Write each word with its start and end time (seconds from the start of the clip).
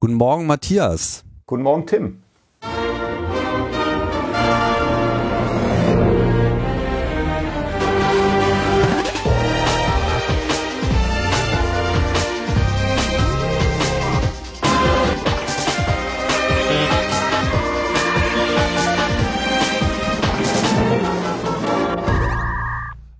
Guten 0.00 0.14
Morgen, 0.14 0.46
Matthias. 0.46 1.24
Guten 1.46 1.64
Morgen, 1.64 1.84
Tim. 1.84 2.22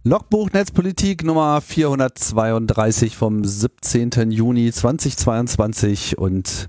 Logbuch 0.09 0.50
Netzpolitik 0.54 1.22
Nummer 1.22 1.61
432 1.61 3.14
vom 3.14 3.45
17. 3.45 4.30
Juni 4.30 4.72
2022 4.72 6.16
und 6.16 6.68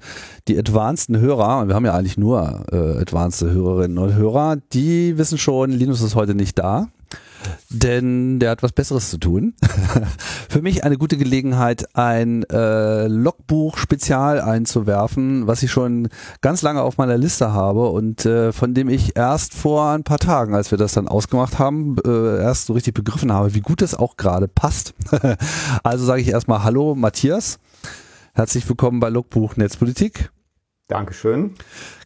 die 0.49 0.59
advanceden 0.59 1.21
Hörer, 1.21 1.65
wir 1.69 1.73
haben 1.73 1.85
ja 1.85 1.93
eigentlich 1.93 2.17
nur 2.17 2.65
äh, 2.69 2.99
advanced 2.99 3.49
Hörerinnen 3.49 3.97
und 3.97 4.13
Hörer, 4.13 4.57
die 4.73 5.17
wissen 5.17 5.37
schon, 5.37 5.71
Linus 5.71 6.01
ist 6.01 6.15
heute 6.15 6.35
nicht 6.35 6.59
da 6.59 6.89
denn 7.69 8.39
der 8.39 8.51
hat 8.51 8.63
was 8.63 8.71
Besseres 8.71 9.09
zu 9.09 9.17
tun. 9.17 9.53
Für 10.49 10.61
mich 10.61 10.83
eine 10.83 10.97
gute 10.97 11.17
Gelegenheit, 11.17 11.95
ein 11.95 12.43
äh, 12.49 13.07
Logbuch-Spezial 13.07 14.41
einzuwerfen, 14.41 15.47
was 15.47 15.63
ich 15.63 15.71
schon 15.71 16.09
ganz 16.41 16.61
lange 16.61 16.81
auf 16.81 16.97
meiner 16.97 17.17
Liste 17.17 17.53
habe 17.53 17.89
und 17.89 18.25
äh, 18.25 18.51
von 18.51 18.73
dem 18.73 18.89
ich 18.89 19.15
erst 19.15 19.53
vor 19.53 19.91
ein 19.91 20.03
paar 20.03 20.19
Tagen, 20.19 20.55
als 20.55 20.71
wir 20.71 20.77
das 20.77 20.93
dann 20.93 21.07
ausgemacht 21.07 21.59
haben, 21.59 21.97
äh, 22.05 22.41
erst 22.41 22.67
so 22.67 22.73
richtig 22.73 22.93
begriffen 22.93 23.31
habe, 23.31 23.53
wie 23.53 23.61
gut 23.61 23.81
es 23.81 23.95
auch 23.95 24.17
gerade 24.17 24.47
passt. 24.47 24.93
also 25.83 26.05
sage 26.05 26.21
ich 26.21 26.29
erstmal 26.29 26.63
Hallo 26.63 26.95
Matthias. 26.95 27.59
Herzlich 28.33 28.67
willkommen 28.67 28.99
bei 28.99 29.09
Logbuch 29.09 29.57
Netzpolitik. 29.57 30.31
Dankeschön. 30.89 31.53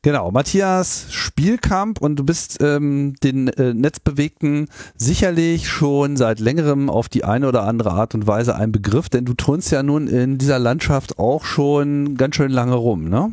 Genau, 0.01 0.29
Matthias 0.31 1.07
Spielkamp 1.09 2.01
und 2.01 2.17
du 2.17 2.25
bist 2.25 2.61
ähm, 2.61 3.15
den 3.23 3.47
äh, 3.47 3.73
Netzbewegten 3.73 4.67
sicherlich 4.97 5.69
schon 5.69 6.17
seit 6.17 6.41
längerem 6.41 6.89
auf 6.89 7.07
die 7.07 7.23
eine 7.23 7.47
oder 7.47 7.63
andere 7.63 7.91
Art 7.91 8.13
und 8.13 8.27
Weise 8.27 8.57
ein 8.57 8.73
Begriff, 8.73 9.07
denn 9.07 9.23
du 9.23 9.35
turnst 9.35 9.71
ja 9.71 9.83
nun 9.83 10.07
in 10.07 10.37
dieser 10.37 10.59
Landschaft 10.59 11.17
auch 11.17 11.45
schon 11.45 12.17
ganz 12.17 12.35
schön 12.35 12.51
lange 12.51 12.75
rum, 12.75 13.05
ne? 13.07 13.31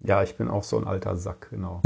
Ja, 0.00 0.22
ich 0.22 0.36
bin 0.36 0.48
auch 0.48 0.62
so 0.62 0.78
ein 0.78 0.86
alter 0.86 1.16
Sack, 1.16 1.48
genau. 1.50 1.80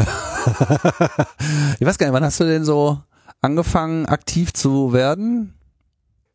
ich 1.79 1.87
weiß 1.87 1.97
gar 1.97 2.09
nicht, 2.09 2.13
wann 2.13 2.25
hast 2.25 2.41
du 2.41 2.45
denn 2.45 2.65
so 2.65 2.99
angefangen, 3.41 4.07
aktiv 4.07 4.53
zu 4.53 4.93
werden? 4.93 5.55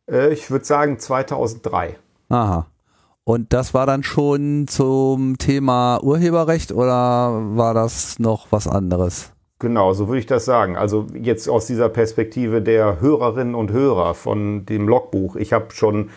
Äh, 0.10 0.32
ich 0.32 0.50
würde 0.50 0.64
sagen 0.64 1.00
2003. 1.00 1.98
Aha. 2.30 2.68
Und 3.28 3.54
das 3.54 3.74
war 3.74 3.88
dann 3.88 4.04
schon 4.04 4.68
zum 4.68 5.40
Thema 5.40 6.00
Urheberrecht 6.04 6.72
oder 6.72 7.42
war 7.56 7.74
das 7.74 8.20
noch 8.20 8.52
was 8.52 8.68
anderes? 8.68 9.34
Genau, 9.58 9.94
so 9.94 10.08
würde 10.08 10.20
ich 10.20 10.28
das 10.28 10.46
sagen. 10.46 10.78
Also 10.78 11.08
jetzt 11.20 11.50
aus 11.50 11.66
dieser 11.66 11.90
Perspektive 11.90 12.62
der 12.62 13.02
Hörerinnen 13.02 13.56
und 13.56 13.72
Hörer 13.72 14.14
von 14.14 14.68
dem 14.68 14.88
Logbuch. 14.88 15.38
Ich 15.38 15.54
habe 15.54 15.72
schon 15.72 16.12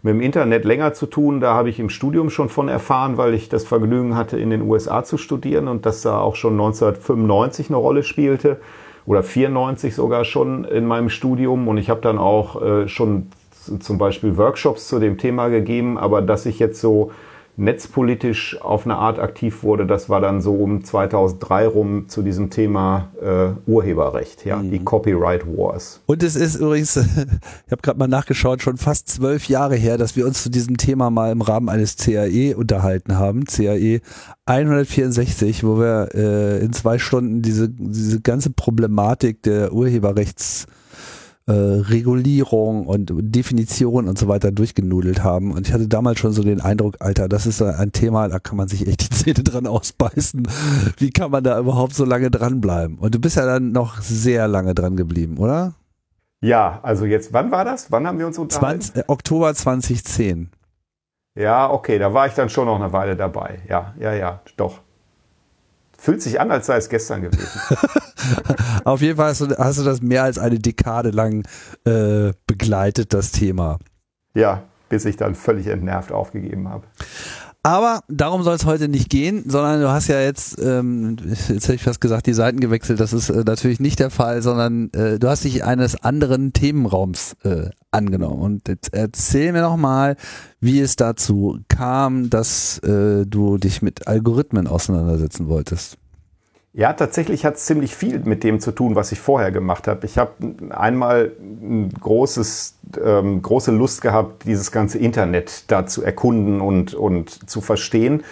mit 0.00 0.14
dem 0.14 0.22
Internet 0.22 0.64
länger 0.64 0.94
zu 0.94 1.04
tun. 1.04 1.40
Da 1.40 1.52
habe 1.52 1.68
ich 1.68 1.78
im 1.78 1.90
Studium 1.90 2.30
schon 2.30 2.48
von 2.48 2.68
erfahren, 2.68 3.18
weil 3.18 3.34
ich 3.34 3.50
das 3.50 3.64
Vergnügen 3.64 4.16
hatte, 4.16 4.38
in 4.38 4.48
den 4.48 4.62
USA 4.62 5.04
zu 5.04 5.18
studieren 5.18 5.68
und 5.68 5.84
das 5.84 6.00
da 6.00 6.18
auch 6.18 6.34
schon 6.34 6.54
1995 6.54 7.68
eine 7.68 7.76
Rolle 7.76 8.02
spielte 8.04 8.58
oder 9.04 9.22
94 9.22 9.94
sogar 9.94 10.24
schon 10.24 10.64
in 10.64 10.86
meinem 10.86 11.10
Studium. 11.10 11.68
Und 11.68 11.76
ich 11.76 11.90
habe 11.90 12.00
dann 12.00 12.16
auch 12.16 12.62
äh, 12.62 12.88
schon 12.88 13.26
zum 13.80 13.98
Beispiel 13.98 14.36
Workshops 14.36 14.88
zu 14.88 14.98
dem 14.98 15.18
Thema 15.18 15.48
gegeben, 15.48 15.98
aber 15.98 16.22
dass 16.22 16.46
ich 16.46 16.58
jetzt 16.58 16.80
so 16.80 17.10
netzpolitisch 17.56 18.60
auf 18.60 18.84
eine 18.84 18.96
Art 18.96 19.18
aktiv 19.18 19.62
wurde, 19.62 19.86
das 19.86 20.08
war 20.08 20.20
dann 20.20 20.42
so 20.42 20.54
um 20.54 20.82
2003 20.82 21.66
rum 21.68 22.08
zu 22.08 22.22
diesem 22.22 22.50
Thema 22.50 23.10
äh, 23.22 23.70
Urheberrecht, 23.70 24.44
ja, 24.44 24.56
mhm. 24.56 24.72
die 24.72 24.80
Copyright 24.80 25.46
Wars. 25.46 26.00
Und 26.06 26.22
es 26.22 26.34
ist 26.34 26.56
übrigens, 26.56 26.96
ich 27.66 27.72
habe 27.72 27.82
gerade 27.82 27.98
mal 27.98 28.08
nachgeschaut, 28.08 28.62
schon 28.62 28.76
fast 28.76 29.08
zwölf 29.08 29.48
Jahre 29.48 29.76
her, 29.76 29.98
dass 29.98 30.16
wir 30.16 30.26
uns 30.26 30.42
zu 30.42 30.50
diesem 30.50 30.76
Thema 30.76 31.10
mal 31.10 31.30
im 31.30 31.42
Rahmen 31.42 31.68
eines 31.68 31.96
CAE 31.96 32.56
unterhalten 32.56 33.18
haben, 33.18 33.44
CAE 33.44 34.00
164, 34.46 35.64
wo 35.64 35.78
wir 35.78 36.08
äh, 36.14 36.58
in 36.58 36.72
zwei 36.72 36.98
Stunden 36.98 37.40
diese, 37.40 37.68
diese 37.68 38.20
ganze 38.20 38.50
Problematik 38.50 39.42
der 39.42 39.72
Urheberrechts 39.72 40.66
äh, 41.46 41.52
Regulierung 41.52 42.86
und 42.86 43.12
Definition 43.14 44.08
und 44.08 44.18
so 44.18 44.28
weiter 44.28 44.50
durchgenudelt 44.50 45.22
haben. 45.22 45.52
Und 45.52 45.66
ich 45.66 45.74
hatte 45.74 45.88
damals 45.88 46.18
schon 46.18 46.32
so 46.32 46.42
den 46.42 46.60
Eindruck, 46.60 46.96
Alter, 47.00 47.28
das 47.28 47.46
ist 47.46 47.60
ein 47.60 47.92
Thema, 47.92 48.28
da 48.28 48.38
kann 48.38 48.56
man 48.56 48.68
sich 48.68 48.86
echt 48.86 49.02
die 49.02 49.10
Zähne 49.14 49.44
dran 49.44 49.66
ausbeißen. 49.66 50.48
Wie 50.96 51.10
kann 51.10 51.30
man 51.30 51.44
da 51.44 51.58
überhaupt 51.58 51.94
so 51.94 52.04
lange 52.04 52.30
dranbleiben? 52.30 52.98
Und 52.98 53.14
du 53.14 53.20
bist 53.20 53.36
ja 53.36 53.44
dann 53.44 53.72
noch 53.72 54.00
sehr 54.00 54.48
lange 54.48 54.74
dran 54.74 54.96
geblieben, 54.96 55.38
oder? 55.38 55.74
Ja, 56.40 56.80
also 56.82 57.06
jetzt, 57.06 57.32
wann 57.32 57.50
war 57.50 57.64
das? 57.64 57.90
Wann 57.90 58.06
haben 58.06 58.18
wir 58.18 58.26
uns 58.26 58.38
unterhalten? 58.38 58.82
20, 58.82 59.02
äh, 59.02 59.04
Oktober 59.08 59.54
2010. 59.54 60.50
Ja, 61.36 61.70
okay, 61.70 61.98
da 61.98 62.14
war 62.14 62.26
ich 62.26 62.34
dann 62.34 62.48
schon 62.48 62.66
noch 62.66 62.76
eine 62.76 62.92
Weile 62.92 63.16
dabei. 63.16 63.60
Ja, 63.68 63.94
ja, 63.98 64.14
ja, 64.14 64.40
doch. 64.56 64.80
Fühlt 66.04 66.20
sich 66.20 66.38
an, 66.38 66.50
als 66.50 66.66
sei 66.66 66.76
es 66.76 66.90
gestern 66.90 67.22
gewesen. 67.22 67.58
Auf 68.84 69.00
jeden 69.00 69.16
Fall 69.16 69.30
hast 69.30 69.40
du, 69.40 69.56
hast 69.56 69.78
du, 69.78 69.84
das 69.84 70.02
mehr 70.02 70.22
als 70.22 70.38
eine 70.38 70.58
Dekade 70.58 71.08
lang 71.08 71.48
äh, 71.86 72.34
begleitet, 72.46 73.14
das 73.14 73.32
Thema. 73.32 73.78
Ja, 74.34 74.64
bis 74.90 75.06
ich 75.06 75.16
dann 75.16 75.34
völlig 75.34 75.66
entnervt 75.66 76.12
aufgegeben 76.12 76.68
habe. 76.68 76.84
Aber 77.66 78.02
darum 78.08 78.42
soll 78.42 78.56
es 78.56 78.66
heute 78.66 78.88
nicht 78.88 79.08
gehen, 79.08 79.44
sondern 79.48 79.80
du 79.80 79.88
hast 79.88 80.08
ja 80.08 80.20
jetzt, 80.20 80.60
ähm, 80.60 81.16
jetzt 81.24 81.48
hätte 81.48 81.74
ich 81.76 81.82
fast 81.82 81.98
gesagt, 81.98 82.26
die 82.26 82.34
Seiten 82.34 82.60
gewechselt. 82.60 83.00
Das 83.00 83.14
ist 83.14 83.30
äh, 83.30 83.42
natürlich 83.42 83.80
nicht 83.80 84.00
der 84.00 84.10
Fall, 84.10 84.42
sondern 84.42 84.92
äh, 84.92 85.18
du 85.18 85.28
hast 85.28 85.44
dich 85.44 85.64
eines 85.64 85.96
anderen 86.04 86.52
Themenraums 86.52 87.36
äh, 87.42 87.70
angenommen. 87.90 88.42
Und 88.42 88.68
jetzt 88.68 88.92
erzähl 88.92 89.52
mir 89.52 89.62
noch 89.62 89.78
mal, 89.78 90.16
wie 90.60 90.78
es 90.78 90.96
dazu 90.96 91.58
kam, 91.68 92.28
dass 92.28 92.80
äh, 92.80 93.24
du 93.24 93.56
dich 93.56 93.80
mit 93.80 94.08
Algorithmen 94.08 94.66
auseinandersetzen 94.66 95.48
wolltest. 95.48 95.96
Ja, 96.76 96.92
tatsächlich 96.92 97.44
hat 97.44 97.54
es 97.54 97.66
ziemlich 97.66 97.94
viel 97.94 98.18
mit 98.24 98.42
dem 98.42 98.58
zu 98.58 98.72
tun, 98.72 98.96
was 98.96 99.12
ich 99.12 99.20
vorher 99.20 99.52
gemacht 99.52 99.86
habe. 99.86 100.04
Ich 100.06 100.18
habe 100.18 100.32
einmal 100.70 101.30
ein 101.40 101.90
großes, 102.00 102.78
ähm, 103.00 103.42
große 103.42 103.70
Lust 103.70 104.02
gehabt, 104.02 104.44
dieses 104.44 104.72
ganze 104.72 104.98
Internet 104.98 105.70
da 105.70 105.86
zu 105.86 106.02
erkunden 106.02 106.60
und, 106.60 106.92
und 106.92 107.48
zu 107.48 107.60
verstehen. 107.60 108.24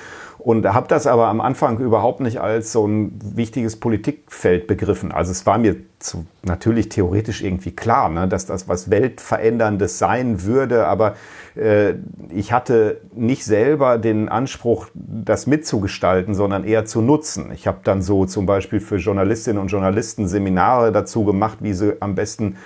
Und 0.43 0.67
habe 0.67 0.89
das 0.89 1.07
aber 1.07 1.29
am 1.29 1.41
Anfang 1.41 1.79
überhaupt 1.79 2.19
nicht 2.19 2.41
als 2.41 2.73
so 2.73 2.85
ein 2.85 3.17
wichtiges 3.23 3.79
Politikfeld 3.79 4.67
begriffen. 4.67 5.13
Also 5.13 5.31
es 5.31 5.47
war 5.47 5.57
mir 5.57 5.77
zu, 6.01 6.27
natürlich 6.43 6.89
theoretisch 6.89 7.43
irgendwie 7.43 7.71
klar, 7.71 8.09
ne, 8.09 8.27
dass 8.27 8.47
das 8.47 8.69
was 8.69 8.91
Weltveränderndes 8.91 9.99
sein 9.99 10.43
würde, 10.43 10.89
aber 10.89 11.15
äh, 11.55 11.95
ich 12.31 12.53
hatte 12.53 13.03
nicht 13.15 13.45
selber 13.45 13.99
den 13.99 14.29
Anspruch, 14.29 14.89
das 14.95 15.47
mitzugestalten, 15.47 16.35
sondern 16.35 16.65
eher 16.65 16.87
zu 16.87 17.03
nutzen. 17.03 17.53
Ich 17.53 17.69
habe 17.69 17.79
dann 17.85 18.03
so 18.03 18.27
zum 18.27 18.45
Beispiel 18.45 18.81
für 18.81 18.97
Journalistinnen 18.97 19.63
und 19.63 19.69
Journalisten 19.69 20.27
Seminare 20.27 20.91
dazu 20.91 21.25
gemacht, 21.25 21.59
wie 21.61 21.73
sie 21.73 21.95
am 22.01 22.17
besten 22.17 22.57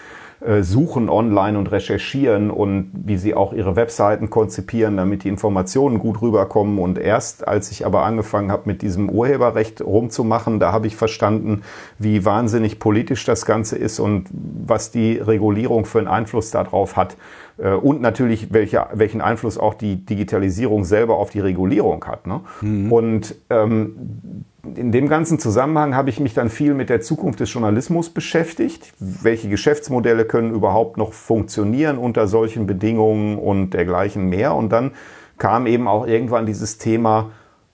äh, 0.40 0.62
suchen 0.62 1.08
online 1.08 1.58
und 1.58 1.72
recherchieren 1.72 2.50
und 2.50 2.90
wie 2.92 3.16
sie 3.16 3.34
auch 3.34 3.52
ihre 3.54 3.74
Webseiten 3.74 4.28
konzipieren, 4.28 4.96
damit 4.96 5.24
die 5.24 5.28
Informationen 5.28 5.98
gut 5.98 6.20
rüberkommen. 6.20 6.78
Und 6.78 6.98
erst 6.98 7.48
als 7.48 7.70
ich 7.70 7.86
aber 7.86 8.04
angefangen 8.04 8.52
habe, 8.52 8.64
mit 8.66 8.82
diesem 8.82 9.08
Urheberrecht 9.08 9.80
rumzumachen, 9.80 10.60
da 10.60 10.72
habe 10.72 10.88
ich 10.88 10.96
verstanden, 10.96 11.62
wie 11.98 12.24
wahnsinnig 12.24 12.78
politisch 12.78 13.24
das 13.24 13.46
Ganze 13.46 13.76
ist 13.76 13.98
und 13.98 14.28
was 14.32 14.90
die 14.90 15.16
Regulierung 15.16 15.86
für 15.86 16.00
einen 16.00 16.08
Einfluss 16.08 16.50
darauf 16.50 16.96
hat. 16.96 17.16
Äh, 17.58 17.70
und 17.70 18.00
natürlich, 18.00 18.52
welche, 18.52 18.86
welchen 18.92 19.20
Einfluss 19.20 19.58
auch 19.58 19.74
die 19.74 20.04
Digitalisierung 20.04 20.84
selber 20.84 21.16
auf 21.16 21.30
die 21.30 21.40
Regulierung 21.40 22.04
hat. 22.04 22.26
Ne? 22.26 22.40
Mhm. 22.60 22.92
Und 22.92 23.34
ähm, 23.50 24.44
in 24.74 24.92
dem 24.92 25.08
ganzen 25.08 25.38
Zusammenhang 25.38 25.94
habe 25.94 26.10
ich 26.10 26.20
mich 26.20 26.34
dann 26.34 26.48
viel 26.48 26.74
mit 26.74 26.90
der 26.90 27.00
Zukunft 27.00 27.40
des 27.40 27.52
Journalismus 27.52 28.10
beschäftigt. 28.10 28.92
Welche 28.98 29.48
Geschäftsmodelle 29.48 30.24
können 30.24 30.52
überhaupt 30.52 30.96
noch 30.96 31.12
funktionieren 31.12 31.98
unter 31.98 32.26
solchen 32.26 32.66
Bedingungen 32.66 33.38
und 33.38 33.70
dergleichen 33.70 34.28
mehr? 34.28 34.54
Und 34.54 34.70
dann 34.70 34.92
kam 35.38 35.66
eben 35.66 35.86
auch 35.88 36.06
irgendwann 36.06 36.46
dieses 36.46 36.78
Thema 36.78 37.30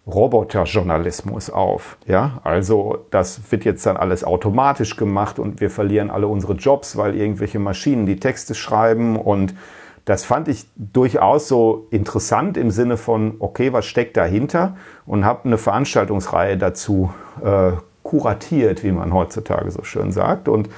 Roboterjournalismus 0.07 1.51
auf. 1.51 1.97
Ja, 2.07 2.41
also 2.43 3.07
das 3.11 3.41
wird 3.51 3.65
jetzt 3.65 3.87
dann 3.87 3.97
alles 3.97 4.25
automatisch 4.25 4.97
gemacht 4.97 5.39
und 5.39 5.61
wir 5.61 5.71
verlieren 5.71 6.11
alle 6.11 6.27
unsere 6.27 6.55
Jobs, 6.55 6.97
weil 6.97 7.15
irgendwelche 7.15 7.61
Maschinen 7.61 8.07
die 8.07 8.17
Texte 8.17 8.55
schreiben 8.55 9.17
und 9.17 9.55
das 10.05 10.25
fand 10.25 10.49
ich 10.49 10.67
durchaus 10.77 11.49
so 11.49 11.87
interessant 11.91 12.57
im 12.57 12.71
Sinne 12.71 12.97
von, 12.97 13.35
okay, 13.39 13.73
was 13.73 13.87
steckt 13.87 14.17
dahinter? 14.17 14.77
Und 15.07 15.25
habe 15.25 15.45
eine 15.45 15.59
Veranstaltungsreihe 15.59 16.57
dazu 16.57 17.13
äh, 17.45 17.73
kuratiert, 18.03 18.83
wie 18.83 18.93
man 18.93 19.13
heutzutage 19.13 19.71
so 19.71 19.85
schön 19.85 20.13
sagt. 20.13 20.49
Und 20.49 20.69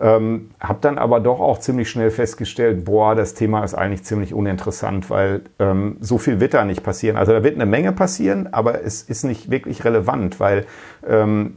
Ähm, 0.00 0.50
habe 0.60 0.78
dann 0.80 0.96
aber 0.96 1.18
doch 1.18 1.40
auch 1.40 1.58
ziemlich 1.58 1.90
schnell 1.90 2.12
festgestellt, 2.12 2.84
boah, 2.84 3.16
das 3.16 3.34
Thema 3.34 3.64
ist 3.64 3.74
eigentlich 3.74 4.04
ziemlich 4.04 4.32
uninteressant, 4.32 5.10
weil 5.10 5.40
ähm, 5.58 5.96
so 5.98 6.18
viel 6.18 6.38
wird 6.38 6.54
da 6.54 6.64
nicht 6.64 6.84
passieren. 6.84 7.16
Also 7.16 7.32
da 7.32 7.42
wird 7.42 7.56
eine 7.56 7.66
Menge 7.66 7.90
passieren, 7.90 8.46
aber 8.52 8.84
es 8.84 9.02
ist 9.02 9.24
nicht 9.24 9.50
wirklich 9.50 9.84
relevant, 9.84 10.38
weil, 10.38 10.66
ähm, 11.04 11.54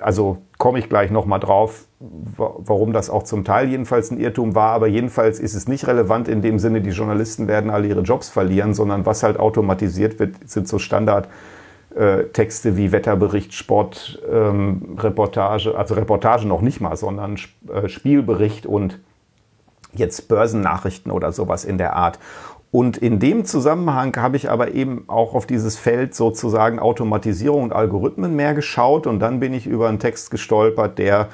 also 0.00 0.38
komme 0.58 0.78
ich 0.78 0.88
gleich 0.88 1.10
nochmal 1.10 1.40
drauf, 1.40 1.86
warum 1.98 2.92
das 2.92 3.10
auch 3.10 3.22
zum 3.24 3.44
Teil 3.44 3.68
jedenfalls 3.68 4.10
ein 4.10 4.20
Irrtum 4.20 4.54
war, 4.54 4.72
aber 4.72 4.86
jedenfalls 4.86 5.40
ist 5.40 5.54
es 5.54 5.68
nicht 5.68 5.86
relevant 5.86 6.28
in 6.28 6.42
dem 6.42 6.58
Sinne, 6.58 6.80
die 6.80 6.90
Journalisten 6.90 7.48
werden 7.48 7.70
alle 7.70 7.88
ihre 7.88 8.02
Jobs 8.02 8.28
verlieren, 8.28 8.74
sondern 8.74 9.04
was 9.06 9.22
halt 9.22 9.38
automatisiert 9.38 10.18
wird, 10.18 10.48
sind 10.48 10.68
so 10.68 10.78
Standard- 10.78 11.28
äh, 11.94 12.24
Texte 12.26 12.76
wie 12.76 12.92
Wetterbericht, 12.92 13.54
Sport, 13.54 14.22
ähm, 14.30 14.96
also 15.02 15.94
Reportage 15.94 16.46
noch 16.46 16.60
nicht 16.60 16.80
mal, 16.80 16.96
sondern 16.96 17.38
äh, 17.72 17.88
Spielbericht 17.88 18.66
und 18.66 19.00
jetzt 19.94 20.28
Börsennachrichten 20.28 21.10
oder 21.10 21.32
sowas 21.32 21.64
in 21.64 21.78
der 21.78 21.96
Art. 21.96 22.18
Und 22.70 22.98
in 22.98 23.18
dem 23.18 23.46
Zusammenhang 23.46 24.14
habe 24.16 24.36
ich 24.36 24.50
aber 24.50 24.74
eben 24.74 25.04
auch 25.06 25.34
auf 25.34 25.46
dieses 25.46 25.78
Feld 25.78 26.14
sozusagen 26.14 26.78
Automatisierung 26.78 27.62
und 27.62 27.72
Algorithmen 27.72 28.36
mehr 28.36 28.52
geschaut 28.54 29.06
und 29.06 29.20
dann 29.20 29.40
bin 29.40 29.54
ich 29.54 29.66
über 29.66 29.88
einen 29.88 29.98
Text 29.98 30.30
gestolpert, 30.30 30.98
der 30.98 31.28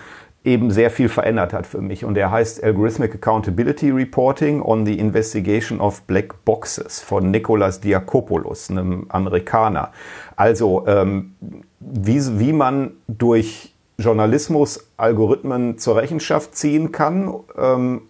eben 0.44 0.70
sehr 0.70 0.90
viel 0.90 1.08
verändert 1.08 1.52
hat 1.52 1.66
für 1.66 1.81
mich. 1.81 2.04
Und 2.04 2.14
der 2.14 2.31
heißt 2.31 2.62
Algorithmic 2.62 3.14
Accountability 3.14 3.90
Reporting 3.90 4.60
on 4.60 4.84
the 4.84 4.98
Investigation 4.98 5.81
of 5.81 6.02
Black 6.02 6.44
Boxes 6.44 7.00
von 7.00 7.31
Nicolas 7.31 7.81
Diakopoulos, 7.81 8.70
einem 8.70 9.06
Amerikaner. 9.08 9.90
Also 10.36 10.84
ähm, 10.86 11.34
wie, 11.81 12.20
wie 12.38 12.52
man 12.52 12.92
durch 13.08 13.75
Journalismus 13.98 14.86
Algorithmen 14.96 15.78
zur 15.78 15.96
Rechenschaft 15.96 16.54
ziehen 16.54 16.92
kann 16.92 17.32
ähm, 17.56 18.02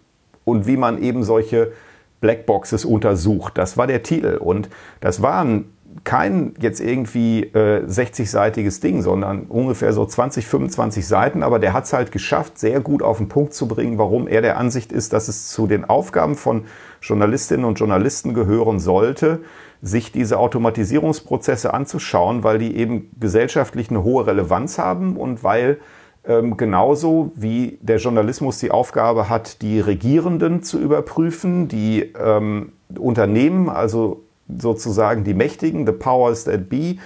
und 0.43 0.67
wie 0.67 0.77
man 0.77 1.01
eben 1.01 1.23
solche 1.23 1.71
Blackboxes 2.21 2.85
untersucht. 2.85 3.57
Das 3.57 3.77
war 3.77 3.87
der 3.87 4.03
Titel. 4.03 4.37
Und 4.37 4.69
das 4.99 5.21
war 5.21 5.43
ein 5.43 5.65
kein 6.03 6.53
jetzt 6.59 6.81
irgendwie 6.81 7.43
äh, 7.43 7.85
60-seitiges 7.85 8.81
Ding, 8.81 9.01
sondern 9.01 9.43
ungefähr 9.43 9.93
so 9.93 10.05
20, 10.05 10.45
25 10.45 11.07
Seiten. 11.07 11.41
Aber 11.41 11.59
der 11.59 11.73
hat 11.73 11.85
es 11.85 11.93
halt 11.93 12.11
geschafft, 12.11 12.59
sehr 12.59 12.81
gut 12.81 13.01
auf 13.01 13.17
den 13.17 13.29
Punkt 13.29 13.53
zu 13.53 13.67
bringen, 13.67 13.97
warum 13.97 14.27
er 14.27 14.41
der 14.41 14.57
Ansicht 14.57 14.91
ist, 14.91 15.13
dass 15.13 15.27
es 15.27 15.49
zu 15.49 15.67
den 15.67 15.85
Aufgaben 15.85 16.35
von 16.35 16.65
Journalistinnen 17.01 17.65
und 17.65 17.79
Journalisten 17.79 18.33
gehören 18.33 18.79
sollte, 18.79 19.39
sich 19.81 20.11
diese 20.11 20.37
Automatisierungsprozesse 20.37 21.73
anzuschauen, 21.73 22.43
weil 22.43 22.59
die 22.59 22.75
eben 22.75 23.09
gesellschaftlich 23.19 23.89
eine 23.89 24.03
hohe 24.03 24.27
Relevanz 24.27 24.77
haben 24.77 25.15
und 25.15 25.43
weil 25.43 25.79
ähm, 26.27 26.57
genauso 26.57 27.31
wie 27.35 27.77
der 27.81 27.97
Journalismus 27.97 28.59
die 28.59 28.71
Aufgabe 28.71 29.29
hat, 29.29 29.61
die 29.61 29.79
Regierenden 29.79 30.63
zu 30.63 30.79
überprüfen, 30.79 31.67
die 31.67 32.13
ähm, 32.19 32.71
Unternehmen, 32.97 33.69
also 33.69 34.23
sozusagen 34.47 35.23
die 35.23 35.33
Mächtigen, 35.33 35.85
the 35.85 35.91
powers 35.91 36.45
that 36.45 36.69
be. 36.69 36.97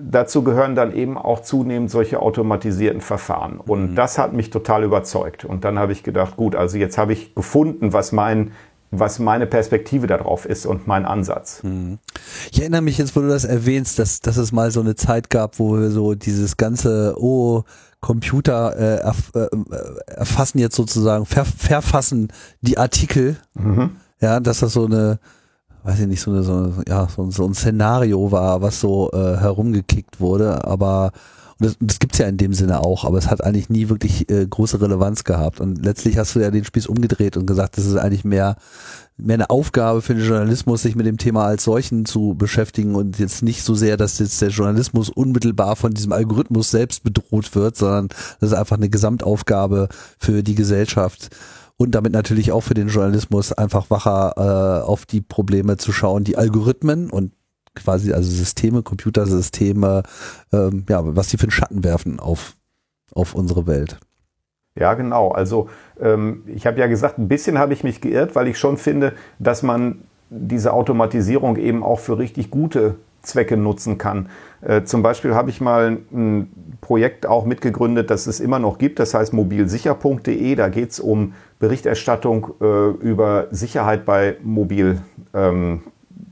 Dazu 0.00 0.42
gehören 0.42 0.74
dann 0.74 0.94
eben 0.94 1.18
auch 1.18 1.42
zunehmend 1.42 1.90
solche 1.90 2.20
automatisierten 2.20 3.00
Verfahren. 3.00 3.58
Und 3.58 3.92
mhm. 3.92 3.94
das 3.94 4.18
hat 4.18 4.32
mich 4.32 4.50
total 4.50 4.84
überzeugt. 4.84 5.44
Und 5.44 5.64
dann 5.64 5.78
habe 5.78 5.92
ich 5.92 6.02
gedacht, 6.02 6.36
gut, 6.36 6.56
also 6.56 6.78
jetzt 6.78 6.96
habe 6.98 7.12
ich 7.12 7.34
gefunden, 7.34 7.92
was 7.92 8.12
mein 8.12 8.52
was 8.94 9.18
meine 9.18 9.46
Perspektive 9.46 10.06
darauf 10.06 10.44
ist 10.44 10.66
und 10.66 10.86
mein 10.86 11.06
Ansatz. 11.06 11.62
Mhm. 11.62 11.98
Ich 12.50 12.60
erinnere 12.60 12.82
mich 12.82 12.98
jetzt, 12.98 13.16
wo 13.16 13.20
du 13.20 13.28
das 13.28 13.46
erwähnst, 13.46 13.98
dass, 13.98 14.20
dass 14.20 14.36
es 14.36 14.52
mal 14.52 14.70
so 14.70 14.80
eine 14.80 14.94
Zeit 14.94 15.30
gab, 15.30 15.58
wo 15.58 15.78
wir 15.78 15.90
so 15.90 16.14
dieses 16.14 16.58
ganze, 16.58 17.14
oh, 17.18 17.62
Computer 18.02 18.76
äh, 18.76 19.00
erf 19.00 19.32
äh, 19.34 19.48
erfassen 20.06 20.58
jetzt 20.58 20.76
sozusagen, 20.76 21.24
ver 21.24 21.46
verfassen 21.46 22.28
die 22.60 22.76
Artikel, 22.76 23.38
mhm. 23.54 23.92
ja, 24.20 24.40
dass 24.40 24.60
das 24.60 24.74
so 24.74 24.84
eine 24.84 25.18
weiß 25.84 26.00
ich 26.00 26.06
nicht, 26.06 26.20
so, 26.20 26.30
eine, 26.30 26.42
so, 26.42 26.74
ja, 26.86 27.08
so, 27.08 27.30
so 27.30 27.44
ein 27.44 27.54
Szenario 27.54 28.30
war, 28.30 28.62
was 28.62 28.80
so 28.80 29.10
äh, 29.12 29.36
herumgekickt 29.38 30.20
wurde, 30.20 30.64
aber 30.64 31.10
und 31.58 31.66
das, 31.66 31.76
das 31.80 31.98
gibt's 32.00 32.18
ja 32.18 32.26
in 32.26 32.38
dem 32.38 32.54
Sinne 32.54 32.80
auch, 32.80 33.04
aber 33.04 33.18
es 33.18 33.30
hat 33.30 33.44
eigentlich 33.44 33.68
nie 33.68 33.88
wirklich 33.88 34.28
äh, 34.28 34.44
große 34.46 34.80
Relevanz 34.80 35.22
gehabt. 35.22 35.60
Und 35.60 35.84
letztlich 35.84 36.18
hast 36.18 36.34
du 36.34 36.40
ja 36.40 36.50
den 36.50 36.64
Spieß 36.64 36.88
umgedreht 36.88 37.36
und 37.36 37.46
gesagt, 37.46 37.78
das 37.78 37.86
ist 37.86 37.94
eigentlich 37.96 38.24
mehr, 38.24 38.56
mehr 39.16 39.34
eine 39.34 39.50
Aufgabe 39.50 40.02
für 40.02 40.14
den 40.14 40.26
Journalismus, 40.26 40.82
sich 40.82 40.96
mit 40.96 41.06
dem 41.06 41.18
Thema 41.18 41.46
als 41.46 41.64
solchen 41.64 42.04
zu 42.06 42.34
beschäftigen 42.34 42.94
und 42.94 43.18
jetzt 43.18 43.42
nicht 43.42 43.62
so 43.62 43.74
sehr, 43.74 43.96
dass 43.96 44.18
jetzt 44.18 44.40
der 44.40 44.48
Journalismus 44.48 45.10
unmittelbar 45.10 45.76
von 45.76 45.92
diesem 45.92 46.12
Algorithmus 46.12 46.70
selbst 46.70 47.04
bedroht 47.04 47.54
wird, 47.54 47.76
sondern 47.76 48.08
das 48.40 48.50
ist 48.50 48.58
einfach 48.58 48.76
eine 48.76 48.88
Gesamtaufgabe 48.88 49.88
für 50.18 50.42
die 50.42 50.54
Gesellschaft 50.54 51.30
und 51.76 51.94
damit 51.94 52.12
natürlich 52.12 52.52
auch 52.52 52.62
für 52.62 52.74
den 52.74 52.88
Journalismus 52.88 53.52
einfach 53.52 53.90
wacher 53.90 54.34
äh, 54.36 54.86
auf 54.86 55.06
die 55.06 55.20
Probleme 55.20 55.76
zu 55.76 55.92
schauen, 55.92 56.24
die 56.24 56.36
Algorithmen 56.36 57.10
und 57.10 57.32
quasi 57.74 58.12
also 58.12 58.30
Systeme, 58.30 58.82
Computersysteme, 58.82 60.02
ähm, 60.52 60.84
ja, 60.88 61.00
was 61.16 61.28
die 61.28 61.38
für 61.38 61.44
einen 61.44 61.52
Schatten 61.52 61.84
werfen 61.84 62.20
auf, 62.20 62.56
auf 63.12 63.34
unsere 63.34 63.66
Welt. 63.66 63.98
Ja, 64.74 64.94
genau. 64.94 65.30
Also 65.30 65.68
ähm, 66.00 66.44
ich 66.46 66.66
habe 66.66 66.80
ja 66.80 66.86
gesagt, 66.86 67.18
ein 67.18 67.28
bisschen 67.28 67.58
habe 67.58 67.72
ich 67.72 67.84
mich 67.84 68.00
geirrt, 68.00 68.34
weil 68.34 68.48
ich 68.48 68.58
schon 68.58 68.76
finde, 68.76 69.12
dass 69.38 69.62
man 69.62 70.02
diese 70.30 70.72
Automatisierung 70.72 71.56
eben 71.56 71.82
auch 71.82 71.98
für 72.00 72.18
richtig 72.18 72.50
gute 72.50 72.94
Zwecke 73.20 73.56
nutzen 73.56 73.98
kann. 73.98 74.28
Äh, 74.62 74.82
zum 74.84 75.02
Beispiel 75.02 75.34
habe 75.34 75.50
ich 75.50 75.60
mal 75.60 75.98
ein 76.12 76.78
Projekt 76.80 77.26
auch 77.26 77.44
mitgegründet, 77.44 78.10
das 78.10 78.26
es 78.26 78.40
immer 78.40 78.58
noch 78.58 78.78
gibt. 78.78 78.98
Das 78.98 79.14
heißt 79.14 79.32
mobilsicher.de. 79.32 80.54
Da 80.54 80.68
geht 80.68 80.90
es 80.90 81.00
um 81.00 81.34
Berichterstattung 81.58 82.54
äh, 82.60 82.90
über 83.04 83.48
Sicherheit 83.50 84.04
bei 84.04 84.36
Mobil. 84.42 85.02
Ähm, 85.34 85.82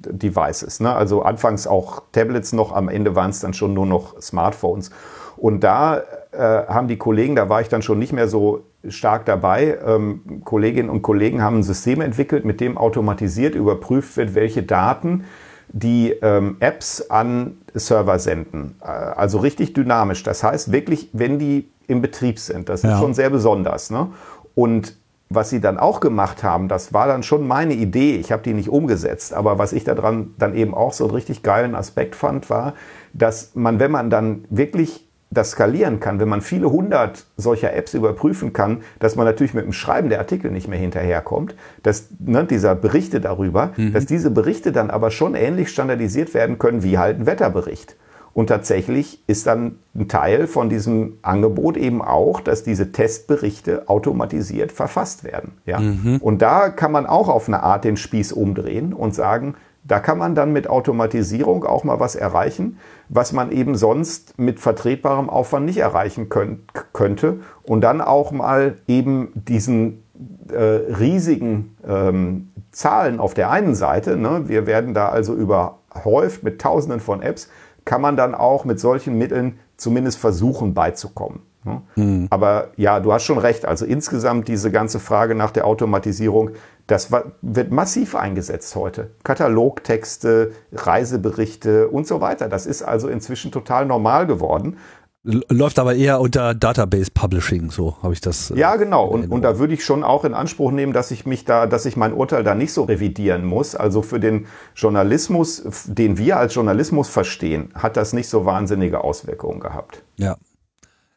Devices. 0.02 0.80
Ne? 0.80 0.94
Also 0.94 1.22
anfangs 1.22 1.66
auch 1.66 2.02
Tablets 2.12 2.54
noch, 2.54 2.72
am 2.72 2.88
Ende 2.88 3.14
waren 3.16 3.30
es 3.30 3.40
dann 3.40 3.52
schon 3.52 3.74
nur 3.74 3.84
noch 3.84 4.20
Smartphones. 4.20 4.90
Und 5.36 5.62
da 5.62 6.02
haben 6.32 6.88
die 6.88 6.96
Kollegen, 6.96 7.34
da 7.34 7.48
war 7.48 7.60
ich 7.60 7.68
dann 7.68 7.82
schon 7.82 7.98
nicht 7.98 8.12
mehr 8.12 8.28
so 8.28 8.64
stark 8.88 9.26
dabei, 9.26 9.78
ähm, 9.84 10.42
Kolleginnen 10.44 10.88
und 10.88 11.02
Kollegen 11.02 11.42
haben 11.42 11.58
ein 11.58 11.62
System 11.62 12.00
entwickelt, 12.00 12.44
mit 12.44 12.60
dem 12.60 12.78
automatisiert 12.78 13.54
überprüft 13.54 14.16
wird, 14.16 14.34
welche 14.34 14.62
Daten 14.62 15.24
die 15.72 16.10
ähm, 16.22 16.56
Apps 16.60 17.10
an 17.10 17.58
Server 17.74 18.18
senden. 18.18 18.76
Äh, 18.80 18.86
also 18.86 19.38
richtig 19.38 19.72
dynamisch. 19.74 20.22
Das 20.22 20.42
heißt 20.42 20.72
wirklich, 20.72 21.10
wenn 21.12 21.38
die 21.38 21.68
im 21.86 22.02
Betrieb 22.02 22.38
sind. 22.38 22.68
Das 22.68 22.84
ist 22.84 22.90
ja. 22.90 22.98
schon 22.98 23.14
sehr 23.14 23.30
besonders. 23.30 23.90
Ne? 23.90 24.08
Und 24.54 24.96
was 25.28 25.50
sie 25.50 25.60
dann 25.60 25.78
auch 25.78 26.00
gemacht 26.00 26.42
haben, 26.42 26.66
das 26.66 26.92
war 26.92 27.06
dann 27.06 27.22
schon 27.22 27.46
meine 27.46 27.74
Idee. 27.74 28.16
Ich 28.16 28.32
habe 28.32 28.42
die 28.42 28.52
nicht 28.52 28.68
umgesetzt, 28.68 29.32
aber 29.32 29.58
was 29.58 29.72
ich 29.72 29.84
daran 29.84 30.34
dann 30.38 30.54
eben 30.54 30.74
auch 30.74 30.92
so 30.92 31.04
einen 31.04 31.14
richtig 31.14 31.42
geilen 31.42 31.76
Aspekt 31.76 32.16
fand, 32.16 32.50
war, 32.50 32.74
dass 33.12 33.54
man, 33.54 33.78
wenn 33.78 33.92
man 33.92 34.10
dann 34.10 34.44
wirklich 34.50 35.06
das 35.30 35.52
skalieren 35.52 36.00
kann, 36.00 36.18
wenn 36.18 36.28
man 36.28 36.40
viele 36.40 36.70
hundert 36.70 37.26
solcher 37.36 37.72
Apps 37.74 37.94
überprüfen 37.94 38.52
kann, 38.52 38.82
dass 38.98 39.14
man 39.14 39.26
natürlich 39.26 39.54
mit 39.54 39.64
dem 39.64 39.72
Schreiben 39.72 40.08
der 40.08 40.18
Artikel 40.18 40.50
nicht 40.50 40.66
mehr 40.66 40.78
hinterherkommt, 40.78 41.54
dass 41.84 42.08
ne, 42.18 42.44
dieser 42.44 42.74
Berichte 42.74 43.20
darüber, 43.20 43.72
mhm. 43.76 43.92
dass 43.92 44.06
diese 44.06 44.30
Berichte 44.30 44.72
dann 44.72 44.90
aber 44.90 45.12
schon 45.12 45.36
ähnlich 45.36 45.68
standardisiert 45.68 46.34
werden 46.34 46.58
können 46.58 46.82
wie 46.82 46.98
halt 46.98 47.20
ein 47.20 47.26
Wetterbericht. 47.26 47.96
Und 48.32 48.46
tatsächlich 48.46 49.22
ist 49.26 49.46
dann 49.46 49.78
ein 49.94 50.08
Teil 50.08 50.46
von 50.46 50.68
diesem 50.68 51.18
Angebot 51.22 51.76
eben 51.76 52.00
auch, 52.00 52.40
dass 52.40 52.62
diese 52.62 52.92
Testberichte 52.92 53.88
automatisiert 53.88 54.70
verfasst 54.72 55.24
werden. 55.24 55.52
Ja? 55.66 55.80
Mhm. 55.80 56.18
Und 56.20 56.40
da 56.40 56.68
kann 56.70 56.92
man 56.92 57.06
auch 57.06 57.28
auf 57.28 57.48
eine 57.48 57.62
Art 57.62 57.84
den 57.84 57.96
Spieß 57.96 58.32
umdrehen 58.32 58.92
und 58.92 59.14
sagen, 59.14 59.54
da 59.82 59.98
kann 59.98 60.18
man 60.18 60.34
dann 60.34 60.52
mit 60.52 60.68
Automatisierung 60.68 61.64
auch 61.64 61.84
mal 61.84 62.00
was 62.00 62.14
erreichen, 62.14 62.78
was 63.08 63.32
man 63.32 63.50
eben 63.50 63.74
sonst 63.74 64.38
mit 64.38 64.60
vertretbarem 64.60 65.30
Aufwand 65.30 65.66
nicht 65.66 65.78
erreichen 65.78 66.28
könnt, 66.28 66.60
könnte. 66.92 67.40
Und 67.62 67.80
dann 67.80 68.00
auch 68.00 68.30
mal 68.30 68.76
eben 68.86 69.32
diesen 69.34 70.04
äh, 70.52 70.62
riesigen 70.62 71.76
ähm, 71.86 72.52
Zahlen 72.72 73.18
auf 73.18 73.34
der 73.34 73.50
einen 73.50 73.74
Seite, 73.74 74.16
ne, 74.16 74.44
wir 74.46 74.66
werden 74.66 74.94
da 74.94 75.08
also 75.08 75.34
überhäuft 75.34 76.42
mit 76.42 76.60
Tausenden 76.60 77.00
von 77.00 77.22
Apps, 77.22 77.48
kann 77.84 78.00
man 78.00 78.16
dann 78.16 78.34
auch 78.34 78.64
mit 78.64 78.78
solchen 78.78 79.16
Mitteln 79.16 79.58
zumindest 79.76 80.18
versuchen 80.18 80.74
beizukommen. 80.74 81.40
Mhm. 81.64 82.26
Aber 82.30 82.68
ja, 82.76 83.00
du 83.00 83.12
hast 83.12 83.24
schon 83.24 83.38
recht. 83.38 83.66
Also 83.66 83.84
insgesamt 83.84 84.48
diese 84.48 84.70
ganze 84.70 84.98
Frage 84.98 85.34
nach 85.34 85.50
der 85.50 85.66
Automatisierung, 85.66 86.50
das 86.86 87.10
wird 87.42 87.70
massiv 87.70 88.14
eingesetzt 88.14 88.74
heute. 88.74 89.10
Katalogtexte, 89.22 90.52
Reiseberichte 90.72 91.88
und 91.88 92.06
so 92.06 92.20
weiter. 92.20 92.48
Das 92.48 92.66
ist 92.66 92.82
also 92.82 93.08
inzwischen 93.08 93.52
total 93.52 93.86
normal 93.86 94.26
geworden. 94.26 94.76
Läuft 95.22 95.78
aber 95.78 95.94
eher 95.96 96.18
unter 96.18 96.54
Database 96.54 97.10
Publishing, 97.12 97.70
so 97.70 97.94
habe 98.02 98.14
ich 98.14 98.22
das. 98.22 98.52
Äh, 98.52 98.58
ja, 98.58 98.76
genau. 98.76 99.04
Und, 99.04 99.30
und 99.30 99.42
da 99.42 99.58
würde 99.58 99.74
ich 99.74 99.84
schon 99.84 100.02
auch 100.02 100.24
in 100.24 100.32
Anspruch 100.32 100.70
nehmen, 100.70 100.94
dass 100.94 101.10
ich 101.10 101.26
mich 101.26 101.44
da, 101.44 101.66
dass 101.66 101.84
ich 101.84 101.94
mein 101.98 102.14
Urteil 102.14 102.42
da 102.42 102.54
nicht 102.54 102.72
so 102.72 102.84
revidieren 102.84 103.44
muss. 103.44 103.74
Also 103.74 104.00
für 104.00 104.18
den 104.18 104.46
Journalismus, 104.74 105.62
den 105.84 106.16
wir 106.16 106.38
als 106.38 106.54
Journalismus 106.54 107.10
verstehen, 107.10 107.70
hat 107.74 107.98
das 107.98 108.14
nicht 108.14 108.30
so 108.30 108.46
wahnsinnige 108.46 109.04
Auswirkungen 109.04 109.60
gehabt. 109.60 110.02
Ja. 110.16 110.38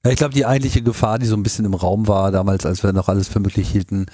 Ja, 0.05 0.11
ich 0.11 0.17
glaube, 0.17 0.33
die 0.33 0.45
eigentliche 0.45 0.81
Gefahr, 0.81 1.17
die 1.17 1.25
so 1.25 1.35
ein 1.35 1.43
bisschen 1.43 1.63
im 1.63 1.73
Raum 1.73 2.09
war 2.09 2.31
damals, 2.31 2.65
als 2.65 2.83
wir 2.83 2.91
noch 2.91 3.07
alles 3.07 3.29
für 3.29 3.39
möglich 3.39 3.69
hielten, 3.69 4.07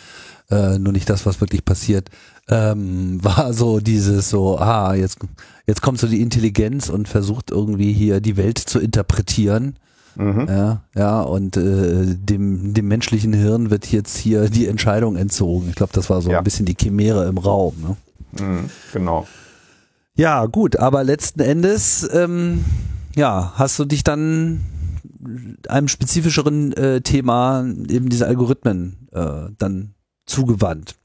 äh, 0.51 0.77
nur 0.77 0.93
nicht 0.93 1.10
das, 1.10 1.25
was 1.25 1.41
wirklich 1.41 1.65
passiert, 1.65 2.10
ähm, 2.48 3.17
war 3.24 3.53
so 3.53 3.79
dieses 3.79 4.29
so, 4.29 4.60
ah, 4.60 4.93
jetzt, 4.93 5.17
jetzt 5.65 5.81
kommt 5.81 6.00
so 6.00 6.08
die 6.08 6.22
Intelligenz 6.22 6.89
und 6.89 7.08
versucht 7.08 7.50
irgendwie 7.50 7.91
hier 7.91 8.22
die 8.22 8.38
Welt 8.38 8.60
zu 8.60 8.79
interpretieren. 8.79 9.77
Mhm. 10.15 10.48
Ja, 10.48 10.81
ja, 10.96 11.22
und 11.22 11.58
äh, 11.58 12.15
dem, 12.15 12.74
dem 12.74 12.88
menschlichen 12.88 13.34
Hirn 13.34 13.72
wird 13.72 13.91
jetzt 13.91 14.17
hier 14.17 14.50
die 14.50 14.67
Entscheidung 14.67 15.15
entzogen. 15.15 15.69
Ich 15.69 15.75
glaube, 15.75 15.93
das 15.93 16.10
war 16.10 16.22
so 16.22 16.29
ja. 16.29 16.39
ein 16.39 16.43
bisschen 16.43 16.65
die 16.65 16.75
Chimäre 16.79 17.27
im 17.27 17.38
Raum. 17.38 17.74
Ne? 17.81 18.43
Mhm, 18.43 18.69
genau. 18.93 19.27
Ja, 20.15 20.46
gut, 20.46 20.75
aber 20.75 21.03
letzten 21.03 21.39
Endes, 21.39 22.08
ähm, 22.12 22.65
ja, 23.15 23.53
hast 23.55 23.79
du 23.79 23.86
dich 23.86 24.03
dann 24.03 24.62
einem 25.67 25.88
spezifischeren 25.88 26.73
äh, 26.73 27.01
Thema, 27.01 27.65
eben 27.89 28.09
diese 28.09 28.27
Algorithmen, 28.27 29.09
äh, 29.11 29.49
dann 29.57 29.93
zugewandt. 30.25 30.95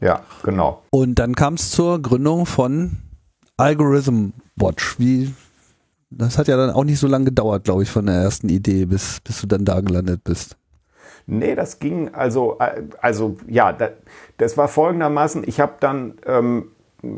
Ja, 0.00 0.22
genau. 0.42 0.82
Und 0.90 1.18
dann 1.18 1.34
kam 1.34 1.54
es 1.54 1.70
zur 1.70 2.00
Gründung 2.00 2.46
von 2.46 2.98
Algorithm 3.56 4.32
Watch. 4.56 4.98
Wie, 4.98 5.34
das 6.10 6.38
hat 6.38 6.48
ja 6.48 6.56
dann 6.56 6.70
auch 6.70 6.84
nicht 6.84 6.98
so 6.98 7.06
lange 7.06 7.26
gedauert, 7.26 7.64
glaube 7.64 7.82
ich, 7.82 7.90
von 7.90 8.06
der 8.06 8.16
ersten 8.16 8.48
Idee, 8.48 8.86
bis, 8.86 9.20
bis 9.20 9.40
du 9.40 9.46
dann 9.46 9.64
da 9.64 9.80
gelandet 9.80 10.22
bist. 10.24 10.56
Nee, 11.26 11.54
das 11.54 11.78
ging, 11.78 12.12
also, 12.14 12.58
äh, 12.58 12.82
also 13.00 13.36
ja, 13.48 13.72
das, 13.72 13.90
das 14.36 14.56
war 14.56 14.68
folgendermaßen, 14.68 15.42
ich 15.46 15.58
habe 15.58 15.74
dann 15.80 16.14
ähm, 16.26 16.70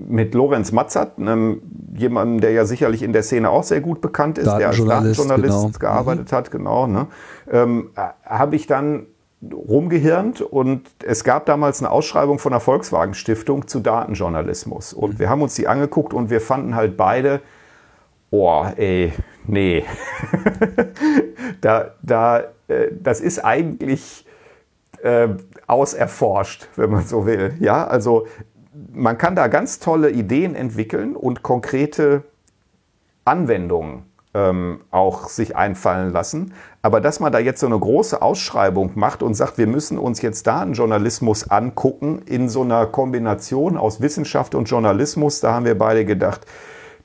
mit 0.09 0.35
Lorenz 0.35 0.73
Matzert, 0.73 1.19
einem, 1.19 1.62
jemandem, 1.95 2.40
der 2.40 2.52
ja 2.52 2.64
sicherlich 2.64 3.02
in 3.02 3.12
der 3.12 3.23
Szene 3.23 3.50
auch 3.50 3.62
sehr 3.62 3.81
gut 3.81 4.00
bekannt 4.00 4.38
ist, 4.38 4.47
der 4.47 4.69
als 4.69 4.85
Datenjournalist 4.85 5.62
genau. 5.62 5.78
gearbeitet 5.78 6.31
mhm. 6.31 6.37
hat, 6.37 6.50
genau, 6.50 6.87
ne, 6.87 7.07
ähm, 7.50 7.90
habe 8.25 8.57
ich 8.57 8.66
dann 8.66 9.07
rumgehirnt 9.52 10.40
und 10.40 10.88
es 11.05 11.23
gab 11.23 11.47
damals 11.47 11.81
eine 11.81 11.90
Ausschreibung 11.90 12.38
von 12.38 12.52
der 12.52 12.61
Volkswagen 12.61 13.14
Stiftung 13.14 13.69
zu 13.69 13.81
Datenjournalismus 13.81 14.93
und 14.93 15.14
mhm. 15.14 15.19
wir 15.19 15.31
haben 15.31 15.43
uns 15.43 15.55
die 15.55 15.69
angeguckt 15.69 16.14
und 16.14 16.31
wir 16.31 16.40
fanden 16.40 16.75
halt 16.75 16.97
beide, 16.97 17.40
oh, 18.31 18.64
ey, 18.76 19.12
nee, 19.47 19.85
da, 21.61 21.93
da, 22.02 22.40
äh, 22.69 22.88
das 22.99 23.21
ist 23.21 23.45
eigentlich 23.45 24.26
äh, 25.02 25.28
auserforscht, 25.66 26.69
wenn 26.76 26.90
man 26.90 27.05
so 27.05 27.26
will. 27.26 27.55
Ja, 27.61 27.87
also 27.87 28.26
man 28.92 29.18
kann 29.18 29.37
da 29.37 29.49
ganz 29.49 29.78
tolle 29.78 30.11
Ideen 30.11 30.54
entwickeln 30.54 31.16
und 31.16 31.42
konkrete 31.42 32.25
Anwendungen 33.25 34.04
ähm, 34.35 34.80
auch 34.90 35.28
sich 35.28 35.56
einfallen 35.56 36.12
lassen. 36.12 36.52
Aber 36.83 37.00
dass 37.00 37.21
man 37.21 37.33
da 37.33 37.38
jetzt 37.38 37.61
so 37.61 37.66
eine 37.66 37.78
große 37.78 38.21
Ausschreibung 38.21 38.92
macht 38.95 39.23
und 39.23 39.35
sagt, 39.35 39.59
wir 39.59 39.66
müssen 39.66 39.99
uns 39.99 40.21
jetzt 40.21 40.47
Datenjournalismus 40.47 41.50
angucken 41.50 42.23
in 42.26 42.49
so 42.49 42.62
einer 42.62 42.87
Kombination 42.87 43.76
aus 43.76 44.00
Wissenschaft 44.00 44.54
und 44.54 44.66
Journalismus, 44.66 45.40
da 45.40 45.54
haben 45.54 45.64
wir 45.64 45.76
beide 45.76 46.04
gedacht, 46.04 46.47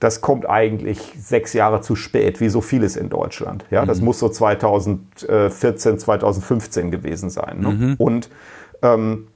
das 0.01 0.19
kommt 0.19 0.49
eigentlich 0.49 1.13
sechs 1.17 1.53
Jahre 1.53 1.81
zu 1.81 1.95
spät, 1.95 2.41
wie 2.41 2.49
so 2.49 2.59
vieles 2.59 2.95
in 2.95 3.09
Deutschland. 3.09 3.65
Ja, 3.69 3.85
das 3.85 3.99
mhm. 3.99 4.05
muss 4.05 4.19
so 4.19 4.29
2014, 4.29 5.99
2015 5.99 6.91
gewesen 6.91 7.29
sein. 7.29 7.59
Ne? 7.59 7.69
Mhm. 7.69 7.95
Und 7.97 8.29
ähm, 8.81 9.27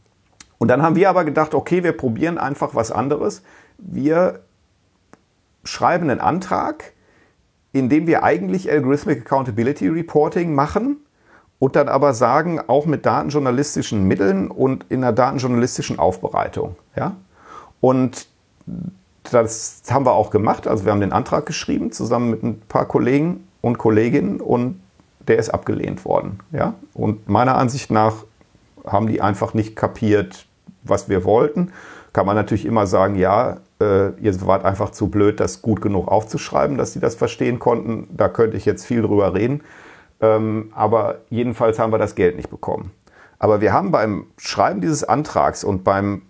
und 0.58 0.70
dann 0.70 0.82
haben 0.82 0.96
wir 0.96 1.10
aber 1.10 1.26
gedacht, 1.26 1.54
okay, 1.54 1.84
wir 1.84 1.92
probieren 1.92 2.38
einfach 2.38 2.76
was 2.76 2.92
anderes. 2.92 3.44
Wir 3.78 4.42
schreiben 5.64 6.10
einen 6.10 6.22
Antrag, 6.22 6.94
in 7.74 7.90
dem 7.90 8.08
wir 8.08 8.24
eigentlich 8.24 8.72
Algorithmic 8.72 9.22
Accountability 9.22 9.90
Reporting 9.90 10.56
machen 10.56 10.98
und 11.60 11.76
dann 11.76 11.90
aber 11.90 12.14
sagen, 12.14 12.62
auch 12.68 12.86
mit 12.86 13.06
datenjournalistischen 13.06 14.08
Mitteln 14.08 14.50
und 14.50 14.86
in 14.90 15.04
einer 15.04 15.14
datenjournalistischen 15.14 16.00
Aufbereitung. 16.00 16.76
Ja? 16.96 17.16
Und 17.82 18.28
das 19.24 19.82
haben 19.90 20.06
wir 20.06 20.14
auch 20.14 20.30
gemacht. 20.30 20.68
Also 20.68 20.86
wir 20.86 20.92
haben 20.92 21.02
den 21.02 21.12
Antrag 21.12 21.46
geschrieben, 21.46 21.92
zusammen 21.92 22.30
mit 22.30 22.44
ein 22.44 22.62
paar 22.62 22.86
Kollegen 22.86 23.48
und 23.62 23.78
Kolleginnen 23.78 24.40
und 24.40 24.82
der 25.28 25.38
ist 25.38 25.50
abgelehnt 25.50 26.06
worden. 26.06 26.40
Ja? 26.52 26.76
Und 26.94 27.28
meiner 27.28 27.58
Ansicht 27.58 27.92
nach 27.92 28.24
haben 28.88 29.08
die 29.08 29.22
einfach 29.22 29.54
nicht 29.54 29.76
kapiert, 29.76 30.46
was 30.84 31.10
wir 31.10 31.24
wollten. 31.24 31.72
Kann 32.14 32.26
man 32.26 32.36
natürlich 32.36 32.66
immer 32.66 32.88
sagen, 32.88 33.16
ja, 33.16 33.58
äh, 33.82 34.12
ihr 34.22 34.48
wart 34.48 34.64
einfach 34.64 34.92
zu 34.92 35.10
blöd, 35.10 35.40
das 35.40 35.62
gut 35.62 35.82
genug 35.82 36.08
aufzuschreiben, 36.08 36.78
dass 36.78 36.94
sie 36.94 37.00
das 37.00 37.16
verstehen 37.16 37.60
konnten. 37.60 38.08
Da 38.16 38.30
könnte 38.30 38.58
ich 38.58 38.66
jetzt 38.66 38.86
viel 38.86 39.02
drüber 39.02 39.34
reden. 39.34 39.64
Ähm, 40.22 40.72
aber 40.74 41.20
jedenfalls 41.30 41.78
haben 41.78 41.92
wir 41.92 41.98
das 41.98 42.16
Geld 42.16 42.38
nicht 42.38 42.50
bekommen. 42.50 42.92
Aber 43.38 43.60
wir 43.60 43.74
haben 43.74 43.92
beim 43.92 44.28
Schreiben 44.38 44.82
dieses 44.82 45.04
Antrags 45.04 45.64
und 45.64 45.84
beim 45.84 46.22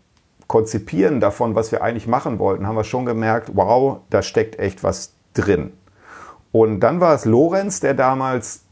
Konzipieren 0.48 1.20
davon, 1.20 1.56
was 1.56 1.72
wir 1.72 1.82
eigentlich 1.82 2.08
machen 2.08 2.40
wollten, 2.40 2.68
haben 2.68 2.76
wir 2.76 2.84
schon 2.84 3.06
gemerkt, 3.06 3.52
wow, 3.54 4.00
da 4.10 4.22
steckt 4.22 4.60
echt 4.60 4.84
was 4.84 5.14
drin. 5.34 5.74
Und 6.52 6.80
dann 6.82 7.00
war 7.00 7.14
es 7.16 7.26
Lorenz, 7.26 7.80
der 7.80 7.96
damals 7.96 8.65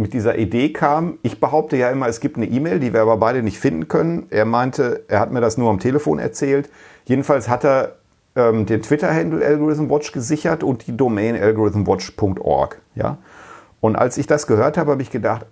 mit 0.00 0.12
dieser 0.12 0.38
Idee 0.38 0.72
kam. 0.72 1.18
Ich 1.22 1.40
behaupte 1.40 1.76
ja 1.76 1.90
immer, 1.90 2.08
es 2.08 2.20
gibt 2.20 2.36
eine 2.36 2.46
E-Mail, 2.46 2.80
die 2.80 2.92
wir 2.92 3.02
aber 3.02 3.18
beide 3.18 3.42
nicht 3.42 3.58
finden 3.58 3.86
können. 3.86 4.26
Er 4.30 4.44
meinte, 4.44 5.04
er 5.08 5.20
hat 5.20 5.30
mir 5.30 5.40
das 5.40 5.58
nur 5.58 5.70
am 5.70 5.78
Telefon 5.78 6.18
erzählt. 6.18 6.70
Jedenfalls 7.04 7.48
hat 7.48 7.64
er 7.64 7.96
ähm, 8.34 8.66
den 8.66 8.82
Twitter-Handle 8.82 9.44
Algorithm 9.44 9.90
Watch 9.90 10.12
gesichert 10.12 10.62
und 10.62 10.86
die 10.86 10.96
Domain 10.96 11.40
algorithmwatch.org. 11.40 12.80
Ja? 12.94 13.18
Und 13.80 13.96
als 13.96 14.18
ich 14.18 14.26
das 14.26 14.46
gehört 14.46 14.78
habe, 14.78 14.92
habe 14.92 15.02
ich 15.02 15.10
gedacht, 15.10 15.46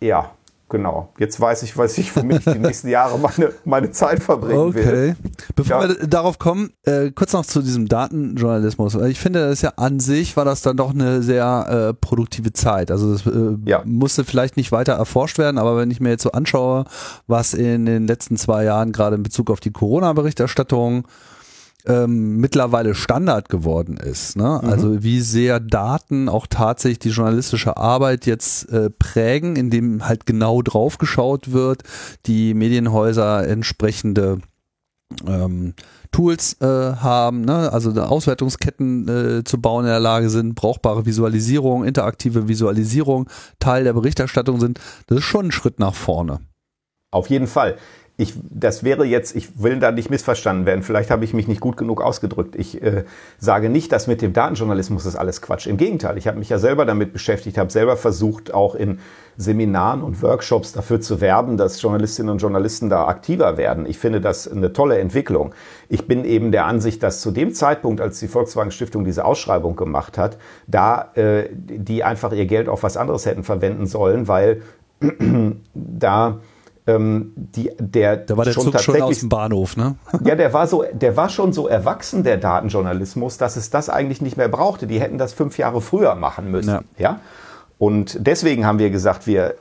ja, 0.00 0.30
Genau. 0.68 1.12
Jetzt 1.18 1.40
weiß 1.40 1.62
ich, 1.62 1.76
weiß 1.76 1.96
ich, 1.98 2.16
womit 2.16 2.38
ich 2.38 2.52
die 2.52 2.58
nächsten 2.58 2.88
Jahre 2.88 3.18
meine, 3.20 3.52
meine 3.64 3.92
Zeit 3.92 4.20
verbringen 4.20 4.58
okay. 4.58 4.74
will. 4.74 5.16
Okay. 5.20 5.30
Bevor 5.54 5.82
ja. 5.82 5.88
wir 5.88 6.06
darauf 6.08 6.40
kommen, 6.40 6.72
äh, 6.82 7.12
kurz 7.12 7.32
noch 7.32 7.46
zu 7.46 7.62
diesem 7.62 7.86
Datenjournalismus. 7.86 8.96
Ich 8.96 9.20
finde, 9.20 9.40
das 9.40 9.52
ist 9.52 9.62
ja 9.62 9.74
an 9.76 10.00
sich 10.00 10.36
war 10.36 10.44
das 10.44 10.62
dann 10.62 10.76
doch 10.76 10.92
eine 10.92 11.22
sehr 11.22 11.90
äh, 11.90 11.94
produktive 11.94 12.52
Zeit. 12.52 12.90
Also 12.90 13.12
das 13.12 13.26
äh, 13.26 13.56
ja. 13.64 13.82
musste 13.84 14.24
vielleicht 14.24 14.56
nicht 14.56 14.72
weiter 14.72 14.94
erforscht 14.94 15.38
werden, 15.38 15.58
aber 15.58 15.76
wenn 15.76 15.92
ich 15.92 16.00
mir 16.00 16.10
jetzt 16.10 16.24
so 16.24 16.32
anschaue, 16.32 16.84
was 17.28 17.54
in 17.54 17.86
den 17.86 18.08
letzten 18.08 18.36
zwei 18.36 18.64
Jahren 18.64 18.90
gerade 18.90 19.14
in 19.14 19.22
Bezug 19.22 19.52
auf 19.52 19.60
die 19.60 19.70
Corona-Berichterstattung 19.70 21.06
ähm, 21.86 22.38
mittlerweile 22.38 22.94
Standard 22.94 23.48
geworden 23.48 23.96
ist. 23.96 24.36
Ne? 24.36 24.60
Mhm. 24.62 24.68
Also 24.68 25.02
wie 25.02 25.20
sehr 25.20 25.60
Daten 25.60 26.28
auch 26.28 26.46
tatsächlich 26.48 26.98
die 26.98 27.10
journalistische 27.10 27.76
Arbeit 27.76 28.26
jetzt 28.26 28.68
äh, 28.70 28.90
prägen, 28.90 29.56
indem 29.56 30.06
halt 30.06 30.26
genau 30.26 30.62
drauf 30.62 30.98
geschaut 30.98 31.52
wird, 31.52 31.82
die 32.26 32.54
Medienhäuser 32.54 33.46
entsprechende 33.46 34.38
ähm, 35.26 35.74
Tools 36.10 36.60
äh, 36.60 36.66
haben, 36.66 37.42
ne? 37.42 37.72
also 37.72 37.90
Auswertungsketten 38.00 39.08
äh, 39.08 39.44
zu 39.44 39.60
bauen 39.60 39.84
in 39.84 39.90
der 39.90 40.00
Lage 40.00 40.30
sind, 40.30 40.54
brauchbare 40.54 41.06
Visualisierung, 41.06 41.84
interaktive 41.84 42.48
Visualisierung 42.48 43.28
Teil 43.58 43.84
der 43.84 43.92
Berichterstattung 43.92 44.60
sind, 44.60 44.80
das 45.06 45.18
ist 45.18 45.24
schon 45.24 45.46
ein 45.46 45.52
Schritt 45.52 45.78
nach 45.78 45.94
vorne. 45.94 46.40
Auf 47.10 47.30
jeden 47.30 47.46
Fall 47.46 47.76
ich, 48.18 48.32
das 48.48 48.82
wäre 48.82 49.04
jetzt, 49.04 49.36
ich 49.36 49.62
will 49.62 49.78
da 49.78 49.92
nicht 49.92 50.08
missverstanden 50.08 50.64
werden, 50.64 50.82
vielleicht 50.82 51.10
habe 51.10 51.24
ich 51.24 51.34
mich 51.34 51.48
nicht 51.48 51.60
gut 51.60 51.76
genug 51.76 52.00
ausgedrückt. 52.00 52.56
Ich 52.56 52.80
äh, 52.82 53.04
sage 53.38 53.68
nicht, 53.68 53.92
dass 53.92 54.06
mit 54.06 54.22
dem 54.22 54.32
Datenjournalismus 54.32 55.04
ist 55.04 55.16
alles 55.16 55.42
Quatsch. 55.42 55.66
Im 55.66 55.76
Gegenteil, 55.76 56.16
ich 56.16 56.26
habe 56.26 56.38
mich 56.38 56.48
ja 56.48 56.58
selber 56.58 56.86
damit 56.86 57.12
beschäftigt, 57.12 57.58
habe 57.58 57.70
selber 57.70 57.98
versucht, 57.98 58.54
auch 58.54 58.74
in 58.74 59.00
Seminaren 59.36 60.02
und 60.02 60.22
Workshops 60.22 60.72
dafür 60.72 61.02
zu 61.02 61.20
werben, 61.20 61.58
dass 61.58 61.82
Journalistinnen 61.82 62.32
und 62.32 62.38
Journalisten 62.38 62.88
da 62.88 63.06
aktiver 63.06 63.58
werden. 63.58 63.84
Ich 63.84 63.98
finde 63.98 64.22
das 64.22 64.50
eine 64.50 64.72
tolle 64.72 64.98
Entwicklung. 64.98 65.54
Ich 65.90 66.06
bin 66.06 66.24
eben 66.24 66.52
der 66.52 66.64
Ansicht, 66.64 67.02
dass 67.02 67.20
zu 67.20 67.30
dem 67.30 67.52
Zeitpunkt, 67.52 68.00
als 68.00 68.18
die 68.18 68.28
Volkswagen 68.28 68.70
Stiftung 68.70 69.04
diese 69.04 69.26
Ausschreibung 69.26 69.76
gemacht 69.76 70.16
hat, 70.16 70.38
da 70.66 71.10
äh, 71.16 71.50
die 71.52 72.02
einfach 72.02 72.32
ihr 72.32 72.46
Geld 72.46 72.70
auf 72.70 72.82
was 72.82 72.96
anderes 72.96 73.26
hätten 73.26 73.42
verwenden 73.42 73.86
sollen, 73.86 74.26
weil 74.26 74.62
da 75.74 76.38
ähm, 76.86 77.32
die, 77.34 77.70
der 77.78 78.16
da 78.16 78.36
war 78.36 78.44
der 78.44 78.52
schon 78.52 78.64
Zug 78.64 78.80
schon 78.80 79.02
aus 79.02 79.20
dem 79.20 79.28
Bahnhof, 79.28 79.76
ne? 79.76 79.96
ja, 80.24 80.34
der 80.34 80.52
war 80.52 80.66
so, 80.66 80.84
der 80.92 81.16
war 81.16 81.28
schon 81.28 81.52
so 81.52 81.66
erwachsen, 81.66 82.22
der 82.22 82.36
Datenjournalismus, 82.36 83.38
dass 83.38 83.56
es 83.56 83.70
das 83.70 83.88
eigentlich 83.88 84.20
nicht 84.20 84.36
mehr 84.36 84.48
brauchte. 84.48 84.86
Die 84.86 85.00
hätten 85.00 85.18
das 85.18 85.32
fünf 85.32 85.58
Jahre 85.58 85.80
früher 85.80 86.14
machen 86.14 86.50
müssen, 86.50 86.70
ja. 86.70 86.82
ja? 86.98 87.20
Und 87.78 88.16
deswegen 88.20 88.64
haben 88.64 88.78
wir 88.78 88.90
gesagt, 88.90 89.26
wir 89.26 89.56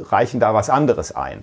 reichen 0.00 0.40
da 0.40 0.54
was 0.54 0.70
anderes 0.70 1.12
ein. 1.12 1.42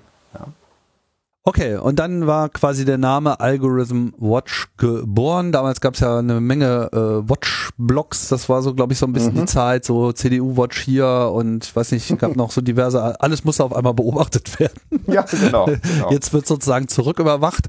Okay, 1.47 1.75
und 1.75 1.99
dann 1.99 2.25
war 2.25 2.49
quasi 2.49 2.85
der 2.85 2.97
Name 2.97 3.39
Algorithm 3.39 4.15
Watch 4.17 4.65
geboren. 4.77 5.51
Damals 5.51 5.79
gab 5.79 5.93
es 5.93 5.99
ja 5.99 6.17
eine 6.17 6.41
Menge 6.41 6.89
äh, 6.91 7.29
Watch-Blogs, 7.29 8.29
das 8.29 8.49
war 8.49 8.63
so, 8.63 8.73
glaube 8.73 8.93
ich, 8.93 8.99
so 8.99 9.05
ein 9.05 9.13
bisschen 9.13 9.35
mhm. 9.35 9.41
die 9.41 9.45
Zeit, 9.45 9.85
so 9.85 10.11
CDU-Watch 10.11 10.81
hier 10.81 11.31
und 11.31 11.75
weiß 11.75 11.91
nicht, 11.91 12.17
gab 12.17 12.35
noch 12.35 12.49
so 12.49 12.61
diverse, 12.61 13.21
alles 13.21 13.43
musste 13.43 13.63
auf 13.63 13.75
einmal 13.75 13.93
beobachtet 13.93 14.59
werden. 14.59 14.81
Ja, 15.07 15.21
genau. 15.21 15.65
genau. 15.65 16.09
Jetzt 16.09 16.33
wird 16.33 16.47
sozusagen 16.47 16.87
zurücküberwacht. 16.87 17.67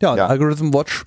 Ja, 0.00 0.16
ja. 0.16 0.26
Algorithm 0.26 0.72
Watch 0.72 1.04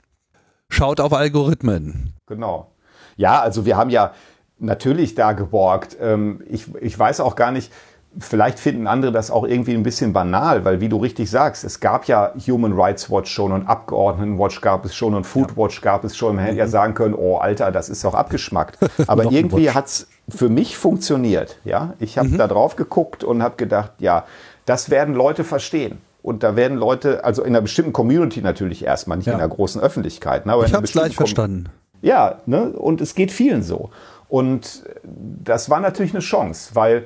schaut 0.70 1.00
auf 1.00 1.13
Algorithmen. 1.13 2.13
Genau. 2.28 2.72
Ja, 3.18 3.42
also 3.42 3.66
wir 3.66 3.78
haben 3.78 3.90
ja 3.90 4.13
natürlich 4.60 5.16
da 5.16 5.34
geborgt. 5.34 5.98
Ähm, 6.00 6.44
ich, 6.48 6.68
ich 6.80 6.98
weiß 6.98 7.20
auch 7.20 7.36
gar 7.36 7.51
nicht, 7.51 7.72
Vielleicht 8.20 8.60
finden 8.60 8.88
andere 8.88 9.13
das 9.13 9.32
auch 9.32 9.46
irgendwie 9.46 9.74
ein 9.74 9.84
bisschen 9.84 10.12
banal, 10.12 10.65
weil 10.65 10.82
wie 10.82 10.89
du 10.89 10.98
richtig 10.98 11.30
sagst, 11.30 11.63
es 11.63 11.80
gab 11.80 12.06
ja 12.06 12.34
Human 12.46 12.74
Rights 12.74 13.10
Watch 13.10 13.32
schon 13.32 13.53
und 13.53 13.68
Abgeordnetenwatch 13.68 14.60
gab 14.60 14.84
es 14.84 14.94
schon 14.94 15.13
und 15.13 15.24
Food 15.24 15.56
Watch 15.56 15.82
gab 15.82 16.03
es 16.03 16.18
schon. 16.18 16.36
Man 16.36 16.46
hätte 16.46 16.58
ja 16.58 16.65
mhm. 16.65 16.72
sagen 16.72 16.94
können, 16.94 17.15
oh 17.15 17.38
Alter, 17.38 17.72
das 17.72 17.88
ist 17.88 18.03
doch 18.03 18.13
abgeschmackt. 18.13 18.77
Aber 19.08 19.32
irgendwie 19.32 19.72
hat 19.72 19.86
es 19.86 20.08
für 20.27 20.50
mich 20.50 20.77
funktioniert. 20.77 21.58
Ja, 21.63 21.94
ich 22.00 22.18
habe 22.18 22.30
mhm. 22.30 22.38
da 22.38 22.48
drauf 22.48 22.75
geguckt 22.75 23.24
und 23.24 23.41
habe 23.41 23.56
gedacht, 23.56 23.94
ja, 24.00 24.25
das 24.65 24.89
werden 24.89 25.15
Leute 25.15 25.44
verstehen. 25.44 26.00
Und 26.24 26.44
da 26.44 26.56
werden 26.56 26.77
Leute, 26.77 27.24
also 27.24 27.41
in 27.41 27.50
einer 27.50 27.62
bestimmten 27.62 27.94
Community 27.94 28.41
natürlich 28.41 28.86
erstmal, 28.86 29.18
nicht 29.18 29.27
ja. 29.27 29.34
in 29.34 29.39
der 29.39 29.48
großen 29.48 29.82
Öffentlichkeit. 29.82 30.46
Ne, 30.46 30.53
aber 30.53 30.65
ich 30.65 30.74
habe 30.74 30.86
es 30.86 30.91
gleich 30.91 31.15
verstanden. 31.15 31.70
Ja, 32.01 32.39
ne, 32.46 32.70
und 32.70 33.01
es 33.01 33.15
geht 33.15 33.32
vielen 33.32 33.63
so. 33.63 33.89
Und 34.27 34.84
das 35.03 35.70
war 35.70 35.80
natürlich 35.80 36.13
eine 36.13 36.22
Chance, 36.22 36.72
weil 36.74 37.06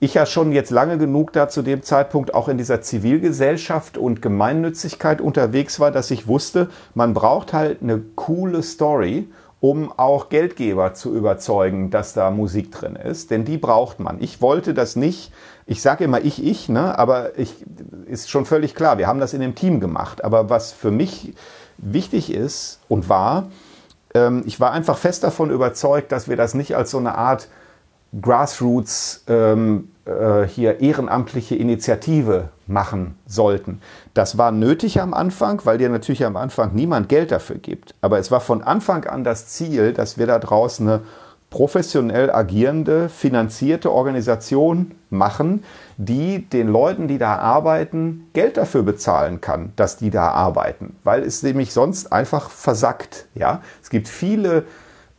ich 0.00 0.14
ja 0.14 0.24
schon 0.24 0.52
jetzt 0.52 0.70
lange 0.70 0.96
genug 0.96 1.32
da 1.34 1.48
zu 1.48 1.62
dem 1.62 1.82
Zeitpunkt 1.82 2.34
auch 2.34 2.48
in 2.48 2.56
dieser 2.56 2.80
Zivilgesellschaft 2.80 3.98
und 3.98 4.22
Gemeinnützigkeit 4.22 5.20
unterwegs 5.20 5.78
war, 5.78 5.90
dass 5.90 6.10
ich 6.10 6.26
wusste, 6.26 6.70
man 6.94 7.12
braucht 7.12 7.52
halt 7.52 7.82
eine 7.82 8.00
coole 8.16 8.62
Story, 8.62 9.28
um 9.60 9.92
auch 9.92 10.30
Geldgeber 10.30 10.94
zu 10.94 11.14
überzeugen, 11.14 11.90
dass 11.90 12.14
da 12.14 12.30
Musik 12.30 12.72
drin 12.72 12.96
ist, 12.96 13.30
denn 13.30 13.44
die 13.44 13.58
braucht 13.58 14.00
man. 14.00 14.16
Ich 14.22 14.40
wollte 14.40 14.72
das 14.72 14.96
nicht, 14.96 15.32
ich 15.66 15.82
sage 15.82 16.04
immer 16.04 16.22
ich, 16.22 16.42
ich, 16.42 16.70
ne, 16.70 16.98
aber 16.98 17.38
ich, 17.38 17.62
ist 18.06 18.30
schon 18.30 18.46
völlig 18.46 18.74
klar, 18.74 18.96
wir 18.96 19.06
haben 19.06 19.20
das 19.20 19.34
in 19.34 19.42
dem 19.42 19.54
Team 19.54 19.80
gemacht, 19.80 20.24
aber 20.24 20.48
was 20.48 20.72
für 20.72 20.90
mich 20.90 21.34
wichtig 21.76 22.32
ist 22.32 22.80
und 22.88 23.10
war, 23.10 23.50
ähm, 24.14 24.44
ich 24.46 24.60
war 24.60 24.72
einfach 24.72 24.96
fest 24.96 25.24
davon 25.24 25.50
überzeugt, 25.50 26.10
dass 26.10 26.26
wir 26.26 26.36
das 26.36 26.54
nicht 26.54 26.74
als 26.74 26.90
so 26.90 26.98
eine 26.98 27.16
Art 27.16 27.48
Grassroots 28.18 29.24
ähm, 29.28 29.89
äh, 30.06 30.46
hier 30.46 30.80
ehrenamtliche 30.80 31.56
Initiative 31.56 32.48
machen 32.66 33.16
sollten. 33.26 33.80
Das 34.14 34.38
war 34.38 34.52
nötig 34.52 35.00
am 35.00 35.12
Anfang, 35.14 35.60
weil 35.64 35.78
dir 35.78 35.88
natürlich 35.88 36.24
am 36.24 36.36
Anfang 36.36 36.74
niemand 36.74 37.08
Geld 37.08 37.32
dafür 37.32 37.56
gibt. 37.56 37.94
Aber 38.00 38.18
es 38.18 38.30
war 38.30 38.40
von 38.40 38.62
Anfang 38.62 39.04
an 39.04 39.24
das 39.24 39.48
Ziel, 39.48 39.92
dass 39.92 40.18
wir 40.18 40.26
da 40.26 40.38
draußen 40.38 40.88
eine 40.88 41.00
professionell 41.50 42.30
agierende, 42.30 43.08
finanzierte 43.08 43.92
Organisation 43.92 44.92
machen, 45.10 45.64
die 45.96 46.48
den 46.48 46.68
Leuten, 46.68 47.08
die 47.08 47.18
da 47.18 47.36
arbeiten, 47.36 48.28
Geld 48.32 48.56
dafür 48.56 48.84
bezahlen 48.84 49.40
kann, 49.40 49.72
dass 49.76 49.96
die 49.96 50.10
da 50.10 50.28
arbeiten, 50.28 50.96
weil 51.02 51.22
es 51.24 51.42
nämlich 51.42 51.72
sonst 51.72 52.12
einfach 52.12 52.50
versackt. 52.50 53.26
Ja, 53.34 53.60
es 53.82 53.90
gibt 53.90 54.08
viele 54.08 54.64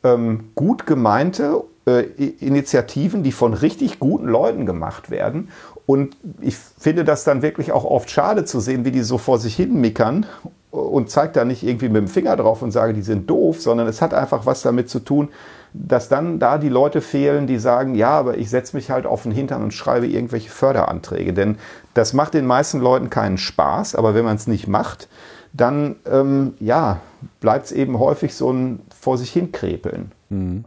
ähm, 0.03 0.51
gut 0.55 0.87
gemeinte 0.87 1.63
äh, 1.85 2.01
Initiativen, 2.39 3.23
die 3.23 3.31
von 3.31 3.53
richtig 3.53 3.99
guten 3.99 4.27
Leuten 4.27 4.65
gemacht 4.65 5.09
werden. 5.09 5.49
Und 5.85 6.15
ich 6.39 6.55
finde 6.55 7.03
das 7.03 7.23
dann 7.23 7.41
wirklich 7.41 7.71
auch 7.71 7.83
oft 7.83 8.09
schade 8.09 8.45
zu 8.45 8.59
sehen, 8.59 8.85
wie 8.85 8.91
die 8.91 9.01
so 9.01 9.17
vor 9.17 9.39
sich 9.39 9.55
hin 9.55 9.79
mickern 9.81 10.25
und 10.71 11.09
zeigt 11.09 11.35
da 11.35 11.43
nicht 11.43 11.63
irgendwie 11.63 11.89
mit 11.89 11.97
dem 11.97 12.07
Finger 12.07 12.37
drauf 12.37 12.61
und 12.61 12.71
sage, 12.71 12.93
die 12.93 13.01
sind 13.01 13.29
doof, 13.29 13.61
sondern 13.61 13.87
es 13.87 14.01
hat 14.01 14.13
einfach 14.13 14.45
was 14.45 14.61
damit 14.61 14.89
zu 14.89 14.99
tun, 14.99 15.29
dass 15.73 16.09
dann 16.09 16.39
da 16.39 16.57
die 16.57 16.69
Leute 16.69 17.01
fehlen, 17.01 17.47
die 17.47 17.57
sagen, 17.57 17.95
ja, 17.95 18.09
aber 18.09 18.37
ich 18.37 18.49
setze 18.49 18.75
mich 18.75 18.89
halt 18.89 19.05
auf 19.05 19.23
den 19.23 19.31
Hintern 19.31 19.63
und 19.63 19.73
schreibe 19.73 20.07
irgendwelche 20.07 20.49
Förderanträge. 20.49 21.33
Denn 21.33 21.57
das 21.93 22.13
macht 22.13 22.33
den 22.33 22.45
meisten 22.45 22.79
Leuten 22.79 23.09
keinen 23.09 23.37
Spaß, 23.37 23.95
aber 23.95 24.13
wenn 24.15 24.25
man 24.25 24.35
es 24.35 24.47
nicht 24.47 24.67
macht, 24.67 25.09
dann 25.53 25.97
ähm, 26.09 26.53
ja, 26.59 27.01
bleibt 27.39 27.65
es 27.65 27.71
eben 27.71 27.99
häufig 27.99 28.35
so 28.35 28.51
ein 28.51 28.81
vor 28.97 29.17
sich 29.17 29.31
hinkrepeln. 29.31 30.11
Mhm. 30.29 30.65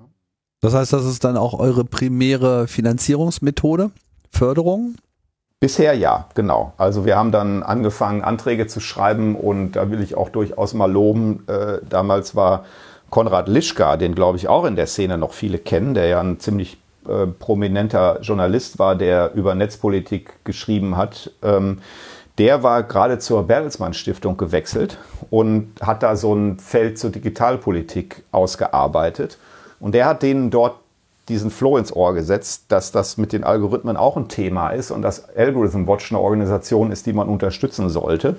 Das 0.64 0.72
heißt, 0.72 0.94
das 0.94 1.04
ist 1.04 1.22
dann 1.24 1.36
auch 1.36 1.52
eure 1.60 1.84
primäre 1.84 2.66
Finanzierungsmethode, 2.68 3.90
Förderung? 4.30 4.94
Bisher 5.60 5.92
ja, 5.92 6.26
genau. 6.34 6.72
Also 6.78 7.04
wir 7.04 7.16
haben 7.18 7.32
dann 7.32 7.62
angefangen, 7.62 8.22
Anträge 8.22 8.66
zu 8.66 8.80
schreiben 8.80 9.36
und 9.36 9.72
da 9.72 9.90
will 9.90 10.00
ich 10.00 10.14
auch 10.14 10.30
durchaus 10.30 10.72
mal 10.72 10.90
loben. 10.90 11.44
Äh, 11.48 11.80
damals 11.86 12.34
war 12.34 12.64
Konrad 13.10 13.46
Lischka, 13.46 13.98
den 13.98 14.14
glaube 14.14 14.38
ich 14.38 14.48
auch 14.48 14.64
in 14.64 14.74
der 14.74 14.86
Szene 14.86 15.18
noch 15.18 15.34
viele 15.34 15.58
kennen, 15.58 15.92
der 15.92 16.06
ja 16.06 16.20
ein 16.22 16.40
ziemlich 16.40 16.78
äh, 17.06 17.26
prominenter 17.26 18.22
Journalist 18.22 18.78
war, 18.78 18.96
der 18.96 19.34
über 19.34 19.54
Netzpolitik 19.54 20.44
geschrieben 20.44 20.96
hat. 20.96 21.30
Ähm, 21.42 21.82
der 22.38 22.62
war 22.62 22.84
gerade 22.84 23.18
zur 23.18 23.46
Bertelsmann 23.46 23.92
Stiftung 23.92 24.38
gewechselt 24.38 24.96
und 25.28 25.74
hat 25.82 26.02
da 26.02 26.16
so 26.16 26.34
ein 26.34 26.58
Feld 26.58 26.98
zur 26.98 27.10
Digitalpolitik 27.10 28.22
ausgearbeitet. 28.32 29.36
Und 29.80 29.94
der 29.94 30.06
hat 30.06 30.22
denen 30.22 30.50
dort 30.50 30.76
diesen 31.28 31.50
Flow 31.50 31.78
ins 31.78 31.94
Ohr 31.94 32.14
gesetzt, 32.14 32.64
dass 32.68 32.92
das 32.92 33.16
mit 33.16 33.32
den 33.32 33.44
Algorithmen 33.44 33.96
auch 33.96 34.16
ein 34.16 34.28
Thema 34.28 34.70
ist 34.70 34.90
und 34.90 35.02
dass 35.02 35.34
Algorithm 35.36 35.86
Watch 35.86 36.12
eine 36.12 36.20
Organisation 36.20 36.92
ist, 36.92 37.06
die 37.06 37.12
man 37.12 37.28
unterstützen 37.28 37.88
sollte. 37.88 38.36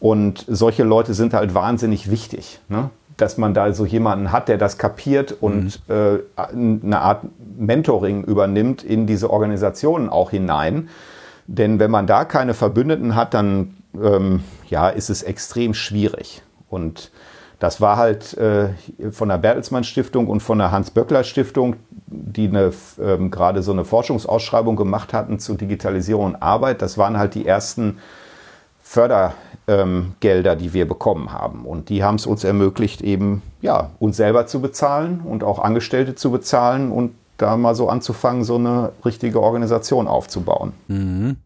Und 0.00 0.44
solche 0.46 0.84
Leute 0.84 1.14
sind 1.14 1.34
halt 1.34 1.54
wahnsinnig 1.54 2.10
wichtig, 2.10 2.60
ne? 2.68 2.90
dass 3.16 3.36
man 3.36 3.52
da 3.52 3.72
so 3.72 3.84
jemanden 3.84 4.30
hat, 4.30 4.48
der 4.48 4.58
das 4.58 4.78
kapiert 4.78 5.36
und 5.40 5.80
mhm. 5.88 5.94
äh, 6.36 6.82
eine 6.86 7.00
Art 7.00 7.24
Mentoring 7.58 8.22
übernimmt 8.22 8.84
in 8.84 9.06
diese 9.06 9.30
Organisationen 9.30 10.08
auch 10.08 10.30
hinein. 10.30 10.88
Denn 11.48 11.80
wenn 11.80 11.90
man 11.90 12.06
da 12.06 12.24
keine 12.24 12.54
Verbündeten 12.54 13.16
hat, 13.16 13.34
dann 13.34 13.74
ähm, 14.00 14.44
ja, 14.68 14.88
ist 14.88 15.10
es 15.10 15.22
extrem 15.22 15.74
schwierig. 15.74 16.42
Und 16.68 17.10
das 17.58 17.80
war 17.80 17.96
halt 17.96 18.36
äh, 18.38 18.68
von 19.10 19.28
der 19.28 19.38
Bertelsmann 19.38 19.84
Stiftung 19.84 20.28
und 20.28 20.40
von 20.40 20.58
der 20.58 20.70
Hans-Böckler 20.70 21.24
Stiftung, 21.24 21.76
die 22.06 22.48
eine, 22.48 22.72
ähm, 23.00 23.30
gerade 23.30 23.62
so 23.62 23.72
eine 23.72 23.84
Forschungsausschreibung 23.84 24.76
gemacht 24.76 25.12
hatten 25.12 25.38
zu 25.38 25.54
Digitalisierung 25.54 26.26
und 26.26 26.36
Arbeit. 26.36 26.82
Das 26.82 26.98
waren 26.98 27.18
halt 27.18 27.34
die 27.34 27.46
ersten 27.46 27.98
Fördergelder, 28.80 30.52
ähm, 30.52 30.58
die 30.58 30.72
wir 30.72 30.86
bekommen 30.86 31.32
haben. 31.32 31.64
Und 31.64 31.88
die 31.88 32.04
haben 32.04 32.14
es 32.14 32.26
uns 32.26 32.44
ermöglicht, 32.44 33.02
eben 33.02 33.42
ja, 33.60 33.90
uns 33.98 34.16
selber 34.16 34.46
zu 34.46 34.60
bezahlen 34.60 35.20
und 35.20 35.42
auch 35.42 35.58
Angestellte 35.58 36.14
zu 36.14 36.30
bezahlen 36.30 36.92
und 36.92 37.12
da 37.38 37.56
mal 37.56 37.74
so 37.74 37.88
anzufangen, 37.88 38.44
so 38.44 38.54
eine 38.54 38.92
richtige 39.04 39.40
Organisation 39.40 40.06
aufzubauen. 40.06 40.72
Mhm. 40.86 41.36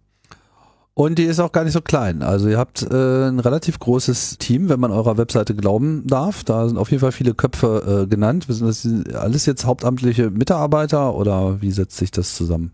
Und 0.95 1.19
die 1.19 1.25
ist 1.25 1.41
auch 1.41 1.53
gar 1.53 1.65
nicht 1.65 1.73
so 1.73 1.81
klein. 1.81 2.23
Also 2.23 2.49
ihr 2.49 2.59
habt 2.59 2.83
äh, 2.83 3.29
ein 3.29 3.41
relativ 3.41 3.79
großes 3.79 4.37
Team, 4.37 4.69
wenn 4.69 4.79
man 4.79 4.91
eurer 4.91 5.17
Webseite 5.17 5.55
glauben 5.55 6.07
darf. 6.07 6.45
Da 6.45 6.69
sind 6.69 6.77
auf 6.77 6.91
jeden 6.91 7.01
Fall 7.01 7.13
viele 7.13 7.33
Köpfe 7.33 8.03
äh, 8.03 8.07
genannt. 8.07 8.45
Sind 8.49 8.69
das 8.69 8.87
alles 9.15 9.47
jetzt 9.47 9.65
hauptamtliche 9.65 10.31
Mitarbeiter 10.31 11.15
oder 11.15 11.63
wie 11.63 11.71
setzt 11.71 11.97
sich 11.97 12.11
das 12.11 12.35
zusammen? 12.35 12.73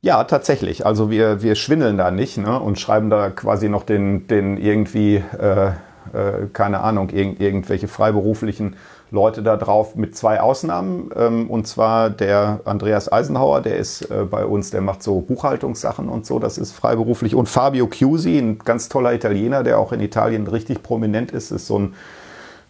Ja, 0.00 0.24
tatsächlich. 0.24 0.86
Also 0.86 1.10
wir, 1.10 1.42
wir 1.42 1.56
schwindeln 1.56 1.98
da 1.98 2.10
nicht 2.10 2.38
ne, 2.38 2.58
und 2.58 2.78
schreiben 2.78 3.10
da 3.10 3.30
quasi 3.30 3.68
noch 3.68 3.82
den, 3.82 4.26
den 4.28 4.56
irgendwie, 4.56 5.16
äh, 5.16 5.72
äh, 6.12 6.46
keine 6.52 6.80
Ahnung, 6.80 7.10
irg 7.10 7.38
irgendwelche 7.40 7.88
freiberuflichen 7.88 8.76
Leute 9.10 9.42
da 9.42 9.56
drauf 9.56 9.94
mit 9.96 10.16
zwei 10.16 10.40
Ausnahmen. 10.40 11.10
Ähm, 11.16 11.50
und 11.50 11.66
zwar 11.66 12.10
der 12.10 12.60
Andreas 12.64 13.10
Eisenhauer, 13.10 13.62
der 13.62 13.76
ist 13.76 14.02
äh, 14.10 14.24
bei 14.30 14.44
uns, 14.44 14.70
der 14.70 14.80
macht 14.80 15.02
so 15.02 15.20
Buchhaltungssachen 15.20 16.08
und 16.08 16.26
so, 16.26 16.38
das 16.38 16.58
ist 16.58 16.72
freiberuflich. 16.72 17.34
Und 17.34 17.48
Fabio 17.48 17.86
Chiusi, 17.86 18.38
ein 18.38 18.58
ganz 18.58 18.88
toller 18.88 19.14
Italiener, 19.14 19.62
der 19.62 19.78
auch 19.78 19.92
in 19.92 20.00
Italien 20.00 20.46
richtig 20.46 20.82
prominent 20.82 21.30
ist, 21.30 21.50
ist 21.50 21.66
so 21.66 21.78
ein 21.78 21.94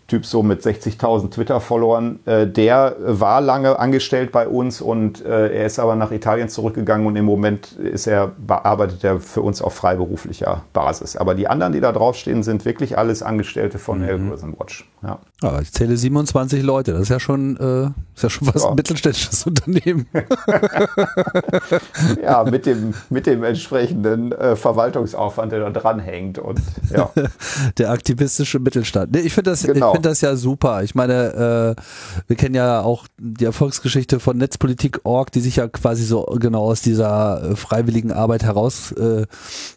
Typ 0.09 0.25
so 0.25 0.43
mit 0.43 0.63
60.000 0.63 1.33
Twitter-Followern, 1.33 2.21
äh, 2.25 2.47
der 2.47 2.97
war 2.99 3.43
lange 3.43 3.79
angestellt 3.79 4.33
bei 4.33 4.49
uns 4.49 4.81
und 4.81 5.23
äh, 5.23 5.55
er 5.55 5.67
ist 5.67 5.79
aber 5.79 5.97
nach 5.97 6.13
Italien 6.13 6.49
zurückgegangen 6.49 7.07
und 7.07 7.15
im 7.17 7.27
Moment 7.27 7.73
ist 7.73 8.07
er, 8.07 8.33
arbeitet 8.49 9.05
er 9.05 9.21
für 9.21 9.43
uns 9.43 9.61
auf 9.61 9.75
freiberuflicher 9.75 10.63
Basis. 10.73 11.19
Aber 11.19 11.35
die 11.35 11.47
anderen, 11.47 11.75
die 11.75 11.81
da 11.81 11.93
draufstehen, 11.93 12.43
sind 12.43 12.65
wirklich 12.65 12.97
alles 12.97 13.23
Angestellte 13.23 13.79
von 13.79 13.99
mhm. 13.99 14.09
Algorithm 14.09 14.55
Watch. 14.59 14.89
Ja. 15.03 15.19
ja. 15.43 15.61
ich 15.61 15.73
zähle 15.73 15.97
27 15.97 16.63
Leute, 16.63 16.93
das 16.93 17.03
ist 17.03 17.11
ja 17.11 17.21
schon, 17.21 17.57
äh, 17.59 17.91
ist 18.15 18.23
ja 18.23 18.31
schon 18.31 18.49
fast 18.49 18.65
ja. 18.65 18.71
ein 18.71 18.77
mittelständisches 18.77 19.43
Unternehmen. 19.47 20.07
ja, 22.23 22.45
mit 22.45 22.65
dem, 22.65 22.95
mit 23.11 23.27
dem 23.27 23.45
entsprechenden 23.45 24.33
äh, 24.33 24.57
Verwaltungsaufwand, 24.57 25.53
der 25.53 25.61
da 25.61 25.71
dranhängt 25.71 26.39
und 26.39 26.63
ja. 26.91 27.11
Der 27.79 27.91
aktivistische 27.91 28.59
Mittelstand. 28.59 29.13
Nee, 29.13 29.21
ich 29.21 29.35
finde 29.35 29.51
das, 29.51 29.63
genau 29.63 29.98
finde 29.99 30.09
das 30.09 30.21
ja 30.21 30.37
super. 30.37 30.83
Ich 30.83 30.95
meine, 30.95 31.77
äh, 31.77 31.83
wir 32.27 32.37
kennen 32.37 32.55
ja 32.55 32.81
auch 32.83 33.07
die 33.19 33.45
Erfolgsgeschichte 33.45 34.21
von 34.21 34.39
Netzpolitik.org, 34.39 35.33
die 35.33 35.41
sich 35.41 35.57
ja 35.57 35.69
quasi 35.69 36.05
so 36.05 36.23
genau 36.39 36.63
aus 36.63 36.83
dieser 36.83 37.51
äh, 37.51 37.57
freiwilligen 37.57 38.13
Arbeit 38.13 38.43
heraus 38.43 38.93
äh, 38.93 39.27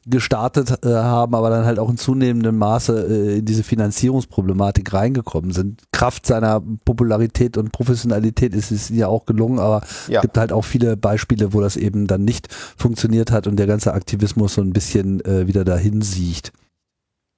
gestartet 0.05 0.83
äh, 0.85 0.89
haben, 0.89 1.35
aber 1.35 1.49
dann 1.49 1.65
halt 1.65 1.79
auch 1.79 1.89
in 1.89 1.97
zunehmendem 1.97 2.57
Maße 2.57 3.07
äh, 3.07 3.37
in 3.39 3.45
diese 3.45 3.63
Finanzierungsproblematik 3.63 4.93
reingekommen 4.93 5.51
sind. 5.51 5.81
Kraft 5.91 6.25
seiner 6.25 6.61
Popularität 6.85 7.57
und 7.57 7.71
Professionalität 7.71 8.55
ist 8.55 8.71
es 8.71 8.89
ja 8.89 9.07
auch 9.07 9.25
gelungen, 9.25 9.59
aber 9.59 9.81
ja. 10.07 10.19
es 10.19 10.21
gibt 10.21 10.37
halt 10.37 10.51
auch 10.53 10.63
viele 10.63 10.97
Beispiele, 10.97 11.53
wo 11.53 11.61
das 11.61 11.77
eben 11.77 12.07
dann 12.07 12.23
nicht 12.23 12.53
funktioniert 12.53 13.31
hat 13.31 13.47
und 13.47 13.57
der 13.57 13.67
ganze 13.67 13.93
Aktivismus 13.93 14.55
so 14.55 14.61
ein 14.61 14.73
bisschen 14.73 15.23
äh, 15.25 15.47
wieder 15.47 15.63
dahin 15.63 16.01
sieht. 16.01 16.51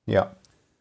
Ja, 0.06 0.32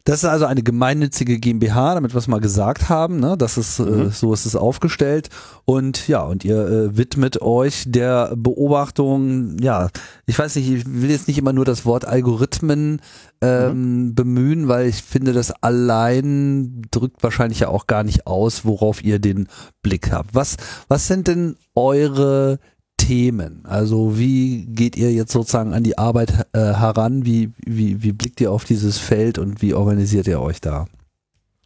Das 0.04 0.24
ist 0.24 0.24
also 0.24 0.46
eine 0.46 0.64
gemeinnützige 0.64 1.38
GmbH, 1.38 1.94
damit 1.94 2.12
wir 2.12 2.18
es 2.18 2.26
mal 2.26 2.40
gesagt 2.40 2.88
haben. 2.88 3.20
Ne? 3.20 3.36
Das 3.38 3.56
ist 3.56 3.78
äh, 3.78 3.82
mhm. 3.82 4.06
äh, 4.08 4.10
so 4.10 4.32
ist 4.32 4.46
es 4.46 4.56
aufgestellt 4.56 5.28
und 5.64 6.08
ja 6.08 6.22
und 6.22 6.44
ihr 6.44 6.66
äh, 6.66 6.96
widmet 6.96 7.40
euch 7.40 7.84
der 7.86 8.34
Beobachtung. 8.36 9.58
Ja, 9.60 9.90
ich 10.26 10.36
weiß 10.36 10.56
nicht, 10.56 10.68
ich 10.68 10.84
will 10.86 11.10
jetzt 11.10 11.28
nicht 11.28 11.38
immer 11.38 11.52
nur 11.52 11.64
das 11.64 11.86
Wort 11.86 12.04
Algorithmen 12.04 13.00
ähm, 13.40 14.06
mhm. 14.06 14.14
bemühen, 14.16 14.66
weil 14.66 14.88
ich 14.88 15.02
finde, 15.02 15.32
das 15.32 15.52
allein 15.62 16.82
drückt 16.90 17.22
wahrscheinlich 17.22 17.60
ja 17.60 17.68
auch 17.68 17.86
gar 17.86 18.02
nicht 18.02 18.26
aus, 18.26 18.64
worauf 18.64 19.04
ihr 19.04 19.20
den 19.20 19.46
Blick 19.82 20.10
habt. 20.10 20.34
Was 20.34 20.56
was 20.88 21.06
sind 21.06 21.28
denn 21.28 21.56
eure 21.76 22.58
Themen? 23.02 23.64
Also 23.64 24.16
wie 24.16 24.64
geht 24.66 24.96
ihr 24.96 25.12
jetzt 25.12 25.32
sozusagen 25.32 25.74
an 25.74 25.82
die 25.82 25.98
Arbeit 25.98 26.46
äh, 26.52 26.58
heran? 26.58 27.26
Wie, 27.26 27.50
wie, 27.66 28.02
wie 28.02 28.12
blickt 28.12 28.40
ihr 28.40 28.52
auf 28.52 28.64
dieses 28.64 28.98
Feld 28.98 29.38
und 29.38 29.60
wie 29.60 29.74
organisiert 29.74 30.28
ihr 30.28 30.40
euch 30.40 30.60
da? 30.60 30.86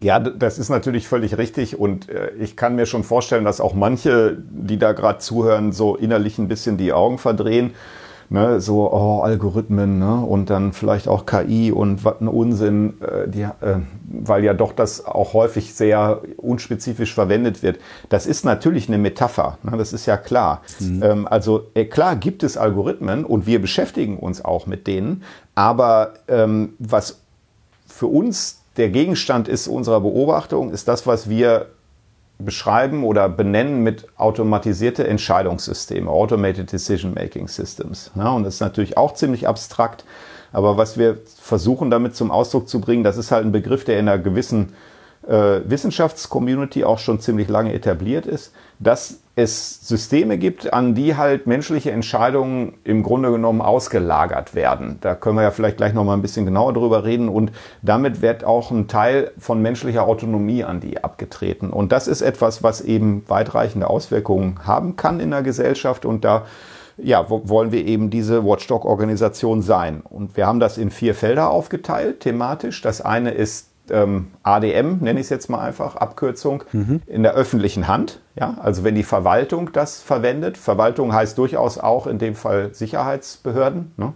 Ja, 0.00 0.18
das 0.18 0.58
ist 0.58 0.68
natürlich 0.70 1.08
völlig 1.08 1.36
richtig 1.36 1.78
und 1.78 2.08
äh, 2.08 2.30
ich 2.38 2.56
kann 2.56 2.74
mir 2.74 2.86
schon 2.86 3.04
vorstellen, 3.04 3.44
dass 3.44 3.60
auch 3.60 3.74
manche, 3.74 4.38
die 4.50 4.78
da 4.78 4.92
gerade 4.92 5.18
zuhören, 5.18 5.72
so 5.72 5.94
innerlich 5.96 6.38
ein 6.38 6.48
bisschen 6.48 6.78
die 6.78 6.92
Augen 6.92 7.18
verdrehen 7.18 7.72
ne, 8.28 8.60
so 8.60 8.92
oh, 8.92 9.20
Algorithmen 9.20 9.98
ne, 9.98 10.16
und 10.16 10.50
dann 10.50 10.72
vielleicht 10.72 11.08
auch 11.08 11.26
KI 11.26 11.72
und 11.72 12.04
was 12.04 12.20
ein 12.20 12.28
Unsinn, 12.28 12.94
äh, 13.00 13.28
die, 13.28 13.42
äh, 13.42 13.80
weil 14.08 14.44
ja 14.44 14.54
doch 14.54 14.72
das 14.72 15.04
auch 15.04 15.32
häufig 15.32 15.74
sehr 15.74 16.22
unspezifisch 16.36 17.14
verwendet 17.14 17.62
wird. 17.62 17.78
Das 18.08 18.26
ist 18.26 18.44
natürlich 18.44 18.88
eine 18.88 18.98
Metapher, 18.98 19.58
ne, 19.62 19.76
das 19.76 19.92
ist 19.92 20.06
ja 20.06 20.16
klar. 20.16 20.62
Mhm. 20.80 21.02
Ähm, 21.02 21.28
also 21.28 21.66
äh, 21.74 21.84
klar 21.84 22.16
gibt 22.16 22.42
es 22.42 22.56
Algorithmen 22.56 23.24
und 23.24 23.46
wir 23.46 23.60
beschäftigen 23.60 24.18
uns 24.18 24.44
auch 24.44 24.66
mit 24.66 24.86
denen, 24.86 25.22
aber 25.54 26.14
ähm, 26.28 26.74
was 26.78 27.20
für 27.86 28.06
uns 28.06 28.60
der 28.76 28.90
Gegenstand 28.90 29.48
ist 29.48 29.68
unserer 29.68 30.00
Beobachtung, 30.00 30.70
ist 30.70 30.86
das, 30.88 31.06
was 31.06 31.28
wir 31.28 31.68
beschreiben 32.38 33.04
oder 33.04 33.28
benennen 33.28 33.82
mit 33.82 34.06
automatisierte 34.16 35.06
Entscheidungssysteme, 35.06 36.10
Automated 36.10 36.70
Decision 36.70 37.14
Making 37.14 37.48
Systems. 37.48 38.10
Ja, 38.14 38.30
und 38.30 38.44
das 38.44 38.54
ist 38.54 38.60
natürlich 38.60 38.96
auch 38.96 39.14
ziemlich 39.14 39.48
abstrakt, 39.48 40.04
aber 40.52 40.76
was 40.76 40.98
wir 40.98 41.18
versuchen 41.38 41.90
damit 41.90 42.14
zum 42.14 42.30
Ausdruck 42.30 42.68
zu 42.68 42.80
bringen, 42.80 43.04
das 43.04 43.16
ist 43.16 43.30
halt 43.30 43.44
ein 43.44 43.52
Begriff, 43.52 43.84
der 43.84 43.98
in 43.98 44.08
einer 44.08 44.18
gewissen 44.18 44.74
äh, 45.26 45.60
Wissenschaftscommunity 45.64 46.84
auch 46.84 46.98
schon 46.98 47.20
ziemlich 47.20 47.48
lange 47.48 47.72
etabliert 47.72 48.26
ist, 48.26 48.52
dass 48.78 49.18
es 49.38 49.86
Systeme 49.86 50.38
gibt, 50.38 50.72
an 50.72 50.94
die 50.94 51.14
halt 51.14 51.46
menschliche 51.46 51.90
Entscheidungen 51.90 52.72
im 52.84 53.02
Grunde 53.02 53.30
genommen 53.30 53.60
ausgelagert 53.60 54.54
werden. 54.54 54.96
Da 55.02 55.14
können 55.14 55.36
wir 55.36 55.42
ja 55.42 55.50
vielleicht 55.50 55.76
gleich 55.76 55.92
noch 55.92 56.04
mal 56.04 56.14
ein 56.14 56.22
bisschen 56.22 56.46
genauer 56.46 56.72
drüber 56.72 57.04
reden 57.04 57.28
und 57.28 57.52
damit 57.82 58.22
wird 58.22 58.44
auch 58.44 58.70
ein 58.70 58.88
Teil 58.88 59.32
von 59.38 59.60
menschlicher 59.60 60.04
Autonomie 60.04 60.64
an 60.64 60.80
die 60.80 61.04
abgetreten. 61.04 61.68
Und 61.68 61.92
das 61.92 62.08
ist 62.08 62.22
etwas, 62.22 62.62
was 62.62 62.80
eben 62.80 63.24
weitreichende 63.28 63.90
Auswirkungen 63.90 64.60
haben 64.64 64.96
kann 64.96 65.20
in 65.20 65.30
der 65.30 65.42
Gesellschaft 65.42 66.06
und 66.06 66.24
da 66.24 66.46
ja, 66.96 67.26
wollen 67.28 67.72
wir 67.72 67.84
eben 67.84 68.08
diese 68.08 68.42
Watchdog-Organisation 68.42 69.60
sein. 69.60 70.00
Und 70.00 70.38
wir 70.38 70.46
haben 70.46 70.60
das 70.60 70.78
in 70.78 70.90
vier 70.90 71.14
Felder 71.14 71.50
aufgeteilt, 71.50 72.20
thematisch. 72.20 72.80
Das 72.80 73.02
eine 73.02 73.32
ist 73.32 73.68
ähm, 73.90 74.28
ADM, 74.42 74.98
nenne 75.00 75.20
ich 75.20 75.26
es 75.26 75.30
jetzt 75.30 75.48
mal 75.48 75.60
einfach, 75.60 75.96
Abkürzung, 75.96 76.64
mhm. 76.72 77.02
in 77.06 77.22
der 77.22 77.34
öffentlichen 77.34 77.88
Hand. 77.88 78.20
Ja, 78.38 78.56
also 78.60 78.84
wenn 78.84 78.94
die 78.94 79.02
Verwaltung 79.02 79.72
das 79.72 80.02
verwendet, 80.02 80.58
Verwaltung 80.58 81.12
heißt 81.12 81.38
durchaus 81.38 81.78
auch 81.78 82.06
in 82.06 82.18
dem 82.18 82.34
Fall 82.34 82.74
Sicherheitsbehörden. 82.74 83.92
Ne? 83.96 84.12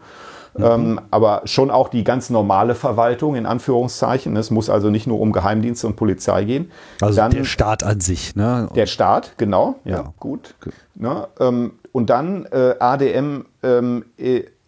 Mhm. 0.54 0.64
Ähm, 0.64 1.00
aber 1.10 1.42
schon 1.44 1.70
auch 1.70 1.88
die 1.88 2.04
ganz 2.04 2.30
normale 2.30 2.74
Verwaltung 2.74 3.36
in 3.36 3.46
Anführungszeichen. 3.46 4.36
Es 4.36 4.50
muss 4.50 4.68
also 4.68 4.90
nicht 4.90 5.06
nur 5.06 5.20
um 5.20 5.32
Geheimdienste 5.32 5.86
und 5.86 5.96
Polizei 5.96 6.44
gehen. 6.44 6.70
Also 7.00 7.16
dann, 7.16 7.30
der 7.30 7.44
Staat 7.44 7.84
an 7.84 8.00
sich, 8.00 8.34
ne? 8.34 8.68
Der 8.74 8.86
Staat, 8.86 9.34
genau, 9.36 9.76
ja, 9.84 9.96
ja. 9.96 10.14
gut. 10.18 10.54
Okay. 10.60 10.74
Ne? 10.96 11.28
Ähm, 11.38 11.72
und 11.92 12.10
dann 12.10 12.46
äh, 12.46 12.74
ADM 12.78 13.46
ähm, 13.62 14.04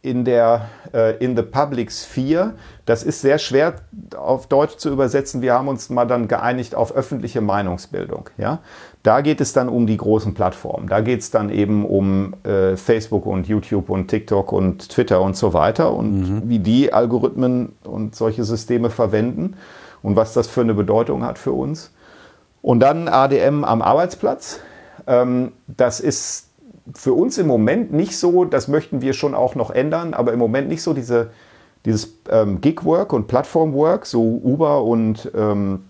in 0.02 0.24
der 0.24 0.68
äh, 0.92 1.16
in 1.24 1.36
the 1.36 1.42
public 1.42 1.92
sphere. 1.92 2.54
Das 2.86 3.04
ist 3.04 3.20
sehr 3.20 3.38
schwer 3.38 3.76
auf 4.16 4.48
Deutsch 4.48 4.76
zu 4.76 4.90
übersetzen. 4.90 5.42
Wir 5.42 5.54
haben 5.54 5.68
uns 5.68 5.90
mal 5.90 6.06
dann 6.06 6.26
geeinigt 6.26 6.74
auf 6.74 6.92
öffentliche 6.92 7.40
Meinungsbildung. 7.40 8.28
Ja, 8.36 8.58
da 9.04 9.20
geht 9.20 9.40
es 9.40 9.52
dann 9.52 9.68
um 9.68 9.86
die 9.86 9.96
großen 9.96 10.34
Plattformen. 10.34 10.88
Da 10.88 11.00
geht 11.00 11.20
es 11.20 11.30
dann 11.30 11.50
eben 11.50 11.86
um 11.86 12.34
äh, 12.44 12.76
Facebook 12.76 13.26
und 13.26 13.46
YouTube 13.46 13.90
und 13.90 14.08
TikTok 14.08 14.52
und 14.52 14.88
Twitter 14.88 15.20
und 15.20 15.36
so 15.36 15.54
weiter 15.54 15.94
und 15.94 16.20
mhm. 16.20 16.42
wie 16.48 16.58
die 16.58 16.92
Algorithmen 16.92 17.76
und 17.84 18.16
solche 18.16 18.42
Systeme 18.42 18.90
verwenden 18.90 19.54
und 20.02 20.16
was 20.16 20.32
das 20.32 20.48
für 20.48 20.62
eine 20.62 20.74
Bedeutung 20.74 21.24
hat 21.24 21.38
für 21.38 21.52
uns. 21.52 21.92
Und 22.60 22.80
dann 22.80 23.08
ADM 23.08 23.64
am 23.64 23.82
Arbeitsplatz. 23.82 24.60
Ähm, 25.06 25.52
das 25.66 26.00
ist 26.00 26.51
für 26.94 27.12
uns 27.12 27.38
im 27.38 27.46
Moment 27.46 27.92
nicht 27.92 28.16
so, 28.16 28.44
das 28.44 28.68
möchten 28.68 29.02
wir 29.02 29.12
schon 29.12 29.34
auch 29.34 29.54
noch 29.54 29.70
ändern, 29.70 30.14
aber 30.14 30.32
im 30.32 30.38
Moment 30.38 30.68
nicht 30.68 30.82
so 30.82 30.94
diese, 30.94 31.30
dieses 31.84 32.18
ähm, 32.30 32.60
Gig-Work 32.60 33.12
und 33.12 33.28
Plattform-Work, 33.28 34.06
so 34.06 34.22
Uber 34.22 34.82
und 34.82 35.30
ähm, 35.34 35.84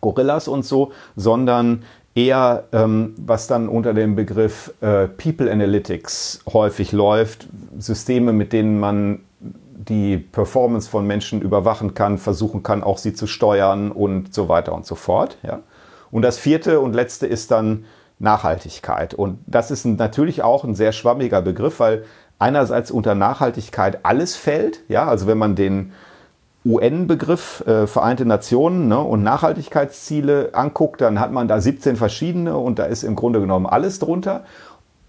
Gorillas 0.00 0.48
und 0.48 0.64
so, 0.64 0.92
sondern 1.16 1.82
eher, 2.14 2.64
ähm, 2.72 3.14
was 3.18 3.46
dann 3.46 3.68
unter 3.68 3.94
dem 3.94 4.16
Begriff 4.16 4.72
äh, 4.80 5.06
People 5.06 5.50
Analytics 5.50 6.40
häufig 6.52 6.92
läuft, 6.92 7.48
Systeme, 7.78 8.32
mit 8.32 8.52
denen 8.52 8.80
man 8.80 9.20
die 9.40 10.18
Performance 10.18 10.88
von 10.88 11.06
Menschen 11.06 11.40
überwachen 11.40 11.94
kann, 11.94 12.18
versuchen 12.18 12.62
kann, 12.62 12.82
auch 12.82 12.98
sie 12.98 13.14
zu 13.14 13.26
steuern 13.26 13.90
und 13.92 14.34
so 14.34 14.48
weiter 14.48 14.74
und 14.74 14.86
so 14.86 14.94
fort. 14.94 15.38
Ja. 15.42 15.60
Und 16.10 16.22
das 16.22 16.38
vierte 16.38 16.80
und 16.80 16.94
letzte 16.94 17.26
ist 17.26 17.50
dann 17.50 17.84
Nachhaltigkeit. 18.20 19.14
Und 19.14 19.38
das 19.46 19.70
ist 19.70 19.84
natürlich 19.84 20.42
auch 20.42 20.62
ein 20.62 20.74
sehr 20.74 20.92
schwammiger 20.92 21.42
Begriff, 21.42 21.80
weil 21.80 22.04
einerseits 22.38 22.90
unter 22.90 23.14
Nachhaltigkeit 23.14 24.00
alles 24.04 24.36
fällt. 24.36 24.80
Ja, 24.88 25.06
also 25.06 25.26
wenn 25.26 25.38
man 25.38 25.56
den 25.56 25.92
UN-Begriff 26.64 27.64
äh, 27.66 27.86
Vereinte 27.86 28.26
Nationen 28.26 28.88
ne, 28.88 29.00
und 29.00 29.22
Nachhaltigkeitsziele 29.22 30.50
anguckt, 30.52 31.00
dann 31.00 31.18
hat 31.18 31.32
man 31.32 31.48
da 31.48 31.60
17 31.60 31.96
verschiedene 31.96 32.56
und 32.56 32.78
da 32.78 32.84
ist 32.84 33.02
im 33.02 33.16
Grunde 33.16 33.40
genommen 33.40 33.66
alles 33.66 33.98
drunter. 33.98 34.44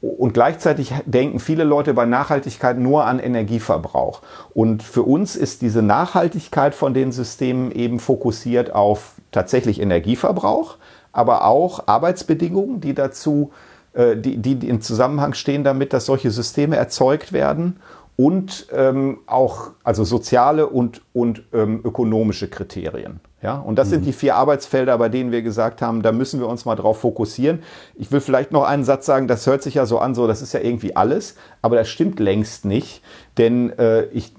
Und 0.02 0.34
gleichzeitig 0.34 0.94
denken 1.06 1.40
viele 1.40 1.64
Leute 1.64 1.94
bei 1.94 2.06
Nachhaltigkeit 2.06 2.80
nur 2.80 3.06
an 3.06 3.20
Energieverbrauch. 3.20 4.22
Und 4.54 4.82
für 4.82 5.04
uns 5.04 5.36
ist 5.36 5.62
diese 5.62 5.84
Nachhaltigkeit 5.84 6.74
von 6.74 6.96
den 6.96 7.12
Systemen 7.12 7.72
eben 7.72 8.00
fokussiert 8.00 8.74
auf 8.74 9.14
tatsächlich 9.32 9.80
Energieverbrauch, 9.80 10.78
aber 11.12 11.46
auch 11.46 11.88
Arbeitsbedingungen, 11.88 12.82
die 12.82 12.94
dazu, 12.94 13.52
äh, 13.94 14.16
die, 14.18 14.38
die 14.38 14.68
im 14.68 14.82
Zusammenhang 14.82 15.34
stehen 15.34 15.64
damit, 15.64 15.94
dass 15.94 16.06
solche 16.06 16.32
Systeme 16.32 16.76
erzeugt 16.76 17.34
werden 17.34 17.80
und 18.18 18.68
ähm, 18.72 19.20
auch 19.26 19.72
also 19.84 20.04
soziale 20.04 20.68
und, 20.68 21.02
und 21.14 21.44
ähm, 21.54 21.82
ökonomische 21.84 22.50
Kriterien. 22.50 23.20
Ja, 23.44 23.56
und 23.56 23.80
das 23.80 23.88
mhm. 23.88 23.92
sind 23.92 24.06
die 24.06 24.14
vier 24.14 24.36
Arbeitsfelder, 24.36 24.96
bei 25.00 25.10
denen 25.10 25.32
wir 25.32 25.42
gesagt 25.42 25.82
haben, 25.82 26.04
da 26.04 26.12
müssen 26.12 26.40
wir 26.40 26.48
uns 26.48 26.66
mal 26.66 26.76
drauf 26.76 27.00
fokussieren. 27.00 27.64
Ich 27.96 28.12
will 28.12 28.20
vielleicht 28.20 28.52
noch 28.52 28.64
einen 28.64 28.84
Satz 28.84 29.08
sagen, 29.08 29.28
das 29.28 29.48
hört 29.48 29.64
sich 29.64 29.74
ja 29.74 29.88
so 29.88 29.98
an, 29.98 30.14
so 30.14 30.28
das 30.28 30.44
ist 30.44 30.54
ja 30.54 30.60
irgendwie 30.60 30.96
alles, 30.96 31.36
aber 31.64 31.76
das 31.76 31.90
stimmt 31.90 32.20
längst 32.20 32.66
nicht. 32.66 33.02
Denn 33.40 33.72
äh, 33.80 34.04
ich, 34.06 34.32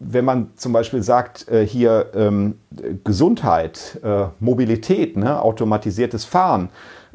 wenn 0.00 0.24
man 0.24 0.50
zum 0.56 0.72
Beispiel 0.72 1.00
sagt, 1.02 1.48
äh, 1.48 1.64
hier 1.64 2.10
ähm, 2.14 2.58
Gesundheit, 3.04 4.00
äh, 4.02 4.24
Mobilität, 4.40 5.16
ne, 5.16 5.40
automatisiertes 5.40 6.24
Fahren, 6.24 6.70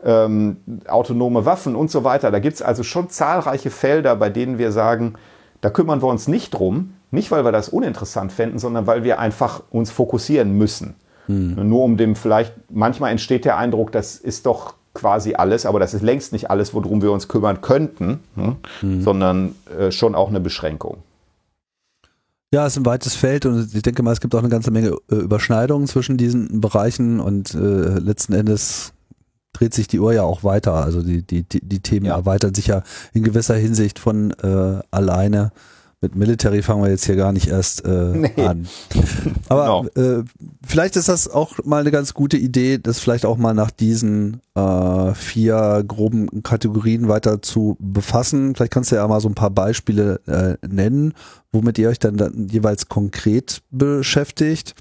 ähm, 0.05 0.57
autonome 0.87 1.45
Waffen 1.45 1.75
und 1.75 1.91
so 1.91 2.05
weiter, 2.05 2.31
da 2.31 2.39
gibt 2.39 2.55
es 2.55 2.61
also 2.61 2.83
schon 2.83 3.09
zahlreiche 3.09 3.71
Felder, 3.71 4.15
bei 4.15 4.29
denen 4.29 4.57
wir 4.57 4.71
sagen, 4.71 5.15
da 5.59 5.69
kümmern 5.69 6.01
wir 6.01 6.07
uns 6.07 6.29
nicht 6.29 6.51
drum, 6.51 6.93
nicht 7.11 7.29
weil 7.31 7.43
wir 7.43 7.51
das 7.51 7.67
uninteressant 7.67 8.31
fänden, 8.31 8.57
sondern 8.57 8.87
weil 8.87 9.03
wir 9.03 9.19
einfach 9.19 9.63
uns 9.69 9.91
fokussieren 9.91 10.57
müssen. 10.57 10.95
Hm. 11.29 11.69
Nur 11.69 11.83
um 11.83 11.95
dem 11.95 12.15
vielleicht, 12.15 12.53
manchmal 12.71 13.11
entsteht 13.11 13.45
der 13.45 13.55
Eindruck, 13.57 13.91
das 13.91 14.15
ist 14.15 14.47
doch 14.47 14.73
quasi 14.95 15.35
alles, 15.35 15.67
aber 15.67 15.79
das 15.79 15.93
ist 15.93 16.01
längst 16.01 16.33
nicht 16.33 16.49
alles, 16.49 16.73
worum 16.73 17.03
wir 17.03 17.11
uns 17.11 17.27
kümmern 17.27 17.61
könnten, 17.61 18.19
hm? 18.33 18.55
Hm. 18.79 19.01
sondern 19.03 19.55
äh, 19.77 19.91
schon 19.91 20.15
auch 20.15 20.29
eine 20.29 20.39
Beschränkung. 20.39 20.97
Ja, 22.51 22.65
es 22.65 22.73
ist 22.73 22.77
ein 22.77 22.85
weites 22.87 23.13
Feld 23.13 23.45
und 23.45 23.75
ich 23.75 23.83
denke 23.83 24.01
mal, 24.01 24.11
es 24.11 24.21
gibt 24.21 24.33
auch 24.33 24.39
eine 24.39 24.49
ganze 24.49 24.71
Menge 24.71 24.97
äh, 25.11 25.15
Überschneidungen 25.15 25.87
zwischen 25.87 26.17
diesen 26.17 26.61
Bereichen 26.61 27.19
und 27.19 27.53
äh, 27.53 27.99
letzten 27.99 28.33
Endes 28.33 28.93
dreht 29.53 29.75
sich 29.75 29.87
die 29.87 29.99
Uhr 29.99 30.13
ja 30.13 30.23
auch 30.23 30.43
weiter. 30.43 30.73
Also 30.73 31.03
die, 31.03 31.21
die, 31.21 31.43
die, 31.43 31.59
die 31.61 31.79
Themen 31.79 32.07
ja. 32.07 32.15
erweitern 32.15 32.55
sich 32.55 32.65
ja 32.65 32.81
in 33.13 33.23
gewisser 33.23 33.55
Hinsicht 33.55 33.99
von 33.99 34.31
äh, 34.31 34.79
alleine 34.89 35.51
mit 36.01 36.15
Military 36.15 36.61
fangen 36.61 36.81
wir 36.81 36.89
jetzt 36.89 37.05
hier 37.05 37.17
gar 37.17 37.33
nicht 37.33 37.47
erst 37.47 37.85
äh, 37.85 37.89
nee. 38.15 38.31
an. 38.37 38.67
Aber 39.49 39.89
genau. 39.93 40.19
äh, 40.19 40.23
vielleicht 40.65 40.95
ist 40.95 41.09
das 41.09 41.27
auch 41.27 41.57
mal 41.65 41.81
eine 41.81 41.91
ganz 41.91 42.13
gute 42.13 42.37
Idee, 42.37 42.77
das 42.77 42.99
vielleicht 42.99 43.25
auch 43.25 43.37
mal 43.37 43.53
nach 43.53 43.71
diesen 43.71 44.41
äh, 44.55 45.13
vier 45.13 45.83
groben 45.85 46.41
Kategorien 46.43 47.09
weiter 47.09 47.41
zu 47.41 47.75
befassen. 47.79 48.55
Vielleicht 48.55 48.71
kannst 48.71 48.91
du 48.91 48.95
ja 48.95 49.07
mal 49.07 49.19
so 49.19 49.27
ein 49.27 49.35
paar 49.35 49.49
Beispiele 49.49 50.21
äh, 50.25 50.67
nennen, 50.67 51.13
womit 51.51 51.77
ihr 51.77 51.89
euch 51.89 51.99
dann, 51.99 52.15
dann 52.15 52.47
jeweils 52.47 52.87
konkret 52.87 53.61
beschäftigt. 53.69 54.75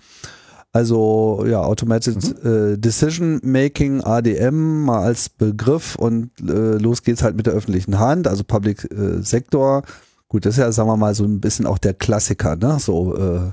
Also 0.72 1.44
ja, 1.48 1.62
Automated 1.62 2.44
mhm. 2.44 2.74
äh, 2.74 2.78
Decision 2.78 3.40
Making, 3.42 4.04
ADM 4.04 4.84
mal 4.84 5.02
als 5.02 5.28
Begriff 5.30 5.96
und 5.96 6.30
äh, 6.40 6.76
los 6.76 7.02
geht's 7.02 7.22
halt 7.22 7.36
mit 7.36 7.46
der 7.46 7.54
öffentlichen 7.54 7.98
Hand, 7.98 8.28
also 8.28 8.44
Public 8.44 8.84
äh, 8.92 9.20
Sector. 9.22 9.82
Gut, 10.28 10.44
das 10.44 10.54
ist 10.54 10.60
ja, 10.60 10.70
sagen 10.72 10.88
wir 10.88 10.96
mal, 10.96 11.14
so 11.14 11.24
ein 11.24 11.40
bisschen 11.40 11.66
auch 11.66 11.78
der 11.78 11.94
Klassiker, 11.94 12.56
ne? 12.56 12.78
So 12.78 13.16
äh, 13.16 13.52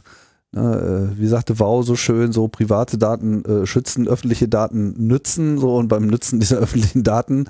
Ne, 0.55 1.11
äh, 1.13 1.19
wie 1.19 1.27
sagte 1.27 1.59
Wow 1.59 1.85
so 1.85 1.97
schön, 1.97 2.31
so 2.31 2.47
private 2.47 2.97
Daten 2.97 3.43
äh, 3.43 3.65
schützen, 3.65 4.07
öffentliche 4.07 4.47
Daten 4.47 4.93
nützen, 5.05 5.57
so 5.57 5.75
und 5.75 5.89
beim 5.89 6.07
Nützen 6.07 6.39
dieser 6.39 6.57
öffentlichen 6.59 7.03
Daten, 7.03 7.49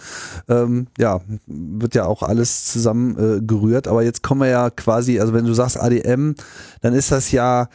ähm, 0.49 0.88
ja, 0.97 1.21
wird 1.45 1.93
ja 1.93 2.05
auch 2.05 2.23
alles 2.23 2.65
zusammen 2.65 3.15
äh. 3.45 3.88
Aber 3.88 4.01
jetzt 4.01 4.23
kommen 4.23 4.41
wir 4.41 4.47
ja 4.47 4.71
quasi, 4.71 5.19
also 5.19 5.33
wenn 5.33 5.45
du 5.45 5.53
sagst 5.53 5.79
ADM, 5.79 6.33
dann 6.81 6.95
ist 6.95 7.11
das 7.11 7.31
ja, 7.31 7.69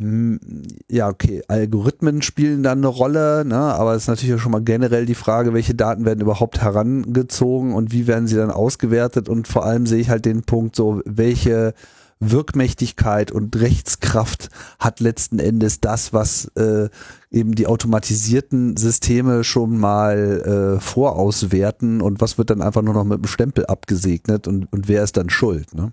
ja, 0.00 1.08
okay, 1.08 1.42
Algorithmen 1.48 2.22
spielen 2.22 2.62
dann 2.62 2.78
eine 2.78 2.86
Rolle, 2.86 3.44
ne? 3.44 3.56
aber 3.56 3.94
es 3.94 4.02
ist 4.02 4.08
natürlich 4.08 4.36
auch 4.36 4.38
schon 4.38 4.52
mal 4.52 4.62
generell 4.62 5.06
die 5.06 5.16
Frage, 5.16 5.54
welche 5.54 5.74
Daten 5.74 6.04
werden 6.04 6.20
überhaupt 6.20 6.60
herangezogen 6.60 7.74
und 7.74 7.90
wie 7.90 8.06
werden 8.06 8.28
sie 8.28 8.36
dann 8.36 8.52
ausgewertet 8.52 9.28
und 9.28 9.48
vor 9.48 9.64
allem 9.64 9.86
sehe 9.86 9.98
ich 9.98 10.08
halt 10.08 10.24
den 10.24 10.42
Punkt 10.42 10.76
so, 10.76 11.02
welche 11.04 11.74
Wirkmächtigkeit 12.20 13.32
und 13.32 13.56
Rechtskraft 13.56 14.50
hat 14.78 15.00
letzten 15.00 15.40
Endes 15.40 15.80
das, 15.80 16.12
was 16.12 16.46
äh, 16.56 16.88
eben 17.32 17.56
die 17.56 17.66
automatisierten 17.66 18.76
Systeme 18.76 19.42
schon 19.42 19.78
mal 19.78 20.76
äh, 20.76 20.80
vorauswerten 20.80 22.00
und 22.00 22.20
was 22.20 22.38
wird 22.38 22.50
dann 22.50 22.62
einfach 22.62 22.82
nur 22.82 22.94
noch 22.94 23.04
mit 23.04 23.18
dem 23.18 23.26
Stempel 23.26 23.66
abgesegnet 23.66 24.46
und, 24.46 24.72
und 24.72 24.86
wer 24.86 25.02
ist 25.02 25.16
dann 25.16 25.28
schuld, 25.28 25.74
ne? 25.74 25.90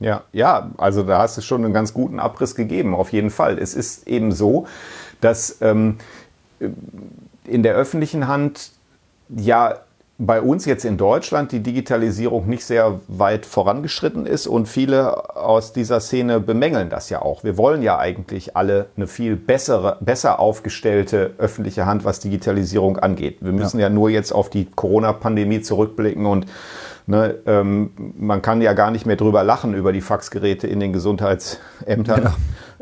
Ja, 0.00 0.24
ja, 0.32 0.70
also 0.76 1.02
da 1.02 1.18
hast 1.18 1.36
du 1.36 1.40
schon 1.40 1.64
einen 1.64 1.72
ganz 1.72 1.94
guten 1.94 2.18
Abriss 2.18 2.54
gegeben, 2.54 2.94
auf 2.94 3.12
jeden 3.12 3.30
Fall. 3.30 3.58
Es 3.58 3.74
ist 3.74 4.08
eben 4.08 4.32
so, 4.32 4.66
dass 5.20 5.58
ähm, 5.60 5.98
in 7.44 7.62
der 7.62 7.74
öffentlichen 7.74 8.26
Hand 8.26 8.72
ja 9.28 9.78
bei 10.18 10.40
uns 10.40 10.64
jetzt 10.64 10.84
in 10.84 10.96
Deutschland 10.96 11.50
die 11.50 11.60
Digitalisierung 11.60 12.46
nicht 12.46 12.64
sehr 12.64 13.00
weit 13.08 13.46
vorangeschritten 13.46 14.26
ist 14.26 14.46
und 14.46 14.68
viele 14.68 15.36
aus 15.36 15.72
dieser 15.72 15.98
Szene 15.98 16.38
bemängeln 16.38 16.88
das 16.88 17.10
ja 17.10 17.20
auch. 17.20 17.42
Wir 17.42 17.56
wollen 17.56 17.82
ja 17.82 17.98
eigentlich 17.98 18.56
alle 18.56 18.86
eine 18.96 19.08
viel 19.08 19.34
bessere, 19.34 19.98
besser 20.00 20.38
aufgestellte 20.38 21.32
öffentliche 21.38 21.86
Hand, 21.86 22.04
was 22.04 22.20
Digitalisierung 22.20 22.98
angeht. 22.98 23.38
Wir 23.40 23.50
müssen 23.50 23.80
ja, 23.80 23.88
ja 23.88 23.90
nur 23.92 24.08
jetzt 24.08 24.30
auf 24.30 24.50
die 24.50 24.66
Corona-Pandemie 24.66 25.62
zurückblicken 25.62 26.26
und 26.26 26.46
Ne, 27.06 27.34
ähm, 27.44 27.90
man 28.16 28.40
kann 28.40 28.62
ja 28.62 28.72
gar 28.72 28.90
nicht 28.90 29.04
mehr 29.04 29.16
drüber 29.16 29.44
lachen 29.44 29.74
über 29.74 29.92
die 29.92 30.00
Faxgeräte 30.00 30.66
in 30.66 30.80
den 30.80 30.94
Gesundheitsämtern. 30.94 32.22
Ja 32.22 32.34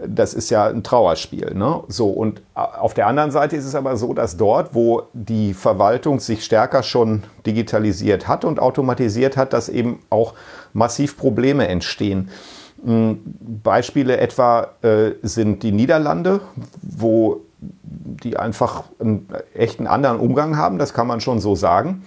das 0.06 0.34
ist 0.34 0.50
ja 0.50 0.66
ein 0.66 0.82
Trauerspiel. 0.82 1.54
Ne? 1.54 1.82
So, 1.88 2.08
und 2.10 2.42
auf 2.54 2.94
der 2.94 3.06
anderen 3.06 3.30
Seite 3.30 3.56
ist 3.56 3.64
es 3.64 3.74
aber 3.74 3.96
so, 3.96 4.14
dass 4.14 4.36
dort, 4.36 4.74
wo 4.74 5.04
die 5.12 5.54
Verwaltung 5.54 6.20
sich 6.20 6.44
stärker 6.44 6.82
schon 6.82 7.24
digitalisiert 7.46 8.28
hat 8.28 8.44
und 8.44 8.60
automatisiert 8.60 9.36
hat, 9.36 9.52
dass 9.52 9.68
eben 9.68 10.00
auch 10.10 10.34
massiv 10.72 11.16
Probleme 11.16 11.68
entstehen. 11.68 12.30
Hm, 12.84 13.20
Beispiele 13.62 14.16
etwa 14.16 14.68
äh, 14.82 15.12
sind 15.22 15.62
die 15.62 15.72
Niederlande, 15.72 16.40
wo 16.82 17.42
die 17.60 18.36
einfach 18.36 18.84
einen 18.98 19.28
echten 19.54 19.86
anderen 19.86 20.18
Umgang 20.18 20.56
haben, 20.56 20.78
das 20.78 20.94
kann 20.94 21.06
man 21.06 21.20
schon 21.20 21.38
so 21.38 21.54
sagen. 21.54 22.02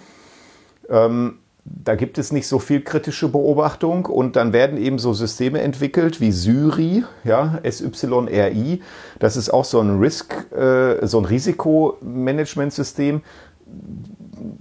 Ähm, 0.89 1.39
da 1.65 1.95
gibt 1.95 2.19
es 2.19 2.31
nicht 2.31 2.47
so 2.47 2.59
viel 2.59 2.81
kritische 2.81 3.27
Beobachtung 3.27 4.05
und 4.05 4.35
dann 4.35 4.53
werden 4.53 4.77
eben 4.77 4.99
so 4.99 5.13
Systeme 5.13 5.61
entwickelt 5.61 6.21
wie 6.21 6.31
Syri, 6.31 7.03
ja, 7.23 7.59
SYRI. 7.67 8.83
Das 9.17 9.35
ist 9.35 9.49
auch 9.49 9.65
so 9.65 9.79
ein 9.79 9.97
Risk, 9.97 10.45
äh, 10.55 11.05
so 11.07 11.17
ein 11.17 11.25
Risikomanagementsystem. 11.25 13.21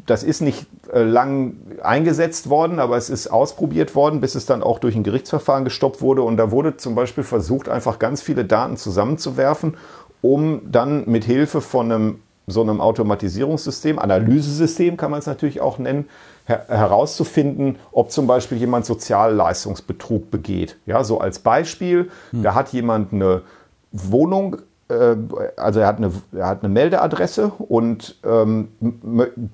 Das 0.07 0.23
ist 0.23 0.41
nicht 0.41 0.67
äh, 0.95 1.03
lang 1.03 1.57
eingesetzt 1.83 2.49
worden, 2.49 2.79
aber 2.79 2.97
es 2.97 3.11
ist 3.11 3.27
ausprobiert 3.27 3.95
worden, 3.95 4.23
bis 4.23 4.35
es 4.35 4.47
dann 4.47 4.63
auch 4.63 4.79
durch 4.79 4.97
ein 4.97 5.03
Gerichtsverfahren 5.03 5.65
gestoppt 5.65 6.01
wurde. 6.01 6.23
Und 6.23 6.39
da 6.39 6.51
wurde 6.51 6.79
zum 6.79 6.95
Beispiel 6.95 7.25
versucht, 7.25 7.69
einfach 7.69 7.99
ganz 7.99 8.23
viele 8.23 8.47
Daten 8.47 8.79
zusammenzuwerfen, 8.79 9.77
um 10.23 10.63
dann 10.73 11.05
mit 11.07 11.25
Hilfe 11.25 11.61
von 11.61 11.93
einem 11.93 12.19
so 12.47 12.61
einem 12.61 12.81
Automatisierungssystem, 12.81 13.99
Analysesystem 13.99 14.97
kann 14.97 15.11
man 15.11 15.21
es 15.21 15.27
natürlich 15.27 15.61
auch 15.61 15.79
nennen, 15.79 16.09
her 16.47 16.67
herauszufinden, 16.69 17.77
ob 17.93 18.11
zum 18.11 18.27
Beispiel 18.27 18.59
jemand 18.59 18.85
Sozialleistungsbetrug 18.85 20.31
begeht. 20.31 20.77
Ja, 20.85 21.03
so 21.05 21.19
als 21.19 21.39
Beispiel, 21.39 22.11
hm. 22.31 22.43
da 22.43 22.55
hat 22.55 22.71
jemand 22.71 23.13
eine 23.13 23.43
Wohnung, 23.93 24.59
äh, 24.89 25.17
also 25.57 25.81
er 25.81 25.87
hat 25.87 25.97
eine, 25.97 26.13
er 26.33 26.47
hat 26.47 26.63
eine 26.63 26.73
Meldeadresse 26.73 27.53
und 27.59 28.17
ähm, 28.25 28.69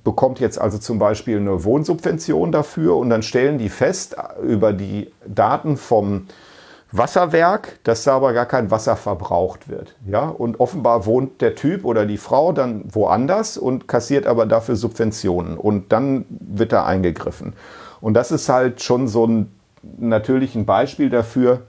bekommt 0.03 0.41
jetzt 0.41 0.61
also 0.61 0.79
zum 0.79 0.99
Beispiel 0.99 1.39
eine 1.39 1.63
Wohnsubvention 1.63 2.51
dafür 2.51 2.97
und 2.97 3.11
dann 3.11 3.23
stellen 3.23 3.59
die 3.59 3.69
fest 3.69 4.17
über 4.43 4.73
die 4.73 5.13
Daten 5.27 5.77
vom 5.77 6.27
Wasserwerk, 6.93 7.79
dass 7.85 8.05
da 8.05 8.17
aber 8.17 8.33
gar 8.33 8.47
kein 8.47 8.71
Wasser 8.71 8.97
verbraucht 8.97 9.69
wird. 9.69 9.95
Ja? 10.07 10.29
Und 10.29 10.61
offenbar 10.61 11.07
wohnt 11.07 11.41
der 11.41 11.55
Typ 11.55 11.85
oder 11.85 12.07
die 12.07 12.17
Frau 12.17 12.53
dann 12.53 12.85
woanders 12.93 13.57
und 13.57 13.89
kassiert 13.89 14.27
aber 14.27 14.47
dafür 14.47 14.77
Subventionen. 14.77 15.57
Und 15.57 15.93
dann 15.93 16.25
wird 16.29 16.73
da 16.73 16.85
eingegriffen. 16.85 17.55
Und 18.01 18.15
das 18.15 18.31
ist 18.33 18.49
halt 18.49 18.83
schon 18.83 19.09
so 19.09 19.27
ein 19.27 19.53
natürlich 19.99 20.55
ein 20.55 20.67
Beispiel 20.67 21.11
dafür, 21.11 21.63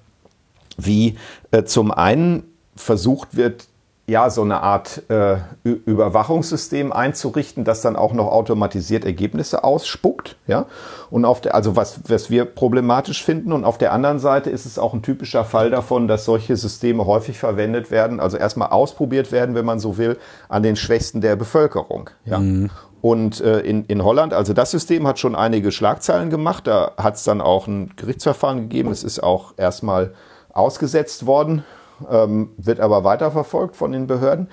wie 0.77 1.17
äh, 1.51 1.63
zum 1.63 1.91
einen 1.91 2.43
versucht 2.75 3.36
wird, 3.36 3.67
ja, 4.08 4.30
so 4.30 4.42
eine 4.42 4.62
Art 4.62 5.10
äh, 5.10 5.38
Überwachungssystem 5.64 6.92
einzurichten, 6.92 7.64
das 7.64 7.82
dann 7.82 7.96
auch 7.96 8.14
noch 8.14 8.28
automatisiert 8.28 9.06
Ergebnisse 9.06 9.64
ausspuckt. 9.64 10.38
Ja? 10.48 10.66
Und 11.10 11.24
auf 11.24 11.40
der, 11.40 11.56
also 11.56 11.76
was, 11.76 12.02
was 12.10 12.30
wir 12.30 12.46
problematisch 12.46 13.24
finden. 13.24 13.54
Und 13.54 13.64
auf 13.64 13.78
der 13.78 13.94
anderen 13.94 14.20
Seite 14.20 14.50
ist 14.50 14.66
es 14.66 14.80
auch 14.80 14.94
ein 14.94 15.02
typischer 15.02 15.46
Fall 15.46 15.70
davon, 15.70 16.08
dass 16.08 16.26
solche 16.26 16.58
Systeme 16.58 17.06
häufig 17.06 17.38
verwendet 17.38 17.92
werden, 17.92 18.20
also 18.20 18.38
erstmal 18.38 18.70
ausprobiert 18.70 19.32
werden, 19.32 19.56
wenn 19.56 19.66
man 19.66 19.80
so 19.80 19.98
will, 19.98 20.18
an 20.50 20.64
den 20.64 20.76
Schwächsten 20.76 21.22
der 21.22 21.36
Bevölkerung. 21.36 22.10
Ja? 22.26 22.40
Mhm. 22.40 22.70
Und 23.02 23.40
äh, 23.42 23.62
in, 23.62 23.86
in 23.86 24.04
Holland, 24.04 24.34
also 24.34 24.54
das 24.54 24.72
System 24.72 25.08
hat 25.08 25.20
schon 25.20 25.36
einige 25.36 25.72
Schlagzeilen 25.72 26.30
gemacht. 26.30 26.68
Da 26.68 26.92
hat 26.98 27.16
es 27.16 27.24
dann 27.24 27.40
auch 27.40 27.68
ein 27.68 27.94
Gerichtsverfahren 27.96 28.62
gegeben. 28.62 28.92
Es 28.92 29.04
ist 29.04 29.24
auch 29.24 29.54
erstmal 29.58 30.14
ausgesetzt 30.54 31.26
worden 31.26 31.64
ähm, 32.10 32.50
wird 32.58 32.80
aber 32.80 33.04
weiterverfolgt 33.04 33.76
von 33.76 33.92
den 33.92 34.08
Behörden. 34.08 34.48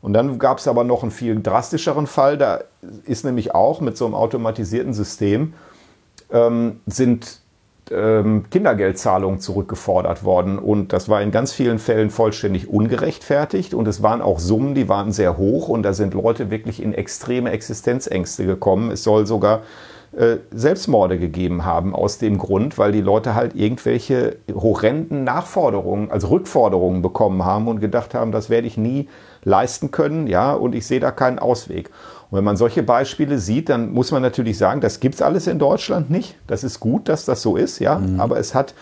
Und 0.00 0.12
dann 0.12 0.38
gab 0.38 0.58
es 0.58 0.68
aber 0.68 0.84
noch 0.84 1.02
einen 1.02 1.10
viel 1.10 1.40
drastischeren 1.40 2.06
Fall. 2.06 2.36
Da 2.36 2.60
ist 3.04 3.24
nämlich 3.24 3.54
auch 3.54 3.80
mit 3.80 3.96
so 3.96 4.04
einem 4.04 4.14
automatisierten 4.14 4.92
System 4.92 5.54
ähm, 6.30 6.80
sind 6.86 7.40
ähm, 7.90 8.44
Kindergeldzahlungen 8.50 9.40
zurückgefordert 9.40 10.24
worden. 10.24 10.58
Und 10.58 10.92
das 10.92 11.08
war 11.08 11.22
in 11.22 11.30
ganz 11.30 11.52
vielen 11.52 11.78
Fällen 11.78 12.10
vollständig 12.10 12.68
ungerechtfertigt. 12.68 13.74
Und 13.74 13.88
es 13.88 14.02
waren 14.02 14.22
auch 14.22 14.38
Summen, 14.38 14.74
die 14.74 14.88
waren 14.88 15.12
sehr 15.12 15.38
hoch. 15.38 15.68
Und 15.68 15.82
da 15.82 15.92
sind 15.92 16.14
Leute 16.14 16.50
wirklich 16.50 16.82
in 16.82 16.94
extreme 16.94 17.50
Existenzängste 17.50 18.46
gekommen. 18.46 18.90
Es 18.90 19.04
soll 19.04 19.26
sogar 19.26 19.62
Selbstmorde 20.52 21.18
gegeben 21.18 21.64
haben 21.64 21.94
aus 21.94 22.18
dem 22.18 22.38
Grund, 22.38 22.78
weil 22.78 22.92
die 22.92 23.00
Leute 23.00 23.34
halt 23.34 23.54
irgendwelche 23.56 24.36
horrenden 24.54 25.24
Nachforderungen, 25.24 26.10
also 26.10 26.28
Rückforderungen 26.28 27.02
bekommen 27.02 27.44
haben 27.44 27.66
und 27.66 27.80
gedacht 27.80 28.14
haben, 28.14 28.30
das 28.30 28.48
werde 28.48 28.66
ich 28.66 28.76
nie 28.76 29.08
leisten 29.42 29.90
können, 29.90 30.26
ja, 30.26 30.52
und 30.52 30.74
ich 30.74 30.86
sehe 30.86 31.00
da 31.00 31.10
keinen 31.10 31.38
Ausweg. 31.38 31.90
Und 32.30 32.38
wenn 32.38 32.44
man 32.44 32.56
solche 32.56 32.82
Beispiele 32.82 33.38
sieht, 33.38 33.68
dann 33.68 33.92
muss 33.92 34.12
man 34.12 34.22
natürlich 34.22 34.56
sagen, 34.56 34.80
das 34.80 35.00
gibt's 35.00 35.20
alles 35.20 35.46
in 35.46 35.58
Deutschland 35.58 36.10
nicht. 36.10 36.36
Das 36.46 36.64
ist 36.64 36.80
gut, 36.80 37.08
dass 37.08 37.24
das 37.24 37.42
so 37.42 37.56
ist, 37.56 37.80
ja, 37.80 37.98
mhm. 37.98 38.20
aber 38.20 38.38
es 38.38 38.54
hat 38.54 38.74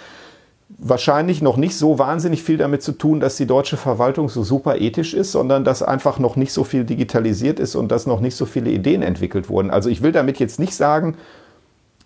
wahrscheinlich 0.78 1.42
noch 1.42 1.56
nicht 1.56 1.76
so 1.76 1.98
wahnsinnig 1.98 2.42
viel 2.42 2.56
damit 2.56 2.82
zu 2.82 2.92
tun, 2.92 3.20
dass 3.20 3.36
die 3.36 3.46
deutsche 3.46 3.76
Verwaltung 3.76 4.28
so 4.28 4.42
super 4.42 4.76
ethisch 4.76 5.14
ist, 5.14 5.32
sondern 5.32 5.64
dass 5.64 5.82
einfach 5.82 6.18
noch 6.18 6.36
nicht 6.36 6.52
so 6.52 6.64
viel 6.64 6.84
digitalisiert 6.84 7.60
ist 7.60 7.74
und 7.74 7.92
dass 7.92 8.06
noch 8.06 8.20
nicht 8.20 8.36
so 8.36 8.46
viele 8.46 8.70
Ideen 8.70 9.02
entwickelt 9.02 9.48
wurden. 9.48 9.70
Also 9.70 9.88
ich 9.88 10.02
will 10.02 10.12
damit 10.12 10.38
jetzt 10.38 10.58
nicht 10.58 10.74
sagen, 10.74 11.16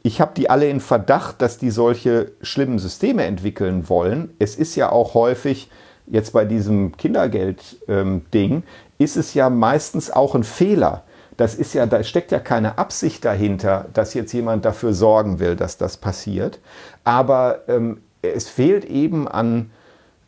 ich 0.03 0.21
habe 0.21 0.33
die 0.37 0.51
alle 0.51 0.69
in 0.69 0.81
Verdacht, 0.81 1.43
dass 1.43 1.59
die 1.59 1.71
solche 1.71 2.33
schlimmen 2.41 2.79
Systeme 2.79 3.25
entwickeln 3.25 3.89
wollen. 3.89 4.31
Es 4.39 4.55
ist 4.55 4.77
ja 4.77 4.91
auch 4.91 5.15
häufig, 5.15 5.69
jetzt 6.07 6.33
bei 6.33 6.45
diesem 6.45 6.97
Kindergeld-Ding, 6.97 8.53
ähm, 8.53 8.63
ist 8.99 9.17
es 9.17 9.35
ja 9.35 9.51
meistens 9.51 10.11
auch 10.11 10.35
ein 10.35 10.45
Fehler. 10.45 11.03
Das 11.37 11.55
ist 11.55 11.75
ja, 11.75 11.87
da 11.87 12.03
steckt 12.03 12.31
ja 12.33 12.39
keine 12.39 12.79
Absicht 12.79 13.25
dahinter, 13.25 13.87
dass 13.93 14.15
jetzt 14.15 14.33
jemand 14.33 14.65
dafür 14.65 14.95
sorgen 14.95 15.39
will, 15.39 15.57
dass 15.57 15.77
das 15.77 15.97
passiert. 15.97 16.61
Aber 17.05 17.65
ähm, 17.69 17.99
es 18.23 18.49
fehlt 18.49 18.85
eben 18.85 19.29
an 19.29 19.71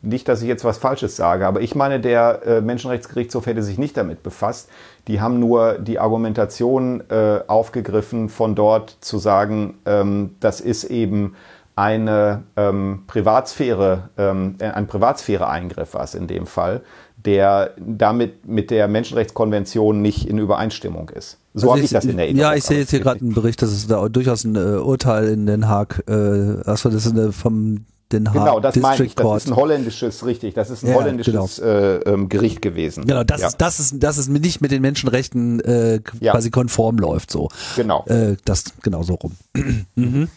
Nicht, 0.00 0.26
dass 0.26 0.40
ich 0.40 0.48
jetzt 0.48 0.64
was 0.64 0.78
Falsches 0.78 1.16
sage, 1.16 1.46
aber 1.46 1.60
ich 1.60 1.74
meine, 1.74 2.00
der 2.00 2.40
äh, 2.46 2.60
Menschenrechtsgerichtshof 2.62 3.44
hätte 3.44 3.62
sich 3.62 3.76
nicht 3.76 3.98
damit 3.98 4.22
befasst. 4.22 4.70
Die 5.08 5.20
haben 5.20 5.38
nur 5.38 5.74
die 5.74 5.98
Argumentation 5.98 7.02
äh, 7.10 7.40
aufgegriffen, 7.46 8.30
von 8.30 8.54
dort 8.54 8.96
zu 9.02 9.18
sagen, 9.18 9.74
ähm, 9.84 10.36
das 10.40 10.62
ist 10.62 10.84
eben 10.84 11.34
eine 11.76 12.44
ähm, 12.56 13.04
Privatsphäre, 13.06 14.10
ähm, 14.18 14.56
ein 14.60 14.86
Privatsphäre-Eingriff 14.86 15.94
war 15.94 16.04
es 16.04 16.14
in 16.14 16.26
dem 16.26 16.46
Fall, 16.46 16.82
der 17.16 17.72
damit 17.78 18.46
mit 18.46 18.70
der 18.70 18.88
Menschenrechtskonvention 18.88 20.02
nicht 20.02 20.28
in 20.28 20.38
Übereinstimmung 20.38 21.08
ist. 21.08 21.38
So 21.54 21.70
also 21.70 21.76
habe 21.76 21.84
ich 21.84 21.90
das 21.90 22.04
in 22.04 22.18
Erinnerung. 22.18 22.40
Ja, 22.40 22.54
ich 22.54 22.64
sehe 22.64 22.78
jetzt 22.78 22.90
hier 22.90 23.00
gerade 23.00 23.20
einen 23.20 23.34
Bericht, 23.34 23.62
das 23.62 23.72
ist 23.72 23.90
da 23.90 24.08
durchaus 24.08 24.44
ein 24.44 24.56
äh, 24.56 24.78
Urteil 24.78 25.28
in 25.28 25.46
Den 25.46 25.68
Haag. 25.68 26.02
Äh, 26.08 26.68
achso, 26.68 26.88
das 26.88 27.06
ist 27.06 27.12
eine 27.12 27.32
vom 27.32 27.84
Den 28.10 28.28
Haag 28.28 28.34
Genau, 28.34 28.60
das 28.60 28.74
District 28.74 28.90
meine 28.90 29.04
ich. 29.04 29.14
Das 29.14 29.24
Court. 29.24 29.42
ist 29.42 29.48
ein 29.48 29.56
holländisches, 29.56 30.26
richtig. 30.26 30.54
Das 30.54 30.70
ist 30.70 30.82
ein 30.82 30.90
ja, 30.90 30.94
holländisches 30.94 31.56
genau. 31.56 31.68
äh, 31.68 31.96
ähm, 31.98 32.28
Gericht 32.28 32.62
gewesen. 32.62 33.06
Genau, 33.06 33.22
das 33.22 33.42
ja. 33.42 33.48
ist 33.48 33.60
das 33.60 33.80
ist 33.80 34.02
das 34.02 34.18
ist 34.18 34.28
nicht 34.28 34.60
mit 34.60 34.70
den 34.70 34.82
Menschenrechten 34.82 35.60
äh, 35.60 36.00
ja. 36.20 36.32
quasi 36.32 36.50
konform 36.50 36.96
läuft 36.96 37.30
so. 37.30 37.48
Genau. 37.76 38.04
Äh, 38.06 38.36
das 38.44 38.64
genau 38.82 39.02
so 39.02 39.14
rum. 39.14 39.32
mhm. 39.94 40.28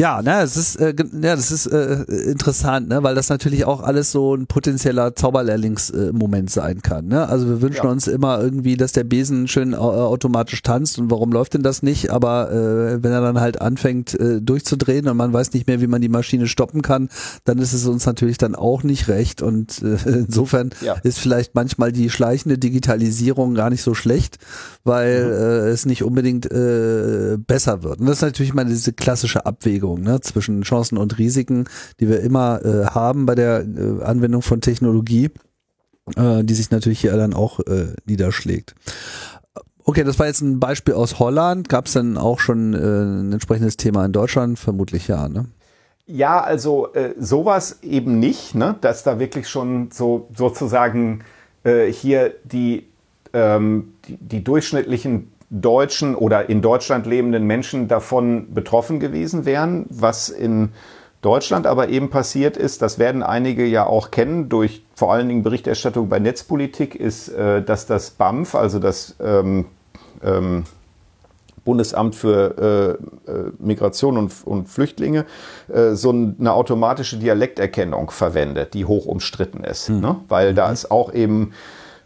Ja, 0.00 0.22
ne, 0.22 0.42
es 0.42 0.56
ist, 0.56 0.76
äh, 0.76 0.94
ja, 0.96 1.34
das 1.34 1.50
ist 1.50 1.66
äh, 1.66 2.04
interessant, 2.30 2.88
ne, 2.88 3.02
weil 3.02 3.16
das 3.16 3.30
natürlich 3.30 3.64
auch 3.64 3.82
alles 3.82 4.12
so 4.12 4.36
ein 4.36 4.46
potenzieller 4.46 5.16
Zauberlehrlingsmoment 5.16 6.48
äh, 6.48 6.52
sein 6.52 6.82
kann. 6.82 7.08
Ne? 7.08 7.28
Also 7.28 7.48
wir 7.48 7.60
wünschen 7.60 7.84
ja. 7.84 7.90
uns 7.90 8.06
immer 8.06 8.40
irgendwie, 8.40 8.76
dass 8.76 8.92
der 8.92 9.02
Besen 9.02 9.48
schön 9.48 9.72
äh, 9.72 9.76
automatisch 9.76 10.62
tanzt 10.62 11.00
und 11.00 11.10
warum 11.10 11.32
läuft 11.32 11.54
denn 11.54 11.64
das 11.64 11.82
nicht? 11.82 12.10
Aber 12.10 12.52
äh, 12.52 13.02
wenn 13.02 13.10
er 13.10 13.22
dann 13.22 13.40
halt 13.40 13.60
anfängt 13.60 14.14
äh, 14.14 14.40
durchzudrehen 14.40 15.08
und 15.08 15.16
man 15.16 15.32
weiß 15.32 15.52
nicht 15.52 15.66
mehr, 15.66 15.80
wie 15.80 15.88
man 15.88 16.00
die 16.00 16.08
Maschine 16.08 16.46
stoppen 16.46 16.82
kann, 16.82 17.08
dann 17.44 17.58
ist 17.58 17.72
es 17.72 17.84
uns 17.84 18.06
natürlich 18.06 18.38
dann 18.38 18.54
auch 18.54 18.84
nicht 18.84 19.08
recht. 19.08 19.42
Und 19.42 19.82
äh, 19.82 19.96
insofern 20.06 20.70
ja. 20.80 20.94
ist 21.02 21.18
vielleicht 21.18 21.56
manchmal 21.56 21.90
die 21.90 22.08
schleichende 22.08 22.56
Digitalisierung 22.56 23.56
gar 23.56 23.68
nicht 23.68 23.82
so 23.82 23.94
schlecht, 23.94 24.38
weil 24.84 25.24
mhm. 25.24 25.32
äh, 25.32 25.70
es 25.70 25.86
nicht 25.86 26.04
unbedingt 26.04 26.46
äh, 26.46 27.36
besser 27.36 27.82
wird. 27.82 27.98
Und 27.98 28.06
das 28.06 28.18
ist 28.18 28.22
natürlich 28.22 28.54
mal 28.54 28.64
diese 28.64 28.92
klassische 28.92 29.44
Abwägung. 29.44 29.87
Abwägung 29.88 30.02
ne, 30.02 30.20
zwischen 30.20 30.62
Chancen 30.62 30.98
und 30.98 31.18
Risiken, 31.18 31.64
die 32.00 32.08
wir 32.08 32.20
immer 32.20 32.64
äh, 32.64 32.86
haben 32.86 33.26
bei 33.26 33.34
der 33.34 33.60
äh, 33.60 34.02
Anwendung 34.02 34.42
von 34.42 34.60
Technologie, 34.60 35.30
äh, 36.16 36.44
die 36.44 36.54
sich 36.54 36.70
natürlich 36.70 37.00
hier 37.00 37.16
dann 37.16 37.34
auch 37.34 37.60
äh, 37.60 37.94
niederschlägt. 38.06 38.74
Okay, 39.84 40.04
das 40.04 40.18
war 40.18 40.26
jetzt 40.26 40.42
ein 40.42 40.60
Beispiel 40.60 40.94
aus 40.94 41.18
Holland. 41.18 41.68
Gab 41.68 41.86
es 41.86 41.94
denn 41.94 42.18
auch 42.18 42.40
schon 42.40 42.74
äh, 42.74 42.76
ein 42.76 43.32
entsprechendes 43.32 43.78
Thema 43.78 44.04
in 44.04 44.12
Deutschland? 44.12 44.58
Vermutlich 44.58 45.08
ja, 45.08 45.28
ne? 45.28 45.46
Ja, 46.06 46.40
also 46.40 46.92
äh, 46.94 47.14
sowas 47.18 47.78
eben 47.82 48.18
nicht, 48.18 48.54
ne? 48.54 48.76
dass 48.80 49.02
da 49.02 49.18
wirklich 49.18 49.48
schon 49.48 49.90
so 49.90 50.28
sozusagen 50.34 51.22
äh, 51.64 51.92
hier 51.92 52.34
die, 52.44 52.86
ähm, 53.34 53.92
die, 54.06 54.16
die 54.16 54.44
durchschnittlichen 54.44 55.30
deutschen 55.50 56.14
oder 56.14 56.48
in 56.48 56.62
Deutschland 56.62 57.06
lebenden 57.06 57.46
Menschen 57.46 57.88
davon 57.88 58.52
betroffen 58.52 59.00
gewesen 59.00 59.44
wären. 59.46 59.86
Was 59.88 60.28
in 60.28 60.70
Deutschland 61.22 61.66
aber 61.66 61.88
eben 61.88 62.10
passiert 62.10 62.56
ist, 62.56 62.80
das 62.82 62.98
werden 62.98 63.22
einige 63.22 63.64
ja 63.64 63.86
auch 63.86 64.10
kennen 64.10 64.48
durch 64.48 64.84
vor 64.94 65.12
allen 65.12 65.28
Dingen 65.28 65.42
Berichterstattung 65.42 66.08
bei 66.08 66.18
Netzpolitik, 66.18 66.94
ist, 66.94 67.28
äh, 67.28 67.62
dass 67.62 67.86
das 67.86 68.10
BAMF, 68.10 68.54
also 68.54 68.78
das 68.78 69.16
ähm, 69.20 69.66
ähm, 70.22 70.64
Bundesamt 71.64 72.14
für 72.14 72.98
äh, 73.26 73.30
äh, 73.30 73.52
Migration 73.58 74.16
und, 74.16 74.32
und 74.44 74.68
Flüchtlinge 74.68 75.26
äh, 75.70 75.92
so 75.92 76.10
eine 76.10 76.52
automatische 76.52 77.18
Dialekterkennung 77.18 78.10
verwendet, 78.10 78.72
die 78.72 78.86
hoch 78.86 79.04
umstritten 79.04 79.64
ist. 79.64 79.90
Mhm. 79.90 80.00
Ne? 80.00 80.16
Weil 80.28 80.54
da 80.54 80.72
ist 80.72 80.90
auch 80.90 81.12
eben 81.12 81.52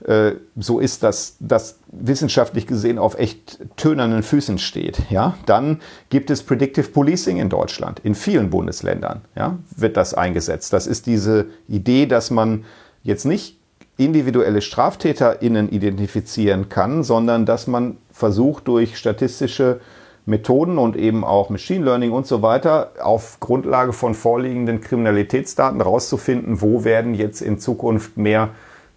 äh, 0.04 0.32
so 0.56 0.80
ist, 0.80 1.02
dass 1.02 1.36
das 1.38 1.78
wissenschaftlich 1.92 2.66
gesehen 2.66 2.98
auf 2.98 3.18
echt 3.18 3.58
tönernen 3.76 4.22
Füßen 4.22 4.58
steht, 4.58 4.98
ja, 5.10 5.34
dann 5.46 5.80
gibt 6.10 6.30
es 6.30 6.42
Predictive 6.42 6.88
Policing 6.88 7.38
in 7.38 7.48
Deutschland. 7.48 8.00
In 8.00 8.14
vielen 8.14 8.50
Bundesländern 8.50 9.22
ja, 9.36 9.58
wird 9.76 9.96
das 9.96 10.14
eingesetzt. 10.14 10.72
Das 10.72 10.86
ist 10.86 11.06
diese 11.06 11.46
Idee, 11.68 12.06
dass 12.06 12.30
man 12.30 12.64
jetzt 13.02 13.24
nicht 13.24 13.58
individuelle 13.96 14.60
StraftäterInnen 14.60 15.70
identifizieren 15.70 16.68
kann, 16.68 17.04
sondern 17.04 17.46
dass 17.46 17.66
man 17.66 17.98
versucht, 18.10 18.66
durch 18.68 18.96
statistische 18.96 19.80
Methoden 20.24 20.78
und 20.78 20.96
eben 20.96 21.24
auch 21.24 21.50
Machine 21.50 21.84
Learning 21.84 22.12
und 22.12 22.26
so 22.26 22.42
weiter 22.42 22.92
auf 23.00 23.38
Grundlage 23.40 23.92
von 23.92 24.14
vorliegenden 24.14 24.80
Kriminalitätsdaten 24.80 25.80
herauszufinden, 25.80 26.60
wo 26.60 26.84
werden 26.84 27.14
jetzt 27.14 27.40
in 27.40 27.58
Zukunft 27.58 28.16
mehr 28.16 28.50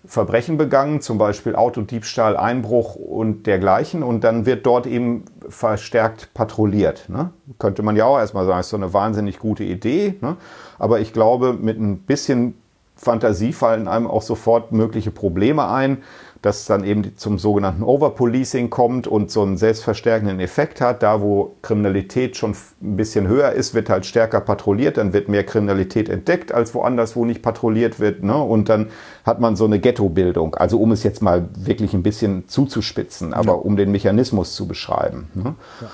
Verbrechen 0.07 0.57
begangen, 0.57 1.01
zum 1.01 1.17
Beispiel 1.17 1.55
Autodiebstahl, 1.55 2.37
Einbruch 2.37 2.95
und 2.95 3.47
dergleichen. 3.47 4.03
Und 4.03 4.23
dann 4.23 4.45
wird 4.45 4.65
dort 4.65 4.87
eben 4.87 5.25
verstärkt 5.49 6.33
patrouilliert. 6.33 7.09
Ne? 7.09 7.31
Könnte 7.59 7.83
man 7.83 7.95
ja 7.95 8.05
auch 8.05 8.17
erstmal 8.17 8.45
sagen, 8.45 8.59
ist 8.59 8.69
so 8.69 8.77
eine 8.77 8.93
wahnsinnig 8.93 9.39
gute 9.39 9.63
Idee. 9.63 10.15
Ne? 10.21 10.37
Aber 10.79 10.99
ich 10.99 11.13
glaube, 11.13 11.53
mit 11.53 11.79
ein 11.79 11.99
bisschen 11.99 12.55
Fantasie 12.95 13.51
fallen 13.51 13.87
einem 13.87 14.07
auch 14.07 14.21
sofort 14.21 14.71
mögliche 14.71 15.11
Probleme 15.11 15.67
ein 15.67 16.03
das 16.45 16.65
dann 16.65 16.83
eben 16.83 17.17
zum 17.17 17.39
sogenannten 17.39 17.81
Overpolicing 17.81 18.69
kommt 18.69 19.07
und 19.07 19.31
so 19.31 19.41
einen 19.41 19.57
selbstverstärkenden 19.57 20.39
Effekt 20.39 20.79
hat. 20.79 21.01
Da, 21.01 21.21
wo 21.21 21.55
Kriminalität 21.63 22.37
schon 22.37 22.55
ein 22.81 22.95
bisschen 22.95 23.27
höher 23.27 23.51
ist, 23.51 23.73
wird 23.73 23.89
halt 23.89 24.05
stärker 24.05 24.41
patrouilliert, 24.41 24.97
dann 24.97 25.11
wird 25.11 25.27
mehr 25.27 25.43
Kriminalität 25.43 26.07
entdeckt 26.07 26.51
als 26.51 26.75
woanders, 26.75 27.15
wo 27.15 27.25
nicht 27.25 27.41
patrouilliert 27.41 27.99
wird. 27.99 28.23
Ne? 28.23 28.37
Und 28.37 28.69
dann 28.69 28.89
hat 29.25 29.39
man 29.39 29.55
so 29.55 29.65
eine 29.65 29.79
Ghettobildung. 29.79 30.53
Also 30.53 30.79
um 30.79 30.91
es 30.91 31.01
jetzt 31.01 31.21
mal 31.21 31.49
wirklich 31.57 31.93
ein 31.93 32.03
bisschen 32.03 32.47
zuzuspitzen, 32.47 33.33
aber 33.33 33.53
ja. 33.53 33.57
um 33.57 33.75
den 33.75 33.91
Mechanismus 33.91 34.53
zu 34.53 34.67
beschreiben. 34.67 35.29
Ne? 35.33 35.55
Ja. 35.81 35.87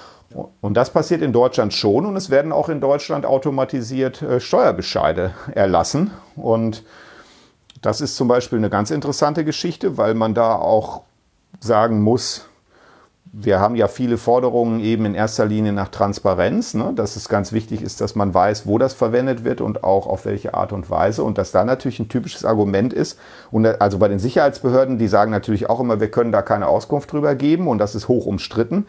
Und 0.59 0.75
das 0.75 0.91
passiert 0.91 1.21
in 1.21 1.33
Deutschland 1.33 1.73
schon 1.73 2.05
und 2.05 2.15
es 2.15 2.29
werden 2.29 2.51
auch 2.51 2.69
in 2.69 2.81
Deutschland 2.81 3.25
automatisiert 3.25 4.21
äh, 4.21 4.39
Steuerbescheide 4.39 5.33
erlassen. 5.53 6.11
Und 6.35 6.83
das 7.81 8.01
ist 8.01 8.15
zum 8.15 8.27
Beispiel 8.27 8.57
eine 8.57 8.69
ganz 8.69 8.91
interessante 8.91 9.43
Geschichte, 9.43 9.97
weil 9.97 10.13
man 10.13 10.33
da 10.33 10.55
auch 10.55 11.01
sagen 11.59 12.01
muss, 12.01 12.47
wir 13.33 13.61
haben 13.61 13.75
ja 13.75 13.87
viele 13.87 14.17
Forderungen 14.17 14.81
eben 14.81 15.05
in 15.05 15.15
erster 15.15 15.45
Linie 15.45 15.71
nach 15.71 15.87
Transparenz, 15.87 16.73
ne? 16.73 16.91
dass 16.93 17.15
es 17.15 17.29
ganz 17.29 17.53
wichtig 17.53 17.81
ist, 17.81 18.01
dass 18.01 18.13
man 18.13 18.33
weiß, 18.33 18.67
wo 18.67 18.77
das 18.77 18.93
verwendet 18.93 19.45
wird 19.45 19.61
und 19.61 19.85
auch 19.85 20.05
auf 20.05 20.25
welche 20.25 20.53
Art 20.53 20.73
und 20.73 20.89
Weise. 20.89 21.23
Und 21.23 21.37
dass 21.37 21.51
da 21.51 21.63
natürlich 21.63 21.99
ein 21.99 22.09
typisches 22.09 22.43
Argument 22.43 22.91
ist. 22.91 23.17
Und 23.49 23.65
also 23.65 23.99
bei 23.99 24.09
den 24.09 24.19
Sicherheitsbehörden, 24.19 24.97
die 24.97 25.07
sagen 25.07 25.31
natürlich 25.31 25.69
auch 25.69 25.79
immer, 25.79 26.01
wir 26.01 26.11
können 26.11 26.33
da 26.33 26.41
keine 26.41 26.67
Auskunft 26.67 27.13
drüber 27.13 27.35
geben 27.35 27.69
und 27.69 27.77
das 27.77 27.95
ist 27.95 28.09
hoch 28.09 28.25
umstritten. 28.25 28.85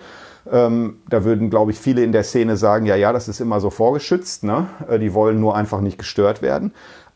Ähm, 0.51 0.99
da 1.09 1.23
würden, 1.23 1.51
glaube 1.51 1.71
ich, 1.71 1.79
viele 1.79 2.03
in 2.03 2.11
der 2.11 2.25
Szene 2.25 2.57
sagen, 2.57 2.85
ja, 2.85 2.97
ja, 2.97 3.13
das 3.13 3.29
ist 3.29 3.41
immer 3.41 3.61
so 3.61 3.71
vorgeschützt. 3.71 4.43
Ne? 4.43 4.67
Äh, 4.89 4.99
die 4.99 5.15
wollen 5.15 5.39
nur 5.39 5.55
einfach 5.55 5.81
nicht 5.81 5.99
gestört 5.99 6.43
werden. 6.43 6.73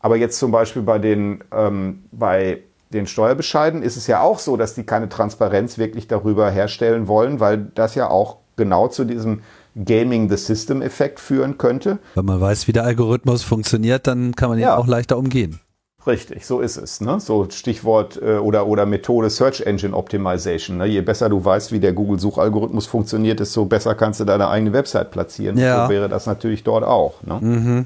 Aber 0.07 0.15
jetzt 0.15 0.39
zum 0.39 0.51
Beispiel 0.51 0.83
bei 0.83 0.99
den, 0.99 1.43
ähm, 1.51 2.05
bei 2.13 2.63
den 2.93 3.07
Steuerbescheiden 3.07 3.83
ist 3.83 3.97
es 3.97 4.07
ja 4.07 4.21
auch 4.21 4.39
so, 4.39 4.55
dass 4.55 4.73
die 4.73 4.83
keine 4.83 5.09
Transparenz 5.09 5.77
wirklich 5.77 6.07
darüber 6.07 6.49
herstellen 6.49 7.09
wollen, 7.09 7.41
weil 7.41 7.57
das 7.75 7.93
ja 7.95 8.09
auch 8.09 8.37
genau 8.55 8.87
zu 8.87 9.03
diesem 9.03 9.41
Gaming 9.75 10.29
the 10.29 10.37
System 10.37 10.81
Effekt 10.81 11.19
führen 11.19 11.57
könnte. 11.57 11.99
Wenn 12.15 12.23
man 12.23 12.39
weiß, 12.39 12.69
wie 12.69 12.71
der 12.71 12.85
Algorithmus 12.85 13.43
funktioniert, 13.43 14.07
dann 14.07 14.33
kann 14.33 14.47
man 14.47 14.59
ihn 14.59 14.61
ja. 14.61 14.77
auch 14.77 14.87
leichter 14.87 15.17
umgehen. 15.17 15.59
Richtig, 16.07 16.45
so 16.45 16.61
ist 16.61 16.77
es. 16.77 17.01
Ne? 17.01 17.19
So 17.19 17.45
Stichwort 17.49 18.17
äh, 18.21 18.37
oder, 18.37 18.65
oder 18.67 18.85
Methode 18.85 19.29
Search 19.29 19.59
Engine 19.59 19.93
Optimization. 19.93 20.77
Ne? 20.77 20.85
Je 20.85 21.01
besser 21.01 21.27
du 21.27 21.43
weißt, 21.43 21.73
wie 21.73 21.81
der 21.81 21.91
Google-Suchalgorithmus 21.91 22.85
funktioniert, 22.85 23.41
desto 23.41 23.65
besser 23.65 23.93
kannst 23.93 24.21
du 24.21 24.23
deine 24.23 24.47
eigene 24.47 24.71
Website 24.71 25.11
platzieren. 25.11 25.57
Ja. 25.57 25.85
So 25.85 25.91
wäre 25.91 26.07
das 26.07 26.27
natürlich 26.27 26.63
dort 26.63 26.85
auch. 26.85 27.21
Ne? 27.23 27.39
Mhm. 27.41 27.85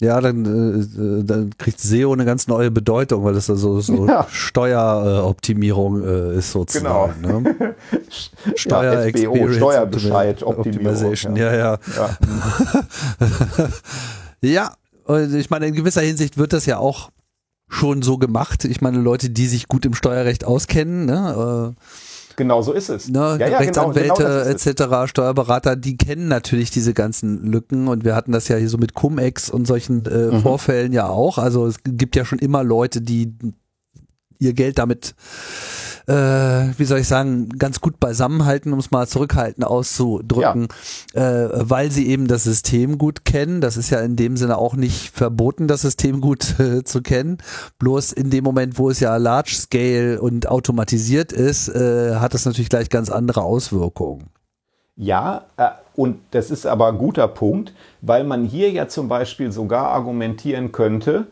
Ja, 0.00 0.18
dann, 0.18 0.46
äh, 0.46 1.24
dann 1.24 1.50
kriegt 1.58 1.78
SEO 1.78 2.14
eine 2.14 2.24
ganz 2.24 2.48
neue 2.48 2.70
Bedeutung, 2.70 3.22
weil 3.22 3.34
das 3.34 3.50
also 3.50 3.80
so 3.80 4.06
ja. 4.06 4.26
Steueroptimierung 4.30 6.02
äh, 6.02 6.38
ist 6.38 6.52
sozusagen. 6.52 7.20
Genau. 7.20 7.40
Ne? 7.40 7.74
Steuer 8.54 9.06
ja, 9.06 9.10
SBO, 9.10 9.52
Steuerbescheid 9.52 10.42
Optimization. 10.42 11.36
Ja, 11.36 11.54
ja. 11.54 11.78
Ja. 11.96 12.16
ja, 14.40 14.74
und 15.04 15.34
ich 15.34 15.50
meine, 15.50 15.66
in 15.66 15.74
gewisser 15.74 16.00
Hinsicht 16.00 16.38
wird 16.38 16.54
das 16.54 16.64
ja 16.64 16.78
auch 16.78 17.10
schon 17.68 18.00
so 18.00 18.16
gemacht. 18.16 18.64
Ich 18.64 18.80
meine, 18.80 18.98
Leute, 18.98 19.28
die 19.28 19.46
sich 19.46 19.68
gut 19.68 19.84
im 19.84 19.92
Steuerrecht 19.94 20.44
auskennen, 20.44 21.04
ne, 21.04 21.74
äh, 21.76 21.80
Genau 22.40 22.62
so 22.62 22.72
ist 22.72 22.88
es. 22.88 23.06
Ne, 23.10 23.36
ja, 23.38 23.48
ja, 23.48 23.58
Rechtsanwälte 23.58 24.14
genau, 24.16 24.78
genau 24.78 25.04
etc., 25.04 25.10
Steuerberater, 25.10 25.76
die 25.76 25.98
kennen 25.98 26.26
natürlich 26.26 26.70
diese 26.70 26.94
ganzen 26.94 27.44
Lücken 27.44 27.86
und 27.86 28.02
wir 28.02 28.14
hatten 28.14 28.32
das 28.32 28.48
ja 28.48 28.56
hier 28.56 28.70
so 28.70 28.78
mit 28.78 28.94
Cum-Ex 28.94 29.50
und 29.50 29.66
solchen 29.66 30.06
äh, 30.06 30.34
mhm. 30.34 30.40
Vorfällen 30.40 30.94
ja 30.94 31.06
auch. 31.06 31.36
Also 31.36 31.66
es 31.66 31.80
gibt 31.84 32.16
ja 32.16 32.24
schon 32.24 32.38
immer 32.38 32.64
Leute, 32.64 33.02
die 33.02 33.34
ihr 34.38 34.54
Geld 34.54 34.78
damit 34.78 35.14
äh, 36.10 36.76
wie 36.76 36.84
soll 36.84 36.98
ich 36.98 37.06
sagen, 37.06 37.48
ganz 37.50 37.80
gut 37.80 38.00
beisammenhalten, 38.00 38.72
um 38.72 38.80
es 38.80 38.90
mal 38.90 39.06
zurückhaltend 39.06 39.64
auszudrücken, 39.64 40.68
ja. 41.14 41.44
äh, 41.44 41.70
weil 41.70 41.92
sie 41.92 42.08
eben 42.08 42.26
das 42.26 42.42
System 42.42 42.98
gut 42.98 43.24
kennen. 43.24 43.60
Das 43.60 43.76
ist 43.76 43.90
ja 43.90 44.00
in 44.00 44.16
dem 44.16 44.36
Sinne 44.36 44.58
auch 44.58 44.74
nicht 44.74 45.14
verboten, 45.14 45.68
das 45.68 45.82
System 45.82 46.20
gut 46.20 46.58
äh, 46.58 46.82
zu 46.82 47.00
kennen. 47.02 47.38
Bloß 47.78 48.12
in 48.12 48.30
dem 48.30 48.42
Moment, 48.42 48.76
wo 48.78 48.90
es 48.90 48.98
ja 48.98 49.16
large 49.16 49.54
scale 49.54 50.20
und 50.20 50.48
automatisiert 50.48 51.32
ist, 51.32 51.68
äh, 51.68 52.16
hat 52.16 52.34
das 52.34 52.44
natürlich 52.44 52.70
gleich 52.70 52.90
ganz 52.90 53.08
andere 53.08 53.42
Auswirkungen. 53.42 54.30
Ja, 54.96 55.46
äh, 55.56 55.68
und 55.94 56.18
das 56.32 56.50
ist 56.50 56.66
aber 56.66 56.88
ein 56.88 56.98
guter 56.98 57.28
Punkt, 57.28 57.72
weil 58.00 58.24
man 58.24 58.44
hier 58.44 58.70
ja 58.70 58.88
zum 58.88 59.08
Beispiel 59.08 59.52
sogar 59.52 59.88
argumentieren 59.88 60.72
könnte, 60.72 61.26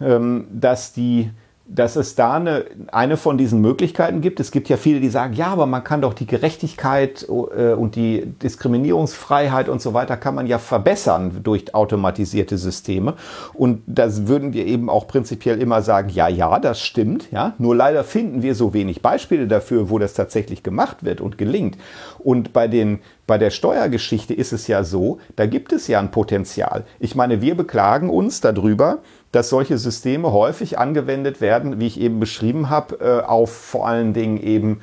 ähm, 0.00 0.46
dass 0.50 0.94
die 0.94 1.30
dass 1.74 1.96
es 1.96 2.14
da 2.14 2.34
eine, 2.34 2.66
eine 2.90 3.16
von 3.16 3.38
diesen 3.38 3.60
Möglichkeiten 3.60 4.20
gibt. 4.20 4.40
Es 4.40 4.50
gibt 4.50 4.68
ja 4.68 4.76
viele, 4.76 5.00
die 5.00 5.08
sagen, 5.08 5.32
ja, 5.34 5.46
aber 5.46 5.66
man 5.66 5.82
kann 5.82 6.02
doch 6.02 6.12
die 6.12 6.26
Gerechtigkeit 6.26 7.26
äh, 7.28 7.72
und 7.72 7.96
die 7.96 8.26
Diskriminierungsfreiheit 8.42 9.68
und 9.68 9.80
so 9.80 9.94
weiter 9.94 10.16
kann 10.16 10.34
man 10.34 10.46
ja 10.46 10.58
verbessern 10.58 11.40
durch 11.42 11.74
automatisierte 11.74 12.58
Systeme. 12.58 13.14
Und 13.54 13.82
das 13.86 14.26
würden 14.26 14.52
wir 14.52 14.66
eben 14.66 14.90
auch 14.90 15.06
prinzipiell 15.06 15.60
immer 15.60 15.82
sagen, 15.82 16.10
ja, 16.10 16.28
ja, 16.28 16.58
das 16.58 16.80
stimmt, 16.80 17.30
ja. 17.32 17.54
Nur 17.58 17.74
leider 17.74 18.04
finden 18.04 18.42
wir 18.42 18.54
so 18.54 18.74
wenig 18.74 19.00
Beispiele 19.00 19.46
dafür, 19.46 19.88
wo 19.88 19.98
das 19.98 20.12
tatsächlich 20.12 20.62
gemacht 20.62 21.04
wird 21.04 21.20
und 21.20 21.38
gelingt. 21.38 21.78
Und 22.18 22.52
bei 22.52 22.68
den 22.68 23.00
bei 23.26 23.38
der 23.38 23.50
Steuergeschichte 23.50 24.34
ist 24.34 24.52
es 24.52 24.66
ja 24.66 24.82
so, 24.82 25.18
da 25.36 25.46
gibt 25.46 25.72
es 25.72 25.86
ja 25.86 26.00
ein 26.00 26.10
Potenzial. 26.10 26.84
Ich 26.98 27.14
meine, 27.14 27.40
wir 27.40 27.56
beklagen 27.56 28.10
uns 28.10 28.40
darüber, 28.40 28.98
dass 29.32 29.48
solche 29.48 29.78
Systeme 29.78 30.32
häufig 30.32 30.78
angewendet 30.78 31.40
werden, 31.40 31.80
wie 31.80 31.86
ich 31.86 32.00
eben 32.00 32.20
beschrieben 32.20 32.70
habe, 32.70 33.00
äh, 33.00 33.26
auf 33.26 33.50
vor 33.50 33.88
allen 33.88 34.12
Dingen 34.12 34.40
eben 34.42 34.80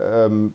ähm, 0.00 0.54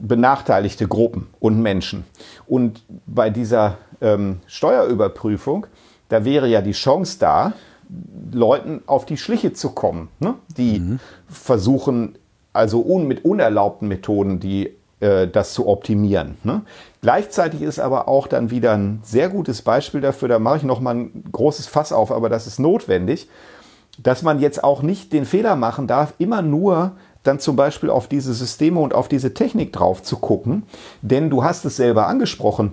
benachteiligte 0.00 0.86
Gruppen 0.88 1.28
und 1.40 1.60
Menschen. 1.60 2.04
Und 2.46 2.82
bei 3.06 3.30
dieser 3.30 3.78
ähm, 4.00 4.40
Steuerüberprüfung, 4.46 5.66
da 6.08 6.24
wäre 6.24 6.48
ja 6.48 6.60
die 6.60 6.72
Chance 6.72 7.16
da, 7.18 7.52
Leuten 8.32 8.82
auf 8.86 9.06
die 9.06 9.16
Schliche 9.16 9.52
zu 9.52 9.70
kommen, 9.70 10.08
ne? 10.18 10.34
die 10.56 10.80
mhm. 10.80 11.00
versuchen, 11.28 12.16
also 12.52 12.80
un 12.80 13.06
mit 13.06 13.24
unerlaubten 13.24 13.88
Methoden, 13.88 14.40
die 14.40 14.70
äh, 15.00 15.28
das 15.28 15.52
zu 15.52 15.68
optimieren. 15.68 16.36
Ne? 16.42 16.62
Gleichzeitig 17.02 17.62
ist 17.62 17.80
aber 17.80 18.06
auch 18.06 18.28
dann 18.28 18.50
wieder 18.50 18.74
ein 18.74 19.00
sehr 19.02 19.28
gutes 19.28 19.62
Beispiel 19.62 20.00
dafür, 20.00 20.28
da 20.28 20.38
mache 20.38 20.58
ich 20.58 20.62
nochmal 20.62 20.94
ein 20.94 21.24
großes 21.32 21.66
Fass 21.66 21.92
auf, 21.92 22.12
aber 22.12 22.28
das 22.28 22.46
ist 22.46 22.60
notwendig, 22.60 23.28
dass 24.00 24.22
man 24.22 24.38
jetzt 24.38 24.62
auch 24.62 24.82
nicht 24.82 25.12
den 25.12 25.24
Fehler 25.24 25.56
machen 25.56 25.88
darf, 25.88 26.14
immer 26.18 26.42
nur 26.42 26.92
dann 27.24 27.40
zum 27.40 27.56
Beispiel 27.56 27.90
auf 27.90 28.06
diese 28.06 28.32
Systeme 28.32 28.78
und 28.78 28.94
auf 28.94 29.08
diese 29.08 29.34
Technik 29.34 29.72
drauf 29.72 30.04
zu 30.04 30.16
gucken. 30.16 30.62
Denn 31.02 31.28
du 31.28 31.42
hast 31.42 31.64
es 31.64 31.74
selber 31.74 32.06
angesprochen, 32.06 32.72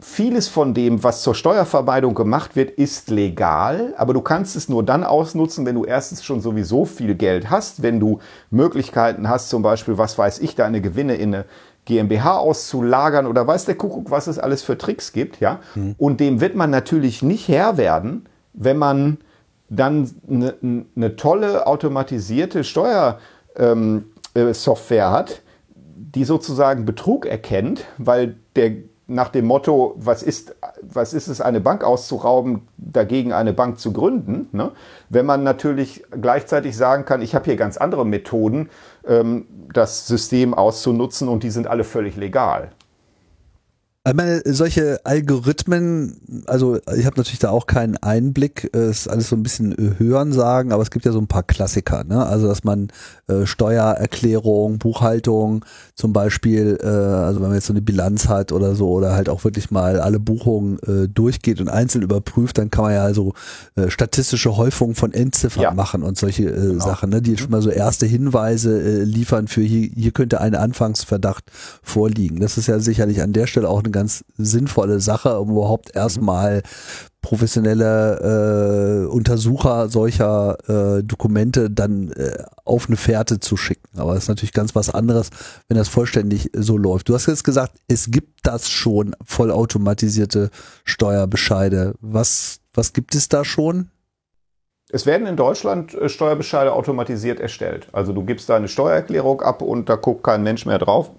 vieles 0.00 0.48
von 0.48 0.74
dem, 0.74 1.04
was 1.04 1.22
zur 1.22 1.36
Steuervermeidung 1.36 2.14
gemacht 2.14 2.56
wird, 2.56 2.72
ist 2.72 3.08
legal, 3.08 3.94
aber 3.96 4.14
du 4.14 4.20
kannst 4.20 4.56
es 4.56 4.68
nur 4.68 4.82
dann 4.82 5.04
ausnutzen, 5.04 5.64
wenn 5.64 5.76
du 5.76 5.84
erstens 5.84 6.24
schon 6.24 6.40
sowieso 6.40 6.84
viel 6.84 7.14
Geld 7.14 7.50
hast, 7.50 7.82
wenn 7.82 8.00
du 8.00 8.18
Möglichkeiten 8.50 9.28
hast, 9.28 9.48
zum 9.48 9.62
Beispiel, 9.62 9.96
was 9.96 10.18
weiß 10.18 10.40
ich, 10.40 10.56
deine 10.56 10.80
Gewinne 10.80 11.14
in 11.14 11.34
eine 11.34 11.44
GmbH 11.84 12.38
auszulagern 12.38 13.26
oder 13.26 13.46
weiß 13.46 13.66
der 13.66 13.74
Kuckuck, 13.74 14.10
was 14.10 14.26
es 14.26 14.38
alles 14.38 14.62
für 14.62 14.78
Tricks 14.78 15.12
gibt, 15.12 15.40
ja. 15.40 15.60
Mhm. 15.74 15.94
Und 15.98 16.20
dem 16.20 16.40
wird 16.40 16.54
man 16.54 16.70
natürlich 16.70 17.22
nicht 17.22 17.48
Herr 17.48 17.76
werden, 17.76 18.26
wenn 18.52 18.78
man 18.78 19.18
dann 19.68 20.10
eine, 20.28 20.54
eine 20.96 21.16
tolle 21.16 21.66
automatisierte 21.66 22.64
Steuersoftware 22.64 23.18
ähm, 23.56 24.04
äh, 24.34 25.00
hat, 25.00 25.42
die 25.76 26.24
sozusagen 26.24 26.84
Betrug 26.84 27.26
erkennt, 27.26 27.84
weil 27.98 28.36
der 28.56 28.72
nach 29.06 29.28
dem 29.28 29.44
Motto, 29.44 29.94
was 29.98 30.22
ist, 30.22 30.54
was 30.80 31.12
ist 31.12 31.28
es, 31.28 31.40
eine 31.40 31.60
Bank 31.60 31.84
auszurauben, 31.84 32.62
dagegen 32.78 33.32
eine 33.32 33.52
Bank 33.52 33.78
zu 33.78 33.92
gründen. 33.92 34.48
Ne? 34.52 34.72
Wenn 35.10 35.26
man 35.26 35.42
natürlich 35.42 36.04
gleichzeitig 36.10 36.76
sagen 36.76 37.04
kann, 37.04 37.20
ich 37.20 37.34
habe 37.34 37.44
hier 37.44 37.56
ganz 37.56 37.76
andere 37.76 38.06
Methoden, 38.06 38.70
das 39.06 40.06
System 40.06 40.54
auszunutzen 40.54 41.28
und 41.28 41.42
die 41.42 41.50
sind 41.50 41.66
alle 41.66 41.84
völlig 41.84 42.16
legal. 42.16 42.70
Ich 44.06 44.12
meine, 44.12 44.42
solche 44.44 45.00
Algorithmen, 45.04 46.44
also 46.44 46.76
ich 46.94 47.06
habe 47.06 47.16
natürlich 47.16 47.38
da 47.38 47.48
auch 47.48 47.66
keinen 47.66 47.96
Einblick, 47.96 48.64
ist 48.64 49.08
alles 49.08 49.30
so 49.30 49.36
ein 49.36 49.42
bisschen 49.42 49.72
äh, 49.72 49.98
hören 49.98 50.34
sagen, 50.34 50.72
aber 50.72 50.82
es 50.82 50.90
gibt 50.90 51.06
ja 51.06 51.12
so 51.12 51.18
ein 51.18 51.26
paar 51.26 51.42
Klassiker, 51.42 52.04
ne? 52.04 52.26
Also 52.26 52.46
dass 52.46 52.64
man 52.64 52.88
äh, 53.28 53.46
Steuererklärung, 53.46 54.76
Buchhaltung 54.78 55.64
zum 55.94 56.12
Beispiel, 56.12 56.78
äh, 56.82 56.86
also 56.86 57.40
wenn 57.40 57.48
man 57.48 57.54
jetzt 57.54 57.68
so 57.68 57.72
eine 57.72 57.80
Bilanz 57.80 58.28
hat 58.28 58.52
oder 58.52 58.74
so, 58.74 58.90
oder 58.90 59.14
halt 59.14 59.30
auch 59.30 59.42
wirklich 59.42 59.70
mal 59.70 59.98
alle 59.98 60.20
Buchungen 60.20 60.78
äh, 60.80 61.08
durchgeht 61.08 61.62
und 61.62 61.70
einzeln 61.70 62.02
überprüft, 62.02 62.58
dann 62.58 62.70
kann 62.70 62.84
man 62.84 62.92
ja 62.92 63.04
also 63.04 63.32
äh, 63.74 63.88
statistische 63.88 64.58
Häufung 64.58 64.94
von 64.94 65.14
Endziffern 65.14 65.62
ja. 65.62 65.72
machen 65.72 66.02
und 66.02 66.18
solche 66.18 66.50
äh, 66.50 66.66
genau. 66.72 66.84
Sachen, 66.84 67.08
ne? 67.08 67.22
die 67.22 67.30
mhm. 67.30 67.38
schon 67.38 67.50
mal 67.52 67.62
so 67.62 67.70
erste 67.70 68.04
Hinweise 68.04 68.82
äh, 68.82 69.04
liefern 69.04 69.48
für 69.48 69.62
hier, 69.62 69.88
hier 69.94 70.12
könnte 70.12 70.42
ein 70.42 70.54
Anfangsverdacht 70.54 71.44
vorliegen. 71.82 72.40
Das 72.40 72.58
ist 72.58 72.66
ja 72.66 72.78
sicherlich 72.80 73.22
an 73.22 73.32
der 73.32 73.46
Stelle 73.46 73.70
auch 73.70 73.78
eine 73.78 73.93
ganz 73.94 74.24
sinnvolle 74.36 75.00
Sache, 75.00 75.40
um 75.40 75.52
überhaupt 75.52 75.96
erstmal 75.96 76.62
professionelle 77.22 79.06
äh, 79.06 79.06
Untersucher 79.06 79.88
solcher 79.88 80.58
äh, 80.68 81.02
Dokumente 81.02 81.70
dann 81.70 82.12
äh, 82.12 82.36
auf 82.66 82.86
eine 82.86 82.98
Fährte 82.98 83.40
zu 83.40 83.56
schicken. 83.56 83.98
Aber 83.98 84.12
das 84.12 84.24
ist 84.24 84.28
natürlich 84.28 84.52
ganz 84.52 84.74
was 84.74 84.90
anderes, 84.90 85.30
wenn 85.68 85.78
das 85.78 85.88
vollständig 85.88 86.50
so 86.54 86.76
läuft. 86.76 87.08
Du 87.08 87.14
hast 87.14 87.26
jetzt 87.26 87.44
gesagt, 87.44 87.78
es 87.88 88.10
gibt 88.10 88.40
das 88.42 88.68
schon, 88.68 89.16
vollautomatisierte 89.24 90.50
Steuerbescheide. 90.84 91.94
Was, 92.00 92.60
was 92.74 92.92
gibt 92.92 93.14
es 93.14 93.30
da 93.30 93.42
schon? 93.42 93.88
Es 94.90 95.06
werden 95.06 95.26
in 95.26 95.36
Deutschland 95.36 95.94
äh, 95.94 96.10
Steuerbescheide 96.10 96.74
automatisiert 96.74 97.40
erstellt. 97.40 97.88
Also 97.92 98.12
du 98.12 98.22
gibst 98.22 98.50
deine 98.50 98.68
Steuererklärung 98.68 99.40
ab 99.40 99.62
und 99.62 99.88
da 99.88 99.96
guckt 99.96 100.24
kein 100.24 100.42
Mensch 100.42 100.66
mehr 100.66 100.78
drauf 100.78 101.10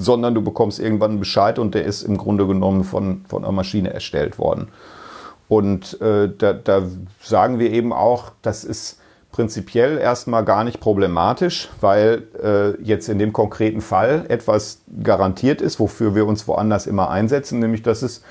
sondern 0.00 0.34
du 0.34 0.42
bekommst 0.42 0.80
irgendwann 0.80 1.12
einen 1.12 1.20
Bescheid 1.20 1.58
und 1.58 1.74
der 1.74 1.84
ist 1.84 2.02
im 2.02 2.16
Grunde 2.16 2.46
genommen 2.46 2.84
von, 2.84 3.24
von 3.28 3.44
einer 3.44 3.52
Maschine 3.52 3.92
erstellt 3.92 4.38
worden. 4.38 4.68
Und 5.48 6.00
äh, 6.00 6.30
da, 6.36 6.52
da 6.52 6.82
sagen 7.20 7.58
wir 7.58 7.72
eben 7.72 7.92
auch, 7.92 8.32
das 8.42 8.64
ist 8.64 9.00
prinzipiell 9.32 9.98
erstmal 9.98 10.44
gar 10.44 10.64
nicht 10.64 10.80
problematisch, 10.80 11.68
weil 11.80 12.24
äh, 12.42 12.82
jetzt 12.82 13.08
in 13.08 13.18
dem 13.18 13.32
konkreten 13.32 13.80
Fall 13.80 14.24
etwas 14.28 14.80
garantiert 15.02 15.60
ist, 15.60 15.78
wofür 15.78 16.14
wir 16.14 16.26
uns 16.26 16.48
woanders 16.48 16.86
immer 16.86 17.10
einsetzen, 17.10 17.58
nämlich 17.58 17.82
dass 17.82 18.02
es 18.02 18.22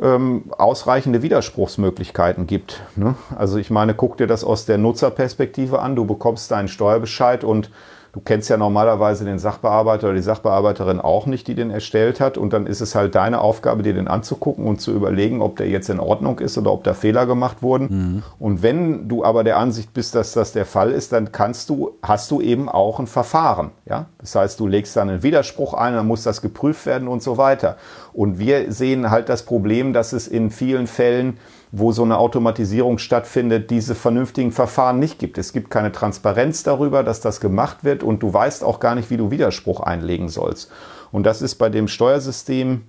ähm, 0.00 0.44
ausreichende 0.56 1.22
Widerspruchsmöglichkeiten 1.22 2.46
gibt. 2.46 2.82
Ne? 2.96 3.14
Also 3.36 3.56
ich 3.58 3.70
meine, 3.70 3.94
guck 3.94 4.16
dir 4.18 4.26
das 4.26 4.44
aus 4.44 4.66
der 4.66 4.78
Nutzerperspektive 4.78 5.80
an, 5.80 5.96
du 5.96 6.04
bekommst 6.04 6.50
deinen 6.50 6.68
Steuerbescheid 6.68 7.44
und 7.44 7.70
Du 8.16 8.22
kennst 8.22 8.48
ja 8.48 8.56
normalerweise 8.56 9.26
den 9.26 9.38
Sachbearbeiter 9.38 10.06
oder 10.06 10.16
die 10.16 10.22
Sachbearbeiterin 10.22 11.02
auch 11.02 11.26
nicht, 11.26 11.46
die 11.48 11.54
den 11.54 11.70
erstellt 11.70 12.18
hat. 12.18 12.38
Und 12.38 12.54
dann 12.54 12.66
ist 12.66 12.80
es 12.80 12.94
halt 12.94 13.14
deine 13.14 13.42
Aufgabe, 13.42 13.82
dir 13.82 13.92
den 13.92 14.08
anzugucken 14.08 14.64
und 14.64 14.80
zu 14.80 14.92
überlegen, 14.92 15.42
ob 15.42 15.56
der 15.56 15.68
jetzt 15.68 15.90
in 15.90 16.00
Ordnung 16.00 16.38
ist 16.38 16.56
oder 16.56 16.72
ob 16.72 16.82
da 16.82 16.94
Fehler 16.94 17.26
gemacht 17.26 17.60
wurden. 17.60 17.88
Mhm. 17.90 18.22
Und 18.38 18.62
wenn 18.62 19.06
du 19.06 19.22
aber 19.22 19.44
der 19.44 19.58
Ansicht 19.58 19.92
bist, 19.92 20.14
dass 20.14 20.32
das 20.32 20.52
der 20.52 20.64
Fall 20.64 20.92
ist, 20.92 21.12
dann 21.12 21.30
kannst 21.30 21.68
du, 21.68 21.90
hast 22.02 22.30
du 22.30 22.40
eben 22.40 22.70
auch 22.70 22.98
ein 22.98 23.06
Verfahren. 23.06 23.72
Ja? 23.84 24.06
Das 24.18 24.34
heißt, 24.34 24.58
du 24.60 24.66
legst 24.66 24.96
dann 24.96 25.10
einen 25.10 25.22
Widerspruch 25.22 25.74
ein, 25.74 25.92
dann 25.92 26.06
muss 26.06 26.22
das 26.22 26.40
geprüft 26.40 26.86
werden 26.86 27.08
und 27.08 27.22
so 27.22 27.36
weiter. 27.36 27.76
Und 28.14 28.38
wir 28.38 28.72
sehen 28.72 29.10
halt 29.10 29.28
das 29.28 29.42
Problem, 29.42 29.92
dass 29.92 30.14
es 30.14 30.26
in 30.26 30.48
vielen 30.48 30.86
Fällen 30.86 31.36
wo 31.78 31.92
so 31.92 32.04
eine 32.04 32.18
Automatisierung 32.18 32.98
stattfindet, 32.98 33.70
diese 33.70 33.94
vernünftigen 33.94 34.50
Verfahren 34.50 34.98
nicht 34.98 35.18
gibt. 35.18 35.36
Es 35.36 35.52
gibt 35.52 35.70
keine 35.70 35.92
Transparenz 35.92 36.62
darüber, 36.62 37.02
dass 37.02 37.20
das 37.20 37.40
gemacht 37.40 37.84
wird 37.84 38.02
und 38.02 38.22
du 38.22 38.32
weißt 38.32 38.64
auch 38.64 38.80
gar 38.80 38.94
nicht, 38.94 39.10
wie 39.10 39.18
du 39.18 39.30
Widerspruch 39.30 39.80
einlegen 39.80 40.28
sollst. 40.28 40.70
Und 41.12 41.24
das 41.24 41.42
ist 41.42 41.56
bei 41.56 41.68
dem 41.68 41.88
Steuersystem 41.88 42.82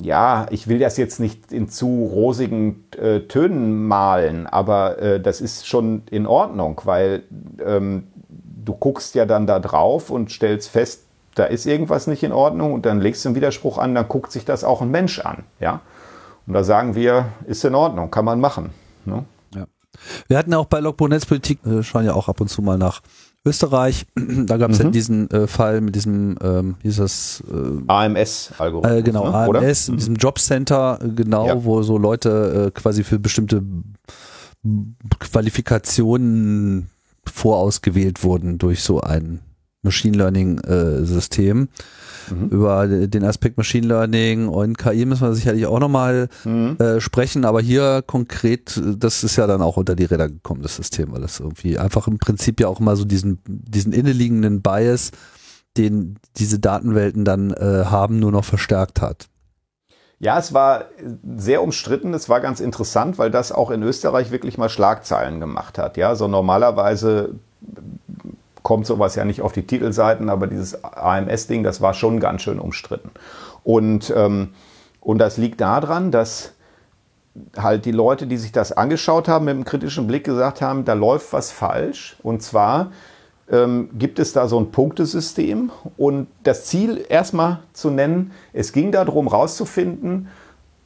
ja, 0.00 0.46
ich 0.50 0.68
will 0.68 0.78
das 0.78 0.96
jetzt 0.96 1.18
nicht 1.18 1.52
in 1.52 1.68
zu 1.68 2.08
rosigen 2.12 2.84
äh, 2.96 3.20
Tönen 3.20 3.86
malen, 3.86 4.46
aber 4.46 4.98
äh, 4.98 5.20
das 5.20 5.40
ist 5.40 5.66
schon 5.66 6.02
in 6.10 6.26
Ordnung, 6.26 6.80
weil 6.84 7.24
ähm, 7.64 8.06
du 8.64 8.74
guckst 8.74 9.14
ja 9.14 9.26
dann 9.26 9.46
da 9.46 9.58
drauf 9.58 10.10
und 10.10 10.30
stellst 10.30 10.68
fest, 10.68 11.06
da 11.34 11.44
ist 11.44 11.66
irgendwas 11.66 12.06
nicht 12.06 12.22
in 12.22 12.32
Ordnung 12.32 12.74
und 12.74 12.86
dann 12.86 13.00
legst 13.00 13.24
du 13.24 13.30
einen 13.30 13.36
Widerspruch 13.36 13.78
an, 13.78 13.94
dann 13.94 14.06
guckt 14.06 14.30
sich 14.30 14.44
das 14.44 14.64
auch 14.64 14.82
ein 14.82 14.90
Mensch 14.90 15.18
an, 15.18 15.44
ja. 15.58 15.80
Und 16.46 16.54
da 16.54 16.64
sagen 16.64 16.94
wir, 16.94 17.32
ist 17.46 17.64
in 17.64 17.74
Ordnung, 17.74 18.10
kann 18.10 18.24
man 18.24 18.40
machen. 18.40 18.70
Ne? 19.04 19.24
Ja. 19.54 19.66
Wir 20.28 20.38
hatten 20.38 20.52
ja 20.52 20.58
auch 20.58 20.66
bei 20.66 20.80
Logbuch 20.80 21.08
Netzpolitik, 21.08 21.64
äh, 21.66 21.82
schauen 21.82 22.04
ja 22.04 22.14
auch 22.14 22.28
ab 22.28 22.40
und 22.40 22.48
zu 22.48 22.62
mal 22.62 22.78
nach 22.78 23.00
Österreich. 23.44 24.06
Da 24.16 24.56
gab 24.56 24.70
es 24.70 24.78
mhm. 24.78 24.84
ja 24.86 24.90
diesen 24.90 25.30
äh, 25.30 25.46
Fall 25.46 25.80
mit 25.80 25.94
diesem, 25.94 26.36
ähm, 26.42 26.76
wie 26.82 26.88
ist 26.88 26.98
das? 26.98 27.42
Äh, 27.50 27.82
AMS-Algorithmus. 27.86 28.98
Äh, 28.98 29.02
genau, 29.02 29.28
ne? 29.28 29.34
AMS, 29.34 29.88
in 29.88 29.94
mhm. 29.94 29.98
diesem 29.98 30.14
Jobcenter, 30.16 30.98
äh, 31.02 31.08
genau, 31.08 31.46
ja. 31.46 31.64
wo 31.64 31.82
so 31.82 31.98
Leute 31.98 32.66
äh, 32.66 32.70
quasi 32.70 33.04
für 33.04 33.18
bestimmte 33.18 33.62
Qualifikationen 35.18 36.88
vorausgewählt 37.24 38.22
wurden 38.22 38.58
durch 38.58 38.82
so 38.82 39.00
ein 39.00 39.40
Machine 39.82 40.16
Learning 40.16 40.58
äh, 40.58 41.04
System. 41.04 41.68
Mhm. 42.32 42.48
Über 42.48 42.86
den 42.86 43.24
Aspekt 43.24 43.56
Machine 43.56 43.86
Learning 43.86 44.48
und 44.48 44.78
KI 44.78 45.04
müssen 45.04 45.26
wir 45.26 45.34
sicherlich 45.34 45.66
auch 45.66 45.80
nochmal 45.80 46.28
mhm. 46.44 46.76
äh, 46.78 47.00
sprechen, 47.00 47.44
aber 47.44 47.60
hier 47.60 48.02
konkret, 48.06 48.80
das 48.96 49.24
ist 49.24 49.36
ja 49.36 49.46
dann 49.46 49.62
auch 49.62 49.76
unter 49.76 49.94
die 49.94 50.04
Räder 50.04 50.28
gekommen, 50.28 50.62
das 50.62 50.76
System, 50.76 51.12
weil 51.12 51.20
das 51.20 51.40
irgendwie 51.40 51.78
einfach 51.78 52.08
im 52.08 52.18
Prinzip 52.18 52.60
ja 52.60 52.68
auch 52.68 52.80
immer 52.80 52.96
so 52.96 53.04
diesen, 53.04 53.38
diesen 53.46 53.92
inneliegenden 53.92 54.62
Bias, 54.62 55.10
den 55.76 56.18
diese 56.36 56.58
Datenwelten 56.58 57.24
dann 57.24 57.50
äh, 57.52 57.84
haben, 57.86 58.18
nur 58.18 58.32
noch 58.32 58.44
verstärkt 58.44 59.00
hat. 59.00 59.28
Ja, 60.22 60.38
es 60.38 60.54
war 60.54 60.84
sehr 61.36 61.62
umstritten. 61.62 62.14
Es 62.14 62.28
war 62.28 62.40
ganz 62.40 62.60
interessant, 62.60 63.18
weil 63.18 63.32
das 63.32 63.50
auch 63.50 63.72
in 63.72 63.82
Österreich 63.82 64.30
wirklich 64.30 64.56
mal 64.56 64.68
Schlagzeilen 64.68 65.40
gemacht 65.40 65.78
hat. 65.78 65.96
Ja, 65.96 66.14
so 66.14 66.28
normalerweise 66.28 67.34
kommt 68.62 68.86
sowas 68.86 69.14
ja 69.14 69.24
nicht 69.24 69.42
auf 69.42 69.52
die 69.52 69.66
Titelseiten, 69.66 70.28
aber 70.28 70.46
dieses 70.46 70.84
AMS-Ding, 70.84 71.62
das 71.62 71.80
war 71.80 71.94
schon 71.94 72.20
ganz 72.20 72.42
schön 72.42 72.58
umstritten. 72.58 73.10
Und, 73.64 74.12
ähm, 74.16 74.50
und 75.00 75.18
das 75.18 75.36
liegt 75.36 75.60
daran, 75.60 76.10
dass 76.10 76.52
halt 77.56 77.84
die 77.84 77.92
Leute, 77.92 78.26
die 78.26 78.36
sich 78.36 78.52
das 78.52 78.72
angeschaut 78.72 79.28
haben, 79.28 79.46
mit 79.46 79.54
einem 79.54 79.64
kritischen 79.64 80.06
Blick 80.06 80.24
gesagt 80.24 80.60
haben, 80.60 80.84
da 80.84 80.92
läuft 80.92 81.32
was 81.32 81.50
falsch. 81.50 82.16
Und 82.22 82.42
zwar 82.42 82.92
ähm, 83.50 83.90
gibt 83.94 84.18
es 84.18 84.32
da 84.32 84.48
so 84.48 84.58
ein 84.60 84.70
Punktesystem 84.70 85.70
und 85.96 86.28
das 86.42 86.66
Ziel 86.66 87.04
erstmal 87.08 87.60
zu 87.72 87.90
nennen, 87.90 88.32
es 88.52 88.72
ging 88.72 88.92
darum 88.92 89.28
rauszufinden, 89.28 90.28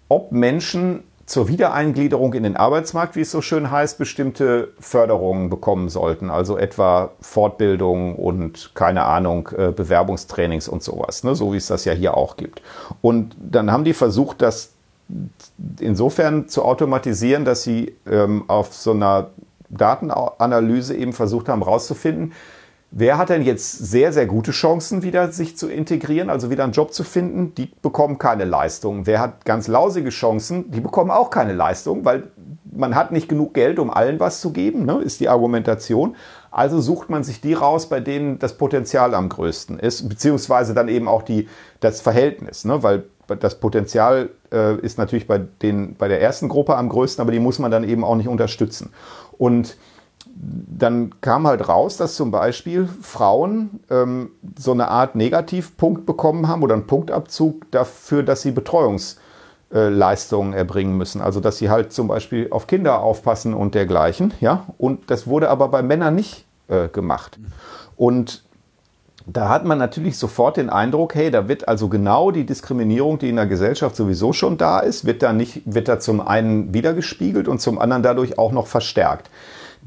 ob 0.09 0.33
Menschen 0.33 1.03
zur 1.27 1.49
Wiedereingliederung 1.49 2.35
in 2.35 2.45
den 2.45 2.57
Arbeitsmarkt, 2.57 3.17
wie 3.17 3.23
es 3.23 3.33
so 3.33 3.43
schön 3.43 3.71
heißt, 3.71 3.99
bestimmte 3.99 4.73
Förderungen 4.79 5.51
bekommen 5.51 5.89
sollten. 5.89 6.31
Also 6.31 6.57
etwa 6.57 7.11
Fortbildung 7.21 8.15
und 8.15 8.71
keine 8.75 9.03
Ahnung, 9.03 9.49
äh, 9.57 9.73
Bewerbungstrainings 9.73 10.69
und 10.69 10.85
sowas, 10.85 11.25
ne? 11.25 11.35
so 11.35 11.53
wie 11.53 11.57
es 11.57 11.67
das 11.67 11.85
ja 11.85 11.93
hier 11.93 12.17
auch 12.17 12.37
gibt. 12.37 12.63
Und 13.03 13.37
dann 13.39 13.73
haben 13.73 13.85
die 13.85 13.93
versucht, 13.93 14.41
das 14.41 14.73
insofern 15.81 16.49
zu 16.49 16.65
automatisieren, 16.65 17.45
dass 17.45 17.65
sie 17.65 17.95
ähm, 18.09 18.45
auf 18.49 18.73
so 18.73 18.93
einer 18.93 19.31
Datenanalyse 19.69 20.97
eben 20.97 21.13
versucht 21.13 21.49
haben, 21.49 21.63
herauszufinden, 21.63 22.33
Wer 22.91 23.19
hat 23.19 23.29
denn 23.29 23.43
jetzt 23.43 23.73
sehr, 23.79 24.13
sehr 24.13 24.27
gute 24.27 24.53
Chancen, 24.53 25.03
wieder 25.03 25.31
sich 25.33 25.57
zu 25.57 25.69
integrieren, 25.69 26.31
also 26.31 26.51
wieder 26.51 26.65
einen 26.65 26.73
Job 26.73 26.95
zu 26.95 27.05
finden? 27.05 27.55
Die 27.55 27.71
bekommen 27.83 28.19
keine 28.19 28.45
Leistung. 28.45 29.07
Wer 29.07 29.21
hat 29.21 29.45
ganz 29.45 29.69
lausige 29.69 30.11
Chancen? 30.11 30.71
Die 30.71 30.81
bekommen 30.81 31.11
auch 31.11 31.31
keine 31.31 31.53
Leistung, 31.53 32.05
weil 32.05 32.31
man 32.77 32.95
hat 32.95 33.13
nicht 33.13 33.29
genug 33.29 33.55
Geld, 33.55 33.79
um 33.79 33.91
allen 33.91 34.21
was 34.21 34.41
zu 34.41 34.53
geben, 34.53 34.85
ne, 34.85 35.01
ist 35.03 35.21
die 35.21 35.29
Argumentation. 35.29 36.17
Also 36.51 36.81
sucht 36.81 37.11
man 37.11 37.25
sich 37.25 37.41
die 37.41 37.55
raus, 37.55 37.89
bei 37.89 38.01
denen 38.01 38.39
das 38.39 38.57
Potenzial 38.57 39.15
am 39.15 39.29
größten 39.29 39.79
ist, 39.79 40.09
beziehungsweise 40.09 40.75
dann 40.75 40.89
eben 40.89 41.09
auch 41.09 41.23
die, 41.23 41.49
das 41.81 42.01
Verhältnis, 42.01 42.65
ne, 42.65 42.83
weil 42.83 43.05
das 43.41 43.57
Potenzial 43.57 44.31
äh, 44.53 44.77
ist 44.77 44.99
natürlich 44.99 45.27
bei, 45.27 45.39
den, 45.39 45.97
bei 45.97 46.09
der 46.09 46.21
ersten 46.21 46.49
Gruppe 46.49 46.77
am 46.77 46.89
größten, 46.89 47.21
aber 47.21 47.33
die 47.33 47.41
muss 47.41 47.59
man 47.59 47.71
dann 47.71 47.85
eben 47.85 48.05
auch 48.05 48.15
nicht 48.15 48.29
unterstützen. 48.29 48.93
Und 49.37 49.77
dann 50.39 51.15
kam 51.21 51.47
halt 51.47 51.69
raus, 51.69 51.97
dass 51.97 52.15
zum 52.15 52.31
Beispiel 52.31 52.89
Frauen 53.01 53.81
ähm, 53.91 54.31
so 54.59 54.73
eine 54.73 54.89
Art 54.89 55.15
Negativpunkt 55.15 56.05
bekommen 56.05 56.49
haben 56.49 56.63
oder 56.63 56.75
einen 56.75 56.87
Punktabzug 56.87 57.71
dafür, 57.71 58.23
dass 58.23 58.43
sie 58.43 58.51
Betreuungsleistungen 58.51 60.53
äh, 60.53 60.59
erbringen 60.59 60.97
müssen. 60.97 61.23
Also 61.23 61.41
dass 61.41 61.59
sie 61.59 61.71
halt 61.71 61.93
zum 61.93 62.09
Beispiel 62.09 62.49
auf 62.51 62.67
Kinder 62.67 63.01
aufpassen 63.01 63.55
und 63.55 63.75
dergleichen. 63.75 64.35
Ja? 64.41 64.67
Und 64.77 65.11
das 65.11 65.27
wurde 65.27 65.49
aber 65.49 65.69
bei 65.69 65.83
Männern 65.83 66.15
nicht 66.15 66.45
äh, 66.69 66.89
gemacht. 66.89 67.39
Und 67.97 68.45
da 69.29 69.49
hat 69.49 69.65
man 69.65 69.79
natürlich 69.79 70.19
sofort 70.19 70.57
den 70.57 70.71
Eindruck, 70.71 71.15
hey, 71.15 71.31
da 71.31 71.49
wird 71.49 71.67
also 71.67 71.89
genau 71.89 72.31
die 72.31 72.45
Diskriminierung, 72.45 73.19
die 73.19 73.31
in 73.31 73.37
der 73.37 73.47
Gesellschaft 73.47 73.97
sowieso 73.97 74.33
schon 74.33 74.57
da 74.57 74.81
ist, 74.81 75.05
wird 75.05 75.23
da 75.23 75.33
nicht, 75.33 75.63
wird 75.65 75.89
da 75.89 75.99
zum 75.99 76.21
einen 76.21 76.75
wiedergespiegelt 76.75 77.49
und 77.49 77.61
zum 77.61 77.81
anderen 77.81 78.05
dadurch 78.05 78.39
auch 78.39 78.53
noch 78.53 78.67
verstärkt 78.67 79.31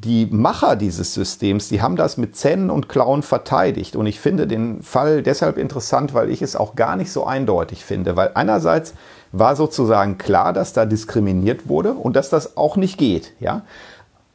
die 0.03 0.27
Macher 0.27 0.77
dieses 0.77 1.13
Systems, 1.13 1.67
die 1.67 1.81
haben 1.81 1.97
das 1.97 2.15
mit 2.17 2.35
Zähnen 2.35 2.69
und 2.69 2.87
Klauen 2.87 3.21
verteidigt. 3.21 3.97
Und 3.97 4.05
ich 4.05 4.19
finde 4.19 4.47
den 4.47 4.81
Fall 4.81 5.21
deshalb 5.23 5.57
interessant, 5.57 6.13
weil 6.13 6.29
ich 6.29 6.41
es 6.41 6.55
auch 6.55 6.75
gar 6.75 6.95
nicht 6.95 7.11
so 7.11 7.25
eindeutig 7.25 7.83
finde. 7.83 8.15
Weil 8.15 8.31
einerseits 8.33 8.93
war 9.33 9.57
sozusagen 9.57 10.17
klar, 10.17 10.53
dass 10.53 10.71
da 10.71 10.85
diskriminiert 10.85 11.67
wurde 11.67 11.93
und 11.93 12.15
dass 12.15 12.29
das 12.29 12.55
auch 12.55 12.77
nicht 12.77 12.97
geht. 12.97 13.33
Ja? 13.41 13.63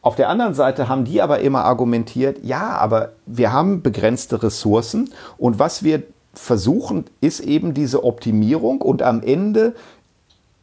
Auf 0.03 0.17
der 0.17 0.29
anderen 0.29 0.53
Seite 0.53 0.89
haben 0.89 1.07
die 1.07 1.23
aber 1.23 1.41
immer 1.41 1.65
argumentiert, 1.65 2.41
ja, 2.43 2.77
aber 2.77 3.13
wir 3.25 3.53
haben 3.53 3.81
begrenzte 3.81 4.43
Ressourcen 4.43 5.09
und 5.39 5.59
was 5.59 5.83
wir 5.83 6.03
versuchen, 6.35 7.05
ist 7.21 7.41
eben 7.41 7.73
diese 7.73 8.05
Optimierung 8.05 8.83
und 8.83 9.03
am 9.03 9.23
Ende 9.23 9.75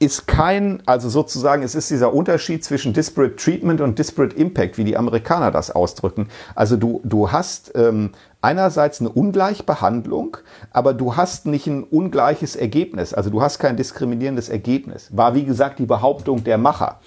ist 0.02 0.26
kein, 0.26 0.82
also 0.88 1.10
sozusagen, 1.10 1.62
es 1.62 1.76
ist 1.76 1.91
dieser 1.91 2.12
Unterschied 2.12 2.64
zwischen 2.64 2.91
Disparate 2.91 3.36
Treatment 3.36 3.82
und 3.82 3.99
Disparate 3.99 4.36
Impact, 4.36 4.80
wie 4.80 4.84
die 4.84 4.97
Amerikaner 4.97 5.52
das 5.52 5.70
ausdrücken. 5.70 6.28
Also 6.56 6.76
du, 6.76 7.02
du 7.04 7.32
hast 7.32 7.72
ähm, 7.76 8.10
einerseits 8.41 8.99
eine 8.99 9.10
Ungleichbehandlung, 9.10 10.38
aber 10.72 10.95
du 10.95 11.16
hast 11.18 11.45
nicht 11.45 11.68
ein 11.68 11.84
ungleiches 11.84 12.56
Ergebnis. 12.56 13.14
Also 13.14 13.30
du 13.30 13.43
hast 13.43 13.60
kein 13.60 13.78
diskriminierendes 13.78 14.49
Ergebnis. 14.49 15.16
War 15.16 15.36
wie 15.36 15.45
gesagt 15.45 15.78
die 15.78 15.86
Behauptung 15.86 16.43
der 16.43 16.58
Macher. 16.58 16.99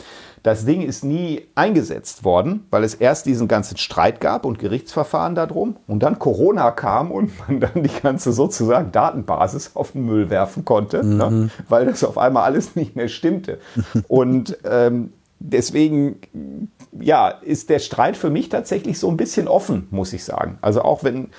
Das 0.45 0.67
Ding 0.67 0.83
ist 0.83 1.03
nie 1.05 1.41
eingesetzt 1.55 2.23
worden, 2.23 2.67
weil 2.71 2.85
es 2.85 2.95
erst 2.95 3.25
diesen 3.25 3.49
ganzen 3.49 3.79
Streit 3.79 4.21
gab 4.21 4.45
und 4.45 4.59
Gerichtsverfahren 4.59 5.35
darum 5.35 5.77
und 5.87 6.03
dann 6.03 6.19
Corona 6.19 6.71
kam 6.71 7.11
und 7.11 7.33
man 7.49 7.61
dann 7.61 7.83
die 7.83 8.03
ganze 8.03 8.31
sozusagen 8.31 8.93
Datenbasis 8.93 9.71
auf 9.73 9.93
den 9.93 10.05
Müll 10.05 10.29
werfen 10.29 10.67
konnte, 10.67 10.99
ne? 10.99 11.31
mhm. 11.31 11.41
ne? 11.41 11.51
weil 11.71 11.87
das 11.87 12.05
auf 12.05 12.19
einmal 12.19 12.43
alles 12.43 12.77
nicht 12.77 12.95
mehr 12.95 13.09
stimmte. 13.09 13.59
und 14.07 14.59
ähm, 14.71 15.15
deswegen, 15.39 16.69
ja, 16.93 17.29
ist 17.29 17.71
der 17.71 17.79
Streit 17.79 18.15
für 18.15 18.29
mich 18.29 18.51
tatsächlich 18.51 18.99
so 18.99 19.09
ein 19.09 19.17
bisschen 19.17 19.49
offen, 19.49 19.89
muss 19.91 20.13
ich 20.13 20.25
sagen. 20.25 20.59
Also 20.61 20.83
auch 20.83 21.05
wenn 21.05 21.31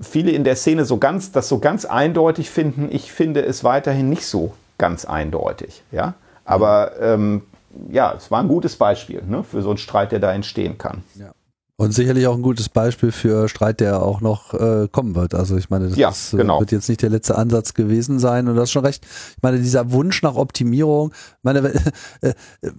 viele 0.00 0.30
in 0.30 0.44
der 0.44 0.56
Szene 0.56 0.86
so 0.86 0.96
ganz, 0.96 1.30
das 1.30 1.50
so 1.50 1.58
ganz 1.58 1.84
eindeutig 1.84 2.48
finden, 2.48 2.88
ich 2.90 3.12
finde 3.12 3.44
es 3.44 3.64
weiterhin 3.64 4.08
nicht 4.08 4.24
so 4.24 4.54
ganz 4.78 5.04
eindeutig, 5.04 5.82
ja. 5.92 6.14
Aber 6.46 6.92
ähm, 7.02 7.42
ja, 7.90 8.14
es 8.14 8.30
war 8.30 8.40
ein 8.40 8.48
gutes 8.48 8.76
Beispiel 8.76 9.22
ne, 9.26 9.42
für 9.42 9.62
so 9.62 9.70
einen 9.70 9.78
Streit, 9.78 10.12
der 10.12 10.20
da 10.20 10.32
entstehen 10.32 10.78
kann. 10.78 11.02
Ja. 11.14 11.32
Und 11.78 11.92
sicherlich 11.92 12.26
auch 12.26 12.34
ein 12.34 12.42
gutes 12.42 12.70
Beispiel 12.70 13.12
für 13.12 13.50
Streit, 13.50 13.80
der 13.80 14.02
auch 14.02 14.22
noch 14.22 14.54
äh, 14.54 14.88
kommen 14.90 15.14
wird. 15.14 15.34
Also 15.34 15.58
ich 15.58 15.68
meine, 15.68 15.88
das 15.90 15.98
ja, 15.98 16.08
ist, 16.08 16.32
äh, 16.32 16.38
genau. 16.38 16.58
wird 16.58 16.72
jetzt 16.72 16.88
nicht 16.88 17.02
der 17.02 17.10
letzte 17.10 17.36
Ansatz 17.36 17.74
gewesen 17.74 18.18
sein. 18.18 18.48
Und 18.48 18.54
du 18.54 18.60
hast 18.62 18.70
schon 18.70 18.84
recht. 18.84 19.04
Ich 19.36 19.42
meine, 19.42 19.58
dieser 19.58 19.92
Wunsch 19.92 20.22
nach 20.22 20.36
Optimierung, 20.36 21.12
meine, 21.42 21.58
äh, 21.58 21.92
äh, 22.62 22.70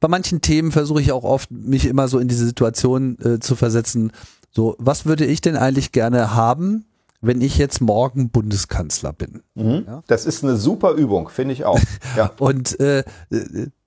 bei 0.00 0.08
manchen 0.08 0.40
Themen 0.40 0.72
versuche 0.72 1.00
ich 1.00 1.12
auch 1.12 1.22
oft, 1.22 1.52
mich 1.52 1.86
immer 1.86 2.08
so 2.08 2.18
in 2.18 2.26
diese 2.26 2.44
Situation 2.44 3.18
äh, 3.20 3.38
zu 3.38 3.54
versetzen. 3.54 4.10
So, 4.50 4.74
was 4.80 5.06
würde 5.06 5.26
ich 5.26 5.40
denn 5.40 5.56
eigentlich 5.56 5.92
gerne 5.92 6.34
haben, 6.34 6.86
wenn 7.20 7.40
ich 7.42 7.56
jetzt 7.56 7.80
morgen 7.80 8.30
Bundeskanzler 8.30 9.12
bin. 9.12 9.42
Mhm. 9.54 9.84
Ja? 9.86 10.02
Das 10.08 10.26
ist 10.26 10.42
eine 10.42 10.56
super 10.56 10.92
Übung, 10.92 11.28
finde 11.28 11.52
ich 11.52 11.64
auch. 11.64 11.78
Ja. 12.16 12.32
Und 12.38 12.80
äh, 12.80 13.04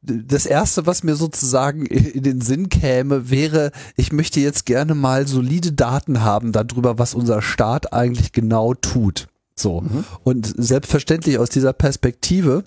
das 0.04 0.46
erste, 0.46 0.86
was 0.86 1.04
mir 1.04 1.16
sozusagen 1.16 1.86
in 1.86 2.24
den 2.24 2.42
Sinn 2.42 2.70
käme, 2.70 3.30
wäre, 3.30 3.72
ich 3.96 4.12
möchte 4.12 4.40
jetzt 4.40 4.66
gerne 4.66 4.96
mal 4.96 5.28
solide 5.28 5.72
Daten 5.72 6.22
haben 6.22 6.52
darüber, 6.52 7.00
was 7.00 7.14
unser 7.14 7.42
Staat 7.42 7.94
eigentlich 7.94 8.34
genau 8.34 8.74
tut. 8.74 9.28
So. 9.56 9.82
Mhm. 9.82 10.04
Und 10.24 10.54
selbstverständlich 10.58 11.38
aus 11.38 11.50
dieser 11.50 11.74
Perspektive 11.74 12.64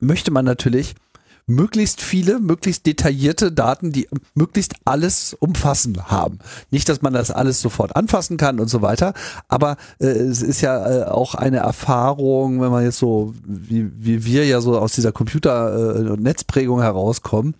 möchte 0.00 0.30
man 0.30 0.44
natürlich 0.44 0.94
möglichst 1.46 2.02
viele, 2.02 2.40
möglichst 2.40 2.86
detaillierte 2.86 3.52
Daten, 3.52 3.92
die 3.92 4.08
möglichst 4.34 4.74
alles 4.84 5.34
umfassen 5.38 6.10
haben. 6.10 6.40
Nicht, 6.70 6.88
dass 6.88 7.02
man 7.02 7.12
das 7.12 7.30
alles 7.30 7.60
sofort 7.60 7.94
anfassen 7.94 8.36
kann 8.36 8.58
und 8.58 8.68
so 8.68 8.82
weiter, 8.82 9.14
aber 9.48 9.76
äh, 10.00 10.06
es 10.06 10.42
ist 10.42 10.60
ja 10.60 11.02
äh, 11.02 11.04
auch 11.04 11.34
eine 11.34 11.58
Erfahrung, 11.58 12.60
wenn 12.60 12.70
man 12.70 12.84
jetzt 12.84 12.98
so, 12.98 13.34
wie, 13.44 13.90
wie 13.96 14.24
wir 14.24 14.44
ja 14.46 14.60
so 14.60 14.78
aus 14.78 14.92
dieser 14.92 15.12
Computer- 15.12 15.96
äh, 15.96 16.10
und 16.10 16.22
Netzprägung 16.22 16.82
herauskommen, 16.82 17.54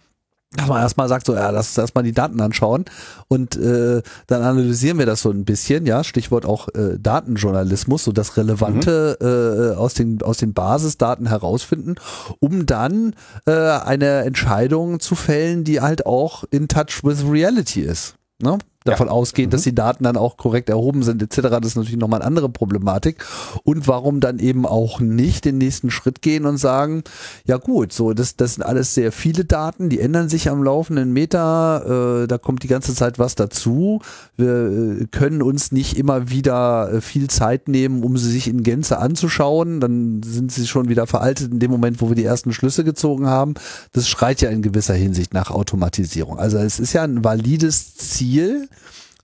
dass 0.53 0.69
man 0.69 0.81
erstmal 0.81 1.09
sagt, 1.09 1.27
so, 1.27 1.35
ja, 1.35 1.51
lass 1.51 1.69
uns 1.69 1.79
erstmal 1.79 2.05
die 2.05 2.13
Daten 2.13 2.41
anschauen 2.41 2.85
und 3.29 3.57
äh, 3.57 4.03
dann 4.27 4.43
analysieren 4.43 4.99
wir 4.99 5.07
das 5.07 5.23
so 5.23 5.31
ein 5.31 5.45
bisschen, 5.45 5.87
ja, 5.87 6.05
Stichwort 6.05 6.47
auch 6.47 6.69
äh, 6.69 6.99
Datenjournalismus, 6.99 8.05
so 8.05 8.13
das 8.13 8.37
Relevante 8.37 9.19
mhm. 9.21 9.27
äh, 9.27 9.77
aus, 9.77 9.95
den, 9.95 10.23
aus 10.23 10.39
den 10.39 10.55
Basisdaten 10.55 11.27
herausfinden, 11.27 11.97
um 12.39 12.65
dann 12.65 13.15
äh, 13.47 13.53
eine 13.53 14.23
Entscheidung 14.23 15.01
zu 15.01 15.15
fällen, 15.15 15.65
die 15.65 15.81
halt 15.81 16.07
auch 16.07 16.45
in 16.51 16.69
touch 16.69 17.03
with 17.03 17.25
reality 17.29 17.81
ist. 17.81 18.15
Ne? 18.41 18.59
Davon 18.87 19.09
ja. 19.09 19.13
ausgehen, 19.13 19.51
dass 19.51 19.63
mhm. 19.63 19.71
die 19.71 19.75
Daten 19.75 20.05
dann 20.05 20.17
auch 20.17 20.37
korrekt 20.37 20.69
erhoben 20.69 21.03
sind 21.03 21.23
etc. 21.23 21.49
Das 21.61 21.67
ist 21.67 21.77
natürlich 21.77 21.99
nochmal 21.99 22.21
eine 22.21 22.27
andere 22.27 22.49
Problematik. 22.49 23.25
Und 23.65 23.89
warum 23.89 24.21
dann 24.21 24.39
eben 24.39 24.67
auch 24.67 25.01
nicht 25.01 25.45
den 25.45 25.59
nächsten 25.59 25.91
Schritt 25.91 26.23
gehen 26.23 26.47
und 26.47 26.59
sagen, 26.59 27.03
ja 27.47 27.57
gut, 27.57 27.93
so 27.93 28.13
das, 28.13 28.37
das 28.37 28.55
sind 28.55 28.63
alles 28.63 28.95
sehr 28.95 29.13
viele 29.13 29.45
Daten, 29.45 29.89
die 29.89 30.01
ändern 30.01 30.29
sich 30.29 30.49
am 30.49 30.63
laufenden 30.63 31.13
Meter, 31.13 32.23
äh, 32.23 32.27
da 32.27 32.39
kommt 32.39 32.63
die 32.63 32.69
ganze 32.69 32.95
Zeit 32.95 33.19
was 33.19 33.35
dazu. 33.35 34.01
Wir 34.37 35.01
äh, 35.01 35.07
können 35.11 35.43
uns 35.43 35.73
nicht 35.73 35.99
immer 35.99 36.31
wieder 36.31 36.93
äh, 36.93 37.01
viel 37.01 37.29
Zeit 37.29 37.69
nehmen, 37.69 38.03
um 38.03 38.17
sie 38.17 38.31
sich 38.31 38.49
in 38.49 38.63
Gänze 38.63 38.99
anzuschauen. 38.99 39.81
Dann 39.81 40.23
sind 40.23 40.53
sie 40.53 40.67
schon 40.67 40.89
wieder 40.89 41.07
veraltet 41.07 41.53
in 41.53 41.59
dem 41.59 41.71
Moment, 41.71 42.01
wo 42.01 42.09
wir 42.09 42.17
die 42.17 42.25
ersten 42.25 42.53
Schlüsse 42.53 42.85
gezogen 42.85 43.27
haben. 43.27 43.55
Das 43.93 44.09
schreit 44.09 44.41
ja 44.41 44.51
in 44.51 44.63
gewisser 44.63 44.95
Hinsicht 44.95 45.35
nach 45.35 45.51
Automatisierung. 45.51 46.39
Also 46.39 46.59
es 46.59 46.81
ist 46.81 46.93
ja 46.93 47.03
ein 47.03 47.25
valides 47.25 47.95
Ziel, 47.95 48.69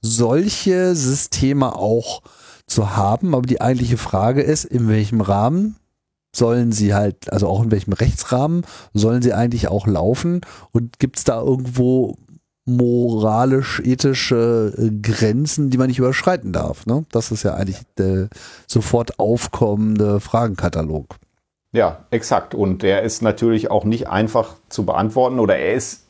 solche 0.00 0.94
Systeme 0.94 1.76
auch 1.76 2.22
zu 2.66 2.96
haben. 2.96 3.34
Aber 3.34 3.46
die 3.46 3.61
eigentliche 3.61 3.98
Frage 3.98 4.42
ist, 4.42 4.64
in 4.64 4.88
welchem 4.88 5.20
Rahmen 5.20 5.76
sollen 6.34 6.72
sie 6.72 6.94
halt, 6.94 7.30
also 7.32 7.46
auch 7.48 7.62
in 7.62 7.70
welchem 7.70 7.92
Rechtsrahmen 7.92 8.64
sollen 8.94 9.22
sie 9.22 9.32
eigentlich 9.32 9.68
auch 9.68 9.86
laufen? 9.86 10.40
Und 10.72 10.98
gibt 10.98 11.18
es 11.18 11.24
da 11.24 11.40
irgendwo 11.40 12.16
moralisch-ethische 12.64 14.72
äh, 14.78 14.90
Grenzen, 15.03 15.70
die 15.70 15.78
man 15.78 15.88
nicht 15.88 15.98
überschreiten 15.98 16.53
darf? 16.53 16.86
Ne? 16.86 17.05
Das 17.11 17.32
ist 17.32 17.42
ja 17.42 17.55
eigentlich 17.55 17.80
der 17.98 18.28
sofort 18.66 19.18
aufkommende 19.18 20.20
Fragenkatalog. 20.20 21.16
Ja, 21.72 22.05
exakt. 22.11 22.55
Und 22.55 22.82
der 22.82 23.03
ist 23.03 23.22
natürlich 23.22 23.70
auch 23.70 23.84
nicht 23.84 24.09
einfach 24.09 24.57
zu 24.68 24.84
beantworten 24.84 25.38
oder 25.38 25.57
er 25.57 25.74
ist 25.74 26.03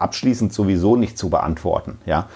abschließend 0.00 0.52
sowieso 0.52 0.96
nicht 0.96 1.18
zu 1.18 1.30
beantworten. 1.30 1.98
Ja. 2.06 2.26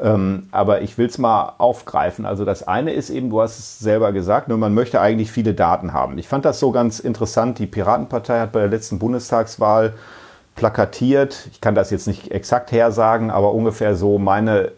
Ähm, 0.00 0.48
aber 0.50 0.82
ich 0.82 0.98
will 0.98 1.06
es 1.06 1.18
mal 1.18 1.54
aufgreifen. 1.58 2.26
Also 2.26 2.44
das 2.44 2.66
eine 2.66 2.92
ist 2.92 3.10
eben, 3.10 3.30
du 3.30 3.40
hast 3.40 3.58
es 3.58 3.78
selber 3.78 4.12
gesagt, 4.12 4.48
nur 4.48 4.58
man 4.58 4.74
möchte 4.74 5.00
eigentlich 5.00 5.30
viele 5.30 5.54
Daten 5.54 5.92
haben. 5.92 6.18
Ich 6.18 6.26
fand 6.26 6.44
das 6.44 6.58
so 6.58 6.72
ganz 6.72 6.98
interessant. 6.98 7.58
Die 7.58 7.66
Piratenpartei 7.66 8.40
hat 8.40 8.52
bei 8.52 8.60
der 8.60 8.70
letzten 8.70 8.98
Bundestagswahl 8.98 9.94
plakatiert, 10.56 11.48
ich 11.50 11.60
kann 11.60 11.74
das 11.74 11.90
jetzt 11.90 12.06
nicht 12.06 12.30
exakt 12.30 12.72
hersagen, 12.72 13.30
aber 13.30 13.52
ungefähr 13.52 13.96
so, 13.96 14.18
meine, 14.18 14.72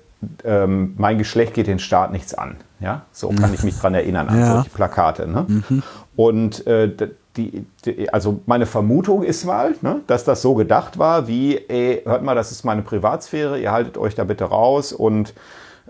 ähm, 0.45 0.95
mein 0.97 1.19
Geschlecht 1.19 1.55
geht 1.55 1.67
den 1.67 1.79
Staat 1.79 2.13
nichts 2.13 2.35
an. 2.35 2.57
Ja, 2.81 3.03
so 3.11 3.31
kann 3.31 3.55
ich 3.55 3.63
mich 3.63 3.79
dran 3.79 3.95
erinnern 3.95 4.29
an 4.29 4.39
ja. 4.41 4.55
solche 4.55 4.71
Plakate. 4.71 5.27
Ne? 5.27 5.45
Mhm. 5.49 5.83
Und 6.15 6.67
äh, 6.67 6.91
die, 7.37 7.67
die, 7.85 8.11
also 8.11 8.41
meine 8.47 8.67
Vermutung 8.67 9.23
ist 9.23 9.45
mal, 9.45 9.75
ne, 9.83 10.01
dass 10.07 10.25
das 10.25 10.43
so 10.43 10.55
gedacht 10.55 10.99
war, 10.99 11.29
wie, 11.29 11.57
ey, 11.57 12.03
hört 12.05 12.23
mal, 12.23 12.35
das 12.35 12.53
ist 12.53 12.65
meine 12.65 12.83
Privatsphäre, 12.83 13.59
ihr 13.59 13.73
haltet 13.73 13.99
euch 13.99 14.15
da 14.15 14.25
bitte 14.25 14.45
raus 14.45 14.93
und 14.93 15.35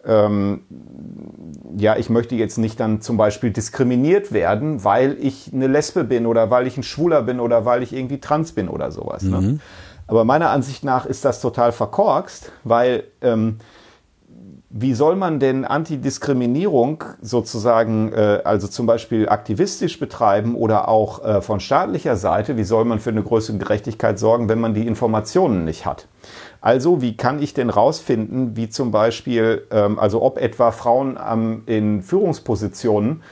ähm, 0.05 0.61
ja, 1.77 1.97
ich 1.97 2.11
möchte 2.11 2.37
jetzt 2.37 2.59
nicht 2.59 2.79
dann 2.79 3.01
zum 3.01 3.17
Beispiel 3.17 3.51
diskriminiert 3.51 4.33
werden, 4.33 4.85
weil 4.85 5.17
ich 5.21 5.51
eine 5.53 5.67
Lesbe 5.67 6.05
bin 6.05 6.27
oder 6.27 6.51
weil 6.51 6.67
ich 6.67 6.77
ein 6.77 6.83
Schwuler 6.83 7.23
bin 7.23 7.41
oder 7.41 7.65
weil 7.65 7.83
ich 7.83 7.93
irgendwie 7.93 8.21
trans 8.21 8.53
bin 8.53 8.69
oder 8.69 8.93
sowas. 8.93 9.23
Ne? 9.23 9.41
Mhm. 9.41 9.47
Ne? 9.47 9.59
Aber 10.07 10.25
meiner 10.25 10.51
Ansicht 10.51 10.85
nach 10.85 11.07
ist 11.07 11.25
das 11.25 11.41
total 11.41 11.73
verkorkst, 11.73 12.53
weil 12.63 13.05
ähm, 13.23 13.59
wie 14.69 14.95
soll 14.95 15.15
man 15.15 15.39
denn 15.39 15.65
Antidiskriminierung 15.65 17.05
sozusagen, 17.23 18.13
äh, 18.13 18.41
also 18.45 18.67
zum 18.67 18.87
Beispiel 18.87 19.29
aktivistisch 19.29 20.01
betreiben 20.01 20.57
oder 20.57 20.89
auch 20.89 21.25
äh, 21.25 21.41
von 21.41 21.61
staatlicher 21.61 22.17
Seite, 22.17 22.57
wie 22.57 22.65
soll 22.65 22.85
man 22.85 22.99
für 22.99 23.11
eine 23.11 23.23
größere 23.23 23.59
Gerechtigkeit 23.59 24.19
sorgen, 24.19 24.49
wenn 24.49 24.59
man 24.59 24.75
die 24.75 24.87
Informationen 24.87 25.65
nicht 25.65 25.87
hat? 25.87 26.09
Also, 26.61 27.01
wie 27.01 27.17
kann 27.17 27.41
ich 27.41 27.55
denn 27.55 27.71
rausfinden, 27.71 28.57
wie 28.57 28.69
zum 28.69 28.91
Beispiel, 28.91 29.67
ähm, 29.71 30.01
also 30.01 30.21
ob 30.23 30.39
etwa 30.39 30.73
Frauen 30.73 31.17
ähm, 31.25 31.63
in 31.67 32.03
Führungspositionen 32.03 33.23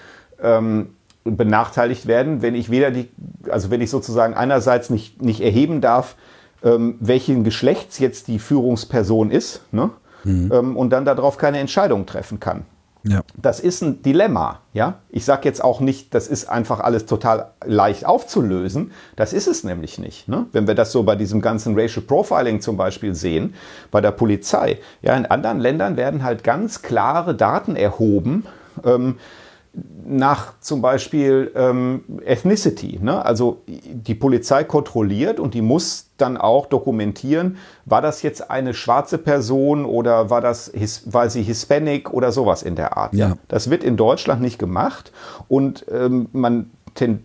ähm, 0.41 0.91
benachteiligt 1.24 2.07
werden, 2.07 2.43
wenn 2.43 2.55
ich 2.55 2.70
weder 2.70 2.93
die, 2.93 3.09
also 3.51 3.70
wenn 3.70 3.80
ich 3.80 3.91
sozusagen 3.91 4.35
einerseits 4.35 4.89
nicht, 4.89 5.20
nicht 5.20 5.41
erheben 5.41 5.80
darf, 5.80 6.14
ähm, 6.62 6.97
welchen 7.01 7.43
Geschlechts 7.43 7.99
jetzt 7.99 8.28
die 8.28 8.39
Führungsperson 8.39 9.32
ist, 9.32 9.62
ne? 9.72 9.91
Mhm. 10.25 10.51
ähm, 10.53 10.77
und 10.77 10.91
dann 10.91 11.05
darauf 11.05 11.37
keine 11.37 11.59
Entscheidung 11.59 12.07
treffen 12.07 12.41
kann. 12.41 12.64
Ja. 13.07 13.20
Das 13.37 13.61
ist 13.61 13.83
ein 13.83 14.03
Dilemma, 14.03 14.61
ja. 14.72 15.01
Ich 15.11 15.27
sage 15.27 15.43
jetzt 15.45 15.62
auch 15.62 15.81
nicht, 15.81 16.14
das 16.14 16.27
ist 16.27 16.49
einfach 16.49 16.81
alles 16.81 17.05
total 17.05 17.51
leicht 17.64 18.07
aufzulösen. 18.07 18.93
Das 19.14 19.35
ist 19.35 19.47
es 19.47 19.62
nämlich 19.62 19.99
nicht. 19.99 20.27
Ne? 20.27 20.47
Wenn 20.53 20.66
wir 20.66 20.75
das 20.75 20.91
so 20.91 21.03
bei 21.03 21.14
diesem 21.14 21.43
ganzen 21.43 21.79
Racial 21.79 22.05
Profiling 22.07 22.62
zum 22.62 22.79
Beispiel 22.79 23.14
sehen, 23.14 23.55
bei 23.91 24.01
der 24.01 24.11
Polizei. 24.11 24.79
Ja, 25.03 25.14
in 25.16 25.27
anderen 25.27 25.61
Ländern 25.61 25.99
werden 25.99 26.22
halt 26.22 26.45
ganz 26.45 26.81
klare 26.81 27.35
Daten 27.35 27.77
erhoben. 27.77 28.47
Ähm, 28.85 29.18
nach 30.07 30.61
zum 30.61 30.83
Beispiel 30.83 31.51
ähm, 31.55 32.05
Ethnicity. 32.25 32.99
Ne? 33.03 33.25
Also 33.25 33.62
die 33.66 34.14
Polizei 34.14 34.64
kontrolliert 34.64 35.41
und 35.41 35.55
die 35.55 35.62
muss 35.62 36.11
dann 36.16 36.37
auch 36.37 36.66
dokumentieren, 36.66 37.57
war 37.85 38.03
das 38.03 38.22
jetzt 38.22 38.51
eine 38.51 38.75
schwarze 38.75 39.18
Person 39.18 39.85
oder 39.85 40.31
war, 40.31 40.41
das, 40.41 40.72
war 41.07 41.29
sie 41.31 41.43
Hispanic 41.43 42.12
oder 42.12 42.33
sowas 42.33 42.62
in 42.62 42.77
der 42.77 42.97
Art. 42.97 43.14
Ja. 43.14 43.37
Das 43.49 43.70
wird 43.70 43.83
in 43.83 43.97
Deutschland 43.97 44.41
nicht 44.41 44.59
gemacht 44.59 45.12
und 45.49 45.87
ähm, 45.91 46.29
man 46.33 46.70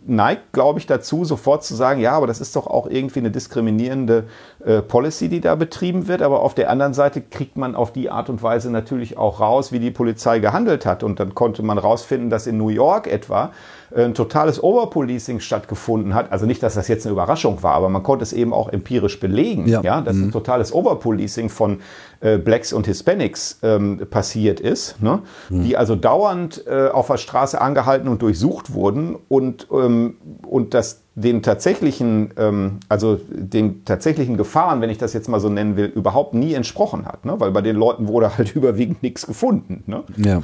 neigt, 0.08 0.52
glaube 0.52 0.80
ich, 0.80 0.88
dazu, 0.88 1.26
sofort 1.26 1.64
zu 1.64 1.76
sagen, 1.76 2.02
ja, 2.02 2.14
aber 2.14 2.28
das 2.28 2.42
ist 2.42 2.56
doch 2.56 2.66
auch 2.66 2.88
irgendwie 2.90 3.20
eine 3.20 3.30
diskriminierende 3.30 4.26
äh, 4.66 4.82
Policy, 4.82 5.30
die 5.30 5.42
da 5.42 5.56
betrieben 5.56 6.08
wird. 6.08 6.22
Aber 6.22 6.42
auf 6.42 6.54
der 6.54 6.70
anderen 6.70 6.94
Seite 6.94 7.22
kriegt 7.22 7.58
man 7.58 7.76
auf 7.76 7.94
die 7.94 8.10
Art 8.10 8.30
und 8.30 8.44
Weise 8.44 8.72
natürlich 8.72 9.18
auch 9.18 9.40
raus, 9.40 9.72
wie 9.72 9.80
die 9.80 9.92
Polizei 9.92 10.40
gehandelt 10.40 10.86
hat. 10.86 11.04
Und 11.04 11.20
dann 11.20 11.34
konnte 11.34 11.64
man 11.64 11.78
rausfinden, 11.78 12.30
dass 12.30 12.48
in 12.48 12.58
New 12.58 12.70
York 12.70 13.08
etwa 13.08 13.52
äh, 13.92 14.04
ein 14.04 14.14
totales 14.14 14.62
Overpolicing 14.62 15.40
stattgefunden 15.40 16.14
hat. 16.14 16.32
Also 16.32 16.46
nicht, 16.46 16.62
dass 16.62 16.76
das 16.76 16.88
jetzt 16.88 17.06
eine 17.06 17.14
Überraschung 17.14 17.64
war, 17.64 17.74
aber 17.74 17.90
man 17.90 18.04
konnte 18.04 18.24
es 18.24 18.34
eben 18.34 18.54
auch 18.54 18.70
empirisch 18.70 19.20
belegen, 19.20 19.68
ja, 19.68 19.82
ja 19.82 20.02
dass 20.02 20.16
mhm. 20.16 20.26
ein 20.26 20.32
totales 20.32 20.74
Overpolicing 20.74 21.50
von 21.50 21.80
äh, 22.20 22.38
Blacks 22.38 22.74
und 22.74 22.86
Hispanics 22.86 23.60
ähm, 23.64 24.06
passiert 24.10 24.60
ist, 24.60 25.02
ne? 25.02 25.22
Mhm. 25.50 25.64
die 25.64 25.78
also 25.78 25.96
dauernd 25.96 26.66
äh, 26.68 26.90
auf 26.90 27.08
der 27.08 27.18
Straße 27.18 27.60
angehalten 27.60 28.08
und 28.08 28.22
durchsucht 28.22 28.74
wurden 28.74 29.16
und, 29.28 29.68
ähm, 29.72 30.18
und 30.46 30.74
das 30.74 31.02
den 31.20 31.44
tatsächlichen, 31.44 32.34
ähm, 32.38 32.80
also 32.88 33.20
den 33.30 33.84
tatsächlichen 33.86 34.38
Gefahren, 34.38 34.82
wenn 34.82 34.90
ich 34.90 34.98
das 34.98 35.14
jetzt 35.14 35.28
mal 35.28 35.40
so 35.40 35.50
nennen 35.50 35.76
will, 35.76 35.86
überhaupt 35.86 36.34
nie 36.34 36.54
entsprochen 36.54 37.06
hat, 37.06 37.26
ne? 37.26 37.40
weil 37.40 37.52
bei 37.52 37.62
den 37.62 37.76
Leuten 37.76 38.08
wurde 38.08 38.38
halt 38.38 38.56
überwiegend 38.56 39.04
nichts 39.04 39.28
gefunden. 39.28 39.84
Ne? 39.86 40.04
Ja. 40.18 40.42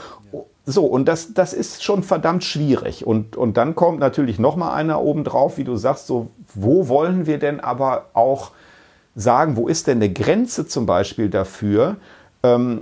So, 0.65 0.85
und 0.85 1.05
das, 1.07 1.33
das 1.33 1.53
ist 1.53 1.83
schon 1.83 2.01
verdammt 2.01 2.43
schwierig. 2.43 3.05
Und, 3.05 3.37
und 3.37 3.55
dann 3.55 3.75
kommt 3.75 3.99
natürlich 3.99 4.39
noch 4.39 4.55
mal 4.55 4.73
einer 4.73 4.99
oben 5.01 5.23
drauf, 5.23 5.57
wie 5.57 5.63
du 5.63 5.75
sagst, 5.77 6.07
so, 6.07 6.29
wo 6.53 6.87
wollen 6.87 7.27
wir 7.27 7.37
denn 7.37 7.59
aber 7.59 8.07
auch 8.13 8.51
sagen, 9.15 9.55
wo 9.55 9.67
ist 9.67 9.87
denn 9.87 9.99
eine 9.99 10.11
Grenze 10.11 10.67
zum 10.67 10.85
Beispiel 10.85 11.29
dafür, 11.29 11.97
ähm, 12.43 12.81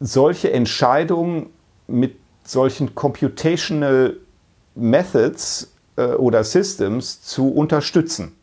solche 0.00 0.52
Entscheidungen 0.52 1.46
mit 1.86 2.16
solchen 2.44 2.94
computational 2.94 4.16
Methods 4.74 5.73
oder 6.02 6.44
Systems 6.44 7.22
zu 7.22 7.50
unterstützen. 7.50 8.36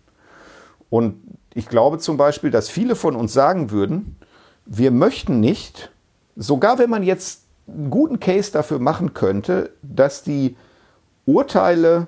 Und 0.89 1.16
ich 1.54 1.68
glaube 1.68 1.99
zum 1.99 2.18
Beispiel, 2.18 2.52
dass 2.52 2.70
viele 2.70 2.95
von 2.95 3.16
uns 3.16 3.34
sagen 3.34 3.72
würden, 3.72 4.16
wir 4.66 4.91
möchten 4.91 5.39
nicht, 5.39 5.91
sogar 6.36 6.80
wenn 6.80 6.89
man 6.89 7.04
jetzt 7.04 7.43
einen 7.68 7.89
guten 7.89 8.20
Case 8.20 8.52
dafür 8.52 8.80
machen 8.80 9.14
könnte, 9.14 9.72
dass 9.82 10.24
die 10.24 10.56
Urteile, 11.26 12.08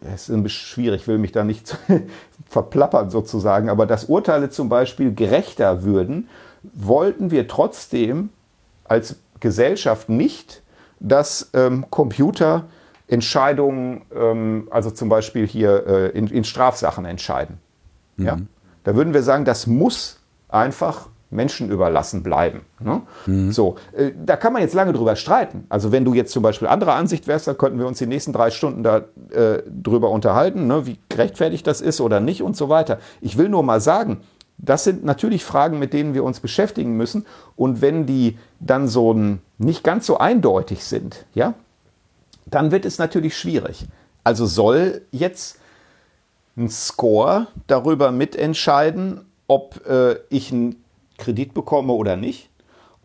es 0.00 0.28
ist 0.28 0.34
ein 0.34 0.42
bisschen 0.42 0.66
schwierig, 0.66 1.02
ich 1.02 1.08
will 1.08 1.18
mich 1.18 1.32
da 1.32 1.44
nicht 1.44 1.76
verplappern 2.48 3.10
sozusagen, 3.10 3.68
aber 3.68 3.86
dass 3.86 4.04
Urteile 4.04 4.50
zum 4.50 4.68
Beispiel 4.68 5.14
gerechter 5.14 5.82
würden, 5.82 6.28
wollten 6.62 7.30
wir 7.30 7.48
trotzdem 7.48 8.30
als 8.84 9.16
Gesellschaft 9.40 10.08
nicht, 10.08 10.62
dass 11.00 11.50
ähm, 11.52 11.86
Computer 11.90 12.64
Entscheidungen, 13.14 14.02
ähm, 14.12 14.68
also 14.70 14.90
zum 14.90 15.08
Beispiel 15.08 15.46
hier 15.46 15.86
äh, 15.86 16.18
in, 16.18 16.26
in, 16.26 16.42
Strafsachen 16.42 17.04
entscheiden. 17.04 17.58
Mhm. 18.16 18.26
Ja? 18.26 18.38
Da 18.82 18.96
würden 18.96 19.14
wir 19.14 19.22
sagen, 19.22 19.44
das 19.44 19.68
muss 19.68 20.20
einfach 20.48 21.08
Menschen 21.30 21.70
überlassen 21.70 22.24
bleiben. 22.24 22.62
Ne? 22.80 23.02
Mhm. 23.26 23.52
So, 23.52 23.76
äh, 23.92 24.10
da 24.24 24.36
kann 24.36 24.52
man 24.52 24.62
jetzt 24.62 24.74
lange 24.74 24.92
drüber 24.92 25.14
streiten. 25.14 25.64
Also 25.68 25.92
wenn 25.92 26.04
du 26.04 26.12
jetzt 26.12 26.32
zum 26.32 26.42
Beispiel 26.42 26.66
anderer 26.66 26.94
Ansicht 26.94 27.28
wärst, 27.28 27.46
dann 27.46 27.56
könnten 27.56 27.78
wir 27.78 27.86
uns 27.86 27.98
die 27.98 28.06
nächsten 28.06 28.32
drei 28.32 28.50
Stunden 28.50 28.82
da 28.82 29.02
äh, 29.30 29.62
drüber 29.66 30.10
unterhalten, 30.10 30.66
ne? 30.66 30.86
wie 30.86 30.98
gerechtfertigt 31.08 31.66
das 31.68 31.80
ist 31.80 32.00
oder 32.00 32.18
nicht 32.18 32.42
und 32.42 32.56
so 32.56 32.68
weiter. 32.68 32.98
Ich 33.20 33.38
will 33.38 33.48
nur 33.48 33.62
mal 33.62 33.80
sagen, 33.80 34.22
das 34.58 34.84
sind 34.84 35.04
natürlich 35.04 35.44
Fragen, 35.44 35.78
mit 35.78 35.92
denen 35.92 36.14
wir 36.14 36.24
uns 36.24 36.40
beschäftigen 36.40 36.96
müssen. 36.96 37.26
Und 37.54 37.80
wenn 37.80 38.06
die 38.06 38.38
dann 38.60 38.88
so 38.88 39.14
nicht 39.58 39.84
ganz 39.84 40.06
so 40.06 40.18
eindeutig 40.18 40.84
sind, 40.84 41.26
ja, 41.34 41.54
dann 42.54 42.70
wird 42.70 42.84
es 42.84 42.98
natürlich 42.98 43.36
schwierig. 43.36 43.86
Also 44.22 44.46
soll 44.46 45.02
jetzt 45.10 45.58
ein 46.56 46.68
Score 46.68 47.48
darüber 47.66 48.12
mitentscheiden, 48.12 49.26
ob 49.48 49.84
äh, 49.86 50.18
ich 50.30 50.52
einen 50.52 50.84
Kredit 51.18 51.52
bekomme 51.52 51.92
oder 51.92 52.16
nicht? 52.16 52.48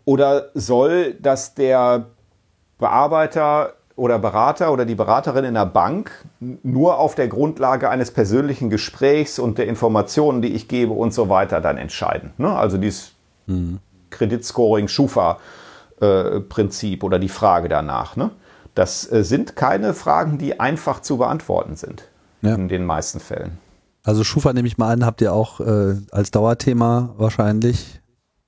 Oder 0.06 0.50
soll 0.54 1.16
das 1.16 1.56
der 1.56 2.06
Bearbeiter 2.78 3.74
oder 3.96 4.20
Berater 4.20 4.72
oder 4.72 4.86
die 4.86 4.96
Beraterin 4.96 5.46
in 5.46 5.56
der 5.56 5.66
Bank 5.66 6.12
nur 6.40 7.00
auf 7.00 7.16
der 7.16 7.28
Grundlage 7.28 7.90
eines 7.90 8.12
persönlichen 8.12 8.70
Gesprächs 8.70 9.40
und 9.40 9.58
der 9.58 9.68
Informationen, 9.68 10.42
die 10.42 10.54
ich 10.54 10.68
gebe 10.68 10.94
und 10.94 11.14
so 11.14 11.28
weiter 11.28 11.60
dann 11.60 11.78
entscheiden? 11.78 12.34
Ne? 12.38 12.56
Also 12.56 12.78
dieses 12.78 13.14
mhm. 13.48 13.80
Kreditscoring-Schufa-Prinzip 14.12 17.04
äh, 17.04 17.06
oder 17.06 17.20
die 17.20 17.30
Frage 17.30 17.68
danach. 17.68 18.16
Ne? 18.16 18.32
Das 18.80 19.12
äh, 19.12 19.26
sind 19.26 19.58
keine 19.58 19.94
Fragen, 19.94 20.38
die 20.38 20.62
einfach 20.62 21.02
zu 21.02 21.18
beantworten 21.18 21.76
sind 21.76 22.06
ja. 22.42 22.56
in 22.56 22.70
den 22.70 22.86
meisten 22.86 23.20
Fällen. 23.20 23.58
Also 24.06 24.24
Schufa 24.24 24.54
nehme 24.54 24.70
ich 24.70 24.78
mal 24.78 24.94
an, 24.94 25.06
habt 25.06 25.20
ihr 25.20 25.34
auch 25.34 25.60
äh, 25.60 25.98
als 26.12 26.32
Dauerthema 26.32 27.14
wahrscheinlich. 27.18 28.00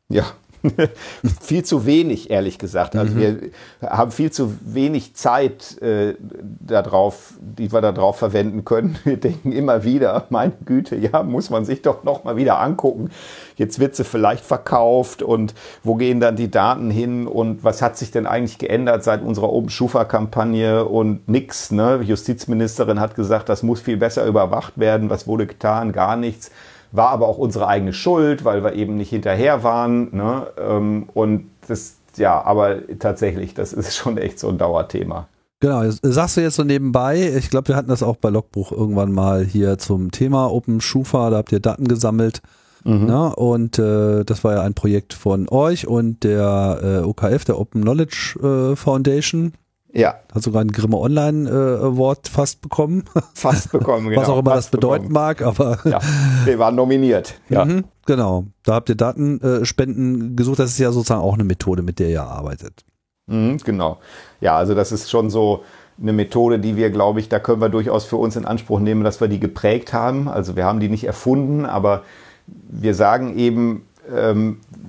Ja. 0.08 0.24
viel 1.42 1.64
zu 1.64 1.86
wenig, 1.86 2.30
ehrlich 2.30 2.58
gesagt. 2.60 2.96
Also 2.96 3.14
mhm. 3.16 3.20
wir 3.20 3.90
haben 3.90 4.12
viel 4.12 4.32
zu 4.32 4.54
wenig 4.62 5.16
Zeit 5.16 5.82
äh, 5.82 6.16
darauf, 6.60 7.34
die 7.40 7.72
wir 7.72 7.82
darauf 7.82 8.18
verwenden 8.18 8.66
können. 8.66 8.98
Wir 9.04 9.18
denken 9.18 9.52
immer 9.52 9.84
wieder, 9.84 10.26
meine 10.30 10.54
Güte, 10.66 10.96
ja, 10.96 11.24
muss 11.24 11.50
man 11.50 11.66
sich 11.66 11.82
doch 11.82 12.04
noch 12.04 12.24
mal 12.24 12.36
wieder 12.38 12.60
angucken. 12.60 13.10
Jetzt 13.56 13.80
wird 13.80 13.96
sie 13.96 14.04
vielleicht 14.04 14.46
verkauft 14.46 15.22
und 15.22 15.54
wo 15.84 15.96
gehen 15.96 16.20
dann 16.20 16.36
die 16.36 16.52
Daten 16.52 16.92
hin 16.92 17.28
und 17.28 17.64
was 17.64 17.82
hat 17.82 17.98
sich 17.98 18.12
denn 18.12 18.26
eigentlich 18.26 18.58
geändert 18.58 19.04
seit 19.04 19.24
unserer 19.24 19.52
Open 19.52 19.70
Schufa-Kampagne 19.70 20.86
und 20.86 21.28
nix. 21.28 21.72
Ne? 21.72 22.02
Justizministerin 22.04 23.00
hat 23.00 23.16
gesagt, 23.16 23.50
das 23.50 23.64
muss 23.64 23.82
viel 23.82 23.98
besser 23.98 24.26
überwacht 24.26 24.78
werden. 24.78 25.10
Was 25.10 25.28
wurde 25.28 25.48
getan? 25.48 25.92
Gar 25.92 26.16
nichts. 26.16 26.52
War 26.92 27.10
aber 27.10 27.28
auch 27.28 27.38
unsere 27.38 27.68
eigene 27.68 27.94
Schuld, 27.94 28.44
weil 28.44 28.64
wir 28.64 28.74
eben 28.74 28.98
nicht 28.98 29.10
hinterher 29.10 29.64
waren. 29.64 30.16
Ne? 30.16 30.48
Ähm, 30.58 31.10
und 31.14 31.50
das, 31.68 31.98
ja, 32.18 32.42
aber 32.42 32.78
tatsächlich, 33.00 33.54
das 33.54 33.74
ist 33.74 33.96
schon 33.98 34.18
echt 34.18 34.40
so 34.40 34.50
ein 34.50 34.58
Dauerthema. 34.58 35.28
Genau, 35.62 35.84
sagst 36.02 36.38
du 36.38 36.42
jetzt 36.42 36.56
so 36.56 36.64
nebenbei, 36.64 37.34
ich 37.38 37.52
glaube, 37.52 37.68
wir 37.68 37.76
hatten 37.76 37.90
das 37.90 38.02
auch 38.02 38.16
bei 38.16 38.30
Logbuch 38.30 38.72
irgendwann 38.72 39.12
mal 39.12 39.46
hier 39.46 39.78
zum 39.78 40.10
Thema 40.10 40.52
Open 40.52 40.82
Schufa, 40.82 41.30
da 41.30 41.38
habt 41.38 41.52
ihr 41.52 41.60
Daten 41.60 41.88
gesammelt. 41.88 42.42
Mhm. 42.84 43.06
Na, 43.06 43.30
ne? 43.30 43.36
und 43.36 43.78
äh, 43.78 44.24
das 44.24 44.44
war 44.44 44.56
ja 44.56 44.62
ein 44.64 44.74
Projekt 44.74 45.14
von 45.14 45.48
euch 45.50 45.86
und 45.86 46.24
der 46.24 47.04
äh, 47.04 47.06
OKF, 47.06 47.46
der 47.46 47.60
Open 47.60 47.84
Knowledge 47.84 48.72
äh, 48.72 48.76
Foundation. 48.76 49.54
Ja. 49.94 50.16
Hat 50.34 50.44
sogar 50.44 50.62
ein 50.62 50.72
Grimme 50.72 50.98
Online 50.98 51.50
äh, 51.50 51.84
Award 51.86 52.28
fast 52.28 52.62
bekommen. 52.62 53.04
Fast 53.34 53.72
bekommen, 53.72 54.10
genau. 54.10 54.22
Was 54.22 54.30
auch 54.30 54.40
immer 54.40 54.56
das 54.56 54.70
bedeuten 54.70 55.10
bekommen. 55.10 55.14
mag, 55.14 55.42
aber. 55.42 55.80
Ja, 55.86 56.00
wir 56.46 56.60
waren 56.60 56.76
nominiert. 56.76 57.36
Ja. 57.50 57.66
Mhm, 57.66 57.86
genau. 58.06 58.46
Da 58.64 58.76
habt 58.76 58.90
ihr 58.90 58.96
Datenspenden 58.96 60.36
gesucht. 60.36 60.60
Das 60.60 60.72
ist 60.72 60.80
ja 60.80 60.92
sozusagen 60.92 61.22
auch 61.22 61.34
eine 61.34 61.44
Methode, 61.44 61.82
mit 61.82 62.00
der 62.00 62.10
ihr 62.10 62.24
arbeitet. 62.24 62.86
Mhm, 63.28 63.58
genau. 63.58 64.00
Ja, 64.40 64.56
also 64.58 64.76
das 64.76 64.92
ist 64.92 65.10
schon 65.10 65.30
so 65.30 65.64
eine 66.02 66.14
Methode, 66.14 66.60
die 66.60 66.76
wir, 66.76 66.90
glaube 66.90 67.20
ich, 67.20 67.30
da 67.30 67.40
können 67.40 67.62
wir 67.62 67.70
durchaus 67.70 68.06
für 68.06 68.18
uns 68.18 68.36
in 68.36 68.46
Anspruch 68.46 68.80
nehmen, 68.80 69.04
dass 69.04 69.22
wir 69.22 69.28
die 69.28 69.40
geprägt 69.40 69.94
haben. 69.94 70.28
Also 70.28 70.56
wir 70.56 70.66
haben 70.66 70.80
die 70.80 70.90
nicht 70.90 71.04
erfunden, 71.04 71.66
aber 71.66 72.04
wir 72.48 72.96
sagen 72.96 73.38
eben, 73.38 73.86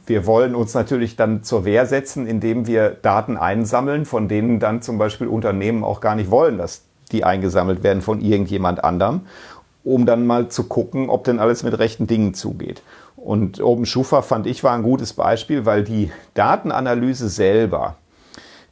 wir 0.07 0.27
wollen 0.27 0.55
uns 0.55 0.75
natürlich 0.75 1.17
dann 1.17 1.43
zur 1.43 1.65
Wehr 1.65 1.87
setzen, 1.87 2.27
indem 2.27 2.67
wir 2.67 2.91
Daten 2.91 3.37
einsammeln, 3.37 4.07
von 4.07 4.29
denen 4.29 4.59
dann 4.59 4.83
zum 4.83 4.99
Beispiel 4.99 5.27
Unternehmen 5.27 5.85
auch 5.85 6.01
gar 6.01 6.15
nicht 6.15 6.31
wollen, 6.31 6.59
dass 6.59 6.83
die 7.13 7.25
eingesammelt 7.25 7.83
werden 7.83 8.03
von 8.03 8.21
irgendjemand 8.21 8.83
anderem, 8.83 9.23
um 9.85 10.07
dann 10.07 10.27
mal 10.27 10.49
zu 10.49 10.65
gucken, 10.65 11.11
ob 11.11 11.25
denn 11.25 11.39
alles 11.39 11.63
mit 11.63 11.79
rechten 11.79 12.07
Dingen 12.07 12.35
zugeht. 12.35 12.83
Und 13.17 13.61
Open 13.61 13.87
Schufa 13.87 14.23
fand 14.23 14.47
ich 14.47 14.65
war 14.65 14.73
ein 14.73 14.83
gutes 14.83 15.13
Beispiel, 15.13 15.67
weil 15.67 15.85
die 15.85 16.11
Datenanalyse 16.35 17.29
selber, 17.29 17.97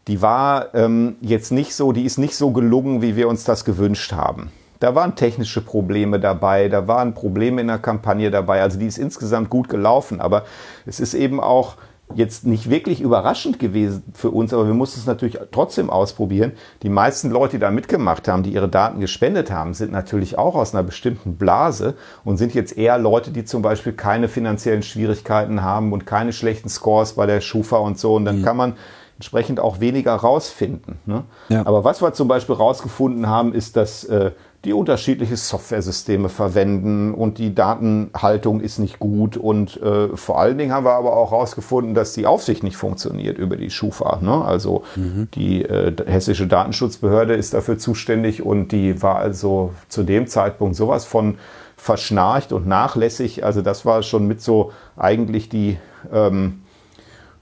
die 0.08 0.22
war 0.22 0.74
ähm, 0.74 1.16
jetzt 1.20 1.52
nicht 1.52 1.74
so, 1.74 1.92
die 1.92 2.04
ist 2.04 2.18
nicht 2.18 2.34
so 2.34 2.50
gelungen, 2.50 3.02
wie 3.02 3.14
wir 3.14 3.28
uns 3.28 3.44
das 3.44 3.64
gewünscht 3.64 4.12
haben. 4.12 4.50
Da 4.80 4.94
waren 4.94 5.14
technische 5.14 5.60
Probleme 5.60 6.18
dabei, 6.18 6.68
da 6.68 6.88
waren 6.88 7.14
Probleme 7.14 7.60
in 7.60 7.68
der 7.68 7.78
Kampagne 7.78 8.30
dabei. 8.30 8.62
Also 8.62 8.78
die 8.78 8.86
ist 8.86 8.98
insgesamt 8.98 9.50
gut 9.50 9.68
gelaufen, 9.68 10.20
aber 10.20 10.44
es 10.86 11.00
ist 11.00 11.14
eben 11.14 11.38
auch 11.38 11.76
jetzt 12.14 12.46
nicht 12.46 12.70
wirklich 12.70 13.00
überraschend 13.00 13.58
gewesen 13.58 14.02
für 14.14 14.30
uns, 14.30 14.52
aber 14.52 14.66
wir 14.66 14.74
mussten 14.74 15.00
es 15.00 15.06
natürlich 15.06 15.38
trotzdem 15.52 15.90
ausprobieren. 15.90 16.52
Die 16.82 16.88
meisten 16.88 17.30
Leute, 17.30 17.52
die 17.52 17.60
da 17.60 17.70
mitgemacht 17.70 18.26
haben, 18.28 18.42
die 18.42 18.52
ihre 18.52 18.68
Daten 18.68 19.00
gespendet 19.00 19.50
haben, 19.50 19.74
sind 19.74 19.92
natürlich 19.92 20.38
auch 20.38 20.54
aus 20.54 20.74
einer 20.74 20.82
bestimmten 20.82 21.36
Blase 21.36 21.94
und 22.24 22.36
sind 22.36 22.54
jetzt 22.54 22.76
eher 22.76 22.98
Leute, 22.98 23.30
die 23.30 23.44
zum 23.44 23.62
Beispiel 23.62 23.92
keine 23.92 24.28
finanziellen 24.28 24.82
Schwierigkeiten 24.82 25.62
haben 25.62 25.92
und 25.92 26.06
keine 26.06 26.32
schlechten 26.32 26.68
Scores 26.68 27.14
bei 27.14 27.26
der 27.26 27.40
Schufa 27.40 27.76
und 27.76 27.98
so. 27.98 28.14
Und 28.14 28.24
dann 28.24 28.40
mhm. 28.40 28.44
kann 28.44 28.56
man 28.56 28.76
entsprechend 29.16 29.60
auch 29.60 29.80
weniger 29.80 30.14
rausfinden. 30.14 30.98
Ne? 31.04 31.24
Ja. 31.50 31.66
Aber 31.66 31.84
was 31.84 32.00
wir 32.00 32.14
zum 32.14 32.26
Beispiel 32.26 32.54
rausgefunden 32.54 33.26
haben, 33.26 33.52
ist, 33.52 33.76
dass 33.76 34.04
äh, 34.04 34.30
die 34.64 34.74
unterschiedliche 34.74 35.36
Softwaresysteme 35.38 36.28
verwenden 36.28 37.14
und 37.14 37.38
die 37.38 37.54
Datenhaltung 37.54 38.60
ist 38.60 38.78
nicht 38.78 38.98
gut 38.98 39.38
und 39.38 39.80
äh, 39.80 40.14
vor 40.14 40.38
allen 40.38 40.58
Dingen 40.58 40.72
haben 40.72 40.84
wir 40.84 40.92
aber 40.92 41.16
auch 41.16 41.30
herausgefunden, 41.30 41.94
dass 41.94 42.12
die 42.12 42.26
Aufsicht 42.26 42.62
nicht 42.62 42.76
funktioniert 42.76 43.38
über 43.38 43.56
die 43.56 43.70
Schufa. 43.70 44.18
Ne? 44.20 44.44
Also 44.44 44.84
mhm. 44.96 45.28
die 45.34 45.62
äh, 45.62 45.94
hessische 46.06 46.46
Datenschutzbehörde 46.46 47.34
ist 47.34 47.54
dafür 47.54 47.78
zuständig 47.78 48.42
und 48.44 48.72
die 48.72 49.02
war 49.02 49.16
also 49.16 49.72
zu 49.88 50.02
dem 50.02 50.26
Zeitpunkt 50.26 50.76
sowas 50.76 51.06
von 51.06 51.38
verschnarcht 51.78 52.52
und 52.52 52.66
nachlässig. 52.66 53.42
Also 53.44 53.62
das 53.62 53.86
war 53.86 54.02
schon 54.02 54.26
mit 54.26 54.42
so 54.42 54.72
eigentlich 54.94 55.48
die 55.48 55.78
ähm, 56.12 56.60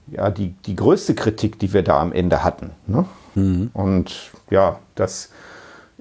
ja 0.07 0.31
die 0.31 0.53
die 0.65 0.75
größte 0.77 1.15
Kritik, 1.15 1.59
die 1.59 1.73
wir 1.73 1.83
da 1.83 1.99
am 1.99 2.13
Ende 2.13 2.45
hatten. 2.45 2.71
Ne? 2.87 3.03
Mhm. 3.35 3.71
Und 3.73 4.31
ja, 4.49 4.79
das 4.95 5.31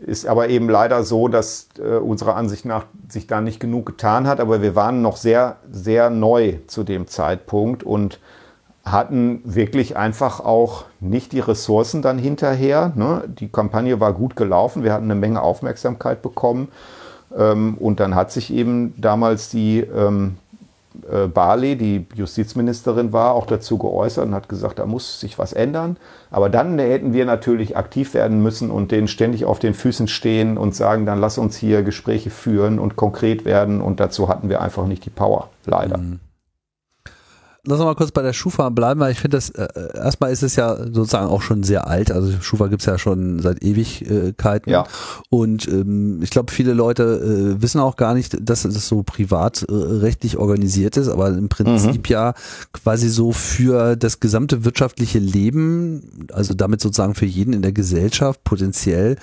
ist 0.06 0.26
aber 0.26 0.48
eben 0.48 0.68
leider 0.68 1.02
so, 1.02 1.28
dass 1.28 1.68
äh, 1.78 1.96
unserer 1.96 2.36
Ansicht 2.36 2.64
nach 2.64 2.84
sich 3.08 3.26
da 3.26 3.40
nicht 3.40 3.60
genug 3.60 3.86
getan 3.86 4.26
hat. 4.26 4.40
Aber 4.40 4.62
wir 4.62 4.74
waren 4.74 5.02
noch 5.02 5.16
sehr, 5.16 5.56
sehr 5.70 6.10
neu 6.10 6.58
zu 6.66 6.84
dem 6.84 7.06
Zeitpunkt 7.06 7.82
und 7.82 8.20
hatten 8.84 9.42
wirklich 9.44 9.96
einfach 9.96 10.40
auch 10.40 10.84
nicht 11.00 11.32
die 11.32 11.40
Ressourcen 11.40 12.00
dann 12.02 12.18
hinterher. 12.18 12.92
Ne? 12.94 13.24
Die 13.26 13.48
Kampagne 13.48 14.00
war 14.00 14.12
gut 14.12 14.36
gelaufen, 14.36 14.82
wir 14.82 14.92
hatten 14.92 15.04
eine 15.04 15.14
Menge 15.14 15.42
Aufmerksamkeit 15.42 16.22
bekommen. 16.22 16.68
Ähm, 17.36 17.76
und 17.78 18.00
dann 18.00 18.14
hat 18.14 18.32
sich 18.32 18.52
eben 18.52 18.94
damals 18.98 19.50
die 19.50 19.80
ähm, 19.80 20.36
äh, 20.47 20.47
Barley, 21.32 21.76
die 21.76 22.06
Justizministerin 22.14 23.12
war, 23.12 23.34
auch 23.34 23.46
dazu 23.46 23.78
geäußert 23.78 24.26
und 24.26 24.34
hat 24.34 24.48
gesagt, 24.48 24.78
da 24.78 24.86
muss 24.86 25.20
sich 25.20 25.38
was 25.38 25.52
ändern. 25.52 25.96
Aber 26.30 26.48
dann 26.48 26.78
hätten 26.78 27.12
wir 27.12 27.24
natürlich 27.24 27.76
aktiv 27.76 28.14
werden 28.14 28.42
müssen 28.42 28.70
und 28.70 28.90
denen 28.90 29.08
ständig 29.08 29.44
auf 29.44 29.58
den 29.58 29.74
Füßen 29.74 30.08
stehen 30.08 30.58
und 30.58 30.74
sagen, 30.74 31.06
dann 31.06 31.20
lass 31.20 31.38
uns 31.38 31.56
hier 31.56 31.82
Gespräche 31.82 32.30
führen 32.30 32.78
und 32.78 32.96
konkret 32.96 33.44
werden. 33.44 33.80
Und 33.80 34.00
dazu 34.00 34.28
hatten 34.28 34.48
wir 34.48 34.60
einfach 34.60 34.86
nicht 34.86 35.04
die 35.04 35.10
Power, 35.10 35.50
leider. 35.66 35.98
Mhm 35.98 36.20
lass 37.68 37.78
uns 37.78 37.86
mal 37.86 37.94
kurz 37.94 38.10
bei 38.10 38.22
der 38.22 38.32
Schufa 38.32 38.70
bleiben, 38.70 39.00
weil 39.00 39.12
ich 39.12 39.20
finde, 39.20 39.36
das 39.36 39.50
äh, 39.50 39.68
erstmal 39.94 40.32
ist 40.32 40.42
es 40.42 40.56
ja 40.56 40.76
sozusagen 40.76 41.28
auch 41.28 41.42
schon 41.42 41.62
sehr 41.62 41.86
alt. 41.86 42.10
Also 42.10 42.32
Schufa 42.40 42.68
gibt's 42.68 42.86
ja 42.86 42.98
schon 42.98 43.40
seit 43.40 43.62
Ewigkeiten. 43.62 44.70
Ja. 44.70 44.86
Und 45.28 45.68
ähm, 45.68 46.20
ich 46.22 46.30
glaube, 46.30 46.50
viele 46.50 46.72
Leute 46.72 47.02
äh, 47.02 47.62
wissen 47.62 47.80
auch 47.80 47.96
gar 47.96 48.14
nicht, 48.14 48.36
dass 48.40 48.62
das 48.62 48.88
so 48.88 49.02
privatrechtlich 49.02 50.34
äh, 50.34 50.38
organisiert 50.38 50.96
ist, 50.96 51.08
aber 51.08 51.28
im 51.28 51.48
Prinzip 51.48 52.08
mhm. 52.08 52.12
ja 52.12 52.34
quasi 52.72 53.08
so 53.08 53.32
für 53.32 53.96
das 53.96 54.20
gesamte 54.20 54.64
wirtschaftliche 54.64 55.18
Leben, 55.18 56.26
also 56.32 56.54
damit 56.54 56.80
sozusagen 56.80 57.14
für 57.14 57.26
jeden 57.26 57.52
in 57.52 57.62
der 57.62 57.72
Gesellschaft 57.72 58.42
potenziell 58.44 59.16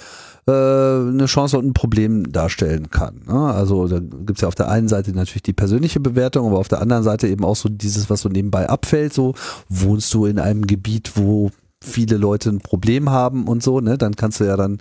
äh, 0.47 0.51
eine 0.51 1.25
Chance 1.25 1.57
und 1.57 1.67
ein 1.67 1.73
Problem 1.73 2.31
darstellen 2.31 2.89
kann. 2.89 3.21
Ne? 3.27 3.33
Also 3.33 3.87
da 3.87 3.99
gibt's 3.99 4.41
ja 4.41 4.47
auf 4.47 4.55
der 4.55 4.69
einen 4.69 4.87
Seite 4.87 5.11
natürlich 5.11 5.43
die 5.43 5.53
persönliche 5.53 5.99
Bewertung, 5.99 6.47
aber 6.47 6.59
auf 6.59 6.67
der 6.67 6.81
anderen 6.81 7.03
Seite 7.03 7.27
eben 7.27 7.43
auch 7.43 7.55
so 7.55 7.69
dieses, 7.69 8.09
was 8.09 8.21
so 8.21 8.29
nebenbei 8.29 8.69
abfällt. 8.69 9.13
So 9.13 9.33
wohnst 9.69 10.13
du 10.13 10.25
in 10.25 10.39
einem 10.39 10.67
Gebiet, 10.67 11.13
wo 11.15 11.51
viele 11.85 12.17
Leute 12.17 12.49
ein 12.49 12.59
Problem 12.59 13.09
haben 13.09 13.47
und 13.47 13.63
so, 13.63 13.79
ne, 13.79 13.97
dann 13.97 14.15
kannst 14.15 14.39
du 14.39 14.45
ja 14.45 14.57
dann 14.57 14.79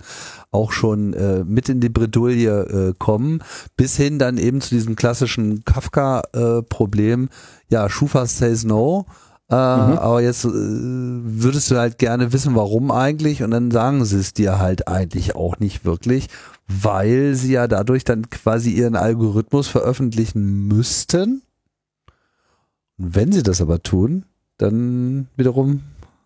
auch 0.51 0.71
schon 0.71 1.13
äh, 1.13 1.43
mit 1.43 1.69
in 1.69 1.79
die 1.79 1.89
Bredouille 1.89 2.89
äh, 2.89 2.93
kommen, 2.97 3.43
bis 3.77 3.95
hin 3.95 4.19
dann 4.19 4.37
eben 4.37 4.61
zu 4.61 4.69
diesem 4.69 4.95
klassischen 4.95 5.63
Kafka-Problem, 5.65 7.25
äh, 7.25 7.73
ja, 7.73 7.89
Schufa 7.89 8.25
says 8.25 8.63
no, 8.63 9.05
äh, 9.49 9.53
mhm. 9.53 9.97
aber 9.97 10.21
jetzt 10.21 10.43
äh, 10.45 10.49
würdest 10.51 11.69
du 11.69 11.77
halt 11.77 11.99
gerne 11.99 12.33
wissen, 12.33 12.55
warum 12.55 12.89
eigentlich 12.89 13.43
und 13.43 13.51
dann 13.51 13.69
sagen 13.69 14.03
sie 14.03 14.17
es 14.17 14.33
dir 14.33 14.57
halt 14.57 14.87
eigentlich 14.87 15.35
auch 15.35 15.59
nicht 15.59 15.85
wirklich, 15.85 16.29
weil 16.67 17.35
sie 17.35 17.53
ja 17.53 17.67
dadurch 17.67 18.03
dann 18.03 18.29
quasi 18.31 18.71
ihren 18.71 18.95
Algorithmus 18.95 19.67
veröffentlichen 19.67 20.67
müssten. 20.67 21.43
Und 22.97 23.15
wenn 23.15 23.31
sie 23.31 23.43
das 23.43 23.61
aber 23.61 23.83
tun, 23.83 24.25
dann 24.57 25.27
wiederum 25.35 25.81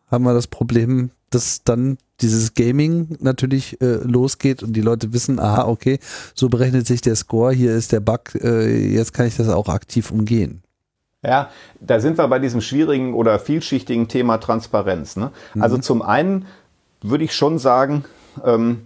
haben 0.08 0.24
wir 0.24 0.34
das 0.34 0.48
Problem, 0.48 1.12
dass 1.30 1.64
dann 1.64 1.98
dieses 2.22 2.54
Gaming 2.54 3.18
natürlich 3.20 3.82
äh, 3.82 3.96
losgeht 4.04 4.64
und 4.64 4.74
die 4.74 4.82
Leute 4.82 5.14
wissen, 5.14 5.40
aha, 5.40 5.68
okay, 5.68 6.00
so 6.34 6.50
berechnet 6.50 6.88
sich 6.88 7.02
der 7.02 7.16
Score, 7.16 7.54
hier 7.54 7.76
ist 7.76 7.92
der 7.92 8.00
Bug, 8.00 8.36
äh, 8.36 8.94
jetzt 8.94 9.14
kann 9.14 9.28
ich 9.28 9.36
das 9.36 9.50
auch 9.50 9.68
aktiv 9.68 10.12
umgehen. 10.12 10.62
Ja, 11.22 11.50
da 11.82 12.00
sind 12.00 12.18
wir 12.18 12.28
bei 12.28 12.40
diesem 12.40 12.62
schwierigen 12.62 13.14
oder 13.14 13.40
vielschichtigen 13.40 14.08
Thema 14.08 14.38
Transparenz. 14.38 15.18
Ne? 15.18 15.32
Mhm. 15.54 15.62
Also 15.62 15.78
zum 15.78 16.02
einen 16.02 16.46
würde 17.02 17.26
ich 17.26 17.34
schon 17.34 17.60
sagen, 17.60 18.06
ähm, 18.46 18.86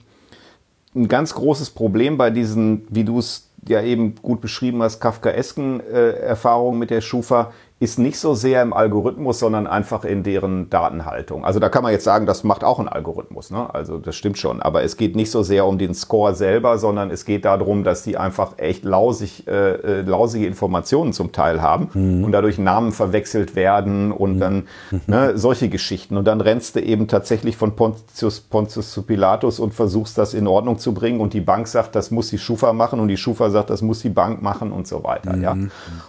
ein 0.95 1.07
ganz 1.07 1.33
großes 1.33 1.71
Problem 1.71 2.17
bei 2.17 2.29
diesen, 2.29 2.87
wie 2.89 3.03
du 3.03 3.19
es 3.19 3.49
ja 3.67 3.81
eben 3.81 4.15
gut 4.15 4.41
beschrieben 4.41 4.81
hast, 4.81 4.99
kafkaesken 4.99 5.79
äh, 5.79 6.11
Erfahrungen 6.11 6.79
mit 6.79 6.89
der 6.89 7.01
Schufa 7.01 7.53
ist 7.83 7.99
nicht 7.99 8.17
so 8.17 8.33
sehr 8.33 8.61
im 8.61 8.71
Algorithmus, 8.71 9.39
sondern 9.39 9.67
einfach 9.67 10.05
in 10.05 10.23
deren 10.23 10.69
Datenhaltung. 10.69 11.43
Also 11.43 11.59
da 11.59 11.67
kann 11.67 11.83
man 11.83 11.91
jetzt 11.91 12.05
sagen, 12.05 12.25
das 12.25 12.45
macht 12.45 12.63
auch 12.63 12.79
ein 12.79 12.87
Algorithmus. 12.87 13.51
Ne? 13.51 13.73
Also 13.73 13.97
das 13.97 14.15
stimmt 14.15 14.37
schon. 14.37 14.61
Aber 14.61 14.83
es 14.83 14.95
geht 14.95 15.17
nicht 15.17 15.29
so 15.29 15.43
sehr 15.43 15.65
um 15.65 15.77
den 15.77 15.93
Score 15.93 16.33
selber, 16.33 16.77
sondern 16.77 17.11
es 17.11 17.25
geht 17.25 17.43
darum, 17.43 17.83
dass 17.83 18.03
die 18.03 18.15
einfach 18.15 18.57
echt 18.57 18.85
lausig, 18.85 19.47
äh, 19.47 19.99
äh 19.99 20.01
lausige 20.01 20.47
Informationen 20.47 21.11
zum 21.11 21.33
Teil 21.33 21.61
haben 21.61 21.89
mhm. 21.93 22.23
und 22.23 22.31
dadurch 22.31 22.57
Namen 22.57 22.93
verwechselt 22.93 23.53
werden 23.57 24.13
und 24.13 24.35
mhm. 24.35 24.39
dann 24.39 24.67
ne, 25.07 25.37
solche 25.37 25.67
Geschichten. 25.67 26.15
Und 26.15 26.25
dann 26.25 26.39
rennst 26.39 26.77
du 26.77 26.79
eben 26.79 27.09
tatsächlich 27.09 27.57
von 27.57 27.75
Pontius, 27.75 28.39
Pontius 28.39 28.93
zu 28.93 29.01
Pilatus 29.01 29.59
und 29.59 29.73
versuchst 29.73 30.17
das 30.17 30.33
in 30.33 30.47
Ordnung 30.47 30.79
zu 30.79 30.93
bringen 30.93 31.19
und 31.19 31.33
die 31.33 31.41
Bank 31.41 31.67
sagt, 31.67 31.95
das 31.95 32.11
muss 32.11 32.29
die 32.29 32.37
Schufa 32.37 32.71
machen 32.71 33.01
und 33.01 33.09
die 33.09 33.17
Schufa 33.17 33.49
sagt, 33.49 33.69
das 33.69 33.81
muss 33.81 33.99
die 33.99 34.09
Bank 34.09 34.41
machen 34.41 34.71
und 34.71 34.87
so 34.87 35.03
weiter. 35.03 35.35
Mhm. 35.35 35.43
Ja? 35.43 35.57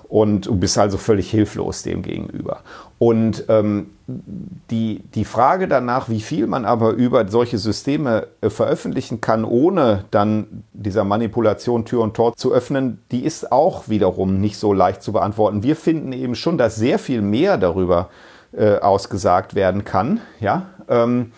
Und 0.09 0.47
du 0.47 0.55
bist 0.55 0.79
also 0.79 0.99
völlig 0.99 1.29
hilflos 1.33 1.64
hilflos 1.65 1.83
dem 1.83 2.03
gegenüber. 2.03 2.61
Und 2.99 3.45
ähm, 3.49 3.91
die, 4.07 5.03
die 5.15 5.25
Frage 5.25 5.67
danach, 5.67 6.09
wie 6.09 6.21
viel 6.21 6.47
man 6.47 6.65
aber 6.65 6.91
über 6.91 7.27
solche 7.29 7.59
Systeme 7.59 8.29
äh, 8.41 8.51
veröffentlichen 8.51 9.21
kann, 9.21 9.45
ohne 9.45 10.05
dann 10.11 10.65
dieser 10.73 11.05
Manipulation 11.05 11.85
Tür 11.85 12.03
und 12.03 12.15
Tor 12.15 12.37
zu 12.37 12.53
öffnen, 12.53 12.99
die 13.11 13.25
ist 13.25 13.51
auch 13.51 13.89
wiederum 13.89 14.41
nicht 14.41 14.59
so 14.59 14.73
leicht 14.73 15.03
zu 15.03 15.13
beantworten. 15.13 15.63
Wir 15.63 15.77
finden 15.77 16.13
eben 16.13 16.35
schon, 16.35 16.59
dass 16.59 16.77
sehr 16.77 16.99
viel 16.99 17.23
mehr 17.23 17.59
darüber 17.59 18.11
äh, 18.53 18.79
ausgesagt 18.79 19.55
werden 19.55 19.85
kann, 19.85 20.21
ja, 20.41 20.67
ähm, 20.89 21.33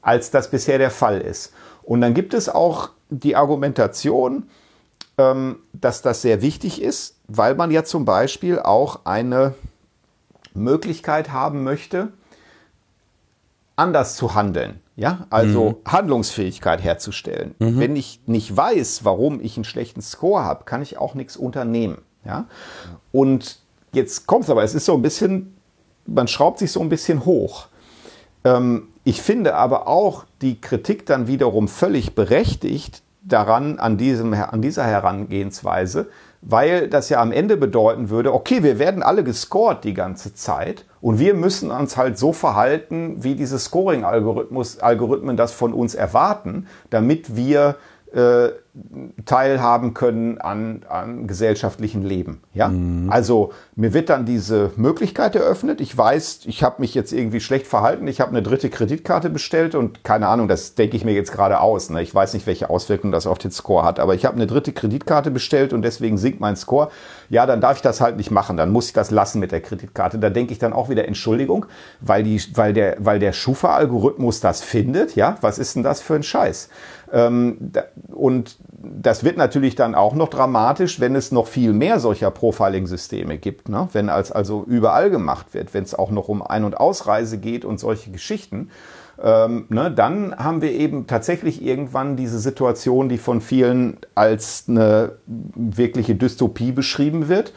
als 0.00 0.30
das 0.30 0.50
bisher 0.50 0.78
der 0.78 0.90
Fall 0.90 1.20
ist. 1.20 1.52
Und 1.82 2.00
dann 2.00 2.14
gibt 2.14 2.34
es 2.34 2.48
auch 2.48 2.90
die 3.10 3.36
Argumentation, 3.36 4.44
ähm, 5.18 5.56
dass 5.72 6.02
das 6.02 6.22
sehr 6.22 6.42
wichtig 6.42 6.80
ist, 6.82 7.13
weil 7.26 7.54
man 7.54 7.70
ja 7.70 7.84
zum 7.84 8.04
Beispiel 8.04 8.58
auch 8.58 9.00
eine 9.04 9.54
Möglichkeit 10.54 11.32
haben 11.32 11.64
möchte, 11.64 12.12
anders 13.76 14.16
zu 14.16 14.34
handeln. 14.34 14.80
Ja, 14.96 15.26
also 15.30 15.70
mhm. 15.70 15.90
Handlungsfähigkeit 15.90 16.82
herzustellen. 16.82 17.56
Mhm. 17.58 17.80
Wenn 17.80 17.96
ich 17.96 18.20
nicht 18.26 18.56
weiß, 18.56 19.04
warum 19.04 19.40
ich 19.40 19.56
einen 19.56 19.64
schlechten 19.64 20.02
Score 20.02 20.44
habe, 20.44 20.64
kann 20.64 20.82
ich 20.82 20.98
auch 20.98 21.14
nichts 21.14 21.36
unternehmen. 21.36 21.98
Ja, 22.24 22.46
und 23.10 23.58
jetzt 23.92 24.26
kommt 24.26 24.44
es 24.44 24.50
aber, 24.50 24.62
es 24.62 24.74
ist 24.74 24.84
so 24.86 24.94
ein 24.94 25.02
bisschen, 25.02 25.56
man 26.06 26.28
schraubt 26.28 26.60
sich 26.60 26.70
so 26.70 26.80
ein 26.80 26.88
bisschen 26.88 27.24
hoch. 27.24 27.66
Ähm, 28.44 28.88
ich 29.02 29.20
finde 29.20 29.56
aber 29.56 29.88
auch 29.88 30.24
die 30.40 30.60
Kritik 30.60 31.06
dann 31.06 31.26
wiederum 31.26 31.66
völlig 31.66 32.14
berechtigt 32.14 33.02
daran, 33.24 33.78
an, 33.78 33.96
diesem, 33.96 34.34
an 34.34 34.60
dieser 34.62 34.84
Herangehensweise, 34.84 36.08
weil 36.42 36.88
das 36.88 37.08
ja 37.08 37.20
am 37.20 37.32
Ende 37.32 37.56
bedeuten 37.56 38.10
würde, 38.10 38.34
okay, 38.34 38.62
wir 38.62 38.78
werden 38.78 39.02
alle 39.02 39.24
gescored 39.24 39.82
die 39.82 39.94
ganze 39.94 40.34
Zeit 40.34 40.84
und 41.00 41.18
wir 41.18 41.34
müssen 41.34 41.70
uns 41.70 41.96
halt 41.96 42.18
so 42.18 42.32
verhalten, 42.32 43.24
wie 43.24 43.34
diese 43.34 43.58
Scoring-Algorithmen 43.58 45.36
das 45.36 45.52
von 45.52 45.72
uns 45.72 45.94
erwarten, 45.94 46.66
damit 46.90 47.34
wir 47.34 47.76
äh, 48.12 48.48
teilhaben 49.24 49.94
können 49.94 50.38
an, 50.38 50.84
an 50.88 51.28
gesellschaftlichen 51.28 52.02
Leben. 52.02 52.40
Ja? 52.54 52.68
Mhm. 52.68 53.08
Also 53.08 53.52
mir 53.76 53.94
wird 53.94 54.08
dann 54.08 54.26
diese 54.26 54.72
Möglichkeit 54.74 55.36
eröffnet. 55.36 55.80
Ich 55.80 55.96
weiß, 55.96 56.40
ich 56.46 56.64
habe 56.64 56.80
mich 56.80 56.92
jetzt 56.92 57.12
irgendwie 57.12 57.38
schlecht 57.38 57.68
verhalten. 57.68 58.08
Ich 58.08 58.20
habe 58.20 58.30
eine 58.32 58.42
dritte 58.42 58.70
Kreditkarte 58.70 59.30
bestellt 59.30 59.76
und 59.76 60.02
keine 60.02 60.26
Ahnung, 60.26 60.48
das 60.48 60.74
denke 60.74 60.96
ich 60.96 61.04
mir 61.04 61.14
jetzt 61.14 61.30
gerade 61.30 61.60
aus. 61.60 61.88
Ne? 61.90 62.02
Ich 62.02 62.12
weiß 62.12 62.34
nicht, 62.34 62.48
welche 62.48 62.68
Auswirkungen 62.68 63.12
das 63.12 63.28
auf 63.28 63.38
den 63.38 63.52
Score 63.52 63.84
hat, 63.84 64.00
aber 64.00 64.16
ich 64.16 64.24
habe 64.24 64.34
eine 64.36 64.48
dritte 64.48 64.72
Kreditkarte 64.72 65.30
bestellt 65.30 65.72
und 65.72 65.82
deswegen 65.82 66.18
sinkt 66.18 66.40
mein 66.40 66.56
Score. 66.56 66.90
Ja, 67.30 67.46
dann 67.46 67.60
darf 67.60 67.76
ich 67.76 67.82
das 67.82 68.00
halt 68.00 68.16
nicht 68.16 68.32
machen. 68.32 68.56
Dann 68.56 68.70
muss 68.70 68.88
ich 68.88 68.92
das 68.92 69.12
lassen 69.12 69.38
mit 69.38 69.52
der 69.52 69.60
Kreditkarte. 69.60 70.18
Da 70.18 70.30
denke 70.30 70.52
ich 70.52 70.58
dann 70.58 70.72
auch 70.72 70.88
wieder 70.88 71.06
Entschuldigung, 71.06 71.66
weil, 72.00 72.24
die, 72.24 72.42
weil 72.54 72.72
der, 72.72 72.96
weil 72.98 73.20
der 73.20 73.32
Schufa-Algorithmus 73.32 74.40
das 74.40 74.62
findet. 74.62 75.14
Ja, 75.14 75.38
was 75.42 75.60
ist 75.60 75.76
denn 75.76 75.84
das 75.84 76.00
für 76.00 76.14
ein 76.14 76.24
Scheiß? 76.24 76.68
Ähm, 77.14 77.70
und 78.12 78.56
das 78.66 79.22
wird 79.22 79.36
natürlich 79.36 79.76
dann 79.76 79.94
auch 79.94 80.14
noch 80.14 80.28
dramatisch, 80.28 80.98
wenn 80.98 81.14
es 81.14 81.30
noch 81.30 81.46
viel 81.46 81.72
mehr 81.72 82.00
solcher 82.00 82.32
Profiling-Systeme 82.32 83.38
gibt. 83.38 83.68
Ne? 83.68 83.88
Wenn 83.92 84.08
als 84.08 84.32
also 84.32 84.64
überall 84.66 85.10
gemacht 85.10 85.54
wird, 85.54 85.72
wenn 85.74 85.84
es 85.84 85.94
auch 85.94 86.10
noch 86.10 86.28
um 86.28 86.42
Ein- 86.42 86.64
und 86.64 86.76
Ausreise 86.76 87.38
geht 87.38 87.64
und 87.64 87.78
solche 87.78 88.10
Geschichten. 88.10 88.70
Ähm, 89.22 89.66
ne, 89.68 89.92
dann 89.92 90.34
haben 90.36 90.60
wir 90.60 90.72
eben 90.72 91.06
tatsächlich 91.06 91.64
irgendwann 91.64 92.16
diese 92.16 92.40
Situation, 92.40 93.08
die 93.08 93.18
von 93.18 93.40
vielen 93.40 93.98
als 94.16 94.64
eine 94.66 95.12
wirkliche 95.26 96.16
Dystopie 96.16 96.72
beschrieben 96.72 97.28
wird, 97.28 97.52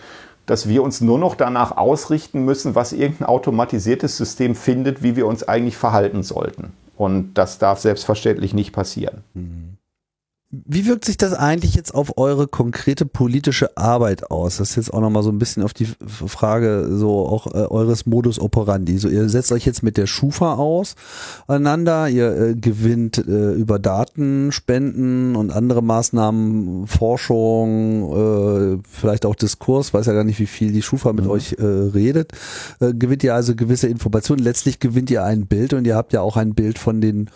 dass 0.46 0.70
wir 0.70 0.84
uns 0.84 1.02
nur 1.02 1.18
noch 1.18 1.34
danach 1.34 1.76
ausrichten 1.76 2.46
müssen, 2.46 2.76
was 2.76 2.94
irgendein 2.94 3.28
automatisiertes 3.28 4.18
System 4.18 4.54
findet, 4.54 5.02
wie 5.02 5.16
wir 5.16 5.26
uns 5.26 5.48
eigentlich 5.48 5.78
verhalten 5.78 6.22
sollten. 6.22 6.74
Und 6.98 7.36
das 7.36 7.60
darf 7.60 7.80
selbstverständlich 7.80 8.54
nicht 8.54 8.74
passieren. 8.74 9.24
Mhm. 9.34 9.77
Wie 10.50 10.86
wirkt 10.86 11.04
sich 11.04 11.18
das 11.18 11.34
eigentlich 11.34 11.76
jetzt 11.76 11.94
auf 11.94 12.18
eure 12.18 12.48
konkrete 12.48 13.06
politische 13.06 13.76
Arbeit 13.76 14.32
aus? 14.32 14.58
Das 14.58 14.70
ist 14.70 14.76
jetzt 14.78 14.94
auch 14.94 15.02
nochmal 15.02 15.22
so 15.22 15.30
ein 15.30 15.40
bisschen 15.40 15.62
auf 15.62 15.74
die 15.74 15.90
Frage 16.06 16.88
so 16.90 17.28
auch 17.28 17.48
äh, 17.48 17.66
eures 17.66 18.06
Modus 18.06 18.40
operandi. 18.40 18.98
So, 18.98 19.10
ihr 19.10 19.28
setzt 19.28 19.52
euch 19.52 19.66
jetzt 19.66 19.84
mit 19.84 19.98
der 19.98 20.08
Schufa 20.08 20.54
aus 20.54 20.96
einander, 21.50 22.08
ihr 22.08 22.32
äh, 22.32 22.56
gewinnt 22.56 23.18
äh, 23.18 23.52
über 23.56 23.78
Datenspenden 23.78 25.36
und 25.36 25.52
andere 25.52 25.84
Maßnahmen, 25.84 26.88
Forschung, 26.88 28.14
äh, 28.14 28.78
vielleicht 28.90 29.26
auch 29.26 29.36
Diskurs, 29.36 29.94
weiß 29.94 30.06
ja 30.06 30.14
gar 30.14 30.24
nicht, 30.24 30.40
wie 30.40 30.48
viel 30.48 30.72
die 30.72 30.82
Schufa 30.82 31.12
mit 31.12 31.26
mhm. 31.26 31.32
euch 31.32 31.58
äh, 31.60 31.66
redet. 31.66 32.32
Äh, 32.80 32.94
gewinnt 32.94 33.22
ihr 33.26 33.36
also 33.36 33.54
gewisse 33.54 33.88
Informationen. 33.90 34.42
Letztlich 34.42 34.80
gewinnt 34.80 35.12
ihr 35.12 35.26
ein 35.26 35.46
Bild 35.46 35.74
und 35.74 35.86
ihr 35.86 35.98
habt 35.98 36.14
ja 36.14 36.22
auch 36.22 36.38
ein 36.38 36.56
Bild 36.56 36.80
von 36.80 37.02
den 37.02 37.30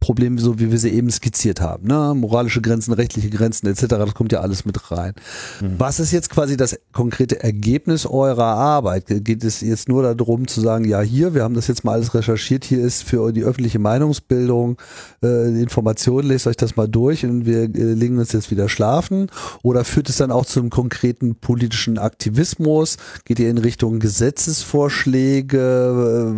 Probleme, 0.00 0.40
so 0.40 0.60
wie 0.60 0.70
wir 0.70 0.78
sie 0.78 0.90
eben 0.90 1.10
skizziert 1.10 1.60
haben. 1.60 1.88
Ne? 1.88 2.14
Moralische 2.14 2.60
Grenzen, 2.60 2.92
rechtliche 2.92 3.30
Grenzen 3.30 3.66
etc., 3.66 3.86
das 3.88 4.14
kommt 4.14 4.30
ja 4.30 4.40
alles 4.40 4.64
mit 4.64 4.92
rein. 4.92 5.14
Mhm. 5.60 5.74
Was 5.78 5.98
ist 5.98 6.12
jetzt 6.12 6.30
quasi 6.30 6.56
das 6.56 6.78
konkrete 6.92 7.42
Ergebnis 7.42 8.06
eurer 8.06 8.44
Arbeit? 8.44 9.06
Geht 9.08 9.42
es 9.42 9.62
jetzt 9.62 9.88
nur 9.88 10.14
darum 10.14 10.46
zu 10.46 10.60
sagen, 10.60 10.84
ja 10.84 11.00
hier, 11.00 11.34
wir 11.34 11.42
haben 11.42 11.54
das 11.54 11.66
jetzt 11.66 11.82
mal 11.82 11.94
alles 11.94 12.14
recherchiert, 12.14 12.64
hier 12.64 12.84
ist 12.84 13.02
für 13.02 13.32
die 13.32 13.42
öffentliche 13.42 13.78
Meinungsbildung 13.78 14.76
äh, 15.24 15.60
Information, 15.60 16.26
lest 16.26 16.46
euch 16.46 16.56
das 16.56 16.76
mal 16.76 16.86
durch 16.86 17.24
und 17.24 17.46
wir 17.46 17.62
äh, 17.62 17.66
legen 17.66 18.18
uns 18.18 18.32
jetzt 18.32 18.50
wieder 18.50 18.68
schlafen? 18.68 19.28
Oder 19.62 19.84
führt 19.84 20.08
es 20.08 20.18
dann 20.18 20.30
auch 20.30 20.44
zum 20.44 20.70
konkreten 20.70 21.36
politischen 21.36 21.98
Aktivismus? 21.98 22.98
Geht 23.24 23.40
ihr 23.40 23.50
in 23.50 23.58
Richtung 23.58 23.98
Gesetzesvorschläge? 23.98 26.36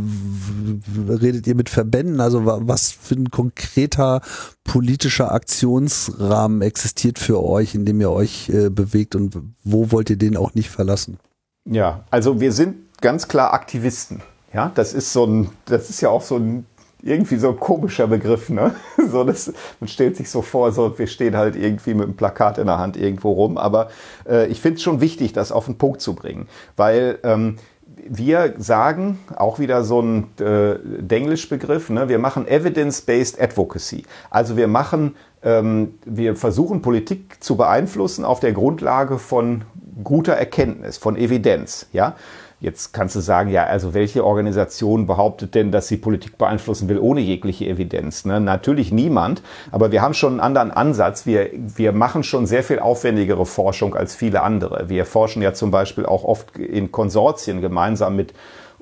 Äh, 1.08 1.12
redet 1.12 1.46
ihr 1.46 1.54
mit 1.54 1.68
Verbänden? 1.68 2.20
Also 2.20 2.46
was 2.46 2.92
für 2.92 3.16
ein 3.16 3.30
konkreter 3.48 4.20
politischer 4.64 5.32
Aktionsrahmen 5.32 6.62
existiert 6.62 7.18
für 7.18 7.42
euch, 7.42 7.74
in 7.74 7.84
dem 7.84 8.00
ihr 8.00 8.10
euch 8.10 8.48
äh, 8.50 8.68
bewegt 8.68 9.14
und 9.14 9.36
wo 9.64 9.90
wollt 9.90 10.10
ihr 10.10 10.16
den 10.16 10.36
auch 10.36 10.54
nicht 10.54 10.70
verlassen? 10.70 11.18
Ja, 11.64 12.04
also 12.10 12.40
wir 12.40 12.52
sind 12.52 12.76
ganz 13.00 13.28
klar 13.28 13.52
Aktivisten. 13.52 14.22
Ja, 14.52 14.72
das 14.74 14.94
ist 14.94 15.12
so 15.12 15.26
ein, 15.26 15.50
das 15.66 15.90
ist 15.90 16.00
ja 16.00 16.08
auch 16.08 16.22
so 16.22 16.36
ein 16.36 16.66
irgendwie 17.02 17.36
so 17.36 17.50
ein 17.50 17.60
komischer 17.60 18.08
Begriff, 18.08 18.48
ne? 18.48 18.74
So, 19.10 19.22
das, 19.24 19.52
man 19.78 19.88
stellt 19.88 20.16
sich 20.16 20.30
so 20.30 20.42
vor, 20.42 20.72
so 20.72 20.98
wir 20.98 21.06
stehen 21.06 21.36
halt 21.36 21.54
irgendwie 21.54 21.94
mit 21.94 22.04
einem 22.04 22.16
Plakat 22.16 22.58
in 22.58 22.66
der 22.66 22.78
Hand 22.78 22.96
irgendwo 22.96 23.32
rum. 23.32 23.56
Aber 23.56 23.88
äh, 24.28 24.48
ich 24.48 24.60
finde 24.60 24.76
es 24.76 24.82
schon 24.82 25.00
wichtig, 25.00 25.32
das 25.32 25.52
auf 25.52 25.66
den 25.66 25.78
Punkt 25.78 26.00
zu 26.00 26.14
bringen, 26.14 26.48
weil 26.76 27.18
ähm, 27.22 27.56
wir 28.08 28.54
sagen, 28.58 29.18
auch 29.36 29.58
wieder 29.58 29.84
so 29.84 30.00
ein 30.00 30.24
äh, 30.40 30.76
Denglisch-Begriff, 31.00 31.90
ne, 31.90 32.08
wir 32.08 32.18
machen 32.18 32.46
Evidence-Based 32.46 33.40
Advocacy. 33.40 34.04
Also 34.30 34.56
wir 34.56 34.68
machen, 34.68 35.16
ähm, 35.42 35.94
wir 36.04 36.36
versuchen 36.36 36.82
Politik 36.82 37.42
zu 37.42 37.56
beeinflussen 37.56 38.24
auf 38.24 38.40
der 38.40 38.52
Grundlage 38.52 39.18
von 39.18 39.62
guter 40.02 40.34
Erkenntnis, 40.34 40.96
von 40.96 41.16
Evidenz. 41.16 41.86
Ja? 41.92 42.16
Jetzt 42.60 42.92
kannst 42.92 43.14
du 43.14 43.20
sagen, 43.20 43.50
ja, 43.50 43.64
also 43.64 43.94
welche 43.94 44.24
Organisation 44.24 45.06
behauptet 45.06 45.54
denn, 45.54 45.70
dass 45.70 45.86
sie 45.86 45.96
Politik 45.96 46.38
beeinflussen 46.38 46.88
will 46.88 46.98
ohne 46.98 47.20
jegliche 47.20 47.66
Evidenz? 47.66 48.24
Ne? 48.24 48.40
Natürlich 48.40 48.90
niemand, 48.90 49.42
aber 49.70 49.92
wir 49.92 50.02
haben 50.02 50.14
schon 50.14 50.32
einen 50.32 50.40
anderen 50.40 50.72
Ansatz. 50.72 51.24
Wir, 51.24 51.50
wir 51.52 51.92
machen 51.92 52.24
schon 52.24 52.46
sehr 52.46 52.64
viel 52.64 52.80
aufwendigere 52.80 53.46
Forschung 53.46 53.94
als 53.94 54.16
viele 54.16 54.42
andere. 54.42 54.88
Wir 54.88 55.04
forschen 55.04 55.40
ja 55.40 55.52
zum 55.52 55.70
Beispiel 55.70 56.04
auch 56.04 56.24
oft 56.24 56.56
in 56.58 56.90
Konsortien 56.90 57.60
gemeinsam 57.60 58.16
mit 58.16 58.34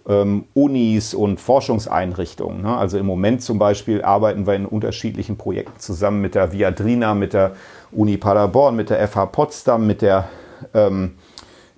ähm, 0.08 0.44
Unis 0.54 1.12
und 1.12 1.38
Forschungseinrichtungen. 1.38 2.62
Ne? 2.62 2.74
Also 2.74 2.96
im 2.96 3.04
Moment 3.04 3.42
zum 3.42 3.58
Beispiel 3.58 4.02
arbeiten 4.02 4.46
wir 4.46 4.54
in 4.54 4.64
unterschiedlichen 4.64 5.36
Projekten 5.36 5.78
zusammen 5.80 6.22
mit 6.22 6.34
der 6.34 6.52
Viadrina, 6.52 7.14
mit 7.14 7.34
der 7.34 7.52
Uni 7.92 8.16
Paderborn, 8.16 8.74
mit 8.74 8.88
der 8.88 9.06
FH 9.06 9.26
Potsdam, 9.26 9.86
mit 9.86 10.00
der 10.00 10.28
ähm, 10.72 11.16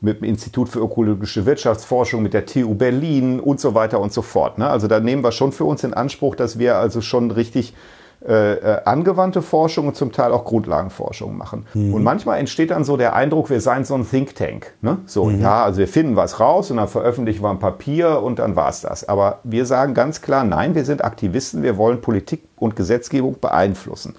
mit 0.00 0.20
dem 0.20 0.24
Institut 0.24 0.68
für 0.68 0.80
ökologische 0.80 1.44
Wirtschaftsforschung, 1.44 2.22
mit 2.22 2.34
der 2.34 2.46
TU 2.46 2.74
Berlin 2.74 3.40
und 3.40 3.60
so 3.60 3.74
weiter 3.74 4.00
und 4.00 4.12
so 4.12 4.22
fort. 4.22 4.58
Ne? 4.58 4.68
Also 4.68 4.86
da 4.86 5.00
nehmen 5.00 5.24
wir 5.24 5.32
schon 5.32 5.52
für 5.52 5.64
uns 5.64 5.82
in 5.82 5.94
Anspruch, 5.94 6.34
dass 6.34 6.58
wir 6.58 6.76
also 6.76 7.00
schon 7.00 7.30
richtig 7.30 7.74
äh, 8.20 8.80
angewandte 8.84 9.42
Forschung 9.42 9.88
und 9.88 9.96
zum 9.96 10.10
Teil 10.10 10.32
auch 10.32 10.44
Grundlagenforschung 10.44 11.36
machen. 11.36 11.66
Mhm. 11.74 11.94
Und 11.94 12.02
manchmal 12.02 12.40
entsteht 12.40 12.70
dann 12.70 12.84
so 12.84 12.96
der 12.96 13.14
Eindruck, 13.14 13.48
wir 13.48 13.60
seien 13.60 13.84
so 13.84 13.94
ein 13.94 14.08
Think 14.08 14.34
Tank. 14.34 14.74
Ne? 14.80 14.98
So, 15.06 15.26
mhm. 15.26 15.40
ja, 15.40 15.62
also 15.64 15.78
wir 15.78 15.88
finden 15.88 16.16
was 16.16 16.40
raus 16.40 16.70
und 16.70 16.78
dann 16.78 16.88
veröffentlichen 16.88 17.42
wir 17.42 17.50
ein 17.50 17.60
Papier 17.60 18.20
und 18.22 18.40
dann 18.40 18.56
war 18.56 18.70
es 18.70 18.80
das. 18.80 19.08
Aber 19.08 19.38
wir 19.44 19.66
sagen 19.66 19.94
ganz 19.94 20.20
klar, 20.20 20.44
nein, 20.44 20.74
wir 20.74 20.84
sind 20.84 21.04
Aktivisten, 21.04 21.62
wir 21.62 21.76
wollen 21.76 22.00
Politik 22.00 22.42
und 22.56 22.74
Gesetzgebung 22.74 23.36
beeinflussen. 23.40 24.16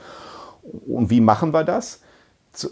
Und 0.88 1.09
wie 1.09 1.21
machen 1.21 1.53
wir 1.53 1.63
das? 1.63 1.99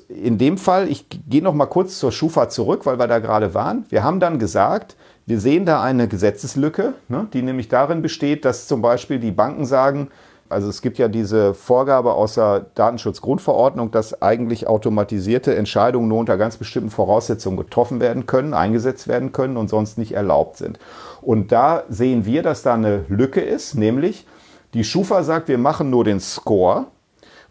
In 0.09 0.37
dem 0.37 0.57
Fall, 0.57 0.89
ich 0.89 1.05
gehe 1.29 1.41
noch 1.41 1.53
mal 1.53 1.67
kurz 1.67 1.99
zur 1.99 2.11
Schufa 2.11 2.49
zurück, 2.49 2.85
weil 2.85 2.99
wir 2.99 3.07
da 3.07 3.19
gerade 3.19 3.53
waren. 3.53 3.85
Wir 3.89 4.03
haben 4.03 4.19
dann 4.19 4.39
gesagt, 4.39 4.95
wir 5.25 5.39
sehen 5.39 5.65
da 5.65 5.81
eine 5.81 6.07
Gesetzeslücke, 6.07 6.93
ne, 7.07 7.27
die 7.33 7.41
nämlich 7.41 7.67
darin 7.67 8.01
besteht, 8.01 8.45
dass 8.45 8.67
zum 8.67 8.81
Beispiel 8.81 9.19
die 9.19 9.31
Banken 9.31 9.65
sagen, 9.65 10.09
also 10.49 10.69
es 10.69 10.81
gibt 10.81 10.97
ja 10.97 11.09
diese 11.09 11.53
Vorgabe 11.53 12.13
aus 12.13 12.35
der 12.35 12.67
Datenschutzgrundverordnung, 12.75 13.91
dass 13.91 14.21
eigentlich 14.21 14.67
automatisierte 14.67 15.55
Entscheidungen 15.55 16.07
nur 16.07 16.19
unter 16.19 16.37
ganz 16.37 16.55
bestimmten 16.55 16.89
Voraussetzungen 16.89 17.57
getroffen 17.57 17.99
werden 17.99 18.25
können, 18.25 18.53
eingesetzt 18.53 19.09
werden 19.09 19.33
können 19.33 19.57
und 19.57 19.69
sonst 19.69 19.97
nicht 19.97 20.13
erlaubt 20.13 20.57
sind. 20.57 20.79
Und 21.21 21.51
da 21.51 21.83
sehen 21.89 22.25
wir, 22.25 22.43
dass 22.43 22.63
da 22.63 22.75
eine 22.75 23.03
Lücke 23.09 23.41
ist, 23.41 23.75
nämlich 23.75 24.25
die 24.73 24.85
Schufa 24.85 25.23
sagt, 25.23 25.49
wir 25.49 25.57
machen 25.57 25.89
nur 25.89 26.05
den 26.05 26.19
Score, 26.19 26.85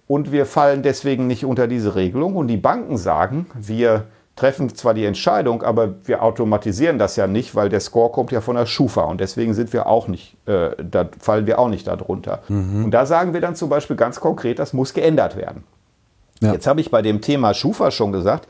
und 0.06 0.32
wir 0.32 0.46
fallen 0.46 0.82
deswegen 0.82 1.26
nicht 1.26 1.44
unter 1.44 1.66
diese 1.66 1.94
Regelung. 1.94 2.36
Und 2.36 2.48
die 2.48 2.56
Banken 2.56 2.96
sagen, 2.96 3.46
wir 3.54 4.04
treffen 4.36 4.72
zwar 4.74 4.94
die 4.94 5.04
Entscheidung, 5.06 5.62
aber 5.62 5.94
wir 6.04 6.22
automatisieren 6.22 6.98
das 6.98 7.16
ja 7.16 7.26
nicht, 7.26 7.54
weil 7.54 7.70
der 7.70 7.80
Score 7.80 8.12
kommt 8.12 8.30
ja 8.32 8.42
von 8.42 8.54
der 8.54 8.66
Schufa 8.66 9.02
und 9.02 9.18
deswegen 9.20 9.54
sind 9.54 9.72
wir 9.72 9.86
auch 9.86 10.08
nicht, 10.08 10.36
äh, 10.46 10.70
da 10.78 11.08
fallen 11.18 11.46
wir 11.46 11.58
auch 11.58 11.68
nicht 11.68 11.86
darunter. 11.86 12.42
Mhm. 12.48 12.84
Und 12.84 12.90
da 12.90 13.06
sagen 13.06 13.32
wir 13.32 13.40
dann 13.40 13.56
zum 13.56 13.70
Beispiel 13.70 13.96
ganz 13.96 14.20
konkret, 14.20 14.58
das 14.58 14.74
muss 14.74 14.92
geändert 14.92 15.36
werden. 15.36 15.64
Ja. 16.40 16.52
Jetzt 16.52 16.66
habe 16.66 16.82
ich 16.82 16.90
bei 16.90 17.00
dem 17.00 17.22
Thema 17.22 17.54
Schufa 17.54 17.90
schon 17.90 18.12
gesagt, 18.12 18.46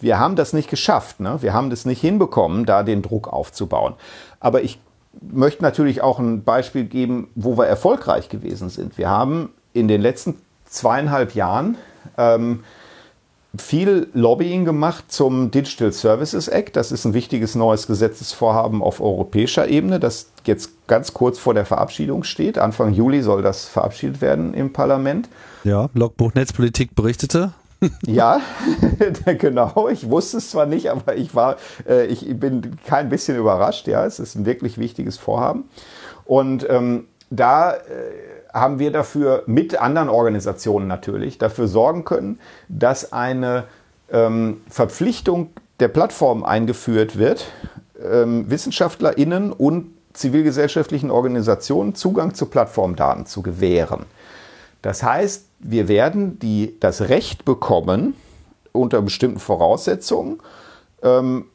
wir 0.00 0.18
haben 0.18 0.36
das 0.36 0.54
nicht 0.54 0.70
geschafft, 0.70 1.20
ne? 1.20 1.36
wir 1.40 1.52
haben 1.52 1.68
das 1.68 1.84
nicht 1.84 2.00
hinbekommen, 2.00 2.64
da 2.64 2.82
den 2.82 3.02
Druck 3.02 3.28
aufzubauen. 3.30 3.94
Aber 4.40 4.62
ich 4.62 4.80
möchte 5.20 5.62
natürlich 5.62 6.00
auch 6.00 6.18
ein 6.18 6.44
Beispiel 6.44 6.84
geben, 6.84 7.28
wo 7.34 7.58
wir 7.58 7.66
erfolgreich 7.66 8.30
gewesen 8.30 8.70
sind. 8.70 8.96
Wir 8.96 9.10
haben 9.10 9.50
in 9.72 9.88
den 9.88 10.00
letzten 10.00 10.36
zweieinhalb 10.76 11.34
Jahren 11.34 11.76
ähm, 12.18 12.60
viel 13.58 14.08
Lobbying 14.12 14.66
gemacht 14.66 15.10
zum 15.10 15.50
Digital 15.50 15.90
Services 15.92 16.48
Act. 16.48 16.76
Das 16.76 16.92
ist 16.92 17.06
ein 17.06 17.14
wichtiges 17.14 17.54
neues 17.54 17.86
Gesetzesvorhaben 17.86 18.82
auf 18.82 19.00
europäischer 19.00 19.68
Ebene, 19.68 19.98
das 19.98 20.30
jetzt 20.44 20.86
ganz 20.86 21.14
kurz 21.14 21.38
vor 21.38 21.54
der 21.54 21.64
Verabschiedung 21.64 22.22
steht. 22.22 22.58
Anfang 22.58 22.92
Juli 22.92 23.22
soll 23.22 23.42
das 23.42 23.64
verabschiedet 23.64 24.20
werden 24.20 24.52
im 24.52 24.72
Parlament. 24.74 25.28
Ja, 25.64 25.88
Logbuch 25.94 26.34
Netzpolitik 26.34 26.94
berichtete. 26.94 27.52
ja, 28.06 28.40
genau. 29.38 29.88
Ich 29.88 30.10
wusste 30.10 30.38
es 30.38 30.50
zwar 30.50 30.66
nicht, 30.66 30.90
aber 30.90 31.16
ich 31.16 31.34
war, 31.34 31.56
äh, 31.88 32.06
ich 32.06 32.26
bin 32.38 32.76
kein 32.86 33.08
bisschen 33.08 33.38
überrascht. 33.38 33.86
Ja, 33.86 34.04
es 34.04 34.18
ist 34.18 34.34
ein 34.34 34.44
wirklich 34.44 34.78
wichtiges 34.78 35.16
Vorhaben. 35.16 35.64
Und 36.24 36.66
ähm, 36.68 37.06
da 37.30 37.72
äh, 37.72 37.78
haben 38.56 38.78
wir 38.78 38.90
dafür 38.90 39.42
mit 39.46 39.80
anderen 39.80 40.08
Organisationen 40.08 40.88
natürlich 40.88 41.38
dafür 41.38 41.68
sorgen 41.68 42.04
können, 42.04 42.40
dass 42.68 43.12
eine 43.12 43.64
ähm, 44.10 44.62
Verpflichtung 44.68 45.50
der 45.78 45.88
Plattform 45.88 46.42
eingeführt 46.42 47.18
wird, 47.18 47.46
ähm, 48.02 48.50
WissenschaftlerInnen 48.50 49.52
und 49.52 49.90
zivilgesellschaftlichen 50.14 51.10
Organisationen 51.10 51.94
Zugang 51.94 52.34
zu 52.34 52.46
Plattformdaten 52.46 53.26
zu 53.26 53.42
gewähren. 53.42 54.06
Das 54.80 55.02
heißt, 55.02 55.46
wir 55.58 55.88
werden 55.88 56.38
die, 56.38 56.76
das 56.80 57.08
Recht 57.08 57.44
bekommen, 57.44 58.14
unter 58.72 59.02
bestimmten 59.02 59.38
Voraussetzungen, 59.38 60.40
ähm, 61.02 61.46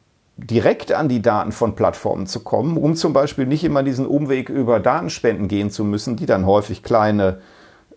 direkt 0.42 0.92
an 0.92 1.08
die 1.08 1.22
Daten 1.22 1.52
von 1.52 1.74
Plattformen 1.74 2.26
zu 2.26 2.40
kommen, 2.40 2.76
um 2.76 2.96
zum 2.96 3.12
Beispiel 3.12 3.46
nicht 3.46 3.64
immer 3.64 3.82
diesen 3.82 4.06
Umweg 4.06 4.48
über 4.48 4.80
Datenspenden 4.80 5.48
gehen 5.48 5.70
zu 5.70 5.84
müssen, 5.84 6.16
die 6.16 6.26
dann 6.26 6.46
häufig 6.46 6.82
kleine, 6.82 7.38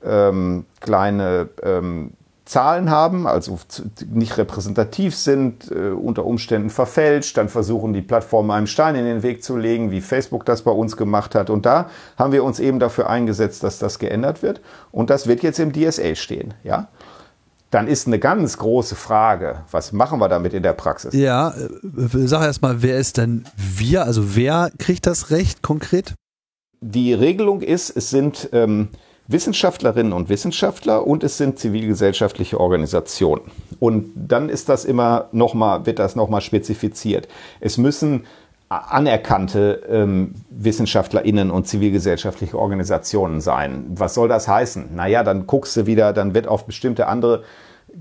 ähm, 0.04 0.66
kleine 0.80 1.50
ähm, 1.64 2.12
Zahlen 2.46 2.92
haben, 2.92 3.26
also 3.26 3.58
nicht 4.08 4.38
repräsentativ 4.38 5.16
sind, 5.16 5.72
äh, 5.72 5.90
unter 5.90 6.26
Umständen 6.26 6.70
verfälscht, 6.70 7.38
dann 7.38 7.50
versuchen 7.50 7.92
die 7.94 8.04
Plattformen 8.04 8.52
einem 8.52 8.68
Stein 8.68 8.96
in 8.96 9.06
den 9.06 9.24
Weg 9.24 9.44
zu 9.44 9.58
legen, 9.58 9.90
wie 9.90 10.00
Facebook 10.00 10.46
das 10.46 10.62
bei 10.62 10.72
uns 10.72 10.96
gemacht 10.96 11.34
hat. 11.34 11.50
Und 11.50 11.66
da 11.66 11.90
haben 12.18 12.32
wir 12.32 12.44
uns 12.44 12.60
eben 12.60 12.78
dafür 12.80 13.10
eingesetzt, 13.10 13.64
dass 13.64 13.80
das 13.80 13.98
geändert 13.98 14.44
wird. 14.44 14.62
Und 14.92 15.10
das 15.10 15.26
wird 15.26 15.42
jetzt 15.42 15.60
im 15.60 15.74
DSA 15.74 16.14
stehen. 16.14 16.54
Ja? 16.64 16.90
Dann 17.76 17.88
ist 17.88 18.08
eine 18.08 18.20
ganz 18.20 18.58
große 18.58 18.96
Frage, 18.96 19.66
was 19.70 19.92
machen 19.92 20.18
wir 20.20 20.30
damit 20.30 20.54
in 20.54 20.64
der 20.64 20.72
Praxis? 20.72 21.14
Ja, 21.14 21.50
äh, 21.50 22.26
sag 22.26 22.44
erstmal, 22.44 22.82
wer 22.82 22.98
ist 22.98 23.18
denn 23.18 23.44
wir? 23.58 24.06
Also 24.06 24.38
wer 24.38 24.72
kriegt 24.78 25.06
das 25.06 25.30
Recht 25.30 25.62
konkret? 25.62 26.14
Die 26.80 27.14
Regelung 27.14 27.60
ist, 27.60 27.90
es 27.90 28.10
sind 28.10 28.48
ähm, 28.54 28.88
Wissenschaftlerinnen 29.28 30.14
und 30.14 30.30
Wissenschaftler 30.30 31.06
und 31.06 31.26
es 31.26 31.38
sind 31.38 31.60
zivilgesellschaftliche 31.60 32.62
Organisationen. 32.62 33.52
Und 33.82 34.14
dann 34.16 34.48
ist 34.48 34.70
das 34.70 34.86
immer 34.86 35.28
noch 35.34 35.54
mal, 35.54 35.86
wird 35.86 36.00
das 36.00 36.16
nochmal 36.16 36.40
spezifiziert. 36.40 37.28
Es 37.60 37.78
müssen 37.78 38.24
anerkannte 38.70 39.82
ähm, 39.90 40.34
WissenschaftlerInnen 40.50 41.52
und 41.52 41.68
zivilgesellschaftliche 41.68 42.58
Organisationen 42.58 43.42
sein. 43.42 43.86
Was 43.90 44.14
soll 44.14 44.30
das 44.30 44.48
heißen? 44.48 44.96
Naja, 44.96 45.24
dann 45.24 45.46
guckst 45.46 45.76
du 45.76 45.86
wieder, 45.86 46.14
dann 46.14 46.34
wird 46.34 46.48
auf 46.48 46.66
bestimmte 46.66 47.08
andere 47.08 47.44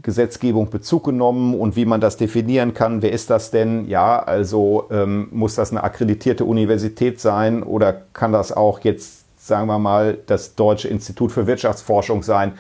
Gesetzgebung 0.03 0.70
Bezug 0.70 1.05
genommen 1.05 1.55
und 1.55 1.76
wie 1.76 1.84
man 1.84 2.01
das 2.01 2.16
definieren 2.16 2.74
kann. 2.74 3.03
Wer 3.03 3.12
ist 3.12 3.30
das 3.30 3.51
denn? 3.51 3.86
Ja, 3.88 4.18
also 4.18 4.86
ähm, 4.90 5.28
muss 5.30 5.55
das 5.55 5.70
eine 5.70 5.84
akkreditierte 5.84 6.45
Universität 6.45 7.20
sein 7.20 7.62
oder 7.62 7.92
kann 8.12 8.32
das 8.32 8.53
auch 8.53 8.80
jetzt, 8.80 9.24
sagen 9.38 9.66
wir 9.66 9.78
mal, 9.78 10.18
das 10.26 10.55
Deutsche 10.55 10.88
Institut 10.88 11.32
für 11.32 11.47
Wirtschaftsforschung 11.47 12.22
sein? 12.22 12.53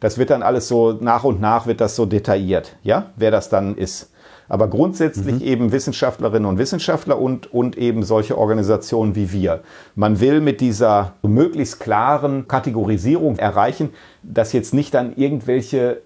Das 0.00 0.16
wird 0.18 0.30
dann 0.30 0.42
alles 0.42 0.66
so 0.66 0.92
nach 0.92 1.24
und 1.24 1.40
nach 1.40 1.66
wird 1.66 1.80
das 1.80 1.94
so 1.94 2.06
detailliert, 2.06 2.76
ja, 2.82 3.10
wer 3.16 3.30
das 3.30 3.50
dann 3.50 3.76
ist. 3.76 4.10
Aber 4.48 4.66
grundsätzlich 4.66 5.36
mhm. 5.36 5.46
eben 5.46 5.72
Wissenschaftlerinnen 5.72 6.48
und 6.48 6.58
Wissenschaftler 6.58 7.20
und, 7.20 7.52
und 7.54 7.78
eben 7.78 8.02
solche 8.02 8.36
Organisationen 8.36 9.14
wie 9.14 9.30
wir. 9.30 9.60
Man 9.94 10.18
will 10.18 10.40
mit 10.40 10.60
dieser 10.60 11.12
möglichst 11.22 11.78
klaren 11.78 12.48
Kategorisierung 12.48 13.38
erreichen, 13.38 13.90
dass 14.24 14.52
jetzt 14.52 14.74
nicht 14.74 14.92
dann 14.92 15.14
irgendwelche 15.14 16.02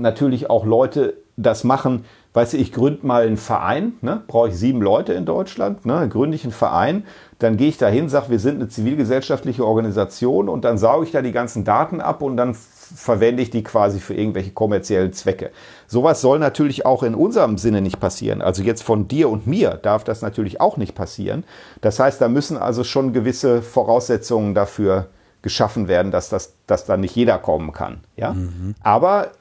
natürlich 0.00 0.50
auch 0.50 0.64
Leute 0.64 1.14
das 1.36 1.64
machen, 1.64 2.04
weißt 2.32 2.52
du, 2.52 2.56
ich 2.58 2.72
gründe 2.72 3.06
mal 3.06 3.26
einen 3.26 3.36
Verein, 3.36 3.94
ne? 4.02 4.22
brauche 4.26 4.48
ich 4.48 4.56
sieben 4.56 4.80
Leute 4.80 5.12
in 5.12 5.24
Deutschland, 5.24 5.84
ne? 5.84 6.08
gründe 6.08 6.36
ich 6.36 6.44
einen 6.44 6.52
Verein, 6.52 7.04
dann 7.38 7.56
gehe 7.56 7.68
ich 7.68 7.78
dahin, 7.78 8.08
sage, 8.08 8.30
wir 8.30 8.38
sind 8.38 8.56
eine 8.56 8.68
zivilgesellschaftliche 8.68 9.66
Organisation 9.66 10.48
und 10.48 10.64
dann 10.64 10.78
sauge 10.78 11.06
ich 11.06 11.12
da 11.12 11.22
die 11.22 11.32
ganzen 11.32 11.64
Daten 11.64 12.00
ab 12.00 12.22
und 12.22 12.36
dann 12.36 12.54
verwende 12.54 13.42
ich 13.42 13.50
die 13.50 13.62
quasi 13.62 13.98
für 13.98 14.14
irgendwelche 14.14 14.50
kommerziellen 14.50 15.12
Zwecke. 15.12 15.50
Sowas 15.86 16.20
soll 16.20 16.38
natürlich 16.38 16.86
auch 16.86 17.02
in 17.02 17.14
unserem 17.14 17.56
Sinne 17.56 17.80
nicht 17.80 17.98
passieren. 17.98 18.42
Also 18.42 18.62
jetzt 18.62 18.82
von 18.82 19.08
dir 19.08 19.30
und 19.30 19.46
mir 19.46 19.70
darf 19.82 20.04
das 20.04 20.22
natürlich 20.22 20.60
auch 20.60 20.76
nicht 20.76 20.94
passieren. 20.94 21.44
Das 21.80 21.98
heißt, 21.98 22.20
da 22.20 22.28
müssen 22.28 22.56
also 22.56 22.84
schon 22.84 23.12
gewisse 23.12 23.62
Voraussetzungen 23.62 24.54
dafür 24.54 25.08
geschaffen 25.42 25.88
werden, 25.88 26.12
dass 26.12 26.28
das, 26.28 26.54
dass 26.66 26.84
da 26.84 26.96
nicht 26.96 27.16
jeder 27.16 27.38
kommen 27.38 27.72
kann. 27.72 28.00
Ja? 28.16 28.32
Mhm. 28.32 28.74
Aber 28.82 29.32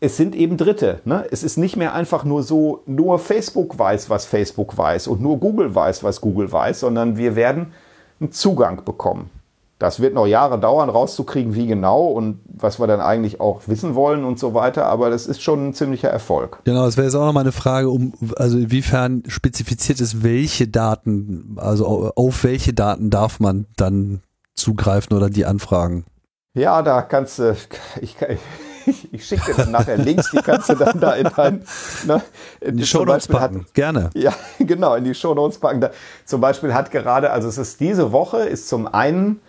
es 0.00 0.16
sind 0.16 0.34
eben 0.34 0.56
Dritte. 0.56 1.00
Ne? 1.04 1.26
Es 1.30 1.42
ist 1.42 1.56
nicht 1.56 1.76
mehr 1.76 1.94
einfach 1.94 2.24
nur 2.24 2.42
so, 2.42 2.82
nur 2.86 3.18
Facebook 3.18 3.78
weiß, 3.78 4.10
was 4.10 4.26
Facebook 4.26 4.76
weiß 4.78 5.08
und 5.08 5.20
nur 5.20 5.38
Google 5.38 5.74
weiß, 5.74 6.04
was 6.04 6.20
Google 6.20 6.50
weiß, 6.50 6.80
sondern 6.80 7.16
wir 7.16 7.36
werden 7.36 7.72
einen 8.20 8.32
Zugang 8.32 8.84
bekommen. 8.84 9.30
Das 9.78 10.00
wird 10.00 10.12
noch 10.12 10.26
Jahre 10.26 10.58
dauern, 10.58 10.90
rauszukriegen, 10.90 11.54
wie 11.54 11.68
genau 11.68 12.06
und 12.06 12.40
was 12.46 12.80
wir 12.80 12.88
dann 12.88 13.00
eigentlich 13.00 13.40
auch 13.40 13.62
wissen 13.68 13.94
wollen 13.94 14.24
und 14.24 14.36
so 14.36 14.52
weiter. 14.52 14.86
Aber 14.86 15.08
das 15.08 15.28
ist 15.28 15.40
schon 15.40 15.68
ein 15.68 15.74
ziemlicher 15.74 16.08
Erfolg. 16.08 16.58
Genau, 16.64 16.84
das 16.84 16.96
wäre 16.96 17.06
jetzt 17.06 17.14
auch 17.14 17.24
noch 17.24 17.32
mal 17.32 17.42
eine 17.42 17.52
Frage, 17.52 17.88
um 17.88 18.12
also 18.36 18.58
inwiefern 18.58 19.22
spezifiziert 19.28 20.00
ist, 20.00 20.24
welche 20.24 20.66
Daten, 20.66 21.56
also 21.58 22.12
auf 22.16 22.42
welche 22.42 22.72
Daten 22.72 23.10
darf 23.10 23.38
man 23.38 23.66
dann 23.76 24.20
zugreifen 24.56 25.16
oder 25.16 25.30
die 25.30 25.44
anfragen? 25.44 26.04
Ja, 26.54 26.82
da 26.82 27.02
kannst 27.02 27.38
du, 27.38 27.54
ich, 28.00 28.16
ich, 28.20 28.38
ich 29.12 29.24
schicke 29.24 29.52
dir 29.52 29.54
dann 29.54 29.70
nachher 29.70 29.96
Links, 29.96 30.30
die 30.30 30.38
kannst 30.38 30.68
du 30.68 30.74
dann 30.74 31.00
da 31.00 31.14
in 31.14 31.28
dein, 31.34 31.64
ne, 32.06 32.22
in 32.60 32.76
die 32.76 32.86
Show 32.86 33.04
Notes 33.04 33.28
packen. 33.28 33.60
Hat, 33.60 33.74
Gerne. 33.74 34.10
Ja, 34.14 34.34
genau, 34.58 34.94
in 34.94 35.04
die 35.04 35.14
Show 35.14 35.34
Notes 35.34 35.58
packen. 35.58 35.80
Da, 35.80 35.90
zum 36.24 36.40
Beispiel 36.40 36.74
hat 36.74 36.90
gerade, 36.90 37.30
also 37.30 37.48
es 37.48 37.58
ist 37.58 37.80
diese 37.80 38.12
Woche, 38.12 38.38
ist 38.38 38.68
zum 38.68 38.86
einen 38.86 39.40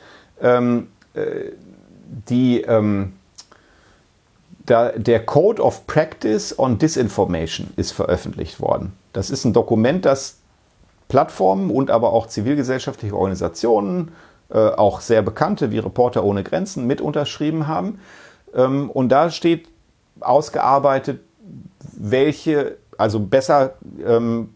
ähm, 0.42 0.88
äh, 1.14 1.52
die, 2.28 2.62
ähm, 2.62 3.14
da, 4.66 4.90
der 4.90 5.26
Code 5.26 5.62
of 5.62 5.88
Practice 5.88 6.58
on 6.58 6.78
Disinformation 6.78 7.70
ist 7.76 7.92
veröffentlicht 7.92 8.60
worden. 8.60 8.94
Das 9.14 9.30
ist 9.30 9.46
ein 9.46 9.54
Dokument, 9.54 10.06
das 10.06 10.38
Plattformen 11.08 11.72
und 11.72 11.90
aber 11.90 12.14
auch 12.14 12.28
zivilgesellschaftliche 12.28 13.16
Organisationen, 13.16 14.12
äh, 14.50 14.58
auch 14.58 15.02
sehr 15.02 15.22
bekannte 15.22 15.72
wie 15.72 15.80
Reporter 15.80 16.24
ohne 16.24 16.44
Grenzen, 16.44 16.86
mit 16.88 17.02
unterschrieben 17.02 17.68
haben. 17.68 18.00
Ähm, 18.56 18.90
und 18.90 19.10
da 19.10 19.30
steht 19.30 19.68
ausgearbeitet, 20.20 21.22
welche, 21.94 22.78
also 22.98 23.20
besser 23.20 23.76
ähm, 24.06 24.50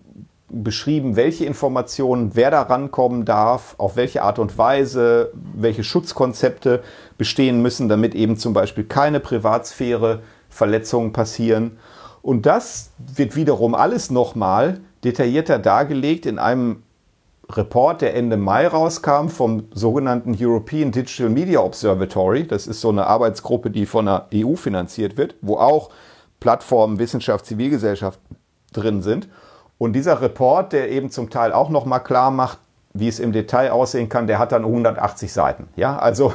beschrieben, 0.49 1.15
welche 1.15 1.45
Informationen 1.45 2.31
wer 2.35 2.51
da 2.51 2.61
rankommen 2.61 3.25
darf, 3.25 3.75
auf 3.77 3.95
welche 3.95 4.21
Art 4.21 4.39
und 4.39 4.57
Weise, 4.57 5.31
welche 5.55 5.83
Schutzkonzepte 5.83 6.83
bestehen 7.17 7.61
müssen, 7.61 7.89
damit 7.89 8.13
eben 8.13 8.37
zum 8.37 8.53
Beispiel 8.53 8.83
keine 8.83 9.19
Privatsphäre 9.19 10.21
Verletzungen 10.49 11.11
passieren. 11.13 11.77
Und 12.21 12.45
das 12.45 12.91
wird 12.99 13.35
wiederum 13.35 13.73
alles 13.75 14.11
nochmal 14.11 14.79
detaillierter 15.03 15.59
dargelegt 15.59 16.25
in 16.25 16.39
einem 16.39 16.82
Report, 17.57 18.01
der 18.01 18.15
Ende 18.15 18.37
Mai 18.37 18.67
rauskam 18.67 19.27
vom 19.27 19.67
sogenannten 19.73 20.35
European 20.39 20.91
Digital 20.91 21.29
Media 21.29 21.59
Observatory. 21.59 22.47
Das 22.47 22.67
ist 22.67 22.81
so 22.81 22.89
eine 22.89 23.05
Arbeitsgruppe, 23.07 23.69
die 23.69 23.85
von 23.85 24.05
der 24.05 24.27
EU 24.33 24.55
finanziert 24.55 25.17
wird, 25.17 25.35
wo 25.41 25.57
auch 25.57 25.89
Plattformen, 26.39 26.99
Wissenschaft, 26.99 27.45
Zivilgesellschaft 27.45 28.19
drin 28.71 29.01
sind. 29.01 29.29
Und 29.77 29.93
dieser 29.93 30.21
Report, 30.21 30.73
der 30.73 30.91
eben 30.91 31.09
zum 31.09 31.29
Teil 31.29 31.53
auch 31.53 31.69
nochmal 31.69 32.03
klar 32.03 32.31
macht, 32.31 32.59
wie 32.93 33.07
es 33.07 33.19
im 33.19 33.31
Detail 33.31 33.71
aussehen 33.71 34.09
kann, 34.09 34.27
der 34.27 34.39
hat 34.39 34.51
dann 34.51 34.63
180 34.63 35.31
Seiten. 35.33 35.67
Ja, 35.75 35.97
also 35.97 36.33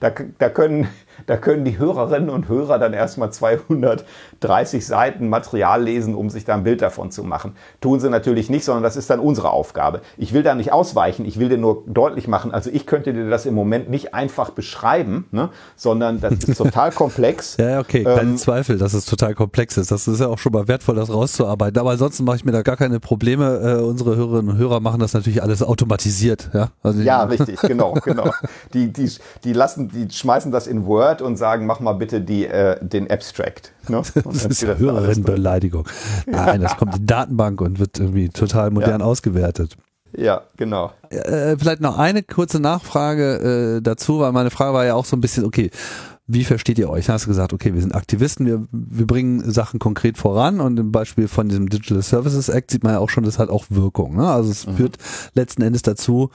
da, 0.00 0.12
da 0.38 0.48
können 0.48 0.88
da 1.26 1.36
können 1.36 1.64
die 1.64 1.78
Hörerinnen 1.78 2.30
und 2.30 2.48
Hörer 2.48 2.78
dann 2.78 2.92
erstmal 2.92 3.32
230 3.32 4.86
Seiten 4.86 5.28
Material 5.28 5.82
lesen, 5.82 6.14
um 6.14 6.30
sich 6.30 6.44
da 6.44 6.54
ein 6.54 6.64
Bild 6.64 6.82
davon 6.82 7.10
zu 7.10 7.24
machen. 7.24 7.56
Tun 7.80 8.00
sie 8.00 8.10
natürlich 8.10 8.50
nicht, 8.50 8.64
sondern 8.64 8.82
das 8.82 8.96
ist 8.96 9.10
dann 9.10 9.20
unsere 9.20 9.50
Aufgabe. 9.50 10.00
Ich 10.16 10.32
will 10.32 10.42
da 10.42 10.54
nicht 10.54 10.72
ausweichen, 10.72 11.24
ich 11.24 11.38
will 11.38 11.48
dir 11.48 11.58
nur 11.58 11.84
deutlich 11.86 12.28
machen, 12.28 12.52
also 12.52 12.70
ich 12.70 12.86
könnte 12.86 13.12
dir 13.12 13.28
das 13.28 13.46
im 13.46 13.54
Moment 13.54 13.90
nicht 13.90 14.14
einfach 14.14 14.50
beschreiben, 14.50 15.26
ne, 15.30 15.50
sondern 15.76 16.20
das 16.20 16.34
ist 16.44 16.58
total 16.58 16.92
komplex. 16.92 17.56
ja, 17.58 17.80
okay, 17.80 18.04
kein 18.04 18.30
ähm, 18.30 18.36
Zweifel, 18.36 18.78
dass 18.78 18.94
es 18.94 19.04
total 19.04 19.34
komplex 19.34 19.76
ist. 19.76 19.90
Das 19.90 20.08
ist 20.08 20.20
ja 20.20 20.28
auch 20.28 20.38
schon 20.38 20.52
mal 20.52 20.68
wertvoll, 20.68 20.94
das 20.94 21.12
rauszuarbeiten. 21.12 21.78
Aber 21.78 21.90
ansonsten 21.90 22.24
mache 22.24 22.36
ich 22.36 22.44
mir 22.44 22.52
da 22.52 22.62
gar 22.62 22.76
keine 22.76 23.00
Probleme. 23.00 23.78
Äh, 23.78 23.82
unsere 23.82 24.16
Hörerinnen 24.16 24.52
und 24.52 24.58
Hörer 24.58 24.80
machen 24.80 25.00
das 25.00 25.14
natürlich 25.14 25.42
alles 25.42 25.62
automatisiert. 25.62 26.50
Ja, 26.52 26.70
also 26.82 27.00
ja 27.00 27.22
richtig, 27.24 27.60
genau, 27.60 27.94
genau. 28.04 28.30
Die, 28.74 28.92
die, 28.92 29.10
die 29.44 29.52
lassen, 29.52 29.67
die 29.76 30.08
schmeißen 30.10 30.50
das 30.50 30.66
in 30.66 30.86
Word 30.86 31.22
und 31.22 31.36
sagen, 31.36 31.66
mach 31.66 31.80
mal 31.80 31.92
bitte 31.92 32.20
die, 32.20 32.46
äh, 32.46 32.78
den 32.84 33.10
Abstract. 33.10 33.72
Ne? 33.88 34.02
das 34.24 34.44
ist 34.44 34.62
das 34.62 34.78
Hörerinnenbeleidigung. 34.78 35.86
Nein, 36.26 36.60
das 36.60 36.76
kommt 36.76 36.94
in 36.94 37.00
die 37.00 37.06
Datenbank 37.06 37.60
und 37.60 37.78
wird 37.78 37.98
irgendwie 37.98 38.28
total 38.28 38.70
modern 38.70 39.00
ja. 39.00 39.06
ausgewertet. 39.06 39.76
Ja, 40.16 40.42
genau. 40.56 40.92
Äh, 41.10 41.56
vielleicht 41.58 41.80
noch 41.80 41.98
eine 41.98 42.22
kurze 42.22 42.60
Nachfrage 42.60 43.76
äh, 43.76 43.82
dazu, 43.82 44.20
weil 44.20 44.32
meine 44.32 44.50
Frage 44.50 44.72
war 44.72 44.84
ja 44.84 44.94
auch 44.94 45.04
so 45.04 45.16
ein 45.16 45.20
bisschen, 45.20 45.44
okay, 45.44 45.70
wie 46.26 46.44
versteht 46.44 46.78
ihr 46.78 46.90
euch? 46.90 47.06
Dann 47.06 47.14
hast 47.14 47.24
du 47.24 47.28
gesagt, 47.28 47.54
okay, 47.54 47.72
wir 47.72 47.80
sind 47.80 47.94
Aktivisten, 47.94 48.44
wir, 48.44 48.66
wir 48.70 49.06
bringen 49.06 49.50
Sachen 49.50 49.78
konkret 49.78 50.18
voran 50.18 50.60
und 50.60 50.78
im 50.78 50.92
Beispiel 50.92 51.26
von 51.26 51.48
diesem 51.48 51.70
Digital 51.70 52.02
Services 52.02 52.50
Act 52.50 52.70
sieht 52.70 52.84
man 52.84 52.92
ja 52.92 52.98
auch 52.98 53.08
schon, 53.08 53.24
das 53.24 53.38
hat 53.38 53.48
auch 53.48 53.64
Wirkung. 53.70 54.16
Ne? 54.16 54.28
Also 54.28 54.50
es 54.50 54.66
mhm. 54.66 54.76
führt 54.76 54.96
letzten 55.34 55.62
Endes 55.62 55.82
dazu, 55.82 56.30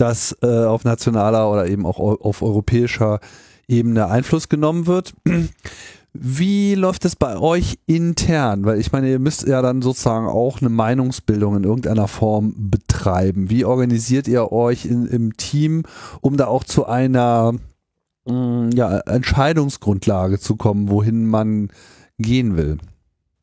dass 0.00 0.36
äh, 0.42 0.64
auf 0.64 0.84
nationaler 0.84 1.50
oder 1.50 1.66
eben 1.66 1.86
auch 1.86 1.98
auf 1.98 2.42
europäischer 2.42 3.20
Ebene 3.68 4.08
Einfluss 4.08 4.48
genommen 4.48 4.86
wird. 4.86 5.14
Wie 6.12 6.74
läuft 6.74 7.04
es 7.04 7.14
bei 7.14 7.38
euch 7.38 7.78
intern? 7.86 8.64
Weil 8.64 8.80
ich 8.80 8.90
meine, 8.90 9.08
ihr 9.08 9.20
müsst 9.20 9.46
ja 9.46 9.62
dann 9.62 9.80
sozusagen 9.80 10.26
auch 10.26 10.60
eine 10.60 10.68
Meinungsbildung 10.68 11.56
in 11.56 11.64
irgendeiner 11.64 12.08
Form 12.08 12.52
betreiben. 12.56 13.48
Wie 13.48 13.64
organisiert 13.64 14.26
ihr 14.26 14.50
euch 14.50 14.86
in, 14.86 15.06
im 15.06 15.36
Team, 15.36 15.84
um 16.20 16.36
da 16.36 16.48
auch 16.48 16.64
zu 16.64 16.86
einer 16.86 17.52
mm, 18.26 18.70
ja, 18.74 18.98
Entscheidungsgrundlage 18.98 20.40
zu 20.40 20.56
kommen, 20.56 20.90
wohin 20.90 21.26
man 21.26 21.68
gehen 22.18 22.56
will? 22.56 22.78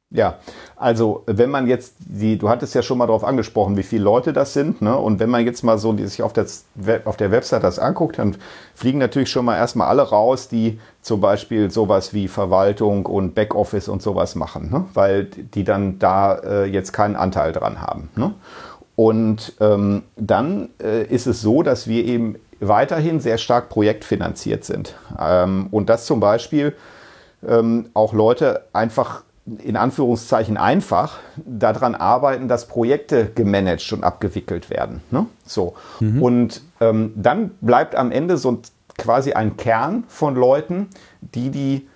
Ja, 0.10 0.40
also 0.78 1.24
wenn 1.26 1.50
man 1.50 1.68
jetzt 1.68 1.96
die, 2.00 2.38
du 2.38 2.48
hattest 2.48 2.74
ja 2.74 2.82
schon 2.82 2.98
mal 2.98 3.08
darauf 3.08 3.26
angesprochen, 3.26 3.76
wie 3.76 3.84
viele 3.84 4.06
Leute 4.06 4.32
das 4.32 4.54
sind, 4.54 4.82
ne? 4.82 4.98
Und 4.98 5.20
wenn 5.20 5.30
man 5.30 5.44
jetzt 5.44 5.64
mal 5.64 5.78
so 5.78 5.92
die 5.92 6.08
sich 6.08 6.24
auf 6.24 6.32
der, 6.32 6.46
auf 7.04 7.18
der 7.18 7.30
Website 7.32 7.64
das 7.64 7.78
anguckt, 7.78 8.18
dann 8.18 8.38
fliegen 8.74 9.00
natürlich 9.00 9.30
schon 9.30 9.44
mal 9.44 9.58
erstmal 9.58 9.88
alle 9.88 10.04
raus, 10.04 10.48
die 10.48 10.80
zum 11.02 11.20
Beispiel 11.20 11.70
sowas 11.72 12.14
wie 12.14 12.30
Verwaltung 12.30 13.06
und 13.06 13.36
Backoffice 13.36 13.90
und 13.90 14.02
sowas 14.02 14.36
machen, 14.36 14.72
ne? 14.72 14.86
weil 14.94 15.26
die 15.26 15.66
dann 15.66 16.00
da 16.00 16.36
äh, 16.36 16.66
jetzt 16.66 16.94
keinen 16.94 17.18
Anteil 17.18 17.52
dran 17.52 17.82
haben. 17.82 18.10
Ne? 18.16 18.34
Und 18.96 19.58
ähm, 19.60 20.04
dann 20.16 20.70
äh, 20.82 21.04
ist 21.04 21.28
es 21.28 21.42
so, 21.42 21.64
dass 21.64 21.86
wir 21.88 22.06
eben 22.06 22.38
weiterhin 22.62 23.20
sehr 23.20 23.38
stark 23.38 23.68
projektfinanziert 23.68 24.64
sind. 24.64 24.96
Ähm, 25.20 25.68
und 25.70 25.90
dass 25.90 26.06
zum 26.06 26.22
Beispiel 26.22 26.74
ähm, 27.46 27.90
auch 27.94 28.14
Leute 28.14 28.64
einfach 28.72 29.24
in 29.64 29.78
Anführungszeichen 29.78 30.58
einfach 30.58 31.20
daran 31.46 31.96
arbeiten, 31.96 32.48
dass 32.48 32.68
Projekte 32.68 33.32
gemanagt 33.34 33.94
und 33.94 34.04
abgewickelt 34.04 34.70
werden. 34.70 35.02
Ne? 35.10 35.26
So. 35.46 35.76
Mhm. 36.00 36.22
Und 36.22 36.62
ähm, 36.82 37.14
dann 37.16 37.52
bleibt 37.62 37.96
am 37.96 38.12
Ende 38.12 38.38
so 38.38 38.62
quasi 38.98 39.34
ein 39.34 39.56
Kern 39.56 40.04
von 40.08 40.36
Leuten, 40.36 40.88
die 41.22 41.50
die 41.50 41.88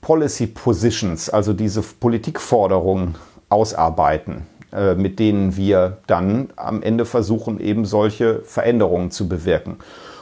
Policy 0.00 0.46
Positions, 0.46 1.30
also 1.30 1.52
diese 1.52 1.82
Politikforderungen 1.82 3.16
ausarbeiten, 3.48 4.46
äh, 4.72 4.94
mit 4.94 5.18
denen 5.18 5.56
wir 5.56 5.98
dann 6.06 6.50
am 6.56 6.82
Ende 6.82 7.06
versuchen, 7.06 7.58
eben 7.58 7.84
solche 7.86 8.40
Veränderungen 8.40 9.10
zu 9.10 9.28
bewirken. 9.28 9.78